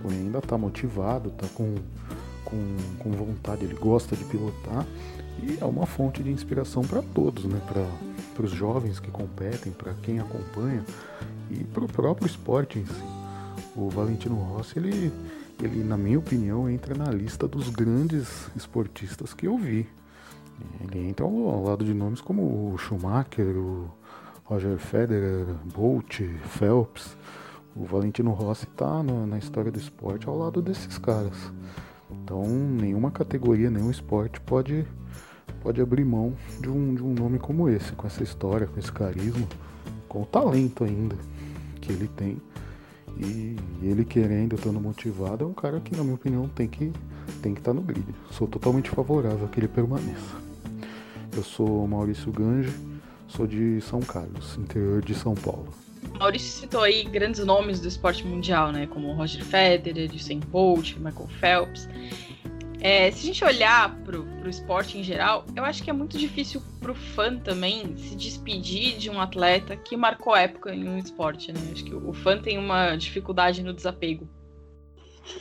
porém 0.03 0.19
ainda 0.19 0.39
está 0.39 0.59
motivado, 0.59 1.31
está 1.31 1.49
com, 1.55 1.75
com, 2.45 2.77
com 2.99 3.11
vontade, 3.13 3.65
ele 3.65 3.75
gosta 3.75 4.15
de 4.15 4.25
pilotar 4.27 4.87
e 5.43 5.59
é 5.61 5.65
uma 5.65 5.87
fonte 5.87 6.23
de 6.23 6.31
inspiração 6.31 6.83
para 6.83 7.03
todos, 7.03 7.47
né? 7.47 7.61
para 8.35 8.45
os 8.45 8.51
jovens 8.51 9.01
que 9.01 9.11
competem, 9.11 9.73
para 9.73 9.95
quem 9.95 10.21
acompanha 10.21 10.85
e 11.51 11.65
para 11.65 11.85
o 11.85 11.89
próprio 11.89 12.27
esporte 12.27 12.79
em 12.79 12.85
si. 12.85 13.05
O 13.75 13.89
Valentino 13.89 14.37
Rossi, 14.37 14.79
ele 14.79 15.13
ele, 15.63 15.85
na 15.85 15.97
minha 15.97 16.19
opinião, 16.19 16.69
entra 16.69 16.95
na 16.95 17.11
lista 17.11 17.47
dos 17.47 17.69
grandes 17.69 18.51
esportistas 18.57 19.33
que 19.33 19.47
eu 19.47 19.57
vi. 19.57 19.87
Ele 20.81 21.09
entra 21.09 21.25
ao 21.25 21.63
lado 21.63 21.85
de 21.85 21.95
nomes 21.95 22.21
como 22.21 22.73
o 22.73 22.79
Schumacher, 22.79 23.57
o 23.57 23.91
Roger 24.45 24.79
Federer, 24.79 25.47
Bolt, 25.75 26.21
Phelps. 26.59 27.17
O 27.75 27.85
Valentino 27.85 28.31
Rossi 28.31 28.69
está 28.71 29.03
na 29.03 29.39
história 29.39 29.71
do 29.71 29.79
esporte 29.79 30.29
ao 30.29 30.39
lado 30.39 30.63
desses 30.63 30.97
caras. 30.97 31.53
Então, 32.11 32.45
nenhuma 32.47 33.11
categoria, 33.11 33.71
nenhum 33.71 33.91
esporte 33.91 34.41
pode, 34.41 34.87
pode 35.61 35.81
abrir 35.81 36.05
mão 36.05 36.35
de 36.61 36.69
um, 36.69 36.95
de 36.95 37.03
um 37.03 37.15
nome 37.15 37.39
como 37.39 37.69
esse, 37.69 37.93
com 37.93 38.07
essa 38.07 38.23
história, 38.23 38.67
com 38.67 38.79
esse 38.79 38.93
carisma, 38.93 39.47
com 40.09 40.23
o 40.23 40.27
talento 40.27 40.85
ainda 40.85 41.17
que 41.81 41.93
ele 41.93 42.07
tem. 42.09 42.41
E 43.19 43.57
ele 43.83 44.05
querendo, 44.05 44.57
estando 44.57 44.81
motivado, 44.81 45.45
é 45.45 45.47
um 45.47 45.53
cara 45.53 45.81
que, 45.81 45.97
na 45.97 46.03
minha 46.03 46.15
opinião, 46.15 46.49
tem 46.49 46.67
que 46.67 46.93
tem 47.43 47.55
que 47.55 47.61
estar 47.61 47.73
tá 47.73 47.75
no 47.75 47.83
grid. 47.83 48.07
Sou 48.31 48.47
totalmente 48.47 48.91
favorável 48.91 49.47
a 49.47 49.49
que 49.49 49.61
ele 49.61 49.69
permaneça. 49.69 50.43
Eu 51.35 51.43
sou 51.43 51.87
Maurício 51.87 52.31
Gange, 52.31 52.73
sou 53.27 53.47
de 53.47 53.81
São 53.81 54.01
Carlos, 54.01 54.57
interior 54.59 55.03
de 55.03 55.15
São 55.15 55.35
Paulo. 55.35 55.69
Maurício 56.19 56.61
citou 56.61 56.83
aí 56.83 57.05
grandes 57.05 57.45
nomes 57.45 57.81
do 57.81 57.89
esporte 57.89 58.27
mundial, 58.27 58.71
né? 58.71 58.87
Como 58.87 59.13
Roger 59.15 59.45
Federer, 59.45 60.11
Usain 60.15 60.41
Bolt, 60.41 60.97
Michael 60.97 61.29
Phelps. 61.41 61.89
É, 62.85 63.11
se 63.11 63.23
a 63.23 63.27
gente 63.33 63.43
olhar 63.43 63.97
pro, 64.05 64.25
pro 64.39 64.51
esporte 64.51 64.99
em 64.99 65.03
geral, 65.03 65.47
eu 65.57 65.65
acho 65.65 65.83
que 65.83 65.89
é 65.89 65.93
muito 65.93 66.19
difícil 66.19 66.61
pro 66.83 66.95
fã 66.95 67.35
também 67.39 67.97
se 67.97 68.15
despedir 68.15 68.99
de 68.99 69.09
um 69.09 69.19
atleta 69.19 69.75
que 69.75 69.97
marcou 69.97 70.37
época 70.37 70.75
em 70.75 70.87
um 70.87 70.99
esporte, 70.99 71.51
né? 71.51 71.59
Acho 71.73 71.83
que 71.83 71.95
o 71.95 72.13
fã 72.13 72.39
tem 72.39 72.59
uma 72.59 72.95
dificuldade 72.95 73.63
no 73.63 73.73
desapego. 73.73 74.29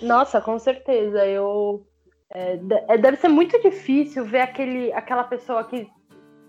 Nossa, 0.01 0.39
com 0.39 0.57
certeza. 0.57 1.25
Eu 1.25 1.85
é, 2.33 2.57
é, 2.87 2.97
deve 2.97 3.17
ser 3.17 3.27
muito 3.27 3.61
difícil 3.61 4.23
ver 4.23 4.39
aquele, 4.39 4.93
aquela 4.93 5.25
pessoa 5.25 5.65
que, 5.65 5.85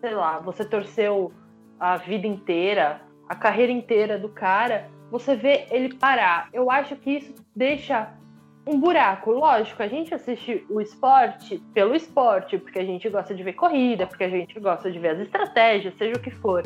sei 0.01 0.15
lá, 0.15 0.39
você 0.39 0.65
torceu 0.65 1.33
a 1.81 1.97
vida 1.97 2.29
inteira, 2.29 3.03
a 3.29 3.35
carreira 3.35 3.73
inteira 3.73 4.17
do 4.17 4.29
cara, 4.29 4.89
você 5.11 5.35
vê 5.35 5.67
ele 5.73 5.93
parar. 5.93 6.49
Eu 6.53 6.71
acho 6.71 6.95
que 6.95 7.17
isso 7.17 7.35
deixa 7.57 8.15
um 8.67 8.79
buraco. 8.79 9.31
Lógico, 9.31 9.83
a 9.83 9.89
gente 9.89 10.15
assiste 10.15 10.65
o 10.71 10.81
esporte 10.81 11.63
pelo 11.73 11.95
esporte, 11.95 12.59
porque 12.59 12.79
a 12.79 12.85
gente 12.85 13.09
gosta 13.09 13.35
de 13.35 13.43
ver 13.43 13.55
corrida, 13.55 14.07
porque 14.07 14.25
a 14.25 14.29
gente 14.29 14.59
gosta 14.59 14.91
de 14.91 14.99
ver 14.99 15.11
as 15.11 15.21
estratégias, 15.21 15.95
seja 15.97 16.17
o 16.17 16.21
que 16.21 16.31
for. 16.31 16.63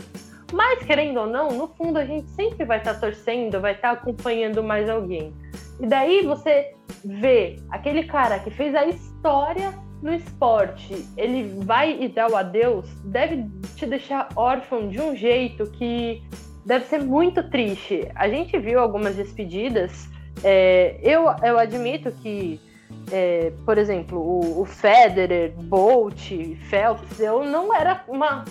Mas, 0.52 0.82
querendo 0.82 1.20
ou 1.20 1.26
não, 1.26 1.50
no 1.50 1.68
fundo 1.68 1.98
a 1.98 2.04
gente 2.04 2.28
sempre 2.30 2.64
vai 2.64 2.78
estar 2.78 2.94
tá 2.94 3.00
torcendo, 3.00 3.60
vai 3.60 3.72
estar 3.72 3.94
tá 3.94 4.00
acompanhando 4.00 4.62
mais 4.62 4.88
alguém. 4.88 5.32
E 5.80 5.86
daí 5.86 6.22
você 6.22 6.72
vê 7.04 7.56
aquele 7.70 8.04
cara 8.04 8.38
que 8.38 8.50
fez 8.50 8.74
a 8.74 8.86
história 8.86 9.72
no 10.02 10.14
esporte, 10.14 11.04
ele 11.16 11.60
vai 11.64 12.00
e 12.00 12.08
dá 12.08 12.28
o 12.28 12.36
adeus, 12.36 12.88
deve 13.04 13.44
te 13.74 13.84
deixar 13.84 14.28
órfão 14.36 14.88
de 14.88 15.00
um 15.00 15.14
jeito 15.14 15.68
que 15.72 16.22
deve 16.64 16.84
ser 16.86 17.02
muito 17.02 17.42
triste. 17.50 18.08
A 18.14 18.28
gente 18.28 18.56
viu 18.58 18.78
algumas 18.78 19.16
despedidas 19.16 20.08
é, 20.44 20.98
eu, 21.02 21.24
eu 21.42 21.58
admito 21.58 22.10
que, 22.12 22.60
é, 23.10 23.52
por 23.64 23.78
exemplo, 23.78 24.18
o, 24.18 24.62
o 24.62 24.64
Federer, 24.64 25.52
Bolt, 25.52 26.30
Phelps, 26.68 27.20
eu 27.20 27.44
não 27.44 27.74
era 27.74 28.04
uma 28.08 28.44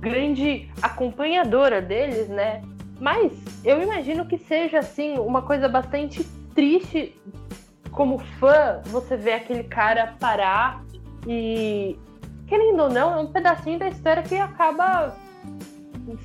grande 0.00 0.68
acompanhadora 0.82 1.80
deles, 1.80 2.28
né? 2.28 2.62
Mas 3.00 3.32
eu 3.64 3.82
imagino 3.82 4.26
que 4.26 4.38
seja 4.38 4.78
assim 4.78 5.18
uma 5.18 5.42
coisa 5.42 5.68
bastante 5.68 6.22
triste 6.54 7.18
como 7.90 8.18
fã 8.18 8.80
você 8.84 9.16
ver 9.16 9.34
aquele 9.34 9.64
cara 9.64 10.14
parar 10.18 10.84
e 11.26 11.98
querendo 12.46 12.84
ou 12.84 12.90
não 12.90 13.14
é 13.14 13.16
um 13.16 13.26
pedacinho 13.26 13.78
da 13.78 13.88
história 13.88 14.22
que 14.22 14.36
acaba 14.36 15.16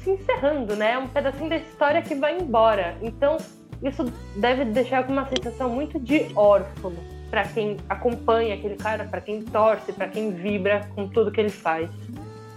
se 0.03 0.11
encerrando, 0.11 0.75
né? 0.75 0.93
É 0.93 0.97
um 0.97 1.07
pedacinho 1.07 1.49
da 1.49 1.57
história 1.57 2.01
que 2.01 2.15
vai 2.15 2.37
embora. 2.37 2.97
Então 3.01 3.37
isso 3.83 4.05
deve 4.35 4.65
deixar 4.65 5.07
uma 5.09 5.27
sensação 5.27 5.69
muito 5.69 5.99
de 5.99 6.27
órfão 6.35 6.93
para 7.29 7.43
quem 7.43 7.77
acompanha 7.87 8.55
aquele 8.55 8.75
cara, 8.75 9.05
para 9.05 9.21
quem 9.21 9.41
torce, 9.43 9.93
para 9.93 10.07
quem 10.07 10.31
vibra 10.31 10.89
com 10.95 11.07
tudo 11.07 11.31
que 11.31 11.39
ele 11.39 11.49
faz. 11.49 11.89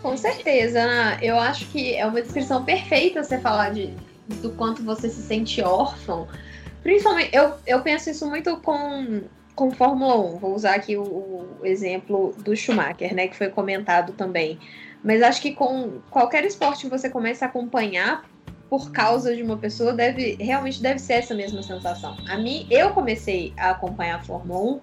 Com 0.01 0.17
certeza, 0.17 0.81
Ana. 0.81 1.19
Eu 1.23 1.39
acho 1.39 1.67
que 1.67 1.95
é 1.95 2.05
uma 2.05 2.21
descrição 2.21 2.65
perfeita 2.65 3.23
você 3.23 3.39
falar 3.39 3.71
de, 3.71 3.95
do 4.41 4.51
quanto 4.53 4.83
você 4.83 5.09
se 5.09 5.23
sente 5.23 5.63
órfão. 5.63 6.27
Principalmente, 6.83 7.31
eu, 7.33 7.55
eu 7.67 7.83
penso 7.83 8.11
isso 8.11 8.29
muito 8.29 8.57
com, 8.59 9.23
com 9.55 9.71
Fórmula 9.71 10.19
1. 10.19 10.39
Vou 10.39 10.55
usar 10.55 10.75
aqui 10.75 10.97
o, 10.97 11.03
o 11.03 11.59
exemplo 11.63 12.35
do 12.39 12.57
Schumacher, 12.57 13.15
né, 13.15 13.29
que 13.29 13.37
foi 13.37 13.49
comentado 13.49 14.13
também. 14.15 14.59
Mas 15.05 15.23
acho 15.23 15.41
que 15.41 15.53
com 15.53 16.01
qualquer 16.11 16.45
esporte 16.45 16.83
que 16.85 16.91
você 16.91 17.09
comece 17.09 17.45
a 17.45 17.47
acompanhar 17.47 18.25
por 18.73 18.91
causa 18.91 19.37
de 19.37 19.43
uma 19.43 19.59
pessoa 19.59 19.93
deve 19.93 20.35
realmente 20.41 20.81
deve 20.81 20.99
ser 20.99 21.13
essa 21.13 21.35
mesma 21.35 21.63
sensação. 21.63 22.17
A 22.27 22.39
mim, 22.39 22.67
eu 22.71 22.89
comecei 22.89 23.53
a 23.55 23.73
acompanhar 23.73 24.17
a 24.17 24.23
Fórmula 24.23 24.77
1 24.77 24.81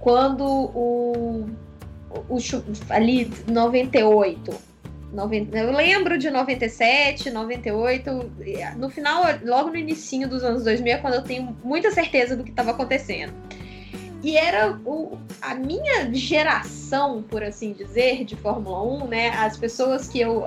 quando 0.00 0.44
o, 0.44 1.46
o, 2.28 2.36
o 2.36 2.38
ali 2.88 3.30
98 3.46 4.52
90, 5.12 5.56
eu 5.56 5.70
lembro 5.70 6.18
de 6.18 6.28
97, 6.28 7.30
98, 7.30 8.32
no 8.76 8.90
final, 8.90 9.22
logo 9.44 9.70
no 9.70 9.76
início 9.76 10.28
dos 10.28 10.42
anos 10.42 10.64
2000, 10.64 10.92
é 10.92 10.96
quando 10.98 11.14
eu 11.14 11.22
tenho 11.22 11.56
muita 11.62 11.92
certeza 11.92 12.36
do 12.36 12.42
que 12.42 12.50
estava 12.50 12.72
acontecendo. 12.72 13.32
E 14.22 14.36
era 14.36 14.78
o, 14.84 15.18
a 15.40 15.54
minha 15.54 16.12
geração, 16.12 17.22
por 17.22 17.42
assim 17.42 17.72
dizer, 17.72 18.24
de 18.24 18.36
Fórmula 18.36 18.82
1, 18.82 19.06
né? 19.06 19.28
As 19.30 19.56
pessoas 19.56 20.08
que 20.08 20.20
eu, 20.20 20.44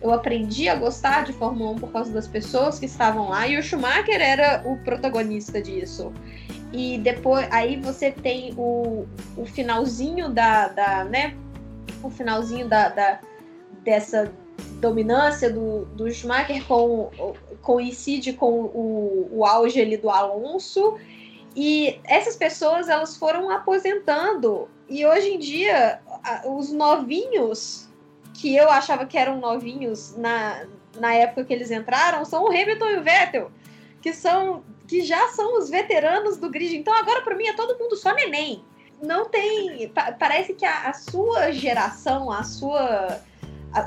eu 0.00 0.12
aprendi 0.12 0.68
a 0.68 0.76
gostar 0.76 1.24
de 1.24 1.32
Fórmula 1.32 1.72
1 1.72 1.74
por 1.76 1.92
causa 1.92 2.12
das 2.12 2.28
pessoas 2.28 2.78
que 2.78 2.86
estavam 2.86 3.30
lá, 3.30 3.48
e 3.48 3.58
o 3.58 3.62
Schumacher 3.62 4.20
era 4.20 4.62
o 4.64 4.76
protagonista 4.78 5.60
disso. 5.60 6.12
E 6.72 6.98
depois, 6.98 7.48
aí 7.50 7.80
você 7.80 8.12
tem 8.12 8.54
o, 8.56 9.06
o 9.36 9.44
finalzinho 9.44 10.28
da, 10.28 10.68
da 10.68 11.04
né? 11.04 11.34
O 12.02 12.10
finalzinho 12.10 12.68
da, 12.68 12.88
da 12.90 13.20
dessa 13.82 14.32
dominância 14.80 15.50
do, 15.50 15.84
do 15.86 16.10
Schumacher 16.12 16.64
com, 16.66 17.10
coincide 17.62 18.32
com 18.32 18.52
o, 18.52 19.28
o 19.32 19.44
auge 19.44 19.80
ali 19.80 19.96
do 19.96 20.10
Alonso 20.10 20.96
e 21.56 21.98
essas 22.04 22.36
pessoas 22.36 22.88
elas 22.88 23.16
foram 23.16 23.50
aposentando 23.50 24.68
e 24.88 25.06
hoje 25.06 25.30
em 25.30 25.38
dia 25.38 26.00
os 26.44 26.70
novinhos 26.70 27.88
que 28.34 28.54
eu 28.54 28.68
achava 28.68 29.06
que 29.06 29.16
eram 29.16 29.40
novinhos 29.40 30.14
na, 30.16 30.66
na 30.98 31.14
época 31.14 31.44
que 31.44 31.54
eles 31.54 31.70
entraram 31.70 32.24
são 32.26 32.44
o 32.44 32.48
Hamilton 32.48 32.90
e 32.90 32.96
o 32.98 33.02
Vettel, 33.02 33.50
que 34.02 34.12
são 34.12 34.62
que 34.86 35.00
já 35.00 35.28
são 35.28 35.58
os 35.58 35.68
veteranos 35.68 36.36
do 36.36 36.48
grid. 36.48 36.76
Então 36.76 36.94
agora 36.94 37.22
para 37.22 37.34
mim 37.34 37.46
é 37.46 37.54
todo 37.54 37.78
mundo 37.78 37.96
só 37.96 38.14
neném. 38.14 38.62
Não 39.02 39.28
tem, 39.28 39.92
parece 40.18 40.54
que 40.54 40.64
a, 40.64 40.88
a 40.88 40.92
sua 40.92 41.50
geração, 41.50 42.30
a 42.30 42.44
sua 42.44 43.20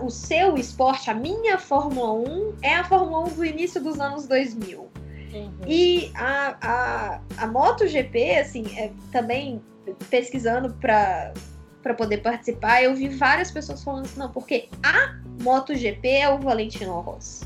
o 0.03 0.09
seu 0.09 0.55
esporte, 0.55 1.09
a 1.09 1.13
minha 1.13 1.57
Fórmula 1.57 2.13
1 2.13 2.57
é 2.61 2.75
a 2.75 2.83
Fórmula 2.83 3.25
1 3.27 3.29
do 3.29 3.45
início 3.45 3.81
dos 3.81 3.99
anos 3.99 4.27
2000. 4.27 4.87
Uhum. 5.33 5.51
E 5.67 6.11
a, 6.15 6.57
a, 6.61 7.21
a 7.37 7.47
MotoGP, 7.47 8.37
assim, 8.37 8.65
é, 8.75 8.91
também 9.11 9.61
pesquisando 10.09 10.73
para 10.75 11.33
para 11.81 11.93
poder 11.93 12.17
participar, 12.17 12.83
eu 12.83 12.93
vi 12.93 13.07
várias 13.07 13.51
pessoas 13.51 13.81
falando 13.81 14.05
assim, 14.05 14.19
não, 14.19 14.29
porque 14.29 14.67
a 14.83 15.17
MotoGP 15.41 16.09
é 16.09 16.29
o 16.29 16.37
Valentino 16.37 16.99
Rossi. 16.99 17.45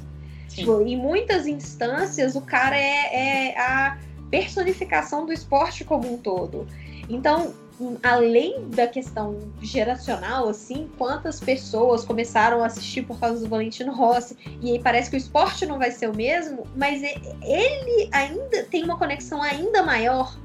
Tipo, 0.49 0.81
em 0.81 0.97
muitas 0.97 1.47
instâncias, 1.47 2.35
o 2.35 2.41
cara 2.41 2.76
é, 2.76 3.51
é 3.51 3.60
a 3.60 3.99
personificação 4.30 5.26
do 5.26 5.31
esporte 5.31 5.84
como 5.84 6.11
um 6.11 6.18
todo. 6.18 6.68
Então, 7.10 7.53
além 8.02 8.70
da 8.70 8.88
questão 8.88 9.40
geracional, 9.62 10.48
assim, 10.48 10.90
quantas 10.98 11.40
pessoas 11.40 12.06
começaram 12.06 12.64
a 12.64 12.68
assistir 12.68 13.04
por 13.04 13.20
causa 13.20 13.41
do 13.41 13.50
Valentino 13.50 13.94
Rossi, 13.94 14.38
e 14.62 14.72
aí 14.72 14.80
parece 14.80 15.10
que 15.10 15.16
o 15.16 15.18
esporte 15.18 15.66
não 15.66 15.78
vai 15.78 15.91
ser 15.91 16.10
o 16.10 16.16
mesmo, 16.16 16.68
mas 16.76 17.02
ele 17.02 18.10
ainda 18.12 18.64
tem 18.64 18.84
uma 18.84 18.98
conexão 18.98 19.41
ainda 19.41 19.84
maior 19.84 20.38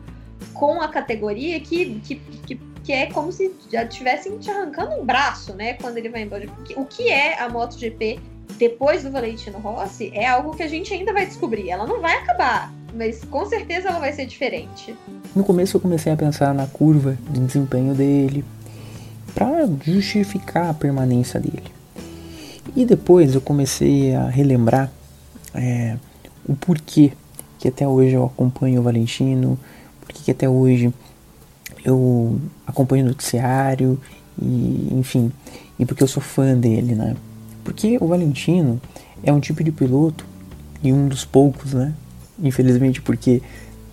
com 0.55 0.81
a 0.81 0.89
categoria 0.89 1.61
que, 1.61 2.01
que, 2.01 2.15
que, 2.17 2.61
que 2.83 2.93
é 2.93 3.07
como 3.07 3.31
se 3.31 3.55
já 3.71 3.87
tivessem 3.87 4.39
te 4.39 4.51
arrancando 4.51 4.95
um 4.95 5.05
braço, 5.05 5.55
né, 5.55 5.75
quando 5.75 5.99
ele 5.99 6.09
vai 6.09 6.23
embora. 6.23 6.47
O 6.77 6.85
que 6.85 7.09
é 7.09 7.41
a 7.41 7.49
MotoGP 7.49 8.19
depois 8.57 9.03
do 9.03 9.11
Valentino 9.11 9.59
Rossi 9.59 10.11
é 10.15 10.27
algo 10.27 10.57
que 10.57 10.63
a 10.63 10.69
gente 10.69 10.93
ainda 10.93 11.13
vai 11.13 11.27
descobrir. 11.27 11.71
Ela 11.71 11.87
não 11.87 12.01
vai 12.01 12.17
acabar, 12.17 12.73
mas 12.95 13.25
com 13.25 13.47
certeza 13.47 13.89
ela 13.89 13.99
vai 13.99 14.13
ser 14.13 14.27
diferente. 14.27 14.95
No 15.35 15.45
começo 15.45 15.77
eu 15.77 15.81
comecei 15.81 16.13
a 16.13 16.17
pensar 16.17 16.55
na 16.55 16.67
curva 16.67 17.19
de 17.31 17.41
desempenho 17.41 17.95
dele 17.95 18.45
para 19.35 19.69
justificar 19.85 20.71
a 20.71 20.75
permanência 20.75 21.39
dele. 21.39 21.71
E 22.75 22.85
depois 22.85 23.35
eu 23.35 23.41
comecei 23.41 24.15
a 24.15 24.29
relembrar 24.29 24.91
é, 25.55 25.97
o 26.47 26.55
porquê 26.55 27.13
que 27.59 27.69
até 27.69 27.87
hoje 27.87 28.15
eu 28.15 28.25
acompanho 28.25 28.81
o 28.81 28.85
Valentino, 28.85 29.59
porque 30.01 30.23
que 30.23 30.31
até 30.31 30.49
hoje 30.49 30.93
eu 31.85 32.39
acompanho 32.67 33.05
o 33.05 33.09
noticiário 33.09 33.99
e 34.41 34.89
enfim. 34.93 35.33
e 35.79 35.85
porque 35.85 36.03
eu 36.03 36.09
sou 36.09 36.23
fã 36.23 36.57
dele, 36.57 36.95
né? 36.95 37.17
Porque 37.65 37.99
o 38.01 38.07
Valentino 38.07 38.81
é 39.23 39.33
um 39.33 39.41
tipo 39.41 39.63
de 39.63 39.73
piloto 39.73 40.25
e 40.83 40.93
um 40.93 41.09
dos 41.09 41.25
poucos, 41.25 41.75
né? 41.75 41.93
Infelizmente, 42.43 43.01
porque 43.03 43.43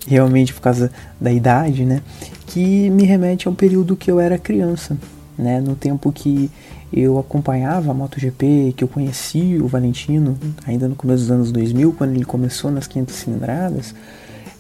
realmente 0.08 0.54
por 0.54 0.62
causa 0.62 0.92
da 1.20 1.32
idade, 1.32 1.84
né? 1.86 2.02
Que 2.48 2.90
me 2.90 3.04
remete 3.04 3.48
a 3.48 3.52
um 3.52 3.56
período 3.56 3.96
que 3.96 4.10
eu 4.10 4.20
era 4.20 4.38
criança, 4.38 4.98
né? 5.38 5.60
No 5.60 5.76
tempo 5.76 6.12
que 6.12 6.50
eu 6.94 7.18
acompanhava 7.20 7.92
a 7.92 7.94
MotoGP, 7.94 8.74
que 8.78 8.84
eu 8.84 8.88
conheci 8.88 9.58
o 9.62 9.68
Valentino, 9.68 10.38
ainda 10.66 10.88
no 10.88 10.96
começo 10.96 11.24
dos 11.24 11.32
anos 11.32 11.52
2000, 11.52 11.94
quando 11.94 12.16
ele 12.16 12.26
começou 12.26 12.72
nas 12.72 12.88
500 12.88 13.16
cilindradas, 13.16 13.96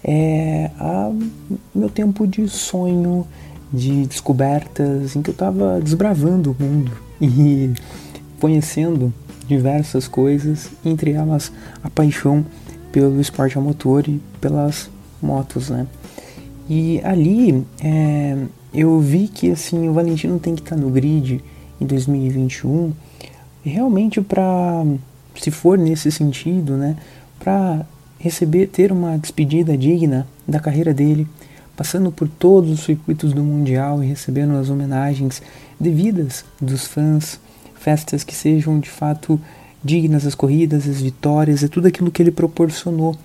é 0.03 0.70
a 0.80 1.12
meu 1.74 1.90
tempo 1.90 2.28
de 2.28 2.48
sonho, 2.48 3.26
de 3.72 4.06
descobertas, 4.06 5.16
em 5.16 5.22
que 5.22 5.30
eu 5.30 5.34
estava 5.34 5.80
desbravando 5.82 6.56
o 6.57 6.64
mundo 6.64 6.91
e 7.22 7.72
conhecendo 8.40 9.14
diversas 9.48 10.07
coisas, 10.07 10.70
entre 10.84 11.12
elas 11.12 11.52
a 11.84 11.90
paixão 11.90 12.45
pelo 12.96 13.20
esporte 13.20 13.58
a 13.58 13.62
motor 13.62 14.08
e 14.08 14.22
pelas 14.40 14.90
motos, 15.22 15.70
né? 15.70 15.86
E 16.70 17.02
ali 17.04 17.66
é, 17.84 18.38
eu 18.74 18.98
vi 19.02 19.28
que 19.28 19.52
assim 19.52 19.90
o 19.90 19.94
Valentino 19.94 20.40
tem 20.40 20.56
que 20.56 20.62
estar 20.62 20.78
tá 20.78 20.82
no 20.82 20.90
grid 20.90 21.44
em 21.82 21.86
2021 21.86 22.94
realmente 23.66 24.22
para 24.22 24.86
se 25.38 25.52
for 25.52 25.78
nesse 25.78 26.10
sentido, 26.10 26.78
né, 26.78 26.96
para 27.38 27.86
receber 28.18 28.68
ter 28.68 28.94
uma 28.94 29.18
despedida 29.18 29.78
digna 29.78 30.26
da 30.48 30.62
carreira 30.62 30.94
dele, 30.94 31.28
passando 31.76 32.14
por 32.14 32.30
todos 32.30 32.72
os 32.72 32.86
circuitos 32.86 33.34
do 33.34 33.44
mundial 33.44 34.02
e 34.02 34.08
recebendo 34.08 34.56
as 34.56 34.70
homenagens 34.70 35.42
devidas 35.78 36.46
dos 36.62 36.86
fãs, 36.86 37.42
festas 37.74 38.24
que 38.24 38.34
sejam 38.34 38.80
de 38.80 38.90
fato 38.90 39.38
dignas 39.86 40.24
das 40.24 40.34
corridas, 40.34 40.90
as 40.90 40.99
vitórias 40.99 41.62
e 41.62 41.70
tudo 41.70 41.88
aquilo 41.88 42.10
que 42.10 42.20
ele 42.20 42.32
proporcionou 42.32 43.16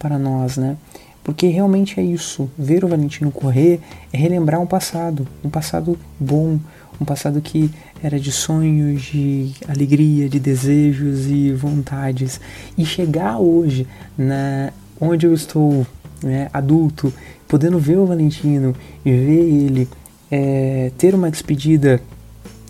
para 0.00 0.18
nós, 0.18 0.56
né? 0.56 0.76
Porque 1.22 1.46
realmente 1.46 2.00
é 2.00 2.02
isso, 2.02 2.50
ver 2.58 2.84
o 2.84 2.88
Valentino 2.88 3.30
correr 3.30 3.80
é 4.12 4.16
relembrar 4.16 4.60
um 4.60 4.66
passado, 4.66 5.28
um 5.44 5.48
passado 5.48 5.96
bom, 6.18 6.58
um 7.00 7.04
passado 7.04 7.40
que 7.40 7.70
era 8.02 8.18
de 8.18 8.32
sonhos, 8.32 9.02
de 9.02 9.52
alegria, 9.68 10.28
de 10.28 10.40
desejos 10.40 11.26
e 11.28 11.52
vontades. 11.52 12.40
E 12.76 12.84
chegar 12.84 13.38
hoje, 13.38 13.86
na, 14.16 14.72
onde 15.00 15.26
eu 15.26 15.34
estou, 15.34 15.86
né, 16.22 16.48
adulto, 16.52 17.12
podendo 17.46 17.78
ver 17.78 17.98
o 17.98 18.06
Valentino 18.06 18.74
e 19.04 19.10
ver 19.12 19.44
ele 19.44 19.88
é, 20.30 20.90
ter 20.98 21.14
uma 21.14 21.30
despedida 21.30 22.00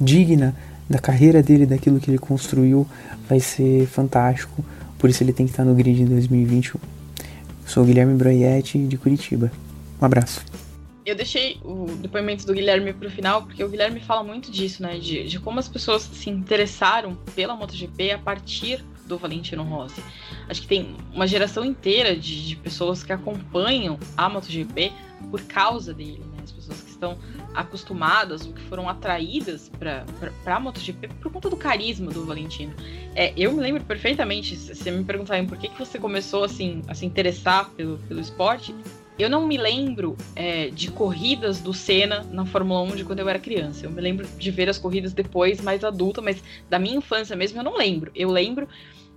digna 0.01 0.55
da 0.89 0.99
carreira 0.99 1.43
dele, 1.43 1.67
daquilo 1.67 2.01
que 2.01 2.11
ele 2.11 2.19
construiu, 2.19 2.87
vai 3.29 3.41
ser 3.41 3.87
fantástico. 3.87 4.65
Por 4.99 5.11
isso 5.11 5.23
ele 5.23 5.33
tem 5.33 5.47
que 5.47 5.53
estar 5.53 5.65
no 5.65 5.75
grid 5.75 6.03
em 6.03 6.07
2021. 6.07 6.81
Sou 7.67 7.83
o 7.83 7.87
Guilherme 7.87 8.15
Broietti, 8.15 8.79
de 8.79 8.97
Curitiba. 8.97 9.53
Um 10.01 10.05
abraço 10.05 10.41
eu 11.11 11.15
deixei 11.15 11.59
o 11.65 11.87
depoimento 11.97 12.47
do 12.47 12.53
Guilherme 12.53 12.93
para 12.93 13.09
o 13.09 13.11
final, 13.11 13.43
porque 13.43 13.65
o 13.65 13.69
Guilherme 13.69 13.99
fala 13.99 14.23
muito 14.23 14.51
disso, 14.51 14.83
né? 14.83 14.99
De, 14.99 15.27
de 15.27 15.41
como 15.41 15.59
as 15.59 15.67
pessoas 15.67 16.03
se 16.03 16.29
interessaram 16.29 17.17
pela 17.35 17.57
MotoGP 17.57 18.11
a 18.13 18.19
partir 18.19 18.85
do 19.07 19.17
Valentino 19.17 19.63
Rossi. 19.63 20.03
Acho 20.49 20.61
que 20.61 20.69
tem 20.69 20.95
uma 21.15 21.27
geração 21.27 21.65
inteira 21.65 22.15
de, 22.15 22.47
de 22.47 22.57
pessoas 22.57 23.03
que 23.03 23.11
acompanham 23.11 23.99
a 24.15 24.29
MotoGP 24.29 24.93
por 25.31 25.41
causa 25.45 25.95
dele, 25.95 26.23
estão 26.99 27.17
acostumadas 27.55 28.45
ou 28.45 28.53
que 28.53 28.61
foram 28.63 28.89
atraídas 28.89 29.71
para 29.79 30.05
a 30.45 30.61
MotoGP 30.61 31.09
por 31.21 31.33
conta 31.33 31.49
do 31.49 31.57
carisma 31.57 32.11
do 32.11 32.25
Valentino. 32.25 32.75
É, 33.15 33.33
eu 33.37 33.53
me 33.53 33.61
lembro 33.61 33.83
perfeitamente, 33.85 34.57
se 34.57 34.75
você 34.75 34.91
me 34.91 35.05
perguntarem 35.05 35.47
por 35.47 35.57
que, 35.57 35.69
que 35.69 35.79
você 35.79 35.99
começou 35.99 36.45
assim, 36.45 36.83
a 36.89 36.95
se 36.95 37.07
interessar 37.07 37.71
pelo, 37.71 37.99
pelo 37.99 38.21
esporte, 38.21 38.75
eu 39.19 39.29
não 39.29 39.47
me 39.47 39.57
lembro 39.57 40.17
é, 40.37 40.69
de 40.69 40.91
corridas 40.93 41.61
do 41.61 41.75
Senna 41.75 42.25
na 42.31 42.47
Fórmula 42.47 42.83
1 42.83 42.97
de 42.97 43.05
quando 43.05 43.19
eu 43.19 43.29
era 43.29 43.39
criança. 43.39 43.85
Eu 43.85 43.91
me 43.91 44.01
lembro 44.01 44.27
de 44.39 44.51
ver 44.51 44.69
as 44.69 44.79
corridas 44.79 45.13
depois, 45.13 45.61
mais 45.61 45.83
adulta, 45.83 46.23
mas 46.23 46.43
da 46.71 46.79
minha 46.79 46.97
infância 46.97 47.35
mesmo 47.35 47.59
eu 47.59 47.65
não 47.65 47.77
lembro. 47.77 48.13
Eu 48.15 48.31
lembro 48.31 48.69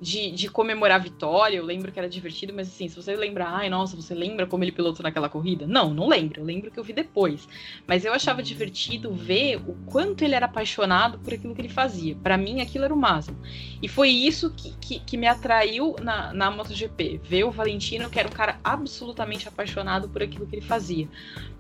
de, 0.02 0.32
de 0.32 0.50
comemorar 0.50 1.00
a 1.00 1.04
vitória, 1.04 1.58
eu 1.58 1.64
lembro 1.64 1.92
que 1.92 2.00
era 2.00 2.10
divertido, 2.10 2.52
mas 2.52 2.68
assim, 2.68 2.90
se 2.90 2.96
você 2.96 3.16
lembrar, 3.16 3.54
ai, 3.54 3.70
nossa, 3.70 3.96
você 3.96 4.16
lembra 4.16 4.48
como 4.48 4.64
ele 4.64 4.72
pilotou 4.72 5.04
naquela 5.04 5.30
corrida? 5.30 5.68
Não, 5.68 5.94
não 5.94 6.10
lembro, 6.10 6.42
eu 6.42 6.44
lembro 6.44 6.72
que 6.72 6.80
eu 6.80 6.84
vi 6.84 6.92
depois. 6.92 7.48
Mas 7.86 8.04
eu 8.04 8.12
achava 8.12 8.42
divertido 8.42 9.14
ver 9.14 9.58
o 9.58 9.76
quanto 9.86 10.24
ele 10.24 10.34
era 10.34 10.48
apaixonado 10.48 11.20
por 11.20 11.32
aquilo 11.32 11.54
que 11.54 11.62
ele 11.62 11.70
fazia. 11.70 12.16
Para 12.16 12.36
mim, 12.36 12.62
aquilo 12.62 12.86
era 12.86 12.94
o 12.94 12.98
máximo. 12.98 13.38
E 13.80 13.88
foi 13.88 14.10
isso 14.10 14.50
que, 14.50 14.76
que, 14.78 15.00
que 15.00 15.18
me 15.18 15.28
atraiu 15.28 15.96
na, 16.02 16.34
na 16.34 16.50
MotoGP, 16.50 17.22
ver 17.24 17.44
o 17.44 17.52
Valentino, 17.52 18.10
que 18.10 18.20
era 18.20 18.28
um 18.28 18.32
cara 18.32 18.60
absolutamente 18.64 19.48
apaixonado 19.48 20.10
por 20.10 20.24
aquilo 20.24 20.48
que 20.48 20.56
ele 20.56 20.66
fazia. 20.66 21.08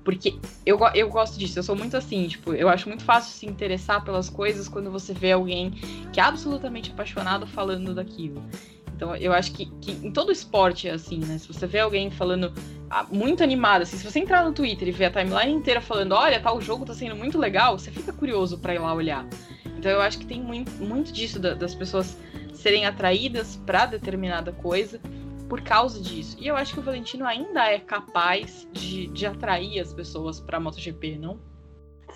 Porque 0.04 0.36
eu, 0.66 0.80
eu 0.96 1.10
gosto 1.10 1.38
disso, 1.38 1.60
eu 1.60 1.64
sou 1.64 1.76
muito 1.76 1.96
assim, 1.96 2.28
tipo, 2.28 2.54
eu 2.54 2.68
acho 2.70 2.88
muito 2.88 3.04
fácil 3.04 3.34
se 3.34 3.46
interessar 3.46 4.04
pelas 4.04 4.30
coisas 4.30 4.68
quando 4.68 4.90
você 4.90 5.14
vê 5.14 5.32
alguém 5.32 5.72
que 6.12 6.20
é 6.20 6.24
absolutamente 6.24 6.92
apaixonado 6.92 7.46
falando 7.46 7.94
daquilo. 7.94 8.31
Então 8.96 9.16
eu 9.16 9.34
acho 9.34 9.52
que, 9.54 9.66
que 9.82 9.92
em 9.92 10.12
todo 10.12 10.32
esporte 10.32 10.88
é 10.88 10.92
assim, 10.92 11.20
né? 11.20 11.38
Se 11.38 11.48
você 11.48 11.66
vê 11.66 11.80
alguém 11.80 12.12
falando 12.12 12.54
ah, 12.90 13.06
muito 13.12 13.44
animado, 13.44 13.82
assim, 13.82 13.98
se 13.98 14.04
você 14.04 14.20
entrar 14.20 14.46
no 14.46 14.54
Twitter 14.54 14.88
e 14.88 14.92
ver 14.92 15.06
a 15.06 15.12
timeline 15.12 15.54
inteira 15.54 15.82
falando, 15.82 16.12
olha, 16.12 16.40
tal 16.40 16.62
jogo 16.62 16.86
tá 16.86 16.94
sendo 16.94 17.16
muito 17.16 17.38
legal, 17.40 17.80
você 17.80 17.90
fica 17.90 18.14
curioso 18.14 18.60
para 18.60 18.76
ir 18.76 18.80
lá 18.80 18.94
olhar. 18.94 19.26
Então 19.78 19.92
eu 19.92 20.02
acho 20.02 20.20
que 20.20 20.26
tem 20.26 20.40
muito, 20.40 20.72
muito 20.74 21.12
disso 21.12 21.40
da, 21.40 21.56
das 21.56 21.74
pessoas 21.74 22.16
serem 22.54 22.86
atraídas 22.86 23.56
para 23.66 23.88
determinada 23.88 24.52
coisa 24.52 25.02
por 25.50 25.62
causa 25.62 26.00
disso. 26.00 26.38
E 26.40 26.48
eu 26.48 26.56
acho 26.56 26.74
que 26.74 26.80
o 26.80 26.84
Valentino 26.84 27.26
ainda 27.26 27.66
é 27.66 27.80
capaz 27.80 28.68
de, 28.72 29.08
de 29.08 29.26
atrair 29.26 29.80
as 29.80 29.94
pessoas 29.94 30.40
para 30.40 30.58
a 30.58 30.60
MotoGP, 30.60 31.18
não? 31.18 31.40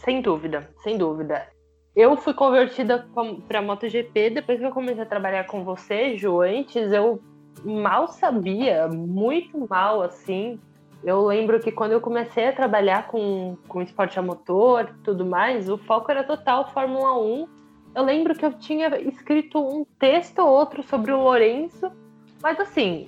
Sem 0.04 0.22
dúvida, 0.22 0.70
sem 0.84 0.98
dúvida. 0.98 1.48
Eu 1.96 2.18
fui 2.18 2.34
convertida 2.34 3.08
para 3.48 3.62
MotoGP 3.62 4.32
depois 4.32 4.60
que 4.60 4.66
eu 4.66 4.72
comecei 4.72 5.02
a 5.02 5.06
trabalhar 5.06 5.46
com 5.46 5.64
você, 5.64 6.18
Ju. 6.18 6.42
Antes 6.42 6.92
eu 6.92 7.22
mal 7.64 8.10
sabia, 8.10 8.88
muito 8.90 9.66
mal 9.70 10.02
assim. 10.02 10.60
Eu 11.04 11.26
lembro 11.26 11.60
que 11.60 11.72
quando 11.72 11.94
eu 11.94 12.02
comecei 12.02 12.50
a 12.50 12.54
trabalhar 12.54 13.08
com, 13.08 13.56
com 13.68 13.82
esporte 13.82 14.20
a 14.20 14.22
motor 14.22 14.90
e 14.90 15.04
tudo 15.04 15.26
mais, 15.26 15.70
o 15.70 15.78
foco 15.78 16.12
era 16.12 16.24
total 16.24 16.70
Fórmula 16.72 17.18
1. 17.18 17.48
Eu 17.96 18.04
lembro 18.04 18.36
que 18.36 18.46
eu 18.46 18.52
tinha 18.52 18.90
escrito 19.00 19.58
um 19.58 19.86
texto 19.98 20.40
ou 20.40 20.50
outro 20.50 20.84
sobre 20.84 21.14
o 21.14 21.22
Lourenço, 21.22 21.90
mas 22.42 22.60
assim, 22.60 23.08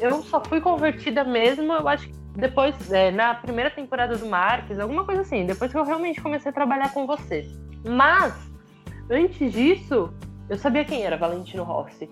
eu 0.00 0.22
só 0.22 0.40
fui 0.44 0.60
convertida 0.60 1.24
mesmo, 1.24 1.72
eu 1.72 1.88
acho 1.88 2.06
que 2.06 2.19
depois, 2.34 2.90
é, 2.92 3.10
na 3.10 3.34
primeira 3.34 3.70
temporada 3.70 4.16
do 4.16 4.26
Marques, 4.26 4.78
alguma 4.78 5.04
coisa 5.04 5.22
assim, 5.22 5.46
depois 5.46 5.72
que 5.72 5.78
eu 5.78 5.84
realmente 5.84 6.20
comecei 6.20 6.50
a 6.50 6.54
trabalhar 6.54 6.92
com 6.92 7.06
você. 7.06 7.46
Mas, 7.84 8.34
antes 9.10 9.52
disso, 9.52 10.12
eu 10.48 10.56
sabia 10.56 10.84
quem 10.84 11.02
era 11.02 11.16
Valentino 11.16 11.64
Rossi. 11.64 12.08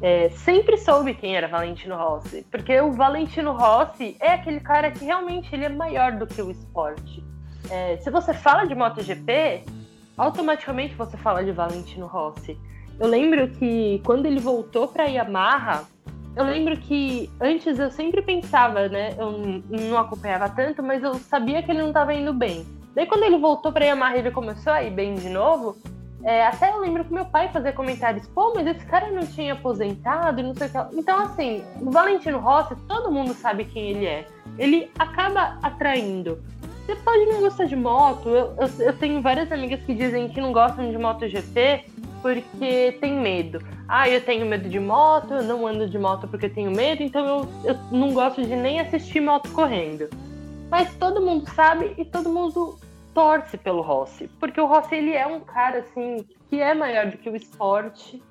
É, 0.00 0.30
sempre 0.30 0.76
soube 0.76 1.14
quem 1.14 1.36
era 1.36 1.46
Valentino 1.46 1.96
Rossi, 1.96 2.44
porque 2.50 2.80
o 2.80 2.92
Valentino 2.92 3.52
Rossi 3.52 4.16
é 4.18 4.32
aquele 4.32 4.58
cara 4.58 4.90
que 4.90 5.04
realmente 5.04 5.54
ele 5.54 5.64
é 5.64 5.68
maior 5.68 6.12
do 6.12 6.26
que 6.26 6.42
o 6.42 6.50
esporte. 6.50 7.24
É, 7.70 7.96
se 7.98 8.10
você 8.10 8.34
fala 8.34 8.64
de 8.64 8.74
MotoGP, 8.74 9.64
automaticamente 10.18 10.94
você 10.96 11.16
fala 11.16 11.44
de 11.44 11.52
Valentino 11.52 12.06
Rossi. 12.06 12.58
Eu 12.98 13.06
lembro 13.06 13.48
que 13.48 14.02
quando 14.04 14.26
ele 14.26 14.40
voltou 14.40 14.88
para 14.88 15.04
Yamaha, 15.04 15.84
eu 16.34 16.44
lembro 16.44 16.76
que 16.76 17.30
antes 17.40 17.78
eu 17.78 17.90
sempre 17.90 18.22
pensava, 18.22 18.88
né? 18.88 19.14
Eu 19.18 19.62
não 19.68 19.98
acompanhava 19.98 20.48
tanto, 20.48 20.82
mas 20.82 21.02
eu 21.02 21.14
sabia 21.14 21.62
que 21.62 21.70
ele 21.70 21.80
não 21.80 21.88
estava 21.88 22.14
indo 22.14 22.32
bem. 22.32 22.66
Daí 22.94 23.06
quando 23.06 23.24
ele 23.24 23.38
voltou 23.38 23.72
para 23.72 23.84
Yamaha 23.84 24.16
e 24.16 24.18
ele 24.20 24.30
começou 24.30 24.72
a 24.72 24.82
ir 24.82 24.90
bem 24.90 25.14
de 25.14 25.28
novo, 25.28 25.76
é, 26.24 26.46
até 26.46 26.70
eu 26.70 26.78
lembro 26.78 27.04
que 27.04 27.12
meu 27.12 27.24
pai 27.24 27.48
fazia 27.48 27.72
comentários, 27.72 28.26
pô, 28.28 28.52
mas 28.54 28.66
esse 28.66 28.84
cara 28.86 29.10
não 29.10 29.26
tinha 29.26 29.54
aposentado 29.54 30.40
e 30.40 30.42
não 30.42 30.54
sei 30.54 30.68
o 30.68 30.70
que. 30.70 30.98
Então, 30.98 31.20
assim, 31.20 31.64
o 31.80 31.90
Valentino 31.90 32.38
Rossi, 32.38 32.76
todo 32.86 33.10
mundo 33.10 33.34
sabe 33.34 33.64
quem 33.64 33.90
ele 33.90 34.06
é. 34.06 34.26
Ele 34.58 34.90
acaba 34.98 35.58
atraindo. 35.62 36.40
Você 36.86 36.96
pode 36.96 37.26
não 37.26 37.40
gostar 37.40 37.64
de 37.64 37.76
moto. 37.76 38.28
Eu, 38.28 38.54
eu, 38.58 38.86
eu 38.86 38.98
tenho 38.98 39.20
várias 39.20 39.50
amigas 39.50 39.80
que 39.82 39.94
dizem 39.94 40.28
que 40.28 40.40
não 40.40 40.52
gostam 40.52 40.90
de 40.90 40.98
MotoGP 40.98 41.84
porque 42.22 42.96
tem 43.00 43.20
medo. 43.20 43.58
Ah, 43.88 44.08
eu 44.08 44.24
tenho 44.24 44.46
medo 44.46 44.68
de 44.68 44.80
moto, 44.80 45.34
eu 45.34 45.42
não 45.42 45.66
ando 45.66 45.90
de 45.90 45.98
moto 45.98 46.28
porque 46.28 46.48
tenho 46.48 46.70
medo, 46.70 47.02
então 47.02 47.26
eu, 47.26 47.48
eu 47.64 47.78
não 47.90 48.14
gosto 48.14 48.40
de 48.40 48.54
nem 48.54 48.80
assistir 48.80 49.20
moto 49.20 49.50
correndo. 49.52 50.08
Mas 50.70 50.94
todo 50.94 51.20
mundo 51.20 51.50
sabe 51.50 51.92
e 51.98 52.04
todo 52.04 52.30
mundo 52.30 52.78
torce 53.12 53.58
pelo 53.58 53.82
Rossi, 53.82 54.30
porque 54.40 54.58
o 54.58 54.66
Rossi 54.66 54.94
ele 54.94 55.12
é 55.12 55.26
um 55.26 55.40
cara 55.40 55.80
assim 55.80 56.24
que 56.48 56.60
é 56.60 56.72
maior 56.72 57.10
do 57.10 57.18
que 57.18 57.28
o 57.28 57.36
esporte. 57.36 58.22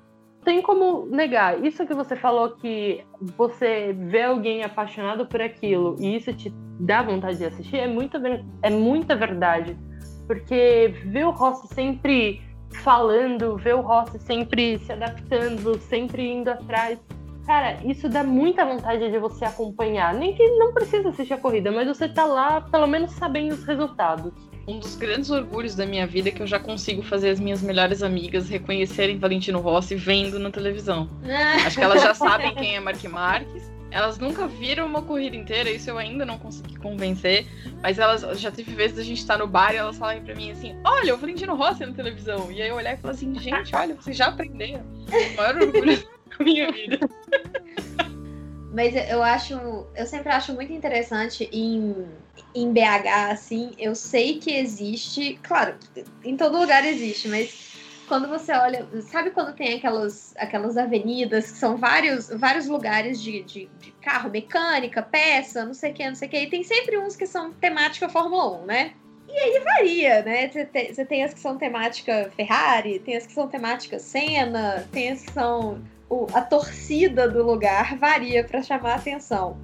Tem 0.44 0.60
como 0.60 1.06
negar 1.06 1.64
isso 1.64 1.86
que 1.86 1.94
você 1.94 2.16
falou 2.16 2.50
que 2.50 3.04
você 3.36 3.92
vê 3.96 4.22
alguém 4.22 4.64
apaixonado 4.64 5.24
por 5.26 5.40
aquilo 5.40 5.94
e 6.00 6.16
isso 6.16 6.32
te 6.32 6.52
dá 6.80 7.00
vontade 7.00 7.38
de 7.38 7.44
assistir 7.44 7.76
é 7.76 7.86
muita 7.86 8.20
é 8.60 8.70
muita 8.70 9.14
verdade, 9.14 9.76
porque 10.26 10.94
ver 11.04 11.26
o 11.26 11.30
Rossi 11.30 11.72
sempre 11.72 12.42
falando, 12.78 13.56
ver 13.56 13.74
o 13.74 13.80
Rossi 13.80 14.18
sempre 14.18 14.78
se 14.78 14.92
adaptando, 14.92 15.78
sempre 15.78 16.22
indo 16.22 16.50
atrás. 16.50 16.98
Cara, 17.46 17.78
isso 17.84 18.08
dá 18.08 18.22
muita 18.22 18.64
vontade 18.64 19.10
de 19.10 19.18
você 19.18 19.44
acompanhar. 19.44 20.14
Nem 20.14 20.34
que 20.34 20.46
não 20.58 20.72
precisa 20.72 21.08
assistir 21.08 21.34
a 21.34 21.38
corrida, 21.38 21.72
mas 21.72 21.88
você 21.88 22.08
tá 22.08 22.24
lá, 22.24 22.60
pelo 22.60 22.86
menos 22.86 23.10
sabendo 23.12 23.54
os 23.54 23.64
resultados. 23.64 24.32
Um 24.66 24.78
dos 24.78 24.94
grandes 24.94 25.28
orgulhos 25.30 25.74
da 25.74 25.84
minha 25.84 26.06
vida 26.06 26.28
é 26.28 26.32
que 26.32 26.40
eu 26.40 26.46
já 26.46 26.60
consigo 26.60 27.02
fazer 27.02 27.30
as 27.30 27.40
minhas 27.40 27.60
melhores 27.60 28.00
amigas 28.00 28.48
reconhecerem 28.48 29.18
Valentino 29.18 29.58
Rossi 29.58 29.96
vendo 29.96 30.38
na 30.38 30.52
televisão. 30.52 31.08
Acho 31.66 31.78
que 31.78 31.84
elas 31.84 32.00
já 32.00 32.14
sabem 32.14 32.54
quem 32.54 32.76
é 32.76 32.80
Mark 32.80 33.02
Marques. 33.04 33.71
Elas 33.92 34.18
nunca 34.18 34.46
viram 34.46 34.86
uma 34.86 35.02
corrida 35.02 35.36
inteira, 35.36 35.70
isso 35.70 35.90
eu 35.90 35.98
ainda 35.98 36.24
não 36.24 36.38
consegui 36.38 36.76
convencer. 36.76 37.46
Mas 37.82 37.98
elas 37.98 38.22
já 38.40 38.50
teve 38.50 38.74
vezes 38.74 38.98
a 38.98 39.02
gente 39.02 39.18
estar 39.18 39.34
tá 39.34 39.38
no 39.38 39.46
bar 39.46 39.74
e 39.74 39.76
elas 39.76 39.98
falarem 39.98 40.22
pra 40.22 40.34
mim 40.34 40.50
assim: 40.50 40.74
Olha, 40.84 41.14
o 41.14 41.18
Valentino 41.18 41.54
Rossi 41.54 41.84
na 41.84 41.92
televisão. 41.92 42.50
E 42.50 42.62
aí 42.62 42.68
eu 42.70 42.76
olhar 42.76 42.94
e 42.94 42.96
falar 42.96 43.14
assim: 43.14 43.38
Gente, 43.38 43.74
olha, 43.76 43.94
vocês 43.94 44.16
já 44.16 44.26
aprenderam. 44.28 44.82
O 44.82 45.36
maior 45.36 45.56
orgulho 45.56 46.02
da 46.38 46.44
minha 46.44 46.72
vida. 46.72 46.98
Mas 48.72 48.94
eu 49.10 49.22
acho, 49.22 49.86
eu 49.94 50.06
sempre 50.06 50.32
acho 50.32 50.54
muito 50.54 50.72
interessante 50.72 51.46
em, 51.52 51.94
em 52.54 52.72
BH, 52.72 53.30
assim, 53.30 53.72
eu 53.78 53.94
sei 53.94 54.38
que 54.38 54.50
existe, 54.50 55.38
claro, 55.42 55.74
em 56.24 56.38
todo 56.38 56.58
lugar 56.58 56.82
existe, 56.86 57.28
mas 57.28 57.71
quando 58.12 58.28
você 58.28 58.52
olha, 58.52 58.86
sabe 59.00 59.30
quando 59.30 59.54
tem 59.54 59.72
aquelas, 59.72 60.34
aquelas 60.36 60.76
avenidas 60.76 61.50
que 61.50 61.56
são 61.56 61.78
vários, 61.78 62.28
vários 62.28 62.68
lugares 62.68 63.18
de, 63.22 63.42
de, 63.42 63.70
de 63.80 63.90
carro, 64.02 64.28
mecânica, 64.28 65.02
peça, 65.02 65.64
não 65.64 65.72
sei 65.72 65.92
o 65.92 65.94
que, 65.94 66.06
não 66.06 66.14
sei 66.14 66.28
o 66.28 66.30
que, 66.30 66.38
e 66.40 66.50
tem 66.50 66.62
sempre 66.62 66.98
uns 66.98 67.16
que 67.16 67.26
são 67.26 67.54
temática 67.54 68.10
Fórmula 68.10 68.60
1, 68.64 68.66
né? 68.66 68.92
E 69.26 69.32
aí 69.32 69.60
varia, 69.60 70.22
né? 70.24 70.46
Você 70.46 70.66
tem, 70.66 70.92
tem 70.92 71.24
as 71.24 71.32
que 71.32 71.40
são 71.40 71.56
temática 71.56 72.30
Ferrari, 72.36 72.98
tem 72.98 73.16
as 73.16 73.26
que 73.26 73.32
são 73.32 73.48
temática 73.48 73.98
Senna, 73.98 74.86
tem 74.92 75.12
as 75.12 75.22
que 75.22 75.32
são 75.32 75.82
o, 76.10 76.26
a 76.34 76.42
torcida 76.42 77.26
do 77.26 77.42
lugar 77.42 77.96
varia 77.96 78.44
para 78.44 78.62
chamar 78.62 78.92
a 78.92 78.96
atenção. 78.96 79.56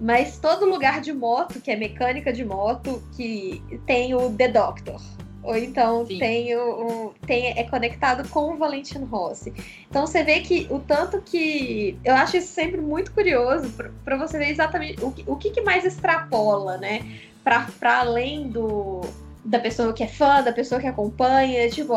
Mas 0.00 0.40
todo 0.40 0.66
lugar 0.66 1.00
de 1.00 1.12
moto, 1.12 1.60
que 1.60 1.70
é 1.70 1.76
mecânica 1.76 2.32
de 2.32 2.44
moto, 2.44 3.00
que 3.16 3.62
tem 3.86 4.16
o 4.16 4.34
The 4.34 4.48
Doctor. 4.48 5.00
Ou 5.44 5.56
então 5.56 6.06
tem 6.06 6.56
o, 6.56 6.60
o, 6.60 7.14
tem, 7.26 7.48
é 7.48 7.64
conectado 7.64 8.26
com 8.30 8.54
o 8.54 8.56
Valentino 8.56 9.04
Rossi. 9.04 9.52
Então 9.88 10.06
você 10.06 10.24
vê 10.24 10.40
que 10.40 10.66
o 10.70 10.80
tanto 10.80 11.20
que. 11.20 11.98
Eu 12.02 12.14
acho 12.14 12.38
isso 12.38 12.48
sempre 12.48 12.80
muito 12.80 13.12
curioso 13.12 13.70
para 14.04 14.16
você 14.16 14.38
ver 14.38 14.48
exatamente 14.48 15.04
o, 15.04 15.14
o 15.26 15.36
que, 15.36 15.50
que 15.50 15.60
mais 15.60 15.84
extrapola, 15.84 16.78
né? 16.78 17.06
Para 17.44 18.00
além 18.00 18.48
do, 18.48 19.02
da 19.44 19.58
pessoa 19.58 19.92
que 19.92 20.02
é 20.02 20.08
fã, 20.08 20.42
da 20.42 20.52
pessoa 20.52 20.80
que 20.80 20.86
acompanha. 20.86 21.68
Tipo, 21.68 21.94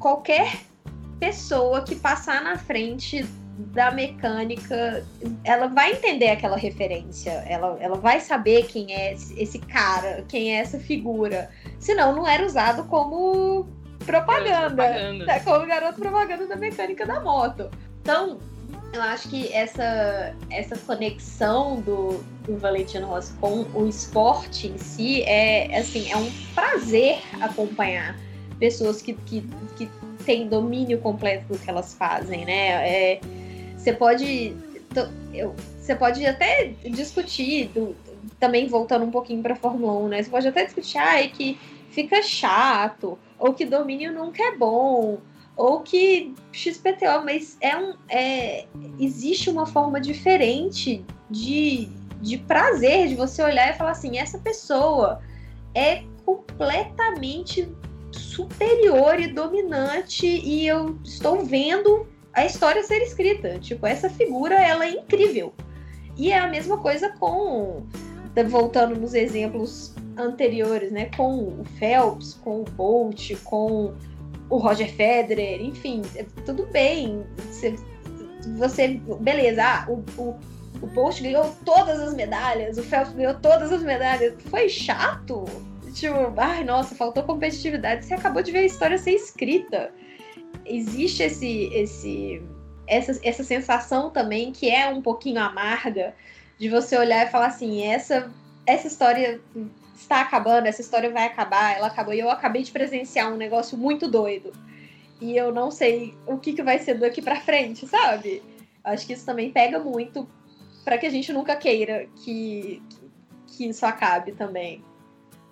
qualquer 0.00 0.56
pessoa 1.20 1.82
que 1.82 1.94
passar 1.94 2.42
na 2.42 2.58
frente 2.58 3.24
da 3.72 3.90
mecânica, 3.90 5.04
ela 5.44 5.66
vai 5.68 5.92
entender 5.92 6.28
aquela 6.28 6.56
referência, 6.56 7.30
ela, 7.46 7.76
ela 7.80 7.96
vai 7.96 8.18
saber 8.20 8.66
quem 8.66 8.92
é 8.92 9.12
esse 9.12 9.58
cara, 9.58 10.24
quem 10.26 10.56
é 10.56 10.60
essa 10.60 10.78
figura. 10.78 11.50
Senão, 11.80 12.14
não 12.14 12.28
era 12.28 12.44
usado 12.44 12.84
como 12.84 13.66
propaganda, 14.04 14.66
propaganda. 14.66 15.24
Né? 15.24 15.40
como 15.40 15.66
garoto 15.66 16.00
propaganda 16.00 16.46
da 16.46 16.56
mecânica 16.56 17.06
da 17.06 17.20
moto. 17.20 17.70
Então, 18.02 18.38
eu 18.92 19.02
acho 19.02 19.28
que 19.28 19.52
essa, 19.52 20.34
essa 20.50 20.76
conexão 20.78 21.80
do, 21.80 22.22
do 22.44 22.58
Valentino 22.58 23.06
Rossi 23.06 23.32
com 23.40 23.66
o 23.74 23.88
esporte 23.88 24.68
em 24.68 24.76
si 24.78 25.22
é 25.22 25.78
assim 25.78 26.10
é 26.10 26.16
um 26.16 26.30
prazer 26.54 27.18
acompanhar 27.40 28.16
pessoas 28.58 29.00
que, 29.00 29.14
que, 29.14 29.42
que 29.76 29.88
têm 30.24 30.48
domínio 30.48 30.98
completo 30.98 31.46
do 31.52 31.58
que 31.58 31.70
elas 31.70 31.94
fazem, 31.94 32.44
né? 32.44 32.88
É, 32.88 33.20
você 33.76 33.92
pode. 33.92 34.54
Você 35.80 35.94
pode 35.94 36.26
até 36.26 36.72
discutir, 36.90 37.68
do, 37.68 37.96
também 38.40 38.66
voltando 38.66 39.04
um 39.04 39.10
pouquinho 39.10 39.42
para 39.42 39.54
Fórmula 39.54 39.92
1, 40.06 40.08
né? 40.08 40.22
Você 40.22 40.30
pode 40.30 40.48
até 40.48 40.64
discutir 40.64 40.98
ah, 40.98 41.22
é 41.22 41.28
que 41.28 41.58
fica 41.90 42.22
chato, 42.22 43.18
ou 43.38 43.52
que 43.52 43.66
domínio 43.66 44.12
nunca 44.12 44.42
é 44.42 44.56
bom, 44.56 45.18
ou 45.56 45.80
que 45.80 46.34
XPTO, 46.50 47.22
mas 47.24 47.58
é 47.60 47.76
um, 47.76 47.94
é, 48.08 48.66
existe 48.98 49.50
uma 49.50 49.66
forma 49.66 50.00
diferente 50.00 51.04
de, 51.28 51.88
de 52.20 52.38
prazer 52.38 53.08
de 53.08 53.14
você 53.14 53.42
olhar 53.42 53.74
e 53.74 53.76
falar 53.76 53.90
assim: 53.90 54.18
essa 54.18 54.38
pessoa 54.38 55.20
é 55.74 56.02
completamente 56.24 57.68
superior 58.10 59.20
e 59.20 59.28
dominante 59.28 60.26
e 60.26 60.66
eu 60.66 60.98
estou 61.04 61.44
vendo 61.44 62.06
a 62.32 62.46
história 62.46 62.82
ser 62.82 63.02
escrita. 63.02 63.58
Tipo, 63.58 63.86
essa 63.86 64.08
figura 64.08 64.54
ela 64.54 64.86
é 64.86 64.90
incrível. 64.90 65.52
E 66.16 66.32
é 66.32 66.38
a 66.38 66.48
mesma 66.48 66.78
coisa 66.78 67.10
com 67.18 67.86
voltando 68.44 68.98
nos 68.98 69.14
exemplos 69.14 69.94
anteriores, 70.16 70.90
né, 70.90 71.10
com 71.16 71.60
o 71.60 71.64
Phelps, 71.78 72.34
com 72.34 72.60
o 72.60 72.64
Bolt, 72.64 73.32
com 73.44 73.94
o 74.48 74.56
Roger 74.56 74.92
Federer, 74.92 75.60
enfim, 75.62 76.02
é 76.16 76.24
tudo 76.44 76.66
bem. 76.66 77.24
Você, 77.50 77.76
você 78.58 79.00
beleza, 79.20 79.62
ah, 79.62 79.86
o, 79.88 80.04
o, 80.20 80.36
o 80.82 80.86
Bolt 80.88 81.20
ganhou 81.22 81.54
todas 81.64 82.00
as 82.00 82.14
medalhas, 82.14 82.76
o 82.76 82.82
Phelps 82.82 83.12
ganhou 83.12 83.34
todas 83.34 83.72
as 83.72 83.82
medalhas. 83.82 84.34
Foi 84.50 84.68
chato? 84.68 85.44
Tipo, 85.94 86.32
ai, 86.36 86.64
nossa, 86.64 86.94
faltou 86.94 87.22
competitividade. 87.22 88.04
Você 88.04 88.14
acabou 88.14 88.42
de 88.42 88.52
ver 88.52 88.58
a 88.58 88.66
história 88.66 88.98
ser 88.98 89.12
escrita. 89.12 89.92
Existe 90.64 91.22
esse, 91.22 91.70
esse, 91.72 92.42
essa, 92.86 93.18
essa 93.22 93.44
sensação 93.44 94.10
também 94.10 94.52
que 94.52 94.68
é 94.70 94.88
um 94.88 95.00
pouquinho 95.00 95.40
amarga 95.40 96.14
de 96.60 96.68
você 96.68 96.94
olhar 96.98 97.26
e 97.26 97.30
falar 97.30 97.46
assim, 97.46 97.82
essa, 97.82 98.30
essa 98.66 98.86
história 98.86 99.40
está 99.96 100.20
acabando, 100.20 100.66
essa 100.66 100.82
história 100.82 101.10
vai 101.10 101.24
acabar, 101.24 101.74
ela 101.74 101.86
acabou. 101.86 102.12
E 102.12 102.20
eu 102.20 102.30
acabei 102.30 102.62
de 102.62 102.70
presenciar 102.70 103.32
um 103.32 103.36
negócio 103.36 103.78
muito 103.78 104.06
doido. 104.06 104.52
E 105.22 105.34
eu 105.34 105.54
não 105.54 105.70
sei 105.70 106.14
o 106.26 106.36
que, 106.36 106.52
que 106.52 106.62
vai 106.62 106.78
ser 106.78 106.98
daqui 106.98 107.22
para 107.22 107.40
frente, 107.40 107.86
sabe? 107.86 108.42
Acho 108.84 109.06
que 109.06 109.14
isso 109.14 109.24
também 109.24 109.50
pega 109.50 109.78
muito 109.78 110.28
para 110.84 110.98
que 110.98 111.06
a 111.06 111.10
gente 111.10 111.32
nunca 111.32 111.56
queira 111.56 112.06
que, 112.22 112.82
que 113.46 113.66
isso 113.66 113.86
acabe 113.86 114.32
também. 114.32 114.84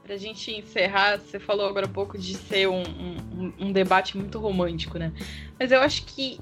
Pra 0.03 0.17
gente 0.19 0.51
encerrar, 0.55 1.19
você 1.19 1.39
falou 1.39 1.67
agora 1.67 1.89
pouco 1.89 2.19
de 2.19 2.37
ser 2.37 2.69
um, 2.69 2.83
um, 2.83 3.53
um 3.59 3.73
debate 3.73 4.15
muito 4.15 4.39
romântico, 4.39 4.99
né? 4.99 5.11
Mas 5.59 5.73
eu 5.73 5.81
acho 5.81 6.05
que 6.05 6.39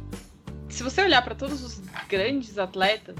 se 0.68 0.82
você 0.82 1.02
olhar 1.02 1.22
para 1.22 1.36
todos 1.36 1.62
os 1.62 1.80
grandes 2.08 2.58
atletas, 2.58 3.16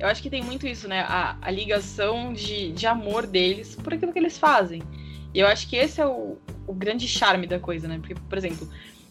eu 0.00 0.08
acho 0.08 0.22
que 0.22 0.30
tem 0.30 0.42
muito 0.42 0.66
isso, 0.66 0.88
né? 0.88 1.00
A, 1.00 1.36
a 1.42 1.50
ligação 1.50 2.32
de, 2.32 2.72
de 2.72 2.86
amor 2.86 3.26
deles 3.26 3.76
por 3.76 3.92
aquilo 3.92 4.12
que 4.12 4.18
eles 4.18 4.38
fazem. 4.38 4.82
E 5.34 5.38
eu 5.38 5.46
acho 5.46 5.68
que 5.68 5.76
esse 5.76 6.00
é 6.00 6.06
o, 6.06 6.38
o 6.66 6.72
grande 6.72 7.06
charme 7.06 7.46
da 7.46 7.60
coisa, 7.60 7.86
né? 7.86 7.98
Porque, 7.98 8.14
por 8.14 8.38
exemplo, 8.38 8.66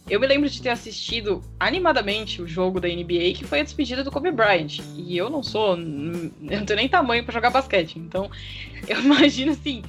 eu 0.10 0.20
me 0.20 0.26
lembro 0.26 0.50
de 0.50 0.60
ter 0.60 0.70
assistido 0.70 1.44
animadamente 1.60 2.42
o 2.42 2.48
jogo 2.48 2.80
da 2.80 2.88
NBA, 2.88 3.34
que 3.36 3.46
foi 3.46 3.60
a 3.60 3.64
despedida 3.64 4.04
do 4.04 4.10
Kobe 4.10 4.32
Bryant. 4.32 4.80
E 4.98 5.16
eu 5.16 5.30
não 5.30 5.44
sou. 5.44 5.78
Eu 5.78 5.78
não 5.78 6.66
tenho 6.66 6.78
nem 6.78 6.90
tamanho 6.90 7.24
para 7.24 7.34
jogar 7.34 7.52
basquete. 7.52 8.00
Então, 8.00 8.30
eu 8.90 9.00
imagino 9.00 9.52
assim 9.52 9.84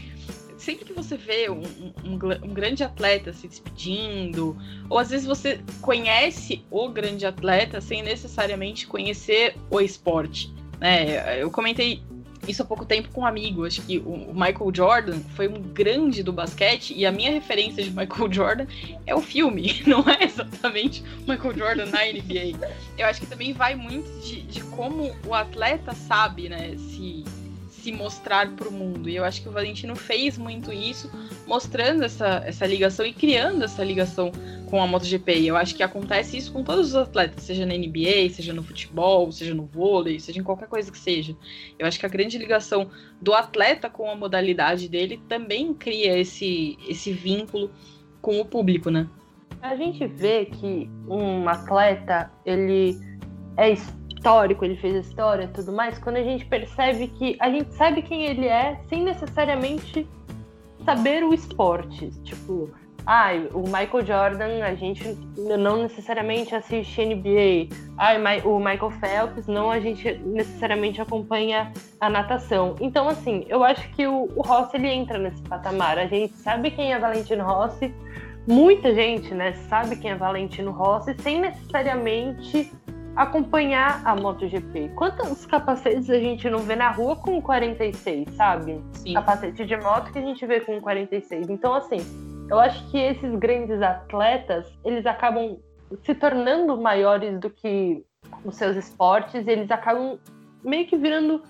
sempre 0.59 0.85
que 0.85 0.93
você 0.93 1.17
vê 1.17 1.49
um, 1.49 1.63
um, 2.05 2.19
um, 2.45 2.53
grande 2.53 2.85
atleta 2.85 3.33
se 3.33 3.49
despedindo, 3.49 4.55
ou 4.91 4.99
às 4.99 5.09
vezes 5.09 5.27
você 5.27 5.59
conhece 5.81 6.63
o 6.71 6.87
grande 6.91 7.25
atleta 7.25 7.81
sem 7.81 8.03
necessariamente 8.03 8.87
conhecer 8.87 9.57
o 9.71 9.81
esporte. 9.81 10.53
Né? 10.81 11.43
Eu 11.43 11.51
comentei 11.51 12.03
isso 12.49 12.63
há 12.63 12.65
pouco 12.65 12.85
tempo 12.85 13.09
com 13.11 13.23
um 13.23 13.27
amigo. 13.27 13.67
Acho 13.67 13.83
que 13.83 13.99
o 13.99 14.33
Michael 14.33 14.73
Jordan 14.75 15.21
foi 15.35 15.49
um 15.49 15.61
grande 15.61 16.23
do 16.23 16.33
basquete 16.33 16.95
e 16.97 17.05
a 17.05 17.13
minha 17.13 17.31
referência 17.31 17.83
de 17.83 17.91
Michael 17.91 18.33
Jordan 18.33 18.67
é 19.07 19.15
o 19.15 19.21
filme, 19.21 19.83
não 19.87 20.09
é 20.09 20.25
exatamente 20.25 21.03
Michael 21.27 21.57
Jordan 21.57 21.87
na 21.87 21.99
NBA. 22.05 22.59
Eu 22.97 23.07
acho 23.07 23.21
que 23.21 23.27
também 23.27 23.53
vai 23.53 23.75
muito 23.75 24.09
de, 24.27 24.43
de 24.43 24.61
como 24.63 25.15
o 25.27 25.35
atleta 25.35 25.95
sabe, 25.95 26.49
né, 26.49 26.75
se 26.77 27.25
se 27.81 27.93
mostrar 27.93 28.55
para 28.55 28.69
o 28.69 28.73
mundo. 28.73 29.09
E 29.09 29.17
eu 29.17 29.25
acho 29.25 29.43
que 29.43 29.49
o 29.49 29.53
Valentino 29.53 29.97
fez 29.97 30.37
muito 30.37 30.73
isso, 30.73 31.11
mostrando 31.47 32.05
essa, 32.05 32.43
essa 32.45 32.67
ligação 32.67 33.07
e 33.07 33.13
criando 33.13 33.65
essa 33.65 33.83
ligação 33.83 34.31
com 34.67 34.81
a 34.81 34.87
MotoGP. 34.87 35.41
E 35.41 35.49
eu 35.49 35.57
acho 35.57 35.75
que 35.75 35.83
acontece 35.83 36.37
isso 36.37 36.53
com 36.53 36.63
todos 36.63 36.91
os 36.91 36.95
atletas, 36.95 37.45
seja 37.45 37.65
na 37.65 37.75
NBA, 37.75 38.29
seja 38.31 38.53
no 38.53 38.63
futebol, 38.63 39.33
seja 39.33 39.55
no 39.55 39.65
vôlei, 39.65 40.21
seja 40.21 40.39
em 40.39 40.45
qualquer 40.45 40.69
coisa 40.69 40.93
que 40.93 40.99
seja. 40.99 41.35
Eu 41.79 41.87
acho 41.87 41.99
que 41.99 42.07
a 42.07 42.09
grande 42.09 42.39
ligação 42.39 42.91
do 43.21 43.33
atleta 43.33 43.89
com 43.89 44.11
a 44.11 44.15
modalidade 44.15 44.89
dele 44.89 45.21
também 45.29 45.73
cria 45.73 46.19
esse, 46.19 46.79
esse 46.89 47.13
vínculo 47.13 47.71
com 48.21 48.41
o 48.41 48.45
público, 48.45 48.91
né? 48.91 49.09
A 49.63 49.75
gente 49.77 50.07
vê 50.07 50.47
que 50.47 50.89
um 51.07 51.49
atleta, 51.49 52.31
ele 52.47 52.99
é 53.57 53.71
histórico, 54.21 54.65
ele 54.67 54.77
fez 54.77 55.07
história 55.07 55.45
e 55.45 55.49
tudo 55.49 55.73
mais, 55.73 55.99
quando 55.99 56.17
a 56.17 56.23
gente 56.23 56.45
percebe 56.45 57.09
que 57.09 57.37
a 57.41 57.49
gente 57.49 57.73
sabe 57.75 58.03
quem 58.03 58.27
ele 58.27 58.47
é 58.47 58.79
sem 58.87 59.03
necessariamente 59.03 60.07
saber 60.85 61.25
o 61.25 61.33
esporte. 61.33 62.11
Tipo, 62.23 62.71
ah, 63.07 63.31
o 63.55 63.63
Michael 63.63 64.05
Jordan, 64.05 64.63
a 64.63 64.75
gente 64.75 65.17
não 65.37 65.83
necessariamente 65.83 66.55
assiste 66.55 67.03
NBA. 67.03 67.75
Ah, 67.97 68.13
o 68.45 68.59
Michael 68.59 68.91
Phelps, 68.91 69.47
não 69.47 69.71
a 69.71 69.81
gente 69.81 70.13
necessariamente 70.19 71.01
acompanha 71.01 71.73
a 71.99 72.11
natação. 72.11 72.77
Então, 72.79 73.09
assim, 73.09 73.47
eu 73.49 73.65
acho 73.65 73.89
que 73.93 74.07
o, 74.07 74.29
o 74.37 74.43
Rossi 74.43 74.77
ele 74.77 74.89
entra 74.89 75.19
nesse 75.19 75.41
patamar. 75.43 75.99
A 75.99 76.07
gente 76.07 76.37
sabe 76.37 76.71
quem 76.71 76.93
é 76.93 76.99
Valentino 76.99 77.43
Rossi, 77.43 77.95
muita 78.47 78.95
gente, 78.95 79.33
né, 79.35 79.55
sabe 79.69 79.97
quem 79.97 80.11
é 80.11 80.15
Valentino 80.15 80.73
Rossi, 80.73 81.15
sem 81.21 81.41
necessariamente 81.41 82.71
acompanhar 83.17 84.01
a 84.05 84.15
MotoGP. 84.15 84.91
Quantos 84.95 85.45
capacetes 85.47 86.09
a 86.09 86.19
gente 86.19 86.49
não 86.49 86.61
vê 86.61 86.77
na 86.77 86.91
rua 86.91 87.17
com 87.17 87.41
46, 87.41 88.35
sabe? 88.35 88.83
Sim. 88.93 89.15
Capacete 89.15 89.65
de 89.65 89.77
moto 89.77 90.13
que 90.13 90.19
a 90.19 90.23
gente 90.23 90.45
vê 90.47 90.61
com 90.61 90.81
46. 90.81 91.51
Então, 91.51 91.75
assim, 91.75 91.99
eu 92.49 92.59
acho 92.59 92.89
que 92.91 92.99
esses 92.99 93.35
grandes 93.37 93.81
atletas, 93.83 94.67
eles 94.85 95.07
acabam 95.07 95.59
se 96.05 96.15
tornando 96.15 96.81
maiores 96.81 97.39
do 97.39 97.51
que 97.51 98.05
os 98.45 98.57
seus 98.57 98.77
esportes, 98.77 99.47
e 99.47 99.51
eles 99.51 99.71
acabam 99.71 100.19
meio 100.65 100.87
que 100.87 100.97
virando, 100.97 101.43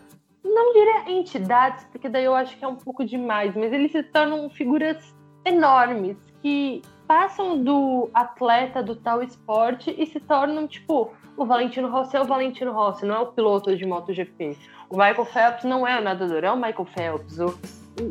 não 0.42 0.72
diria 0.72 1.10
entidades, 1.10 1.84
porque 1.92 2.08
daí 2.08 2.24
eu 2.24 2.34
acho 2.34 2.56
que 2.56 2.64
é 2.64 2.68
um 2.68 2.76
pouco 2.76 3.04
demais, 3.04 3.54
mas 3.54 3.72
eles 3.72 3.92
se 3.92 4.02
tornam 4.02 4.48
figuras 4.50 5.14
enormes 5.44 6.16
que 6.42 6.82
passam 7.06 7.62
do 7.62 8.08
atleta 8.14 8.82
do 8.82 8.94
tal 8.94 9.22
esporte 9.22 9.94
e 9.98 10.06
se 10.06 10.20
tornam, 10.20 10.66
tipo, 10.66 11.12
o 11.42 11.46
Valentino 11.46 11.88
Rossi 11.88 12.16
é 12.16 12.20
o 12.20 12.24
Valentino 12.24 12.72
Rossi, 12.72 13.06
não 13.06 13.14
é 13.14 13.18
o 13.18 13.26
piloto 13.26 13.74
de 13.76 13.84
MotoGP. 13.86 14.56
O 14.88 14.96
Michael 14.96 15.24
Phelps 15.24 15.64
não 15.64 15.86
é 15.86 15.98
o 15.98 16.02
nadador, 16.02 16.44
é 16.44 16.50
o 16.50 16.56
Michael 16.56 16.86
Phelps. 16.94 17.38
O 17.38 17.54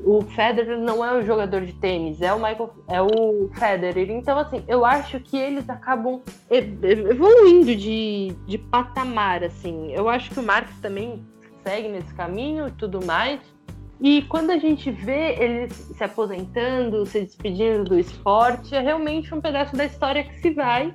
o 0.06 0.22
Federer 0.22 0.78
não 0.78 1.04
é 1.04 1.18
um 1.18 1.26
jogador 1.26 1.62
de 1.62 1.74
tênis, 1.74 2.22
é 2.22 2.34
o 2.34 2.38
Michael, 2.38 2.74
é 2.88 3.02
o 3.02 3.50
Federer. 3.54 4.10
Então, 4.12 4.38
assim, 4.38 4.64
eu 4.68 4.86
acho 4.86 5.20
que 5.20 5.38
eles 5.38 5.68
acabam 5.70 6.22
evoluindo 6.50 7.76
de, 7.76 8.36
de 8.46 8.58
patamar, 8.58 9.44
assim. 9.44 9.92
Eu 9.92 10.08
acho 10.08 10.30
que 10.30 10.40
o 10.40 10.44
Marx 10.44 10.72
também 10.82 11.26
segue 11.64 11.88
nesse 11.88 12.14
caminho 12.14 12.68
e 12.68 12.72
tudo 12.72 13.04
mais. 13.04 13.40
E 14.02 14.22
quando 14.24 14.52
a 14.52 14.58
gente 14.58 14.92
vê 14.92 15.36
eles 15.40 15.74
se 15.74 16.04
aposentando, 16.04 17.06
se 17.06 17.22
despedindo 17.22 17.84
do 17.84 18.00
esporte, 18.00 18.74
é 18.74 18.80
realmente 18.80 19.34
um 19.34 19.42
pedaço 19.42 19.76
da 19.76 19.86
história 19.86 20.24
que 20.24 20.40
se 20.40 20.52
vai, 20.52 20.94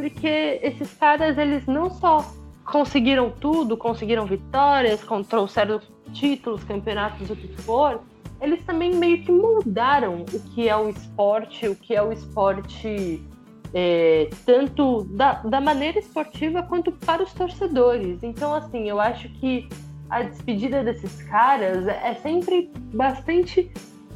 porque 0.00 0.60
esses 0.62 0.94
caras, 0.94 1.36
eles 1.36 1.66
não 1.66 1.90
só 1.90 2.24
conseguiram 2.64 3.30
tudo, 3.30 3.76
conseguiram 3.76 4.26
vitórias, 4.26 5.00
trouxeram 5.28 5.80
títulos, 6.12 6.62
campeonatos, 6.62 7.28
o 7.30 7.34
que 7.34 7.48
for, 7.62 8.00
eles 8.40 8.64
também 8.64 8.94
meio 8.94 9.24
que 9.24 9.32
moldaram 9.32 10.22
o 10.22 10.40
que 10.54 10.68
é 10.68 10.76
o 10.76 10.88
esporte, 10.88 11.66
o 11.66 11.74
que 11.74 11.96
é 11.96 12.02
o 12.02 12.12
esporte 12.12 13.20
é, 13.74 14.30
tanto 14.46 15.02
da, 15.04 15.34
da 15.42 15.60
maneira 15.60 15.98
esportiva 15.98 16.62
quanto 16.62 16.92
para 16.92 17.22
os 17.22 17.32
torcedores. 17.32 18.22
Então, 18.22 18.54
assim, 18.54 18.88
eu 18.88 19.00
acho 19.00 19.28
que 19.30 19.68
a 20.08 20.22
despedida 20.22 20.84
desses 20.84 21.22
caras 21.24 21.86
é 21.88 22.14
sempre 22.22 22.70
bastante 22.94 23.70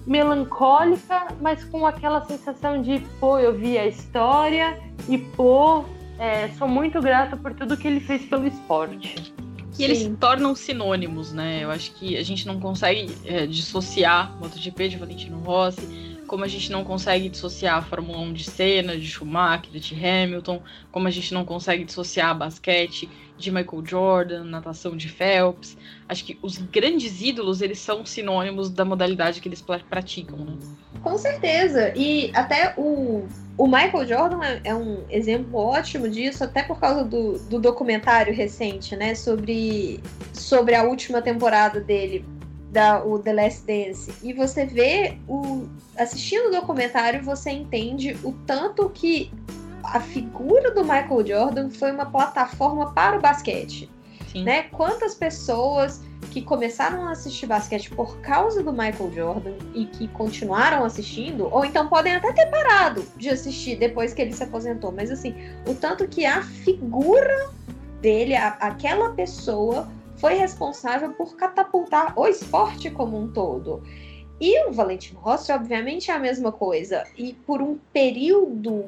melancólica, 0.07 1.29
mas 1.41 1.65
com 1.65 1.87
aquela 1.87 2.25
sensação 2.25 2.83
de, 2.83 3.01
pô, 3.21 3.39
eu 3.39 3.55
vi 3.55 3.79
a 3.79 3.87
história 3.87 4.79
e, 5.09 5.19
pô, 5.19 5.85
é, 6.19 6.49
sou 6.59 6.69
muito 6.69 7.01
grata 7.01 7.37
por 7.37 7.55
tudo 7.55 7.77
que 7.77 7.87
ele 7.87 8.01
fez 8.01 8.25
pelo 8.25 8.47
esporte. 8.47 9.33
E 9.79 9.85
eles 9.85 9.99
se 9.99 10.11
tornam 10.11 10.55
sinônimos, 10.55 11.33
né? 11.33 11.65
Eu 11.65 11.71
acho 11.71 11.93
que 11.93 12.17
a 12.17 12.23
gente 12.23 12.47
não 12.47 12.61
consegue 12.61 13.11
é, 13.25 13.47
dissociar 13.47 14.37
MotoGP 14.39 14.89
de 14.89 14.97
Valentino 14.99 15.39
Rossi, 15.39 16.12
como 16.33 16.47
a 16.47 16.49
gente 16.49 16.73
não 16.73 16.83
consegue 16.83 17.29
dissociar 17.29 17.77
a 17.77 17.83
Fórmula 17.83 18.19
1 18.21 18.33
de 18.33 18.45
Senna, 18.45 18.97
de 18.97 19.07
Schumacher, 19.07 19.71
de 19.71 19.95
Hamilton, 19.95 20.63
como 20.91 21.07
a 21.07 21.11
gente 21.11 21.35
não 21.35 21.45
consegue 21.45 21.85
dissociar 21.85 22.35
basquete 22.35 23.07
de 23.37 23.51
Michael 23.51 23.85
Jordan, 23.85 24.45
natação 24.45 24.97
de 24.97 25.11
Phelps. 25.11 25.77
Acho 26.09 26.25
que 26.25 26.39
os 26.41 26.57
grandes 26.57 27.21
ídolos, 27.21 27.61
eles 27.61 27.79
são 27.81 28.07
sinônimos 28.07 28.71
da 28.71 28.83
modalidade 28.83 29.43
que 29.43 29.49
eles 29.51 29.63
praticam, 29.91 30.39
né? 30.39 30.57
Com 31.03 31.19
certeza. 31.19 31.93
E 31.95 32.31
até 32.35 32.73
o, 32.79 33.29
o 33.59 33.67
Michael 33.67 34.07
Jordan 34.07 34.43
é, 34.43 34.61
é 34.65 34.75
um 34.75 35.05
exemplo 35.11 35.59
ótimo 35.59 36.09
disso, 36.09 36.43
até 36.43 36.63
por 36.63 36.81
causa 36.81 37.05
do, 37.05 37.39
do 37.41 37.61
documentário 37.61 38.35
recente, 38.35 38.97
né? 38.97 39.15
Sobre, 39.15 40.01
sobre 40.33 40.75
a 40.75 40.83
última 40.83 41.21
temporada 41.21 41.79
dele, 41.79 42.25
da, 42.73 43.05
o 43.05 43.19
The 43.19 43.33
Last 43.35 43.67
Dance. 43.67 44.13
E 44.23 44.33
você 44.33 44.65
vê 44.65 45.19
o. 45.29 45.69
Assistindo 45.97 46.49
o 46.49 46.51
documentário, 46.51 47.23
você 47.23 47.51
entende 47.51 48.17
o 48.25 48.33
tanto 48.47 48.89
que 48.89 49.31
a 49.85 50.01
figura 50.01 50.71
do 50.71 50.83
Michael 50.83 51.27
Jordan 51.27 51.71
foi 51.71 51.93
uma 51.93 52.07
plataforma 52.07 52.93
para 52.93 53.19
o 53.19 53.21
basquete. 53.21 53.91
Sim. 54.33 54.45
Né? 54.45 54.63
Quantas 54.65 55.15
pessoas 55.15 56.01
que 56.31 56.41
começaram 56.41 57.07
a 57.09 57.11
assistir 57.11 57.47
basquete 57.47 57.91
por 57.91 58.17
causa 58.21 58.63
do 58.63 58.73
Michael 58.73 59.13
Jordan 59.15 59.53
e 59.75 59.85
que 59.85 60.09
continuaram 60.09 60.83
assistindo, 60.83 61.47
ou 61.53 61.63
então 61.67 61.89
podem 61.89 62.15
até 62.15 62.33
ter 62.33 62.47
parado 62.47 63.05
de 63.19 63.29
assistir 63.29 63.77
depois 63.77 64.15
que 64.15 64.23
ele 64.23 64.33
se 64.33 64.43
aposentou, 64.43 64.91
mas 64.91 65.11
assim, 65.11 65.35
o 65.69 65.75
tanto 65.75 66.09
que 66.09 66.25
a 66.25 66.43
figura 66.43 67.51
dele, 68.01 68.35
a, 68.35 68.49
aquela 68.61 69.11
pessoa, 69.11 69.89
foi 70.23 70.35
responsável 70.35 71.11
por 71.15 71.35
catapultar 71.35 72.17
o 72.17 72.29
esporte 72.29 72.89
como 72.89 73.19
um 73.19 73.27
todo. 73.27 73.83
E 74.41 74.69
o 74.69 74.73
Valentino 74.73 75.19
Rossi, 75.19 75.51
obviamente, 75.51 76.13
é 76.13 76.15
a 76.15 76.19
mesma 76.21 76.53
coisa. 76.53 77.03
E 77.19 77.33
por 77.45 77.61
um 77.61 77.77
período 77.93 78.85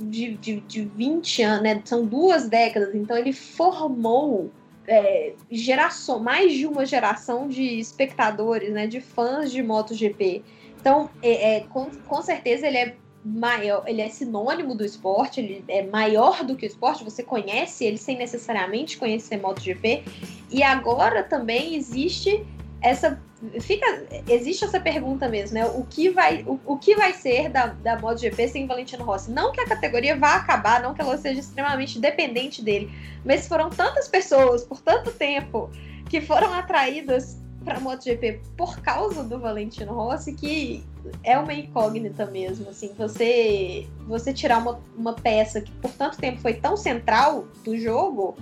de, 0.00 0.34
de, 0.38 0.60
de 0.60 0.84
20 0.86 1.42
anos, 1.42 1.62
né? 1.62 1.82
São 1.84 2.06
duas 2.06 2.48
décadas, 2.48 2.94
então 2.94 3.18
ele 3.18 3.34
formou 3.34 4.50
é, 4.86 5.34
geração, 5.50 6.20
mais 6.20 6.54
de 6.54 6.66
uma 6.66 6.86
geração 6.86 7.48
de 7.48 7.78
espectadores, 7.78 8.72
né? 8.72 8.86
De 8.86 9.02
fãs 9.02 9.52
de 9.52 9.62
MotoGP. 9.62 10.42
Então, 10.80 11.10
é, 11.22 11.56
é, 11.56 11.60
com, 11.68 11.90
com 12.06 12.22
certeza 12.22 12.66
ele 12.66 12.78
é 12.78 12.96
maior, 13.28 13.84
ele 13.86 14.00
é 14.00 14.08
sinônimo 14.08 14.74
do 14.74 14.84
esporte, 14.84 15.40
ele 15.40 15.64
é 15.68 15.82
maior 15.82 16.44
do 16.44 16.56
que 16.56 16.64
o 16.64 16.68
esporte, 16.68 17.04
você 17.04 17.22
conhece 17.22 17.84
ele 17.84 17.98
sem 17.98 18.16
necessariamente 18.16 18.96
conhecer 18.96 19.36
MotoGP. 19.36 20.04
E 20.50 20.62
agora 20.62 21.22
também 21.22 21.74
existe 21.74 22.44
essa 22.80 23.20
fica 23.60 23.86
existe 24.28 24.64
essa 24.64 24.80
pergunta 24.80 25.28
mesmo, 25.28 25.54
né? 25.54 25.66
O 25.66 25.84
que 25.84 26.10
vai 26.10 26.42
o, 26.44 26.58
o 26.64 26.76
que 26.76 26.96
vai 26.96 27.12
ser 27.12 27.48
da, 27.48 27.66
da 27.66 27.98
MotoGP 27.98 28.48
sem 28.48 28.66
Valentino 28.66 29.04
Rossi? 29.04 29.30
Não 29.30 29.52
que 29.52 29.60
a 29.60 29.66
categoria 29.66 30.16
vá 30.16 30.34
acabar, 30.34 30.82
não 30.82 30.94
que 30.94 31.00
ela 31.00 31.16
seja 31.16 31.40
extremamente 31.40 32.00
dependente 32.00 32.62
dele, 32.62 32.90
mas 33.24 33.46
foram 33.46 33.70
tantas 33.70 34.08
pessoas 34.08 34.64
por 34.64 34.80
tanto 34.80 35.12
tempo 35.12 35.70
que 36.08 36.20
foram 36.20 36.52
atraídas 36.52 37.36
para 37.68 37.80
MotoGP 37.80 38.40
por 38.56 38.80
causa 38.80 39.22
do 39.22 39.38
Valentino 39.38 39.92
Rossi 39.92 40.32
que 40.32 40.84
é 41.22 41.38
uma 41.38 41.52
incógnita 41.52 42.26
mesmo, 42.26 42.70
assim, 42.70 42.92
você 42.96 43.86
você 44.06 44.32
tirar 44.32 44.58
uma, 44.58 44.80
uma 44.96 45.12
peça 45.12 45.60
que 45.60 45.70
por 45.72 45.92
tanto 45.92 46.18
tempo 46.18 46.40
foi 46.40 46.54
tão 46.54 46.76
central 46.76 47.46
do 47.64 47.76
jogo, 47.76 48.36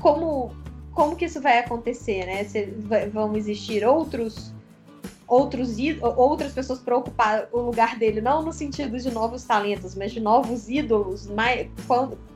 como 0.00 0.52
como 0.92 1.14
que 1.14 1.26
isso 1.26 1.40
vai 1.40 1.58
acontecer, 1.58 2.26
né? 2.26 2.44
Se 2.44 2.66
vão 3.12 3.36
existir 3.36 3.84
outros 3.84 4.52
outros 5.26 5.76
outras 6.16 6.52
pessoas 6.52 6.78
para 6.78 6.96
ocupar 6.96 7.48
o 7.52 7.60
lugar 7.60 7.98
dele, 7.98 8.20
não 8.20 8.42
no 8.42 8.52
sentido 8.52 8.98
de 8.98 9.10
novos 9.10 9.44
talentos, 9.44 9.94
mas 9.94 10.12
de 10.12 10.20
novos 10.20 10.68
ídolos, 10.68 11.26
mais, 11.26 11.68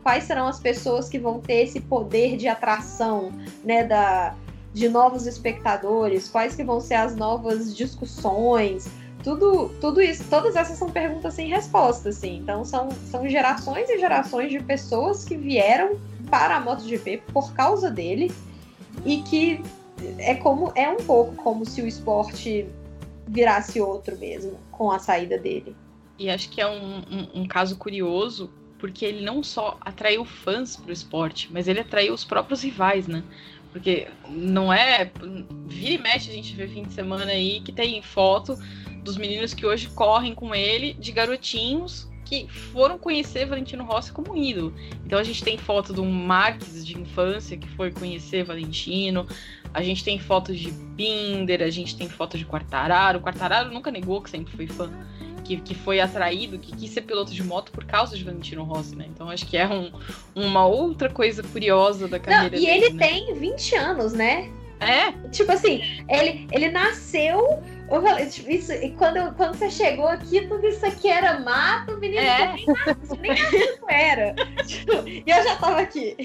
quais 0.02 0.24
serão 0.24 0.47
as 0.47 0.60
pessoas 0.60 1.09
que 1.09 1.19
vão 1.19 1.40
ter 1.40 1.62
esse 1.62 1.81
poder 1.81 2.36
de 2.36 2.47
atração, 2.48 3.32
né, 3.64 3.82
da, 3.82 4.36
de 4.72 4.88
novos 4.88 5.26
espectadores, 5.26 6.28
quais 6.28 6.56
que 6.56 6.64
vão 6.64 6.80
ser 6.80 6.94
as 6.94 7.14
novas 7.14 7.76
discussões, 7.76 8.90
tudo, 9.22 9.70
tudo 9.80 10.00
isso, 10.00 10.24
todas 10.28 10.56
essas 10.56 10.76
são 10.76 10.90
perguntas 10.90 11.34
sem 11.34 11.48
resposta, 11.48 12.08
assim. 12.08 12.38
Então 12.38 12.64
são, 12.64 12.90
são 12.90 13.28
gerações 13.28 13.88
e 13.88 13.98
gerações 13.98 14.50
de 14.50 14.60
pessoas 14.60 15.24
que 15.24 15.36
vieram 15.36 15.98
para 16.30 16.56
a 16.56 16.60
MotoGP 16.60 17.22
por 17.32 17.52
causa 17.52 17.90
dele 17.90 18.32
e 19.04 19.22
que 19.22 19.62
é 20.18 20.34
como 20.34 20.72
é 20.74 20.88
um 20.88 20.96
pouco 20.96 21.34
como 21.36 21.64
se 21.64 21.80
o 21.82 21.86
esporte 21.86 22.66
virasse 23.28 23.80
outro 23.80 24.18
mesmo 24.18 24.58
com 24.70 24.90
a 24.90 24.98
saída 24.98 25.38
dele. 25.38 25.76
E 26.18 26.28
acho 26.28 26.48
que 26.50 26.60
é 26.60 26.66
um, 26.66 26.98
um, 26.98 27.42
um 27.42 27.46
caso 27.46 27.76
curioso 27.76 28.50
porque 28.78 29.04
ele 29.04 29.24
não 29.24 29.44
só 29.44 29.78
atraiu 29.80 30.24
fãs 30.24 30.74
para 30.74 30.90
o 30.90 30.92
esporte, 30.92 31.48
mas 31.52 31.68
ele 31.68 31.78
atraiu 31.78 32.12
os 32.12 32.24
próprios 32.24 32.62
rivais, 32.62 33.06
né? 33.06 33.22
Porque 33.72 34.08
não 34.28 34.72
é. 34.72 35.10
Vira 35.66 35.94
e 35.94 35.98
mexe, 35.98 36.30
a 36.30 36.34
gente 36.34 36.54
vê 36.54 36.68
fim 36.68 36.84
de 36.84 36.92
semana 36.92 37.32
aí 37.32 37.60
que 37.60 37.72
tem 37.72 38.02
foto 38.02 38.56
dos 39.02 39.16
meninos 39.16 39.54
que 39.54 39.66
hoje 39.66 39.88
correm 39.88 40.34
com 40.34 40.54
ele, 40.54 40.92
de 40.94 41.10
garotinhos 41.10 42.08
que 42.24 42.48
foram 42.48 42.98
conhecer 42.98 43.44
Valentino 43.44 43.84
Rossi 43.84 44.10
como 44.12 44.34
ídolo. 44.36 44.72
Então 45.04 45.18
a 45.18 45.22
gente 45.22 45.42
tem 45.44 45.58
foto 45.58 45.92
do 45.92 46.04
Marques 46.04 46.86
de 46.86 46.98
infância 46.98 47.58
que 47.58 47.68
foi 47.70 47.92
conhecer 47.92 48.44
Valentino, 48.44 49.26
a 49.74 49.82
gente 49.82 50.02
tem 50.02 50.18
fotos 50.18 50.58
de 50.58 50.70
Binder, 50.70 51.62
a 51.62 51.68
gente 51.68 51.96
tem 51.96 52.08
fotos 52.08 52.40
de 52.40 52.46
Quartararo. 52.46 53.18
O 53.18 53.22
Quartararo 53.22 53.70
nunca 53.70 53.90
negou 53.90 54.22
que 54.22 54.30
sempre 54.30 54.54
foi 54.56 54.66
fã, 54.66 54.90
que, 55.43 55.56
que 55.60 55.74
foi 55.74 56.01
atraído, 56.01 56.59
que 56.59 56.74
quis 56.77 56.90
ser 56.90 57.02
piloto 57.02 57.32
de 57.32 57.43
moto 57.43 57.70
por 57.73 57.85
causa 57.85 58.16
de 58.16 58.24
Valentino 58.24 58.64
Rossi, 58.64 58.97
né? 58.97 59.06
Então 59.09 59.28
acho 59.28 59.47
que 59.47 59.56
é 59.56 59.66
um, 59.69 59.93
uma 60.35 60.66
outra 60.66 61.09
coisa 61.10 61.43
curiosa 61.43 62.09
da 62.09 62.19
carreira 62.19 62.56
Não, 62.56 62.62
e 62.62 62.66
dele. 62.66 62.85
ele 62.86 62.94
né? 62.94 63.06
tem 63.09 63.35
20 63.35 63.74
anos, 63.77 64.12
né? 64.12 64.51
É, 64.81 65.12
Tipo 65.28 65.52
assim, 65.52 65.81
ele, 66.09 66.48
ele 66.51 66.69
nasceu. 66.69 67.62
eu 67.89 68.02
falei, 68.02 68.27
tipo, 68.27 68.51
Isso, 68.51 68.73
e 68.73 68.90
quando, 68.97 69.32
quando 69.36 69.55
você 69.55 69.70
chegou 69.70 70.09
aqui, 70.09 70.40
tudo 70.48 70.66
isso 70.66 70.85
aqui 70.85 71.09
era 71.09 71.39
mato, 71.39 71.97
menino, 71.98 72.20
É. 72.20 72.52
nem 73.20 73.32
era. 73.89 74.35
Tipo, 74.66 75.06
e 75.06 75.23
eu 75.24 75.44
já 75.44 75.55
tava 75.56 75.81
aqui. 75.81 76.16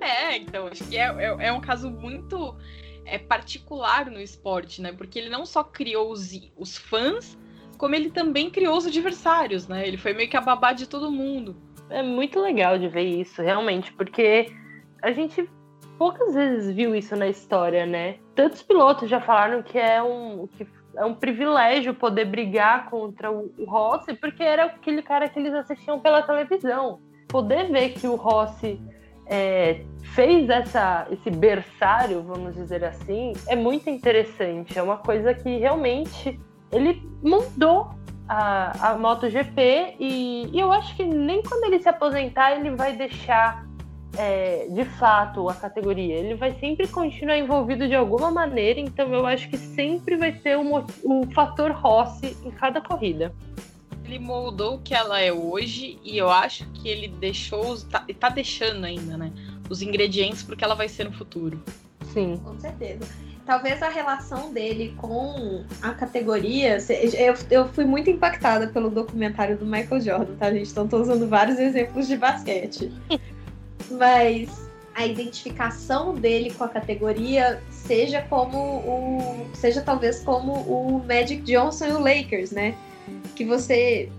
É, 0.00 0.36
então, 0.38 0.66
acho 0.68 0.82
que 0.84 0.96
é, 0.96 1.02
é, 1.18 1.48
é 1.48 1.52
um 1.52 1.60
caso 1.60 1.90
muito 1.90 2.56
é, 3.04 3.18
particular 3.18 4.10
no 4.10 4.18
esporte, 4.20 4.80
né? 4.80 4.92
Porque 4.92 5.18
ele 5.18 5.28
não 5.28 5.44
só 5.44 5.62
criou 5.62 6.10
os, 6.10 6.30
os 6.56 6.78
fãs, 6.78 7.36
como 7.80 7.94
ele 7.94 8.10
também 8.10 8.50
criou 8.50 8.76
os 8.76 8.86
adversários, 8.86 9.66
né? 9.66 9.88
Ele 9.88 9.96
foi 9.96 10.12
meio 10.12 10.28
que 10.28 10.36
a 10.36 10.40
babá 10.42 10.74
de 10.74 10.86
todo 10.86 11.10
mundo. 11.10 11.56
É 11.88 12.02
muito 12.02 12.38
legal 12.38 12.78
de 12.78 12.86
ver 12.88 13.04
isso, 13.04 13.40
realmente, 13.40 13.90
porque 13.94 14.52
a 15.00 15.10
gente 15.12 15.48
poucas 15.96 16.34
vezes 16.34 16.76
viu 16.76 16.94
isso 16.94 17.16
na 17.16 17.26
história, 17.26 17.86
né? 17.86 18.16
Tantos 18.34 18.62
pilotos 18.62 19.08
já 19.08 19.18
falaram 19.18 19.62
que 19.62 19.78
é 19.78 20.02
um, 20.02 20.46
que 20.46 20.66
é 20.94 21.04
um 21.06 21.14
privilégio 21.14 21.94
poder 21.94 22.26
brigar 22.26 22.90
contra 22.90 23.32
o, 23.32 23.50
o 23.56 23.64
Rossi, 23.64 24.12
porque 24.12 24.42
era 24.42 24.64
aquele 24.64 25.00
cara 25.00 25.26
que 25.30 25.38
eles 25.38 25.54
assistiam 25.54 25.98
pela 26.00 26.20
televisão. 26.20 27.00
Poder 27.28 27.72
ver 27.72 27.94
que 27.94 28.06
o 28.06 28.14
Rossi 28.14 28.78
é, 29.24 29.86
fez 30.14 30.50
essa, 30.50 31.06
esse 31.10 31.30
berçário, 31.30 32.22
vamos 32.24 32.56
dizer 32.56 32.84
assim, 32.84 33.32
é 33.46 33.56
muito 33.56 33.88
interessante. 33.88 34.78
É 34.78 34.82
uma 34.82 34.98
coisa 34.98 35.32
que 35.32 35.56
realmente 35.56 36.38
ele 36.72 37.02
mudou 37.22 37.90
a, 38.28 38.90
a 38.92 38.98
MotoGP 38.98 39.96
e, 39.98 40.48
e 40.52 40.60
eu 40.60 40.70
acho 40.72 40.94
que 40.96 41.04
nem 41.04 41.42
quando 41.42 41.64
ele 41.64 41.80
se 41.82 41.88
aposentar 41.88 42.52
ele 42.56 42.70
vai 42.70 42.94
deixar 42.96 43.66
é, 44.16 44.66
de 44.70 44.84
fato 44.84 45.48
a 45.48 45.54
categoria. 45.54 46.16
Ele 46.16 46.34
vai 46.34 46.52
sempre 46.58 46.86
continuar 46.88 47.38
envolvido 47.38 47.86
de 47.88 47.94
alguma 47.94 48.30
maneira, 48.30 48.80
então 48.80 49.12
eu 49.12 49.26
acho 49.26 49.48
que 49.48 49.56
sempre 49.56 50.16
vai 50.16 50.32
ter 50.32 50.56
o, 50.56 50.64
mo- 50.64 50.86
o 51.04 51.26
fator 51.32 51.70
Rossi 51.72 52.36
em 52.44 52.50
cada 52.50 52.80
corrida. 52.80 53.32
Ele 54.04 54.18
moldou 54.18 54.74
o 54.76 54.78
que 54.80 54.92
ela 54.94 55.20
é 55.20 55.32
hoje 55.32 55.98
e 56.04 56.18
eu 56.18 56.28
acho 56.28 56.66
que 56.72 56.88
ele 56.88 57.06
deixou, 57.06 57.70
os, 57.70 57.84
tá, 57.84 58.02
e 58.08 58.14
tá 58.14 58.28
deixando 58.28 58.84
ainda, 58.84 59.16
né? 59.16 59.30
Os 59.68 59.82
ingredientes 59.82 60.42
porque 60.42 60.64
ela 60.64 60.74
vai 60.74 60.88
ser 60.88 61.04
no 61.04 61.12
futuro. 61.12 61.62
Sim. 62.12 62.36
Com 62.42 62.58
certeza. 62.58 63.08
Talvez 63.46 63.82
a 63.82 63.88
relação 63.88 64.52
dele 64.52 64.94
com 64.96 65.64
a 65.82 65.92
categoria. 65.92 66.78
Eu, 67.14 67.34
eu 67.50 67.68
fui 67.68 67.84
muito 67.84 68.08
impactada 68.08 68.68
pelo 68.68 68.90
documentário 68.90 69.56
do 69.56 69.66
Michael 69.66 70.00
Jordan, 70.00 70.34
tá, 70.36 70.52
gente? 70.52 70.70
Então, 70.70 70.86
tô 70.86 71.00
usando 71.00 71.28
vários 71.28 71.58
exemplos 71.58 72.06
de 72.06 72.16
basquete. 72.16 72.92
Mas 73.90 74.70
a 74.94 75.06
identificação 75.06 76.14
dele 76.14 76.52
com 76.52 76.64
a 76.64 76.68
categoria 76.68 77.60
seja 77.70 78.22
como 78.28 78.58
o. 78.58 79.50
seja 79.54 79.80
talvez 79.80 80.20
como 80.20 80.52
o 80.52 81.04
Magic 81.06 81.42
Johnson 81.42 81.86
e 81.86 81.92
o 81.92 81.98
Lakers, 81.98 82.50
né? 82.50 82.74
Que 83.34 83.44
você. 83.44 84.10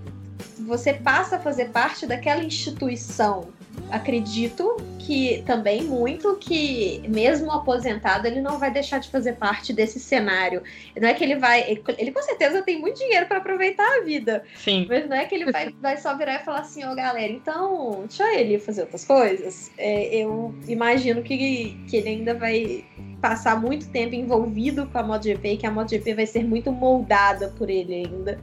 Você 0.67 0.93
passa 0.93 1.37
a 1.37 1.39
fazer 1.39 1.69
parte 1.69 2.05
daquela 2.05 2.43
instituição 2.43 3.47
acredito 3.89 4.77
que 4.99 5.43
também 5.45 5.83
muito 5.83 6.35
que 6.35 7.01
mesmo 7.07 7.51
aposentado 7.51 8.27
ele 8.27 8.41
não 8.41 8.57
vai 8.57 8.71
deixar 8.71 8.99
de 8.99 9.09
fazer 9.09 9.33
parte 9.33 9.73
desse 9.73 9.99
cenário. 9.99 10.63
Não 10.99 11.07
é 11.07 11.13
que 11.13 11.23
ele 11.23 11.35
vai, 11.35 11.69
ele, 11.69 11.83
ele 11.97 12.11
com 12.11 12.21
certeza 12.21 12.61
tem 12.61 12.79
muito 12.79 12.97
dinheiro 12.97 13.25
para 13.27 13.37
aproveitar 13.37 13.99
a 13.99 14.03
vida, 14.03 14.43
Sim. 14.55 14.85
mas 14.87 15.07
não 15.07 15.17
é 15.17 15.25
que 15.25 15.35
ele 15.35 15.51
vai, 15.51 15.69
vai 15.81 15.97
só 15.97 16.15
virar 16.15 16.41
e 16.41 16.45
falar 16.45 16.59
assim, 16.59 16.85
ô 16.85 16.95
galera, 16.95 17.31
então 17.31 18.05
deixa 18.07 18.33
ele 18.33 18.59
fazer 18.59 18.81
outras 18.81 19.05
coisas. 19.05 19.71
É, 19.77 20.15
eu 20.15 20.53
imagino 20.67 21.21
que, 21.21 21.77
que 21.89 21.97
ele 21.97 22.09
ainda 22.09 22.33
vai 22.33 22.85
passar 23.21 23.59
muito 23.59 23.87
tempo 23.89 24.15
envolvido 24.15 24.87
com 24.87 24.97
a 24.97 25.03
MotoGP 25.03 25.53
e 25.53 25.57
que 25.57 25.67
a 25.67 25.71
MotoGP 25.71 26.13
vai 26.13 26.25
ser 26.25 26.43
muito 26.43 26.71
moldada 26.71 27.49
por 27.57 27.69
ele 27.69 27.93
ainda. 27.93 28.39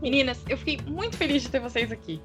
Meninas, 0.00 0.42
eu 0.48 0.56
fiquei 0.56 0.78
muito 0.86 1.16
feliz 1.16 1.42
de 1.42 1.50
ter 1.50 1.60
vocês 1.60 1.90
aqui. 1.90 2.20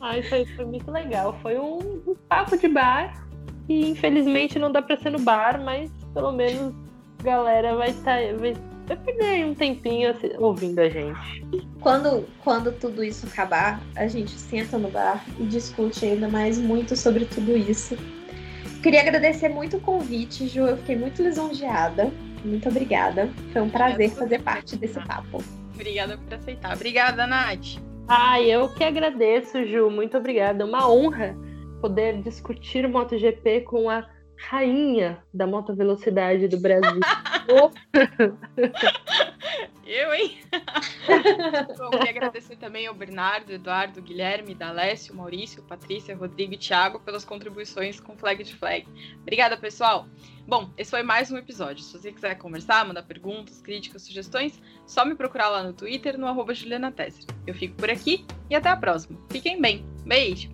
Ah, 0.00 0.18
isso 0.18 0.34
aí 0.34 0.46
foi 0.56 0.64
muito 0.64 0.90
legal. 0.90 1.38
Foi 1.42 1.58
um, 1.58 2.00
um 2.06 2.14
papo 2.28 2.56
de 2.56 2.68
bar 2.68 3.26
e 3.68 3.90
infelizmente 3.90 4.58
não 4.58 4.72
dá 4.72 4.80
pra 4.80 4.96
ser 4.96 5.10
no 5.10 5.18
bar, 5.18 5.62
mas 5.62 5.90
pelo 6.14 6.32
menos 6.32 6.74
a 7.20 7.22
galera 7.22 7.76
vai 7.76 7.90
estar. 7.90 8.18
vai, 8.36 8.54
vai 8.86 8.96
perder 8.96 9.24
aí 9.24 9.44
um 9.44 9.54
tempinho 9.54 10.10
assim, 10.10 10.30
ouvindo 10.38 10.78
a 10.78 10.88
gente. 10.88 11.44
Quando, 11.80 12.26
quando 12.42 12.72
tudo 12.72 13.04
isso 13.04 13.26
acabar, 13.26 13.82
a 13.94 14.06
gente 14.06 14.30
senta 14.30 14.78
no 14.78 14.90
bar 14.90 15.22
e 15.38 15.44
discute 15.44 16.06
ainda 16.06 16.28
mais 16.28 16.58
muito 16.58 16.96
sobre 16.96 17.26
tudo 17.26 17.56
isso. 17.56 17.96
Queria 18.82 19.00
agradecer 19.00 19.48
muito 19.48 19.76
o 19.76 19.80
convite, 19.80 20.48
Ju. 20.48 20.60
Eu 20.60 20.76
fiquei 20.78 20.96
muito 20.96 21.22
lisonjeada. 21.22 22.10
Muito 22.44 22.68
obrigada. 22.68 23.28
Foi 23.52 23.60
um 23.60 23.68
prazer 23.68 24.10
fazer 24.10 24.40
parte 24.40 24.76
desse 24.76 25.00
papo. 25.00 25.42
Obrigada 25.78 26.18
por 26.18 26.34
aceitar. 26.34 26.74
Obrigada, 26.74 27.24
Nath. 27.24 27.78
Ah, 28.08 28.42
eu 28.42 28.68
que 28.74 28.82
agradeço, 28.82 29.64
Ju. 29.64 29.88
Muito 29.88 30.18
obrigada. 30.18 30.64
É 30.64 30.66
uma 30.66 30.90
honra 30.90 31.36
poder 31.80 32.20
discutir 32.20 32.84
o 32.84 32.88
MotoGP 32.88 33.60
com 33.60 33.88
a 33.88 34.04
rainha 34.36 35.22
da 35.32 35.46
motovelocidade 35.46 36.48
do 36.48 36.58
Brasil. 36.58 36.98
Eu, 39.86 40.12
hein? 40.12 40.38
Bom, 41.78 41.90
queria 41.90 42.10
agradecer 42.10 42.56
também 42.56 42.86
ao 42.86 42.94
Bernardo, 42.94 43.50
Eduardo, 43.50 44.02
Guilherme, 44.02 44.54
Dalécio, 44.54 45.14
Maurício, 45.14 45.62
Patrícia, 45.62 46.14
Rodrigo 46.14 46.52
e 46.52 46.58
Thiago 46.58 47.00
pelas 47.00 47.24
contribuições 47.24 47.98
com 47.98 48.14
Flag 48.14 48.44
de 48.44 48.54
Flag. 48.54 48.86
Obrigada, 49.22 49.56
pessoal. 49.56 50.06
Bom, 50.48 50.70
esse 50.78 50.90
foi 50.90 51.02
mais 51.02 51.30
um 51.30 51.36
episódio. 51.36 51.84
Se 51.84 51.92
você 51.92 52.10
quiser 52.10 52.34
conversar, 52.36 52.82
mandar 52.86 53.02
perguntas, 53.02 53.60
críticas, 53.60 54.00
sugestões, 54.00 54.58
só 54.86 55.04
me 55.04 55.14
procurar 55.14 55.50
lá 55.50 55.62
no 55.62 55.74
Twitter, 55.74 56.16
no 56.16 56.26
arroba 56.26 56.54
Juliana 56.54 56.90
Tesser. 56.90 57.26
Eu 57.46 57.52
fico 57.52 57.74
por 57.74 57.90
aqui 57.90 58.24
e 58.48 58.54
até 58.54 58.70
a 58.70 58.76
próxima. 58.76 59.18
Fiquem 59.28 59.60
bem. 59.60 59.84
Beijo! 60.06 60.48